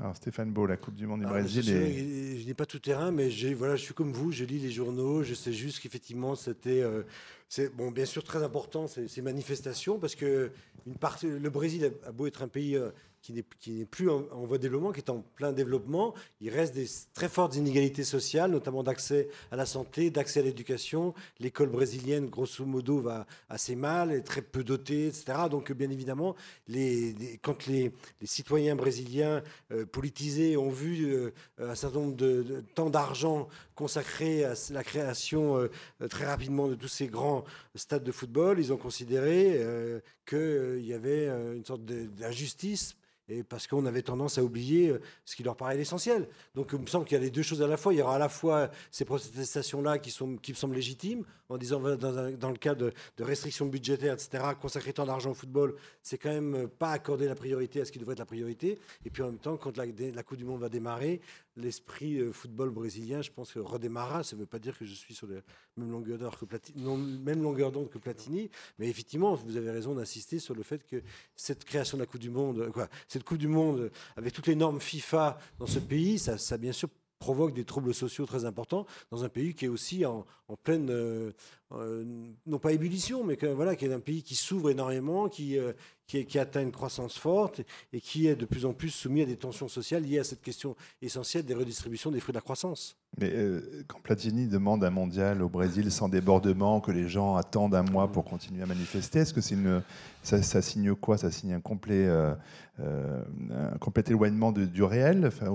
Alors, 0.00 0.14
Stéphane 0.16 0.52
Beau, 0.52 0.64
la 0.66 0.76
Coupe 0.76 0.94
du 0.94 1.06
Monde 1.06 1.20
du 1.20 1.26
Ah, 1.26 1.30
Brésil. 1.30 1.64
Je 1.64 2.46
n'ai 2.46 2.54
pas 2.54 2.66
tout 2.66 2.78
terrain, 2.78 3.10
mais 3.10 3.28
voilà, 3.54 3.74
je 3.74 3.82
suis 3.82 3.94
comme 3.94 4.12
vous, 4.12 4.30
je 4.30 4.44
lis 4.44 4.60
les 4.60 4.70
journaux, 4.70 5.24
je 5.24 5.34
sais 5.34 5.52
juste 5.52 5.80
qu'effectivement, 5.80 6.36
c'était 6.36 6.82
euh, 6.82 7.02
c'est 7.48 7.74
bon, 7.74 7.90
bien 7.90 8.04
sûr 8.04 8.22
très 8.22 8.42
important 8.44 8.86
ces, 8.86 9.08
ces 9.08 9.22
manifestations 9.22 9.98
parce 9.98 10.14
que 10.14 10.52
une 10.86 10.94
partie, 10.96 11.26
le 11.26 11.50
Brésil 11.50 11.90
a, 12.04 12.08
a 12.08 12.12
beau 12.12 12.26
être 12.28 12.42
un 12.42 12.48
pays 12.48 12.76
euh, 12.76 12.90
qui 13.22 13.72
n'est 13.72 13.84
plus 13.84 14.10
en, 14.10 14.22
voie 14.46 14.58
de 14.58 14.62
développement, 14.62 14.92
qui 14.92 15.00
est 15.00 15.10
en 15.10 15.22
plein 15.34 15.52
développement, 15.52 16.14
il 16.40 16.50
reste 16.50 16.74
des 16.74 16.86
très 17.12 17.28
fortes 17.28 17.56
inégalités 17.56 18.04
sociales, 18.04 18.50
notamment 18.50 18.82
d'accès 18.82 19.28
à 19.50 19.56
la 19.56 19.66
santé, 19.66 20.10
d'accès 20.10 20.40
à 20.40 20.42
l'éducation. 20.42 21.14
L'école 21.38 21.68
brésilienne, 21.68 22.28
grosso 22.28 22.64
modo, 22.64 23.00
va 23.00 23.26
assez 23.48 23.76
mal, 23.76 24.12
est 24.12 24.22
très 24.22 24.42
peu 24.42 24.64
dotée, 24.64 25.08
etc. 25.08 25.24
Donc, 25.50 25.72
bien 25.72 25.90
évidemment, 25.90 26.36
quand 27.42 27.66
les, 27.66 27.92
citoyens 28.24 28.76
brésiliens 28.76 29.42
euh, 29.72 29.84
politisés 29.84 30.56
ont 30.56 30.70
vu 30.70 31.06
euh, 31.06 31.32
un 31.58 31.74
certain 31.74 32.00
nombre 32.00 32.16
de, 32.16 32.42
de 32.42 32.60
temps 32.74 32.90
d'argent 32.90 33.48
consacré 33.74 34.44
à 34.44 34.54
la 34.70 34.84
création 34.84 35.56
euh, 35.56 36.08
très 36.08 36.26
rapidement 36.26 36.68
de 36.68 36.74
tous 36.74 36.88
ces 36.88 37.08
grands 37.08 37.44
stades 37.74 38.04
de 38.04 38.12
football, 38.12 38.58
ils 38.58 38.72
ont 38.72 38.76
considéré 38.76 39.60
qu'il 40.26 40.84
y 40.84 40.92
avait 40.92 41.28
une 41.28 41.64
sorte 41.64 41.84
d'injustice. 41.84 42.96
Et 43.28 43.42
parce 43.42 43.66
qu'on 43.66 43.84
avait 43.86 44.02
tendance 44.02 44.38
à 44.38 44.44
oublier 44.44 44.88
euh, 44.88 45.00
ce 45.24 45.36
qui 45.36 45.42
leur 45.42 45.56
paraît 45.56 45.76
l'essentiel. 45.76 46.28
Donc 46.54 46.70
il 46.72 46.78
me 46.78 46.86
semble 46.86 47.04
qu'il 47.04 47.16
y 47.16 47.20
a 47.20 47.22
les 47.22 47.30
deux 47.30 47.42
choses 47.42 47.62
à 47.62 47.66
la 47.66 47.76
fois. 47.76 47.92
Il 47.92 47.98
y 47.98 48.02
aura 48.02 48.16
à 48.16 48.18
la 48.18 48.28
fois 48.28 48.70
ces 48.90 49.04
protestations-là 49.04 49.98
qui, 49.98 50.16
qui 50.42 50.52
me 50.52 50.56
semblent 50.56 50.74
légitimes, 50.74 51.24
en 51.48 51.56
disant 51.56 51.80
dans, 51.80 52.50
le 52.50 52.56
cas 52.56 52.74
de, 52.74 52.92
restrictions 53.18 53.66
budgétaires, 53.66 54.14
etc., 54.14 54.44
consacrer 54.60 54.92
tant 54.92 55.06
d'argent 55.06 55.30
au 55.30 55.34
football, 55.34 55.74
c'est 56.02 56.18
quand 56.18 56.30
même 56.30 56.54
euh, 56.54 56.66
pas 56.66 56.90
accorder 56.90 57.26
la 57.26 57.34
priorité 57.34 57.80
à 57.80 57.84
ce 57.84 57.92
qui 57.92 57.98
devrait 57.98 58.12
être 58.12 58.18
la 58.18 58.26
priorité. 58.26 58.78
Et 59.04 59.10
puis 59.10 59.22
en 59.22 59.26
même 59.26 59.38
temps, 59.38 59.56
quand 59.56 59.76
la, 59.76 59.86
Coupe 60.22 60.38
du 60.38 60.44
Monde 60.44 60.60
va 60.60 60.68
démarrer, 60.68 61.20
l'esprit 61.56 62.18
euh, 62.18 62.32
football 62.32 62.70
brésilien, 62.70 63.22
je 63.22 63.30
pense 63.30 63.52
que 63.52 63.58
redémarrera. 63.58 64.22
Ça 64.22 64.36
ne 64.36 64.40
veut 64.40 64.46
pas 64.46 64.58
dire 64.58 64.78
que 64.78 64.84
je 64.84 64.94
suis 64.94 65.14
sur 65.14 65.26
la 65.26 65.40
même 65.76 67.42
longueur 67.42 67.72
d'onde 67.72 67.90
que 67.90 67.98
Platini, 67.98 68.50
mais 68.78 68.88
effectivement, 68.88 69.34
vous 69.34 69.56
avez 69.56 69.70
raison 69.70 69.94
d'insister 69.94 70.38
sur 70.38 70.54
le 70.54 70.62
fait 70.62 70.86
que 70.86 71.02
cette 71.34 71.64
création 71.64 71.96
de 71.96 72.02
la 72.02 72.06
Coupe 72.06 72.20
du 72.20 72.30
Monde, 72.30 72.58
euh, 72.58 72.86
Coupe 73.24 73.38
du 73.38 73.48
Monde 73.48 73.90
avec 74.16 74.32
toutes 74.32 74.46
les 74.46 74.56
normes 74.56 74.80
FIFA 74.80 75.38
dans 75.58 75.66
ce 75.66 75.78
pays, 75.78 76.18
ça, 76.18 76.58
bien 76.58 76.72
sûr 76.72 76.88
provoque 77.18 77.52
des 77.52 77.64
troubles 77.64 77.92
sociaux 77.92 78.26
très 78.26 78.44
importants 78.44 78.86
dans 79.10 79.24
un 79.24 79.28
pays 79.28 79.52
qui 79.52 79.64
est 79.64 79.68
aussi 79.68 80.06
en, 80.06 80.24
en 80.46 80.56
pleine, 80.56 80.88
euh, 80.90 81.32
euh, 81.72 82.02
non 82.46 82.58
pas 82.58 82.72
ébullition, 82.72 83.24
mais 83.24 83.36
que, 83.36 83.46
voilà, 83.46 83.76
qui 83.76 83.84
est 83.84 83.92
un 83.92 84.00
pays 84.00 84.22
qui 84.22 84.34
s'ouvre 84.34 84.70
énormément, 84.70 85.28
qui, 85.28 85.58
euh, 85.58 85.72
qui, 86.06 86.38
atteint 86.38 86.62
une 86.62 86.72
croissance 86.72 87.18
forte 87.18 87.60
et 87.92 88.00
qui 88.00 88.26
est 88.26 88.36
de 88.36 88.46
plus 88.46 88.64
en 88.64 88.72
plus 88.72 88.88
soumis 88.88 89.20
à 89.20 89.26
des 89.26 89.36
tensions 89.36 89.68
sociales 89.68 90.02
liées 90.02 90.18
à 90.18 90.24
cette 90.24 90.40
question 90.40 90.76
essentielle 91.02 91.44
des 91.44 91.52
redistributions 91.52 92.10
des 92.10 92.20
fruits 92.20 92.32
de 92.32 92.38
la 92.38 92.42
croissance. 92.42 92.96
Mais 93.20 93.30
euh, 93.34 93.84
quand 93.86 94.00
Platini 94.00 94.46
demande 94.46 94.82
un 94.82 94.88
mondial 94.88 95.42
au 95.42 95.50
Brésil 95.50 95.92
sans 95.92 96.08
débordement, 96.08 96.80
que 96.80 96.90
les 96.90 97.06
gens 97.06 97.36
attendent 97.36 97.74
un 97.74 97.82
mois 97.82 98.10
pour 98.10 98.24
continuer 98.24 98.62
à 98.62 98.66
manifester, 98.66 99.18
est-ce 99.18 99.34
que 99.34 99.42
c'est 99.42 99.54
une, 99.54 99.82
ça, 100.22 100.62
signe 100.62 100.94
quoi? 100.94 101.18
Ça 101.18 101.30
signe 101.30 101.52
un 101.52 101.60
complet, 101.60 102.08
éloignement 104.06 104.52
du 104.52 104.82
réel? 104.82 105.26
Enfin, 105.26 105.54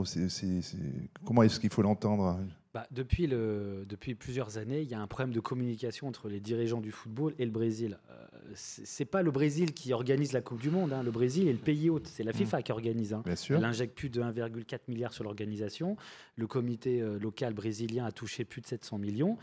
Comment 1.25 1.41
est-ce 1.41 1.59
qu'il 1.59 1.71
faut 1.71 1.81
l'entendre? 1.81 2.37
Bah, 2.73 2.87
depuis, 2.89 3.27
le, 3.27 3.85
depuis 3.87 4.15
plusieurs 4.15 4.57
années, 4.57 4.81
il 4.81 4.89
y 4.89 4.95
a 4.95 4.99
un 4.99 5.05
problème 5.05 5.31
de 5.33 5.39
communication 5.39 6.07
entre 6.07 6.27
les 6.27 6.39
dirigeants 6.39 6.81
du 6.81 6.91
football 6.91 7.35
et 7.37 7.45
le 7.45 7.51
Brésil. 7.51 7.99
Euh, 8.09 8.25
c'est 8.55 9.05
pas 9.05 9.21
le 9.21 9.29
Brésil 9.29 9.73
qui 9.73 9.93
organise 9.93 10.33
la 10.33 10.41
Coupe 10.41 10.59
du 10.59 10.71
Monde. 10.71 10.91
hein. 10.91 11.03
Le 11.03 11.11
Brésil 11.11 11.47
est 11.47 11.51
le 11.53 11.59
pays 11.59 11.91
hôte. 11.91 12.07
C'est 12.07 12.23
la 12.23 12.33
FIFA 12.33 12.63
qui 12.63 12.71
organise. 12.71 13.13
hein. 13.13 13.21
Bien 13.25 13.35
sûr. 13.35 13.57
Elle 13.57 13.65
injecte 13.65 13.95
plus 13.95 14.09
de 14.09 14.21
1,4 14.21 14.79
milliard 14.87 15.13
sur 15.13 15.23
l'organisation. 15.23 15.97
Le 16.35 16.47
comité 16.47 16.99
euh, 17.01 17.19
local 17.19 17.53
brésilien 17.53 18.05
a 18.05 18.11
touché 18.11 18.43
plus 18.43 18.61
de 18.61 18.65
700 18.65 18.97
millions. 18.97 19.37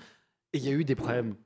Et 0.53 0.59
il 0.59 0.65
y 0.65 0.69
a 0.69 0.73
eu 0.73 0.83
des 0.85 0.97
problèmes 0.97 1.37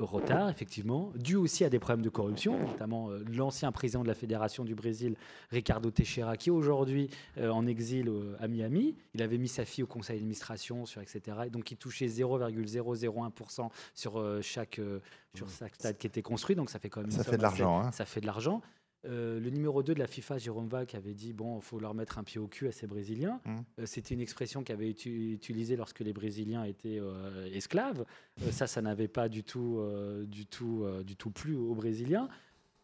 retard, 0.00 0.48
effectivement, 0.48 1.12
dû 1.14 1.36
aussi 1.36 1.64
à 1.64 1.70
des 1.70 1.78
problèmes 1.78 2.04
de 2.04 2.08
corruption, 2.08 2.58
notamment 2.58 3.10
euh, 3.10 3.24
l'ancien 3.32 3.70
président 3.72 4.02
de 4.02 4.08
la 4.08 4.14
Fédération 4.14 4.64
du 4.64 4.74
Brésil, 4.74 5.16
Ricardo 5.50 5.90
Teixeira, 5.90 6.36
qui 6.36 6.48
est 6.48 6.52
aujourd'hui 6.52 7.10
euh, 7.38 7.50
en 7.50 7.66
exil 7.66 8.08
euh, 8.08 8.36
à 8.40 8.48
Miami. 8.48 8.96
Il 9.14 9.22
avait 9.22 9.38
mis 9.38 9.48
sa 9.48 9.64
fille 9.64 9.84
au 9.84 9.86
conseil 9.86 10.16
d'administration, 10.16 10.86
sur 10.86 11.00
etc. 11.00 11.36
Et 11.46 11.50
donc, 11.50 11.70
il 11.70 11.76
touchait 11.76 12.06
0,001% 12.06 13.68
sur 13.94 14.18
euh, 14.18 14.40
chaque, 14.42 14.78
euh, 14.78 15.00
sur 15.34 15.48
chaque 15.48 15.74
stade 15.74 15.96
qui 15.96 16.06
était 16.06 16.22
construit. 16.22 16.56
Donc, 16.56 16.70
ça 16.70 16.78
fait 16.78 16.88
quand 16.88 17.00
même 17.00 17.10
Ça 17.10 17.24
fait 17.24 17.36
de 17.36 17.42
l'argent, 17.42 17.80
hein. 17.80 17.92
Ça 17.92 18.04
fait 18.04 18.20
de 18.20 18.26
l'argent. 18.26 18.62
Euh, 19.04 19.40
le 19.40 19.50
numéro 19.50 19.82
2 19.82 19.94
de 19.94 19.98
la 19.98 20.06
FIFA, 20.06 20.38
Jérôme 20.38 20.68
Vac, 20.68 20.94
avait 20.94 21.14
dit 21.14 21.32
bon, 21.32 21.58
il 21.58 21.62
faut 21.62 21.80
leur 21.80 21.94
mettre 21.94 22.18
un 22.18 22.24
pied 22.24 22.38
au 22.38 22.46
cul 22.46 22.68
à 22.68 22.72
ces 22.72 22.86
Brésiliens. 22.86 23.40
Mm. 23.44 23.58
Euh, 23.80 23.86
C'était 23.86 24.14
une 24.14 24.20
expression 24.20 24.62
qui 24.62 24.72
avait 24.72 24.88
été 24.88 25.10
utilisée 25.32 25.76
lorsque 25.76 26.00
les 26.00 26.12
Brésiliens 26.12 26.64
étaient 26.64 26.98
euh, 27.00 27.48
esclaves. 27.52 28.04
Ça, 28.50 28.66
ça 28.66 28.80
n'avait 28.82 29.08
pas 29.08 29.28
du 29.28 29.42
tout, 29.42 29.80
du 30.26 30.46
tout, 30.46 30.86
du 31.04 31.16
tout 31.16 31.30
plu 31.30 31.54
aux 31.54 31.74
Brésiliens. 31.74 32.28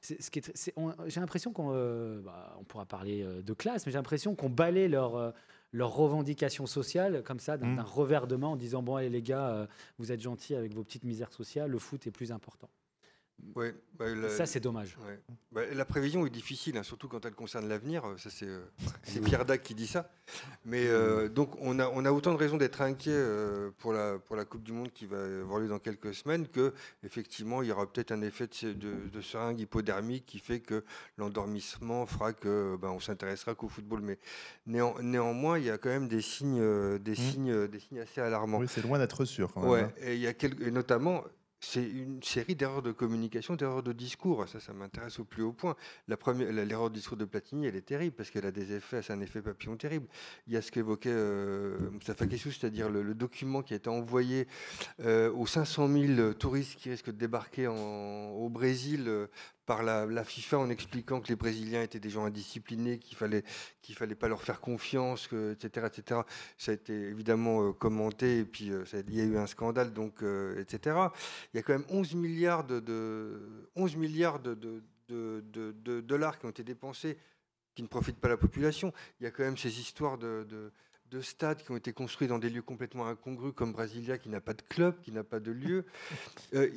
J'ai 0.03 1.21
l'impression 1.21 1.53
qu'on 1.53 1.71
bah, 2.21 2.57
on 2.61 2.65
pourra 2.65 2.87
parler 2.87 3.27
de 3.43 3.53
classe, 3.53 3.85
mais 3.87 3.93
j'ai 3.93 3.99
l'impression 3.99 4.35
qu'on 4.37 4.49
balaie 4.51 4.89
leurs 4.89 5.17
euh, 5.17 5.31
leurs 5.73 5.95
revendications 5.95 6.67
sociales 6.67 7.23
comme 7.25 7.41
ça 7.41 7.57
d'un 7.59 7.69
Mm. 7.69 7.77
d'un 7.77 7.83
revers 7.83 8.27
de 8.27 8.37
main 8.37 8.47
en 8.49 8.57
disant 8.57 8.83
bon 8.83 8.97
allez 8.97 9.11
les 9.11 9.23
gars, 9.23 9.49
euh, 9.49 9.67
vous 9.99 10.13
êtes 10.13 10.21
gentils 10.21 10.55
avec 10.55 10.73
vos 10.73 10.83
petites 10.83 11.05
misères 11.05 11.33
sociales, 11.33 11.71
le 11.71 11.79
foot 11.79 12.07
est 12.07 12.11
plus 12.11 12.33
important. 12.33 12.71
Ouais, 13.55 13.75
bah, 13.99 14.07
la- 14.15 14.29
Ça 14.29 14.47
c'est 14.47 14.61
dommage. 14.61 14.97
ouais. 15.07 15.19
Bah, 15.53 15.63
la 15.73 15.85
prévision 15.85 16.27
est 16.27 16.31
difficile, 16.31 16.77
hein, 16.77 16.83
surtout 16.83 17.09
quand 17.09 17.25
elle 17.25 17.35
concerne 17.35 17.69
l'avenir. 17.69 18.05
euh, 18.07 18.17
Ça, 18.17 18.31
c'est 18.31 18.47
euh, 18.47 18.61
c'est 19.03 19.21
Pierre 19.21 19.45
Dac 19.45 19.63
qui 19.63 19.75
dit 19.75 19.87
ça. 19.87 20.11
Mais 20.65 20.87
euh, 20.87 21.29
donc, 21.29 21.55
on 21.61 21.79
a, 21.79 21.89
on 21.89 22.05
a 22.05 22.13
autant 22.13 22.33
de 22.33 22.39
raisons 22.39 22.57
d'être 22.57 22.83
inquiet 22.83 23.13
euh, 23.15 23.71
pour, 23.79 23.93
la, 23.93 24.19
pour 24.19 24.37
la 24.37 24.45
Coupe 24.45 24.63
du 24.63 24.73
Monde 24.73 24.93
qui 24.93 25.07
va 25.07 25.23
avoir 25.41 25.59
lieu 25.61 25.69
dans 25.69 25.79
quelques 25.79 26.15
semaines 26.15 26.47
que, 26.49 26.73
effectivement, 27.03 27.63
il 27.63 27.69
y 27.69 27.73
aura 27.73 27.91
peut-être 27.91 28.13
un 28.13 28.21
effet 28.23 28.47
de, 28.47 28.73
de, 28.75 29.09
de 29.13 29.21
seringue 29.21 29.59
hypodermique 29.61 30.27
qui 30.27 30.39
fait 30.39 30.61
que 30.61 30.85
l'endormissement 31.17 32.07
fera 32.07 32.33
que 32.33 32.77
ben, 32.81 32.89
on 32.91 33.01
s'intéressera 33.01 33.55
qu'au 33.55 33.69
football. 33.69 34.01
Mais 34.03 34.19
néan- 34.67 35.01
néanmoins, 35.01 35.59
il 35.59 35.65
y 35.65 35.71
a 35.71 35.79
quand 35.79 35.89
même 35.91 36.09
des 36.09 36.21
signes, 36.23 36.99
des 36.99 37.15
signes, 37.15 37.51
euh, 37.51 37.69
des 37.69 37.81
signes 37.81 38.01
assez 38.01 38.21
alarmants. 38.21 38.59
Oui, 38.59 38.67
c'est 38.69 38.83
loin 38.83 38.99
d'être 38.99 39.25
sûr. 39.25 39.53
Quand 39.53 39.61
même, 39.63 39.71
Ouais, 39.71 39.81
hein. 39.83 39.93
et 40.03 40.15
il 40.15 40.21
y 40.21 40.27
a 40.27 40.35
quelques, 40.35 40.61
et 40.67 40.71
notamment, 40.71 41.25
c'est 41.61 41.83
une 41.83 42.23
série 42.23 42.55
d'erreurs 42.55 42.83
de 42.83 42.93
communication, 42.93 43.57
d'erreurs 43.57 43.83
de 43.83 43.93
discours. 43.93 44.49
Ça, 44.49 44.61
ça 44.61 44.73
m'intéresse 44.73 45.19
au 45.19 45.25
plus 45.25 45.43
haut 45.43 45.53
point. 45.53 45.75
L'erreur 46.07 46.91
de 46.91 46.95
discours 46.95 47.17
de 47.17 47.25
Platini, 47.25 47.67
elle 47.67 47.77
est 47.77 47.83
terrible 47.83 48.15
parce 48.15 48.31
qu'elle 48.31 48.47
a 48.47 48.53
des 48.53 48.73
effets, 48.73 49.03
c'est 49.03 49.13
un 49.13 49.21
effet 49.21 49.43
papillon 49.43 49.77
terrible. 49.77 50.07
Il 50.47 50.53
y 50.53 50.57
a 50.57 50.63
ce 50.63 50.71
qu'évoquait 50.71 51.11
euh, 51.13 51.79
Kessou, 52.31 52.51
c'est-à-dire 52.51 52.89
le, 52.89 53.15
document 53.15 53.63
qui 53.63 53.75
a 53.75 53.77
été 53.77 53.91
envoyé 53.91 54.47
euh, 55.01 55.33
aux 55.33 55.47
500 55.47 55.89
000 55.89 56.33
touristes 56.35 56.79
qui 56.79 56.91
risquent 56.91 57.11
de 57.11 57.19
débarquer 57.19 57.67
au 57.67 58.49
Brésil. 58.49 59.05
euh, 59.09 59.27
par 59.69 59.83
la, 59.85 60.07
la 60.07 60.25
FIFA 60.25 60.59
en 60.59 60.71
expliquant 60.71 61.21
que 61.21 61.29
les 61.29 61.37
Brésiliens 61.37 61.83
étaient 61.83 62.01
des 62.01 62.11
gens 62.11 62.25
indisciplinés, 62.25 62.99
qu'il 62.99 63.17
fallait 63.17 63.45
qu'il 63.83 63.95
fallait 63.95 64.15
pas 64.17 64.27
leur 64.29 64.43
faire 64.43 64.61
confiance, 64.61 65.29
que, 65.29 65.53
etc., 65.53 65.87
etc. 65.95 66.21
Ça 66.57 66.73
a 66.73 66.75
été 66.75 66.93
évidemment 66.95 67.69
euh, 67.69 67.73
commenté 67.73 68.39
et 68.39 68.45
puis 68.45 68.71
euh, 68.73 68.85
ça- 68.87 68.99
il 69.07 69.15
y 69.15 69.21
a 69.21 69.25
eu 69.25 69.37
un 69.39 69.47
scandale, 69.47 69.93
donc 69.93 70.23
euh, 70.23 70.59
etc. 70.61 70.97
Il 71.53 71.59
y 71.59 71.61
a 71.61 71.63
quand 71.63 71.75
même 71.75 71.85
11 71.91 72.15
milliards 72.15 72.65
de, 72.65 72.81
de 72.81 73.71
11 73.77 73.97
milliards 73.97 74.41
de, 74.41 74.81
dollars 76.01 76.39
qui 76.39 76.47
ont 76.47 76.51
été 76.51 76.65
dépensés, 76.65 77.19
qui 77.75 77.83
ne 77.83 77.89
profitent 77.89 78.19
pas 78.19 78.29
à 78.29 78.31
la 78.33 78.37
population. 78.37 78.93
Il 79.21 79.25
y 79.25 79.27
a 79.27 79.31
quand 79.31 79.45
même 79.45 79.57
ces 79.59 79.79
histoires 79.81 80.19
de, 80.19 80.45
de- 80.49 80.73
de 81.11 81.23
stades 81.23 81.63
qui 81.63 81.71
ont 81.71 81.77
été 81.77 81.95
construits 81.95 82.29
dans 82.29 82.39
des 82.39 82.51
lieux 82.51 82.61
complètement 82.61 83.07
incongrus, 83.07 83.55
comme 83.55 83.73
Brasilia, 83.73 84.19
qui 84.19 84.29
n'a 84.29 84.43
pas 84.43 84.53
de 84.53 84.61
club, 84.61 85.01
qui 85.01 85.11
n'a 85.11 85.25
pas 85.25 85.41
de 85.41 85.51
lieu. 85.53 85.85
Euh, 86.55 86.69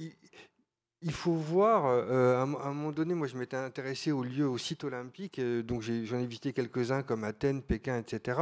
il, 1.02 1.12
faut 1.12 1.34
voir, 1.34 1.86
euh, 1.86 2.38
à, 2.38 2.42
un- 2.44 2.54
à 2.56 2.68
un 2.68 2.74
moment 2.74 2.92
donné, 2.92 3.14
moi 3.14 3.28
je 3.28 3.38
m'étais 3.38 3.58
intéressé 3.58 4.12
aux 4.12 4.24
lieux, 4.24 4.48
aux 4.48 4.58
sites 4.58 4.84
olympiques, 4.84 5.40
euh, 5.40 5.64
donc 5.64 5.82
j'ai- 5.82 6.06
j'en 6.06 6.18
ai, 6.20 6.26
visité 6.26 6.54
quelques-uns 6.54 7.04
comme 7.04 7.24
Athènes, 7.24 7.62
Pékin, 7.62 7.98
etc. 7.98 8.40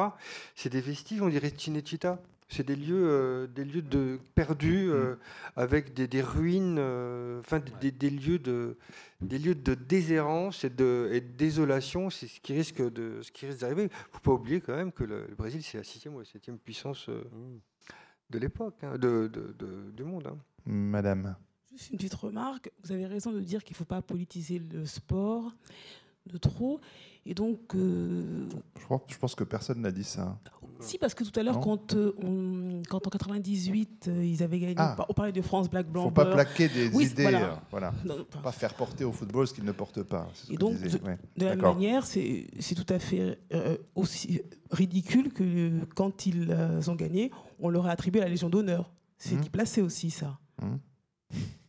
C'est 0.56 0.70
des 0.70 0.82
vestiges, 0.82 1.22
on 1.22 1.30
dirait 1.30 1.54
Cinecittà. 1.56 2.22
C'est 2.52 2.66
des 2.66 2.76
lieux, 2.76 3.08
euh, 3.08 3.46
des 3.46 3.64
lieux 3.64 3.84
de 3.84 4.20
perdus 4.34 4.90
euh, 4.90 5.16
avec 5.56 5.94
des, 5.94 6.08
des 6.08 6.24
ruines, 6.24 6.78
euh, 6.80 7.40
enfin 7.42 7.62
des, 7.80 7.92
des 7.92 8.10
lieux 8.10 8.40
de, 8.40 8.76
des 9.22 9.38
lieux 9.38 9.54
de 9.54 9.76
déshérence 9.76 10.64
et 10.64 10.72
de, 10.72 11.10
et 11.14 11.22
de 11.22 11.28
désolation. 11.38 12.10
C'est 12.10 12.26
ce 12.26 12.40
qui 12.42 12.54
risque 12.54 12.82
de, 12.82 13.22
ce 13.22 13.32
qui 13.32 13.46
risque 13.46 13.60
d'arriver. 13.60 13.84
Il 13.84 13.90
faut 14.14 14.20
pas 14.22 14.32
oublier 14.32 14.62
quand 14.62 14.76
même 14.76 14.92
que 14.92 15.04
le, 15.04 15.28
le 15.28 15.36
Brésil 15.36 15.62
c'est 15.62 15.78
la 15.78 15.84
sixième 15.84 16.16
ou 16.16 16.20
la 16.20 16.26
septième 16.26 16.58
puissance 16.58 17.08
euh, 17.10 17.22
de 18.32 18.40
l'époque, 18.40 18.78
hein, 18.82 18.98
de, 18.98 19.28
de- 19.28 19.54
de- 19.60 19.92
du 19.92 20.04
monde. 20.04 20.26
hein. 20.26 20.38
Madame. 20.66 21.36
Juste 21.72 21.92
une 21.92 21.98
petite 21.98 22.14
remarque. 22.16 22.72
Vous 22.84 22.92
avez 22.92 23.06
raison 23.06 23.32
de 23.32 23.40
dire 23.42 23.64
qu'il 23.64 23.74
ne 23.74 23.78
faut 23.78 23.86
pas 23.86 24.02
politiser 24.02 24.60
le 24.60 24.86
sport 24.86 25.52
de 26.26 26.38
trop. 26.38 26.80
Et 27.26 27.34
donc, 27.34 27.76
euh, 27.76 28.48
Je, 28.80 28.84
crois- 28.86 29.04
je 29.08 29.18
pense 29.18 29.36
que 29.36 29.44
personne 29.44 29.82
n'a 29.82 29.92
dit 29.92 30.04
ça. 30.04 30.40
si, 30.80 30.98
parce 30.98 31.14
que 31.14 31.24
tout 31.24 31.38
à 31.40 31.44
l'heure, 31.44 31.60
quand, 31.60 31.94
euh, 31.94 32.14
on- 32.24 32.82
quand 32.90 33.06
en 33.06 33.10
98, 33.10 34.08
euh, 34.08 34.26
ils 34.26 34.42
avaient 34.42 34.60
gagné, 34.60 34.76
Ah. 34.78 34.96
on 35.10 35.14
parlait 35.14 35.32
de 35.34 35.42
France 35.42 35.70
Black 35.70 35.86
Il 35.86 35.90
ne 35.90 35.94
Blanc. 35.94 36.04
faut 36.06 36.12
pas 36.12 36.26
plaquer 36.26 36.70
des 36.70 36.90
Oui, 36.90 37.06
idées. 37.08 37.24
voilà. 37.24 37.54
euh, 37.54 37.56
voilà. 37.72 37.94
Non, 38.06 38.26
pas 38.42 38.52
faire 38.52 38.74
porter 38.74 39.04
au 39.04 39.12
football 39.12 39.48
ce 39.48 39.54
qu'il 39.54 39.66
ne 39.66 39.72
porte 39.74 40.02
pas. 40.04 40.28
Et 40.50 40.56
donc, 40.58 40.74
ouais. 41.04 41.18
De 41.38 41.46
la 41.46 41.56
même 41.56 41.62
manière, 41.66 42.06
c'est 42.06 42.48
tout 42.76 42.94
à 42.94 43.00
fait 43.00 43.40
aussi 43.96 44.42
ridicule 44.72 45.34
que 45.34 45.84
quand 45.96 46.26
ils 46.26 46.52
ont 46.90 46.96
gagné, 46.96 47.32
on 47.60 47.70
leur 47.70 47.86
a 47.88 47.92
attribué 47.92 48.22
la 48.22 48.30
Légion 48.30 48.50
d'honneur. 48.50 48.92
C'est 49.18 49.36
Mhm. 49.36 49.42
déplacé 49.42 49.82
aussi, 49.82 50.10
ça. 50.12 50.40
Mhm. 50.62 50.80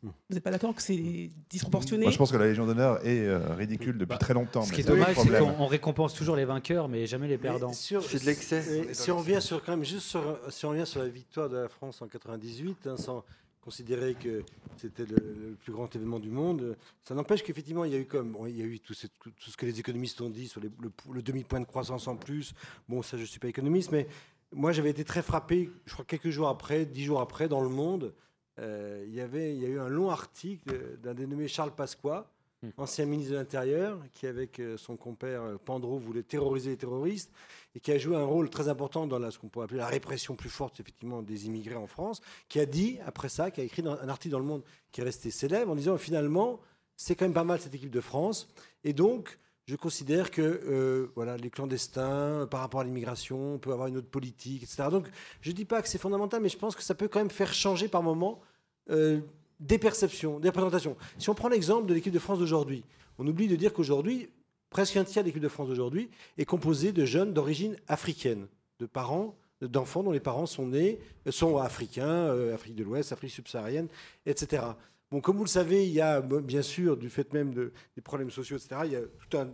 Vous 0.03 0.13
n'êtes 0.31 0.43
pas 0.43 0.51
d'accord 0.51 0.75
que 0.75 0.81
c'est 0.83 1.31
disproportionné 1.51 2.05
Moi, 2.05 2.13
je 2.13 2.17
pense 2.19 2.33
que 2.33 2.37
la 2.39 2.47
Légion 2.47 2.65
d'honneur 2.67 3.05
est 3.07 3.27
euh, 3.27 3.55
ridicule 3.55 3.99
depuis 3.99 4.09
Bah, 4.11 4.17
très 4.19 4.33
longtemps. 4.35 4.63
Ce 4.63 4.73
qui 4.73 4.81
est 4.81 4.85
dommage, 4.85 5.15
c'est 5.17 5.29
qu'on 5.39 5.55
on 5.59 5.67
récompense 5.67 6.15
toujours 6.15 6.37
les 6.37 6.45
vainqueurs, 6.47 6.89
mais 6.89 7.07
jamais 7.07 7.29
les 7.29 7.37
perdants. 7.39 7.73
sur- 7.73 8.03
C'est 8.03 8.21
de 8.21 8.27
l'excès. 8.27 8.87
dans 8.87 8.95
Si 8.95 9.11
on 9.11 9.19
revient 9.19 9.43
sur 9.43 9.63
quand 9.63 9.73
même 9.73 9.85
juste 9.85 10.07
sur, 10.07 10.39
si 10.49 10.65
on 10.65 10.71
revient 10.71 10.87
sur 10.87 11.01
la 11.01 11.09
victoire 11.09 11.49
de 11.51 11.59
la 11.59 11.69
France 11.69 12.01
en 12.01 12.09
98, 12.09 12.87
hein, 12.87 12.97
sans 12.97 13.25
considérer 13.61 14.15
que 14.15 14.43
c'était 14.79 15.05
le, 15.05 15.17
le 15.17 15.55
plus 15.63 15.71
grand 15.73 15.95
événement 15.95 16.19
du 16.19 16.31
monde, 16.31 16.79
ça 17.05 17.15
n'empêche 17.15 17.43
qu'effectivement 17.43 17.85
il 17.85 17.93
y 17.93 17.95
a 17.95 17.99
eu 17.99 18.07
comme 18.07 18.33
bon, 18.33 18.47
il 18.47 18.57
y 18.57 18.63
a 18.63 18.65
eu 18.65 18.81
tout, 18.81 18.95
ce- 18.95 19.07
tout- 19.19 19.31
tout 19.39 19.51
ce 19.51 19.57
que 19.59 19.67
les 19.67 19.79
économistes 19.79 20.19
ont 20.23 20.31
dit 20.31 20.49
sur 20.49 20.63
les- 20.63 20.71
le, 20.81 20.91
le 21.13 21.21
demi-point 21.21 21.61
de 21.61 21.67
croissance 21.67 22.09
en 22.09 22.17
plus. 22.17 22.55
Bon, 22.89 23.03
ça 23.03 23.19
je 23.19 23.25
suis 23.25 23.39
pas 23.39 23.49
économiste, 23.49 23.93
mais 23.93 24.07
moi 24.55 24.73
j'avais 24.73 24.89
été 24.89 25.05
très 25.05 25.21
frappé. 25.21 25.71
Je 25.85 25.93
crois 25.93 26.07
quelques 26.07 26.31
jours 26.31 26.49
après, 26.49 26.87
dix 26.87 27.05
jours 27.05 27.21
après, 27.21 27.49
dans 27.49 27.61
le 27.61 27.69
Monde, 27.69 28.15
euh, 28.61 29.05
il 29.09 29.15
y 29.15 29.21
avait 29.21 29.55
il 29.55 29.61
y 29.61 29.67
a 29.67 29.69
eu 29.69 29.79
un 29.81 29.89
long 29.89 30.11
article 30.11 30.99
d'un 31.03 31.15
dénommé 31.15 31.49
Charles 31.49 31.75
Pasqua. 31.75 32.31
Hmm. 32.63 32.69
Ancien 32.77 33.07
ministre 33.07 33.33
de 33.33 33.39
l'Intérieur, 33.39 33.99
qui 34.13 34.27
avec 34.27 34.61
euh, 34.61 34.77
son 34.77 34.95
compère 34.99 35.41
euh, 35.41 35.57
Pandro 35.57 35.99
voulait 35.99 36.23
terroriser 36.23 36.69
les 36.69 36.77
terroristes, 36.77 37.31
et 37.75 37.81
qui 37.81 37.91
a 37.91 37.97
joué 37.97 38.17
un 38.17 38.25
rôle 38.25 38.51
très 38.51 38.69
important 38.69 39.07
dans 39.07 39.19
la, 39.19 39.31
ce 39.31 39.39
qu'on 39.39 39.49
pourrait 39.49 39.65
appeler 39.65 39.79
la 39.79 39.87
répression 39.87 40.35
plus 40.37 40.51
forte 40.51 40.79
effectivement 40.79 41.23
des 41.23 41.47
immigrés 41.47 41.77
en 41.77 41.87
France, 41.87 42.21
qui 42.51 42.61
a 42.61 42.67
dit 42.67 42.99
après 43.07 43.31
ça, 43.31 43.51
qui 43.51 43.63
a 43.63 43.65
écrit 43.65 43.81
dans- 43.81 43.99
un 43.99 44.11
article 44.11 44.33
dans 44.33 44.41
Le 44.41 44.45
Monde 44.45 44.63
qui 44.93 45.01
est 45.01 45.05
resté 45.05 45.31
célèbre 45.31 45.73
en 45.73 45.75
disant 45.75 45.97
finalement 45.97 46.61
c'est 46.99 47.15
quand 47.15 47.25
même 47.25 47.33
pas 47.33 47.45
mal 47.45 47.63
cette 47.63 47.75
équipe 47.75 47.89
de 47.91 48.03
France, 48.03 48.47
et 48.85 48.93
donc 48.93 49.39
je 49.65 49.75
considère 49.77 50.31
que 50.31 50.43
euh, 50.43 51.11
voilà 51.15 51.39
les 51.39 51.49
clandestins 51.49 52.47
par 52.51 52.61
rapport 52.61 52.81
à 52.81 52.85
l'immigration 52.85 53.55
on 53.55 53.59
peut 53.59 53.73
avoir 53.73 53.89
une 53.89 53.97
autre 53.97 54.11
politique, 54.11 54.65
etc. 54.65 54.89
Donc 54.91 55.09
je 55.41 55.53
dis 55.53 55.65
pas 55.65 55.81
que 55.81 55.89
c'est 55.89 55.97
fondamental, 55.97 56.43
mais 56.43 56.51
je 56.51 56.59
pense 56.59 56.77
que 56.77 56.83
ça 56.83 56.95
peut 56.95 57.09
quand 57.09 57.21
même 57.21 57.31
faire 57.31 57.55
changer 57.55 57.89
par 57.89 58.03
moment 58.03 58.43
euh, 58.91 59.21
des 59.61 59.79
perceptions, 59.79 60.41
des 60.41 60.49
représentations. 60.49 60.97
Si 61.19 61.29
on 61.29 61.35
prend 61.35 61.49
l'exemple 61.49 61.87
de 61.87 61.95
l'équipe 61.95 62.13
de 62.13 62.19
France 62.19 62.39
d'aujourd'hui, 62.39 62.83
on 63.19 63.27
oublie 63.27 63.49
de 63.49 63.57
dire 63.57 63.73
qu'aujourd'hui 63.73 64.29
presque 64.71 64.97
un 64.97 65.05
tiers 65.05 65.23
de 65.25 65.29
l'équipe 65.29 65.43
de 65.43 65.49
France 65.49 65.69
d'aujourd'hui 65.69 66.09
est 66.39 66.45
composé 66.45 66.93
de 66.93 67.05
jeunes 67.05 67.33
d'origine 67.35 67.77
africaine, 67.89 68.47
de 68.79 68.87
parents, 68.87 69.35
d'enfants 69.61 70.03
dont 70.05 70.13
les 70.13 70.21
parents 70.21 70.47
sont 70.47 70.69
nés, 70.69 70.99
euh, 71.27 71.31
sont 71.33 71.59
africains, 71.59 72.09
euh, 72.09 72.55
Afrique 72.55 72.77
de 72.77 72.85
l'Ouest, 72.85 73.13
Afrique 73.13 73.33
subsaharienne, 73.33 73.89
etc. 74.27 74.63
Bon, 75.11 75.21
comme 75.21 75.37
vous 75.37 75.45
le 75.45 75.49
savez, 75.51 75.87
il 75.87 75.93
y 75.93 76.01
a 76.01 76.21
bien 76.21 76.63
sûr, 76.63 76.97
du 76.97 77.11
fait 77.11 77.33
même 77.33 77.53
de- 77.53 77.73
des 77.97 78.01
problèmes 78.01 78.31
sociaux, 78.31 78.57
etc., 78.57 78.83
il 78.85 78.93
y 78.93 78.97
a 78.97 79.03
tout 79.29 79.37
un 79.37 79.51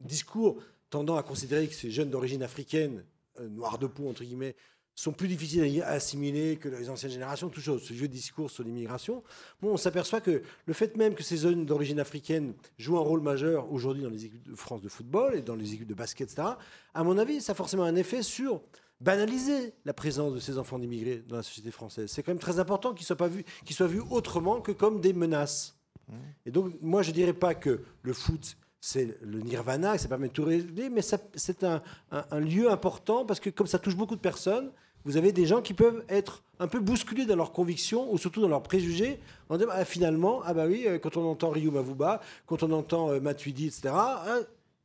discours 0.00 0.56
tendant 0.88 1.16
à 1.16 1.22
considérer 1.22 1.66
que 1.66 1.74
ces 1.74 1.90
jeunes 1.90 2.10
d'origine 2.10 2.42
africaine, 2.42 3.04
euh, 3.40 3.48
noirs 3.48 3.78
de 3.78 3.86
peau, 3.88 4.08
entre 4.08 4.22
guillemets, 4.22 4.54
sont 4.94 5.12
plus 5.12 5.26
difficiles 5.28 5.82
à 5.82 5.88
assimiler 5.90 6.56
que 6.56 6.68
les 6.68 6.88
anciennes 6.88 7.10
générations, 7.10 7.48
tout 7.48 7.60
chose, 7.60 7.82
ce 7.82 7.92
vieux 7.92 8.06
discours 8.08 8.50
sur 8.50 8.62
l'immigration. 8.62 9.22
Bon, 9.60 9.70
on 9.72 9.76
s'aperçoit 9.76 10.20
que 10.20 10.42
le 10.66 10.72
fait 10.72 10.96
même 10.96 11.14
que 11.14 11.22
ces 11.24 11.36
jeunes 11.36 11.66
d'origine 11.66 11.98
africaine 11.98 12.54
jouent 12.78 12.98
un 12.98 13.02
rôle 13.02 13.20
majeur 13.20 13.72
aujourd'hui 13.72 14.02
dans 14.04 14.10
les 14.10 14.24
équipes 14.26 14.48
de 14.48 14.54
France 14.54 14.82
de 14.82 14.88
football 14.88 15.34
et 15.34 15.42
dans 15.42 15.56
les 15.56 15.74
équipes 15.74 15.88
de 15.88 15.94
basket, 15.94 16.30
etc., 16.30 16.48
à 16.94 17.02
mon 17.04 17.18
avis, 17.18 17.40
ça 17.40 17.52
a 17.52 17.54
forcément 17.54 17.82
un 17.84 17.96
effet 17.96 18.22
sur 18.22 18.62
banaliser 19.00 19.74
la 19.84 19.92
présence 19.92 20.32
de 20.32 20.38
ces 20.38 20.58
enfants 20.58 20.78
d'immigrés 20.78 21.24
dans 21.28 21.36
la 21.36 21.42
société 21.42 21.70
française. 21.72 22.08
C'est 22.10 22.22
quand 22.22 22.30
même 22.30 22.38
très 22.38 22.60
important 22.60 22.94
qu'ils 22.94 23.04
soient 23.06 23.16
pas 23.16 23.28
vus, 23.28 23.44
qu'ils 23.64 23.74
soient 23.74 23.88
vus 23.88 24.02
autrement 24.10 24.60
que 24.60 24.72
comme 24.72 25.00
des 25.00 25.12
menaces. 25.12 25.76
Et 26.46 26.50
donc, 26.50 26.72
moi, 26.80 27.02
je 27.02 27.10
dirais 27.10 27.32
pas 27.32 27.54
que 27.54 27.80
le 28.02 28.12
foot 28.12 28.56
c'est 28.86 29.18
le 29.22 29.40
nirvana, 29.40 29.96
que 29.96 30.02
ça 30.02 30.08
permet 30.08 30.28
de 30.28 30.32
tout 30.34 30.44
régler, 30.44 30.90
mais 30.90 31.00
ça- 31.00 31.16
c'est 31.34 31.64
un, 31.64 31.82
un- 32.10 32.26
un 32.30 32.38
lieu 32.40 32.70
important 32.70 33.24
parce 33.24 33.40
que 33.40 33.48
comme 33.48 33.66
ça 33.66 33.78
touche 33.78 33.96
beaucoup 33.96 34.14
de 34.14 34.20
personnes, 34.20 34.70
vous 35.04 35.16
avez 35.16 35.32
des 35.32 35.46
gens 35.46 35.60
qui 35.60 35.74
peuvent 35.74 36.04
être 36.08 36.42
un 36.58 36.68
peu 36.68 36.80
bousculés 36.80 37.26
dans 37.26 37.36
leurs 37.36 37.52
convictions 37.52 38.12
ou 38.12 38.18
surtout 38.18 38.40
dans 38.40 38.48
leurs 38.48 38.62
préjugés 38.62 39.18
en 39.48 39.56
disant 39.56 39.70
ah, 39.72 39.84
finalement, 39.84 40.40
ah 40.44 40.54
bah 40.54 40.66
oui, 40.66 40.84
euh, 40.86 40.98
quand 40.98 41.16
on 41.16 41.28
entend 41.28 41.50
Ryu 41.50 41.70
Mavuba, 41.70 42.20
quand 42.46 42.62
on 42.62 42.72
entend 42.72 43.10
euh, 43.10 43.20
Matuidi, 43.20 43.66
etc., 43.66 43.90
hein, 43.94 44.40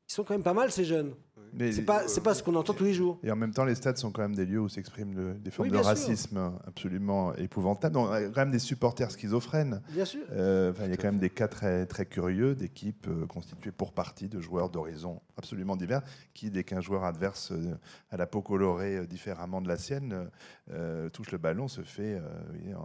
ils 0.10 0.14
sont 0.14 0.24
quand 0.24 0.34
même 0.34 0.44
pas 0.44 0.54
mal 0.54 0.72
ces 0.72 0.86
jeunes. 0.86 1.14
Mais- 1.54 1.72
C'est 1.72 1.82
pas, 1.82 2.08
c'est 2.08 2.22
pas 2.22 2.34
ce 2.36 2.44
qu'on 2.44 2.54
entend 2.56 2.74
tous 2.74 2.84
les 2.84 2.94
jours. 2.94 3.20
Et 3.24 3.32
en 3.32 3.36
même 3.36 3.52
temps, 3.54 3.66
les 3.66 3.76
stades 3.76 3.98
sont 3.98 4.12
quand 4.12 4.22
même 4.22 4.36
des 4.36 4.46
lieux 4.46 4.60
où 4.62 4.70
s'expriment 4.70 5.16
le- 5.16 5.34
des 5.34 5.50
formes 5.52 5.68
Oui, 5.68 5.72
de 5.72 5.76
bien 5.78 5.82
sûr. 5.84 5.90
racisme 5.90 6.52
absolument 6.68 7.34
épouvantables. 7.36 7.98
Y 7.98 8.00
a 8.26 8.30
quand 8.30 8.42
même 8.42 8.52
des 8.52 8.60
supporters 8.60 9.10
schizophrènes. 9.12 9.82
Bien 9.90 10.06
sûr. 10.06 10.22
Euh, 10.32 10.72
il 10.86 10.90
y 10.92 10.94
a 10.94 10.98
quand 10.98 11.08
même 11.08 11.20
des 11.20 11.30
cas 11.32 11.48
très, 11.48 11.86
très 11.88 12.06
curieux 12.06 12.54
d'équipes 12.56 13.08
euh, 13.08 13.26
constituées 13.26 13.72
pour 13.72 13.94
partie 13.94 14.28
de 14.30 14.40
joueurs 14.40 14.70
d'horizons 14.70 15.22
absolument 15.38 15.76
divers 15.76 16.02
qui, 16.34 16.52
dès 16.52 16.64
qu'un 16.64 16.82
joueur 16.82 17.04
adverse 17.04 17.52
euh, 17.52 17.76
à 18.12 18.18
la 18.18 18.28
peau 18.28 18.42
colorée 18.42 18.98
euh, 18.98 19.06
différemment 19.08 19.62
de 19.62 19.68
la 19.68 19.78
sienne 19.78 20.14
euh, 20.14 20.26
euh, 20.72 21.10
touche 21.10 21.32
le 21.32 21.38
ballon, 21.40 21.68
se 21.68 21.82
fait 21.82 22.14
euh, 22.16 22.20
euh, 22.68 22.76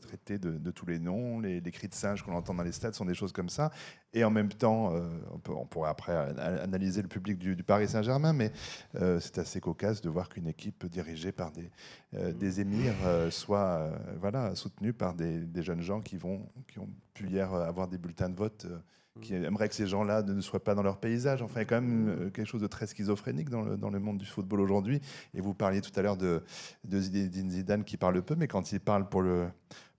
traiter 0.00 0.38
de, 0.38 0.50
de 0.52 0.70
tous 0.70 0.86
les 0.86 0.98
noms. 0.98 1.40
Les, 1.40 1.60
les 1.60 1.70
cris 1.70 1.88
de 1.88 1.94
singe 1.94 2.22
qu'on 2.22 2.34
entend 2.34 2.52
dans 2.54 2.62
les 2.64 2.72
stades 2.72 2.94
sont 2.94 3.06
des 3.06 3.14
choses 3.14 3.32
comme 3.32 3.48
ça. 3.48 3.70
Et 4.12 4.24
en 4.24 4.30
même 4.30 4.48
temps, 4.48 4.92
euh, 4.94 5.08
on, 5.32 5.38
peut- 5.38 5.52
on 5.52 5.66
pourrait 5.66 5.90
après 5.90 6.12
analyser 6.12 7.00
le 7.00 7.08
public 7.08 7.38
du, 7.38 7.54
du 7.54 7.62
Paris 7.62 7.86
Saint-Germain, 7.88 8.32
mais 8.32 8.50
euh, 8.96 9.20
c'est 9.20 9.38
assez 9.38 9.60
cocasse 9.60 10.00
de 10.00 10.08
voir 10.08 10.28
qu'une 10.28 10.48
équipe 10.48 10.86
dirigée 10.86 11.30
par 11.30 11.52
des, 11.52 11.70
euh, 12.14 12.32
des 12.32 12.60
émirs 12.60 12.94
soit 13.30 13.90
voilà, 14.18 14.54
soutenue 14.56 14.92
par 14.92 15.14
des, 15.14 15.38
des 15.38 15.62
jeunes 15.62 15.82
gens 15.82 16.00
qui, 16.00 16.16
vont, 16.16 16.44
qui 16.66 16.80
ont 16.80 16.88
pu 17.14 17.28
hier 17.28 17.52
avoir 17.54 17.86
des 17.86 17.98
bulletins 17.98 18.28
de 18.28 18.36
vote, 18.36 18.66
euh, 18.68 18.78
qui 19.20 19.34
aimeraient 19.34 19.68
que 19.68 19.74
ces 19.74 19.86
gens-là 19.86 20.22
ne 20.22 20.40
soient 20.40 20.64
pas 20.64 20.74
dans 20.74 20.82
leur 20.82 20.98
paysage. 20.98 21.42
Enfin, 21.42 21.60
il 21.60 21.62
y 21.62 21.62
a 21.62 21.64
quand 21.66 21.80
même 21.80 22.08
euh, 22.08 22.30
quelque 22.30 22.46
chose 22.46 22.62
de 22.62 22.66
très 22.68 22.86
schizophrénique 22.86 23.50
dans 23.50 23.62
le, 23.62 23.76
dans 23.76 23.90
le 23.90 23.98
monde 24.00 24.18
du 24.18 24.24
football 24.24 24.60
aujourd'hui. 24.60 25.00
Et 25.34 25.40
vous 25.40 25.52
parliez 25.52 25.82
tout 25.82 25.92
à 25.94 26.02
l'heure 26.02 26.16
de, 26.16 26.42
de 26.84 27.00
Zidane 27.00 27.84
qui 27.84 27.96
parle 27.96 28.22
peu, 28.22 28.34
mais 28.34 28.48
quand 28.48 28.72
il 28.72 28.80
parle 28.80 29.08
pour 29.08 29.22
le, 29.22 29.48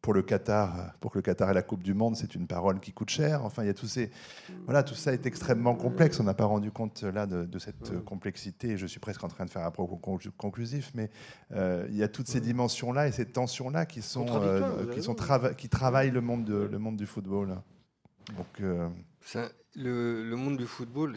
pour 0.02 0.14
le 0.14 0.24
Qatar, 0.24 0.96
pour 1.00 1.12
que 1.12 1.20
le 1.20 1.22
Qatar 1.22 1.50
ait 1.52 1.54
la 1.54 1.62
Coupe 1.62 1.84
du 1.84 1.94
Monde, 1.94 2.16
c'est 2.16 2.34
une 2.34 2.48
parole 2.48 2.80
qui 2.80 2.92
coûte 2.92 3.10
cher. 3.12 3.46
Enfin, 3.46 3.64
il 3.64 3.68
y 3.68 3.70
a 3.70 3.74
tous 3.76 3.88
ces, 3.88 4.10
voilà, 4.66 4.82
tout 4.82 4.96
ça 4.96 5.14
est 5.14 5.28
extrêmement 5.28 5.76
complexe. 5.76 6.20
On 6.20 6.24
n'a 6.24 6.34
pas 6.34 6.46
rendu 6.46 6.72
compte 6.72 7.04
là 7.04 7.28
de, 7.28 7.46
de 7.46 7.60
cette 7.60 8.04
complexité. 8.04 8.78
Je 8.78 8.88
suis 8.88 9.00
presque 9.00 9.24
en 9.24 9.28
train 9.28 9.46
de 9.46 9.52
faire 9.52 9.64
un 9.64 9.70
propos 9.70 10.00
conclu- 10.02 10.32
conclusif, 10.36 10.92
mais 10.96 11.12
euh, 11.52 11.86
il 11.90 11.98
y 11.98 12.02
a 12.04 12.08
toutes 12.08 12.28
ces 12.28 12.42
dimensions-là 12.42 13.08
et 13.08 13.12
ces 13.12 13.26
tensions-là 13.28 13.86
qui 13.86 14.02
sont, 14.02 14.26
euh, 14.42 14.92
qui 14.94 15.04
sont 15.04 15.14
raison. 15.14 15.14
trava- 15.14 15.56
qui 15.56 15.70
travaillent 15.70 16.12
le 16.12 16.22
monde, 16.22 16.46
de, 16.46 16.56
le 16.56 16.80
monde 16.80 16.98
du 16.98 17.06
football. 17.06 17.60
Donc, 18.36 18.62
euh, 18.62 18.90
le, 19.76 20.24
le 20.28 20.36
monde 20.36 20.58
du 20.58 20.66
football, 20.66 21.16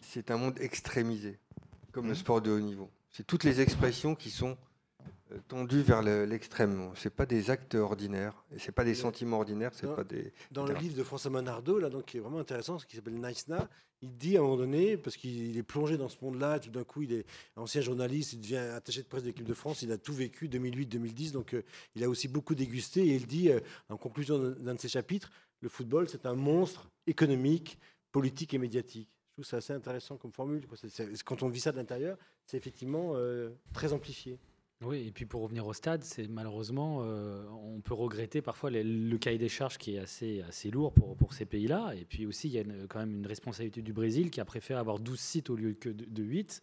c'est 0.00 0.30
un 0.32 0.36
monde 0.38 0.58
extrémisé, 0.60 1.38
comme 1.92 2.08
le 2.08 2.14
sport 2.16 2.40
de 2.42 2.50
haut 2.50 2.58
niveau. 2.60 2.90
C'est 3.12 3.26
toutes 3.26 3.44
les 3.44 3.60
expressions 3.60 4.16
qui 4.16 4.30
sont 4.30 4.56
tendues 5.48 5.82
vers 5.82 6.02
le- 6.02 6.24
l'extrême. 6.24 6.90
Ce 6.94 7.08
pas 7.08 7.26
des 7.26 7.50
actes 7.50 7.74
ordinaires, 7.74 8.44
et 8.54 8.58
c'est 8.58 8.72
pas 8.72 8.84
des 8.84 8.94
sentiments 8.94 9.38
ordinaires, 9.38 9.72
c'est 9.74 9.86
pas 9.94 10.04
des. 10.04 10.32
Dans 10.50 10.64
le 10.64 10.74
livre 10.80 10.96
de 10.96 11.02
François 11.02 11.30
Manardo, 11.30 11.78
là, 11.78 11.88
donc, 11.90 12.06
qui 12.06 12.16
est 12.16 12.20
vraiment 12.20 12.38
intéressant, 12.38 12.78
ce 12.78 12.86
qui 12.86 12.96
s'appelle 12.96 13.14
Nice-Na, 13.20 13.68
il 14.00 14.16
dit 14.16 14.36
à 14.36 14.40
un 14.40 14.42
moment 14.42 14.56
donné, 14.56 14.96
parce 14.96 15.16
qu'il 15.16 15.56
est 15.56 15.62
plongé 15.62 15.96
dans 15.96 16.08
ce 16.08 16.16
monde-là, 16.22 16.58
tout 16.58 16.70
d'un 16.70 16.84
coup, 16.84 17.02
il 17.02 17.12
est 17.12 17.24
ancien 17.56 17.80
journaliste, 17.82 18.32
il 18.32 18.40
devient 18.40 18.56
attaché 18.56 19.02
de 19.02 19.06
presse 19.06 19.22
de 19.22 19.28
l'équipe 19.28 19.46
de 19.46 19.54
France, 19.54 19.82
il 19.82 19.92
a 19.92 19.98
tout 19.98 20.12
vécu, 20.12 20.48
2008-2010, 20.48 21.32
donc 21.32 21.54
euh, 21.54 21.62
il 21.94 22.02
a 22.02 22.08
aussi 22.08 22.26
beaucoup 22.28 22.54
dégusté, 22.54 23.00
et 23.06 23.14
il 23.14 23.26
dit, 23.26 23.50
euh, 23.50 23.60
en 23.88 23.96
conclusion 23.96 24.38
d'un- 24.38 24.74
de 24.74 24.80
ses 24.80 24.88
chapitres, 24.88 25.30
le 25.60 25.68
football, 25.68 26.08
c'est 26.08 26.26
un 26.26 26.34
monstre 26.34 26.90
économique, 27.06 27.78
politique 28.10 28.52
et 28.54 28.58
médiatique. 28.58 29.08
Je 29.28 29.34
trouve 29.36 29.44
ça 29.46 29.58
assez 29.58 29.72
intéressant 29.72 30.16
comme 30.16 30.32
formule. 30.32 30.62
quand 31.24 31.42
on 31.42 31.48
vit 31.48 31.60
ça 31.60 31.72
de 31.72 31.76
l'intérieur, 31.76 32.18
c'est 32.44 32.56
effectivement 32.58 33.12
euh, 33.14 33.50
très 33.72 33.92
amplifié. 33.92 34.38
Oui, 34.84 35.06
et 35.06 35.12
puis 35.12 35.26
pour 35.26 35.42
revenir 35.42 35.66
au 35.66 35.72
stade, 35.72 36.02
c'est 36.02 36.26
malheureusement, 36.28 37.02
euh, 37.02 37.44
on 37.50 37.80
peut 37.80 37.94
regretter 37.94 38.42
parfois 38.42 38.70
le 38.72 39.16
cahier 39.16 39.38
des 39.38 39.48
charges 39.48 39.78
qui 39.78 39.94
est 39.94 39.98
assez, 39.98 40.42
assez 40.42 40.70
lourd 40.70 40.92
pour, 40.92 41.16
pour 41.16 41.34
ces 41.34 41.44
pays-là. 41.44 41.92
Et 41.94 42.04
puis 42.04 42.26
aussi, 42.26 42.48
il 42.48 42.54
y 42.54 42.58
a 42.58 42.64
quand 42.88 42.98
même 42.98 43.14
une 43.14 43.26
responsabilité 43.26 43.80
du 43.82 43.92
Brésil 43.92 44.30
qui 44.30 44.40
a 44.40 44.44
préféré 44.44 44.80
avoir 44.80 44.98
12 44.98 45.18
sites 45.20 45.50
au 45.50 45.56
lieu 45.56 45.74
que 45.74 45.88
de, 45.88 46.04
de 46.04 46.22
8, 46.22 46.62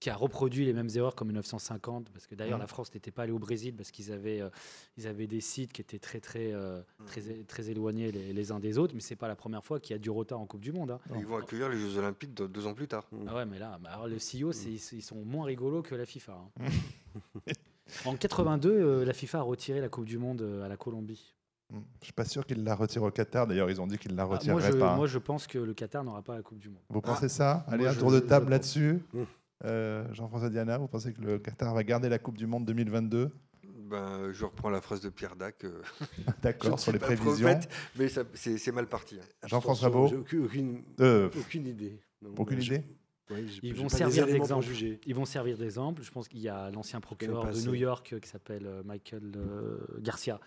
qui 0.00 0.10
a 0.10 0.14
reproduit 0.16 0.64
les 0.64 0.72
mêmes 0.72 0.88
erreurs 0.94 1.14
qu'en 1.16 1.24
1950. 1.24 2.10
Parce 2.10 2.26
que 2.26 2.34
d'ailleurs, 2.34 2.58
Mhm. 2.58 2.62
la 2.62 2.66
France 2.68 2.92
n'était 2.94 3.10
pas 3.10 3.22
allée 3.24 3.32
au 3.32 3.38
Brésil 3.38 3.74
parce 3.74 3.90
qu'ils 3.90 4.12
avaient, 4.12 4.40
euh, 4.40 4.48
ils 4.96 5.06
avaient 5.06 5.26
des 5.26 5.40
sites 5.40 5.72
qui 5.72 5.80
étaient 5.80 5.98
très, 5.98 6.20
très, 6.20 6.52
euh, 6.52 6.80
très, 7.06 7.20
très 7.44 7.70
éloignés 7.70 8.12
les, 8.12 8.32
les 8.32 8.52
uns 8.52 8.60
des 8.60 8.78
autres. 8.78 8.94
Mais 8.94 9.00
c'est 9.00 9.16
pas 9.16 9.28
la 9.28 9.36
première 9.36 9.64
fois 9.64 9.80
qu'il 9.80 9.94
y 9.94 9.96
a 9.96 9.98
du 9.98 10.10
retard 10.10 10.38
en 10.40 10.46
Coupe 10.46 10.60
du 10.60 10.72
Monde. 10.72 10.92
hein. 10.92 11.00
Ils 11.18 11.26
vont 11.26 11.38
accueillir 11.38 11.68
les 11.68 11.78
Jeux 11.78 11.98
Olympiques 11.98 12.34
de- 12.34 12.46
deux 12.46 12.66
ans 12.66 12.74
plus 12.74 12.86
tard. 12.88 13.08
Ah 13.26 13.34
ouais, 13.34 13.46
mais 13.46 13.58
là, 13.58 13.78
bah 13.82 13.90
alors, 13.94 14.06
le 14.06 14.18
CEO, 14.18 14.52
c'est- 14.52 14.70
ils 14.92 15.02
sont 15.02 15.24
moins 15.24 15.46
rigolos 15.46 15.82
que 15.82 15.94
la 15.94 16.06
FIFA. 16.06 16.32
hein. 16.60 16.68
en 18.04 18.14
82, 18.16 18.70
euh, 18.70 19.04
la 19.04 19.12
FIFA 19.12 19.38
a 19.38 19.42
retiré 19.42 19.80
la 19.80 19.88
Coupe 19.88 20.04
du 20.04 20.18
Monde 20.18 20.42
à 20.64 20.68
la 20.68 20.76
Colombie. 20.76 21.34
je 22.00 22.04
suis 22.04 22.12
pas 22.14 22.24
sûr 22.24 22.46
qu'ils 22.46 22.62
la 22.64 22.74
retirent 22.74 23.02
au 23.02 23.10
Qatar. 23.10 23.46
D'ailleurs, 23.46 23.68
ils 23.70 23.80
ont 23.80 23.86
dit 23.86 23.98
qu'ils 23.98 24.14
la 24.14 24.22
Ah, 24.22 24.26
moi, 24.26 24.36
retireraient 24.36 24.72
je, 24.72 24.78
pas. 24.78 24.94
moi, 24.96 25.06
je 25.06 25.18
pense 25.18 25.46
que 25.46 25.58
le 25.58 25.74
Qatar 25.74 26.02
n'aura 26.04 26.22
pas 26.22 26.36
la 26.36 26.42
Coupe 26.42 26.58
du 26.60 26.68
Monde. 26.70 26.82
Vous 26.88 27.00
pensez 27.02 27.28
ça? 27.28 27.64
Allez, 27.68 27.86
un 27.86 27.94
tour 27.94 28.10
de 28.12 28.20
table 28.20 28.48
là-dessus. 28.50 29.00
Euh, 29.64 30.04
Jean-François 30.12 30.50
Diana, 30.50 30.78
vous 30.78 30.88
pensez 30.88 31.12
que 31.12 31.20
le 31.20 31.38
Qatar 31.38 31.74
va 31.74 31.82
garder 31.82 32.08
la 32.08 32.18
Coupe 32.18 32.38
du 32.38 32.46
Monde 32.46 32.64
2022 32.64 33.30
Ben, 33.90 34.32
je 34.32 34.44
reprends 34.44 34.70
la 34.70 34.80
phrase 34.80 35.00
de 35.00 35.08
Pierre 35.08 35.34
Dac. 35.36 35.64
euh, 35.64 35.82
D'accord, 36.42 36.78
sur 36.80 36.92
les 36.92 36.98
prévisions. 36.98 37.48
prophète, 37.48 37.68
mais 37.98 38.08
c'est 38.34 38.72
mal 38.72 38.86
parti. 38.86 39.16
hein. 39.20 39.46
Jean-François 39.48 39.90
Beau 39.90 40.06
J'ai 40.08 40.16
aucune, 40.16 40.44
aucune, 40.44 40.82
Euh, 41.00 41.28
aucune 41.38 41.66
idée. 41.66 41.98
Non, 42.22 42.30
Aucune 42.38 42.60
je- 42.60 42.74
idée 42.74 42.84
ouais, 43.30 43.44
Ils 43.62 43.74
vont 43.74 43.88
servir 43.88 44.26
d'exemple. 44.26 44.64
juger. 44.64 45.00
Ils 45.06 45.14
vont 45.14 45.24
servir 45.24 45.56
d'exemple. 45.58 46.02
Je 46.02 46.10
pense 46.10 46.28
qu'il 46.28 46.40
y 46.40 46.48
a 46.48 46.70
l'ancien 46.70 47.00
procureur 47.00 47.50
de. 47.50 47.60
New 47.66 47.74
York 47.74 48.14
qui 48.20 48.28
s'appelle 48.28 48.68
Michael 48.84 49.32
euh, 49.36 49.78
Garcia 50.00 50.38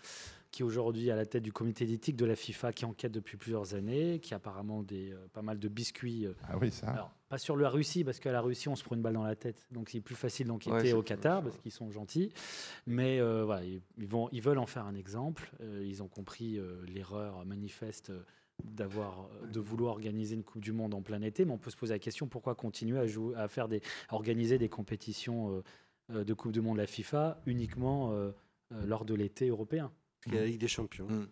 qui 0.51 0.63
est 0.63 0.65
aujourd'hui 0.65 1.09
à 1.09 1.15
la 1.15 1.25
tête 1.25 1.43
du 1.43 1.53
comité 1.53 1.85
d'éthique 1.85 2.17
de 2.17 2.25
la 2.25 2.35
FIFA, 2.35 2.73
qui 2.73 2.83
enquête 2.85 3.11
depuis 3.11 3.37
plusieurs 3.37 3.73
années, 3.73 4.19
qui 4.19 4.33
a 4.33 4.37
apparemment 4.37 4.83
des, 4.83 5.11
euh, 5.13 5.27
pas 5.31 5.41
mal 5.41 5.59
de 5.59 5.67
biscuits. 5.69 6.25
euh, 6.25 6.33
Ah 6.49 6.57
oui, 6.59 6.71
ça. 6.71 6.89
alors, 6.89 7.11
pas 7.29 7.37
sur 7.37 7.55
la 7.55 7.69
Russie, 7.69 8.03
parce 8.03 8.19
qu'à 8.19 8.33
la 8.33 8.41
Russie, 8.41 8.67
on 8.67 8.75
se 8.75 8.83
prend 8.83 8.95
une 8.95 9.01
balle 9.01 9.13
dans 9.13 9.23
la 9.23 9.35
tête. 9.37 9.65
Donc, 9.71 9.89
c'est 9.89 10.01
plus 10.01 10.15
facile 10.15 10.47
d'enquêter 10.47 10.75
Ouais, 10.75 10.93
au 10.93 11.01
Qatar, 11.01 11.41
parce 11.41 11.57
qu'ils 11.57 11.71
sont 11.71 11.89
gentils. 11.89 12.33
Mais 12.85 13.19
euh, 13.21 13.45
voilà, 13.45 13.63
ils, 13.63 13.81
ils 13.97 14.07
vont, 14.07 14.27
ils 14.33 14.41
veulent 14.41 14.57
en 14.57 14.65
faire 14.65 14.85
un 14.85 14.95
exemple. 14.95 15.51
Ils 15.81 16.03
ont 16.03 16.09
compris 16.09 16.59
l'erreur 16.85 17.45
manifeste 17.45 18.11
d'avoir, 18.65 19.29
de 19.51 19.59
vouloir 19.61 19.93
organiser 19.93 20.35
une 20.35 20.43
Coupe 20.43 20.61
du 20.61 20.73
Monde 20.73 20.93
en 20.93 21.01
plein 21.01 21.21
été. 21.21 21.45
Mais 21.45 21.53
on 21.53 21.57
peut 21.57 21.71
se 21.71 21.77
poser 21.77 21.93
la 21.93 21.99
question 21.99 22.27
pourquoi 22.27 22.55
continuer 22.55 22.99
à, 22.99 23.07
jouer, 23.07 23.33
à, 23.37 23.47
faire 23.47 23.69
des, 23.69 23.81
à 24.09 24.15
organiser 24.15 24.57
des 24.57 24.67
compétitions 24.69 25.63
de 26.09 26.33
Coupe 26.33 26.51
du 26.51 26.59
Monde 26.59 26.75
de 26.75 26.81
la 26.81 26.87
FIFA 26.87 27.41
uniquement 27.45 28.13
lors 28.69 29.05
de 29.05 29.13
l'été 29.15 29.47
européen? 29.47 29.91
A 30.29 30.35
la 30.35 30.45
Ligue 30.45 30.59
des 30.59 30.67
Champions. 30.67 31.07
Mm. 31.07 31.27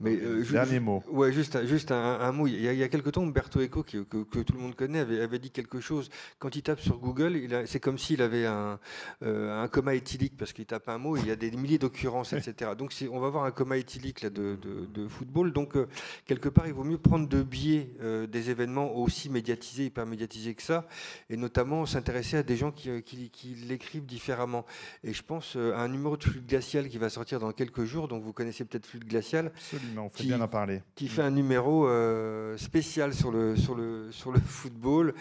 Mais 0.00 0.14
euh, 0.16 0.44
Dernier 0.44 0.78
mot. 0.78 1.02
Ouais, 1.10 1.32
juste, 1.32 1.56
un- 1.56 1.66
juste 1.66 1.90
un, 1.90 2.20
un 2.20 2.30
mot. 2.30 2.46
Il 2.46 2.60
y, 2.62 2.68
a, 2.68 2.72
il 2.72 2.78
y 2.78 2.84
a 2.84 2.88
quelques 2.88 3.10
temps, 3.10 3.22
Umberto 3.24 3.60
Eco, 3.60 3.82
qui- 3.82 4.04
que, 4.06 4.22
que 4.22 4.38
tout 4.40 4.52
le 4.52 4.60
monde 4.60 4.76
connaît, 4.76 5.00
avait, 5.00 5.20
avait 5.20 5.40
dit 5.40 5.50
quelque 5.50 5.80
chose. 5.80 6.08
Quand 6.38 6.54
il 6.54 6.62
tape 6.62 6.78
sur 6.80 6.98
Google, 6.98 7.36
c'est 7.66 7.80
comme 7.80 7.98
s'il 7.98 8.22
avait 8.22 8.46
un, 8.46 8.78
euh, 9.24 9.60
un 9.60 9.66
coma 9.66 9.94
éthylique, 9.94 10.36
parce 10.36 10.52
qu'il 10.52 10.66
tape 10.66 10.88
un 10.88 10.98
mot, 10.98 11.16
et 11.16 11.20
il 11.20 11.26
y 11.26 11.32
a 11.32 11.36
des 11.36 11.50
milliers 11.50 11.78
d'occurrences, 11.78 12.32
etc. 12.32 12.70
Donc 12.78 12.94
on 13.10 13.18
va 13.18 13.26
avoir 13.26 13.44
un 13.44 13.50
coma 13.50 13.76
éthylique 13.76 14.22
là, 14.22 14.30
de, 14.30 14.56
de- 14.62 14.86
de 14.86 15.08
football. 15.08 15.52
Donc 15.52 15.76
euh, 15.76 15.88
quelque 16.26 16.48
part, 16.48 16.68
il 16.68 16.74
vaut 16.74 16.84
mieux 16.84 16.98
prendre 16.98 17.28
de 17.28 17.42
biais 17.42 17.90
des 18.28 18.50
événements 18.50 18.94
aussi 18.96 19.28
médiatisés, 19.30 19.86
hyper 19.86 20.06
médiatisés 20.06 20.54
que 20.54 20.62
ça, 20.62 20.86
et 21.28 21.36
notamment 21.36 21.86
s'intéresser 21.86 22.36
à 22.36 22.44
des 22.44 22.56
gens 22.56 22.70
qui, 22.70 23.02
qui- 23.02 23.30
qui 23.30 23.48
l'écrivent 23.66 24.06
différemment. 24.06 24.64
Et 25.02 25.12
je 25.12 25.24
pense 25.24 25.56
à 25.56 25.80
un 25.80 25.88
numéro 25.88 26.16
de 26.16 26.22
Flûte 26.22 26.46
Glacial 26.46 26.88
qui 26.88 26.98
va 26.98 27.10
sortir 27.10 27.40
dans 27.40 27.50
quelques 27.52 27.84
jours, 27.84 28.06
donc 28.06 28.22
vous 28.22 28.32
connaissez 28.32 28.64
peut-être 28.64 28.86
Flûte 28.86 29.04
Glacial 29.04 29.47
Absolument, 29.54 30.06
on 30.06 30.08
fait 30.08 30.18
Qui- 30.22 30.26
bien 30.28 30.40
en 30.40 30.48
parler. 30.48 30.82
qui 30.94 31.08
fait 31.08 31.22
un 31.22 31.30
numéro 31.30 31.86
euh, 31.88 32.56
spécial 32.56 33.12
sur 33.14 33.30
le, 33.30 33.56
sur 33.56 33.74
le, 33.74 34.10
sur 34.12 34.32
le 34.32 34.40
football 34.40 35.14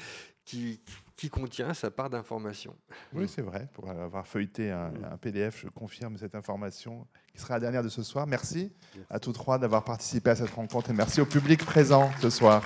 qui, 0.46 0.80
qui 1.16 1.30
contient 1.30 1.74
sa 1.74 1.92
part 1.92 2.10
d'information. 2.10 2.76
Oui, 3.14 3.28
c'est 3.28 3.42
vrai. 3.42 3.68
Pour 3.74 3.90
avoir 3.90 4.26
feuilleté 4.28 4.72
un, 4.72 4.92
un 5.12 5.18
PDF, 5.18 5.62
je 5.64 5.68
confirme 5.70 6.18
cette 6.18 6.36
information 6.36 7.06
qui 7.34 7.40
sera 7.42 7.56
la 7.56 7.60
dernière 7.60 7.84
de 7.84 7.90
ce 7.90 8.04
soir. 8.04 8.28
Merci 8.28 8.72
à 9.10 9.20
tous 9.20 9.34
trois 9.34 9.58
d'avoir 9.60 9.84
participé 9.84 10.30
à 10.30 10.36
cette 10.36 10.52
rencontre 10.52 10.90
et 10.90 10.94
merci 10.94 11.20
au 11.22 11.26
public 11.26 11.66
présent 11.66 12.10
ce 12.22 12.30
soir. 12.30 12.64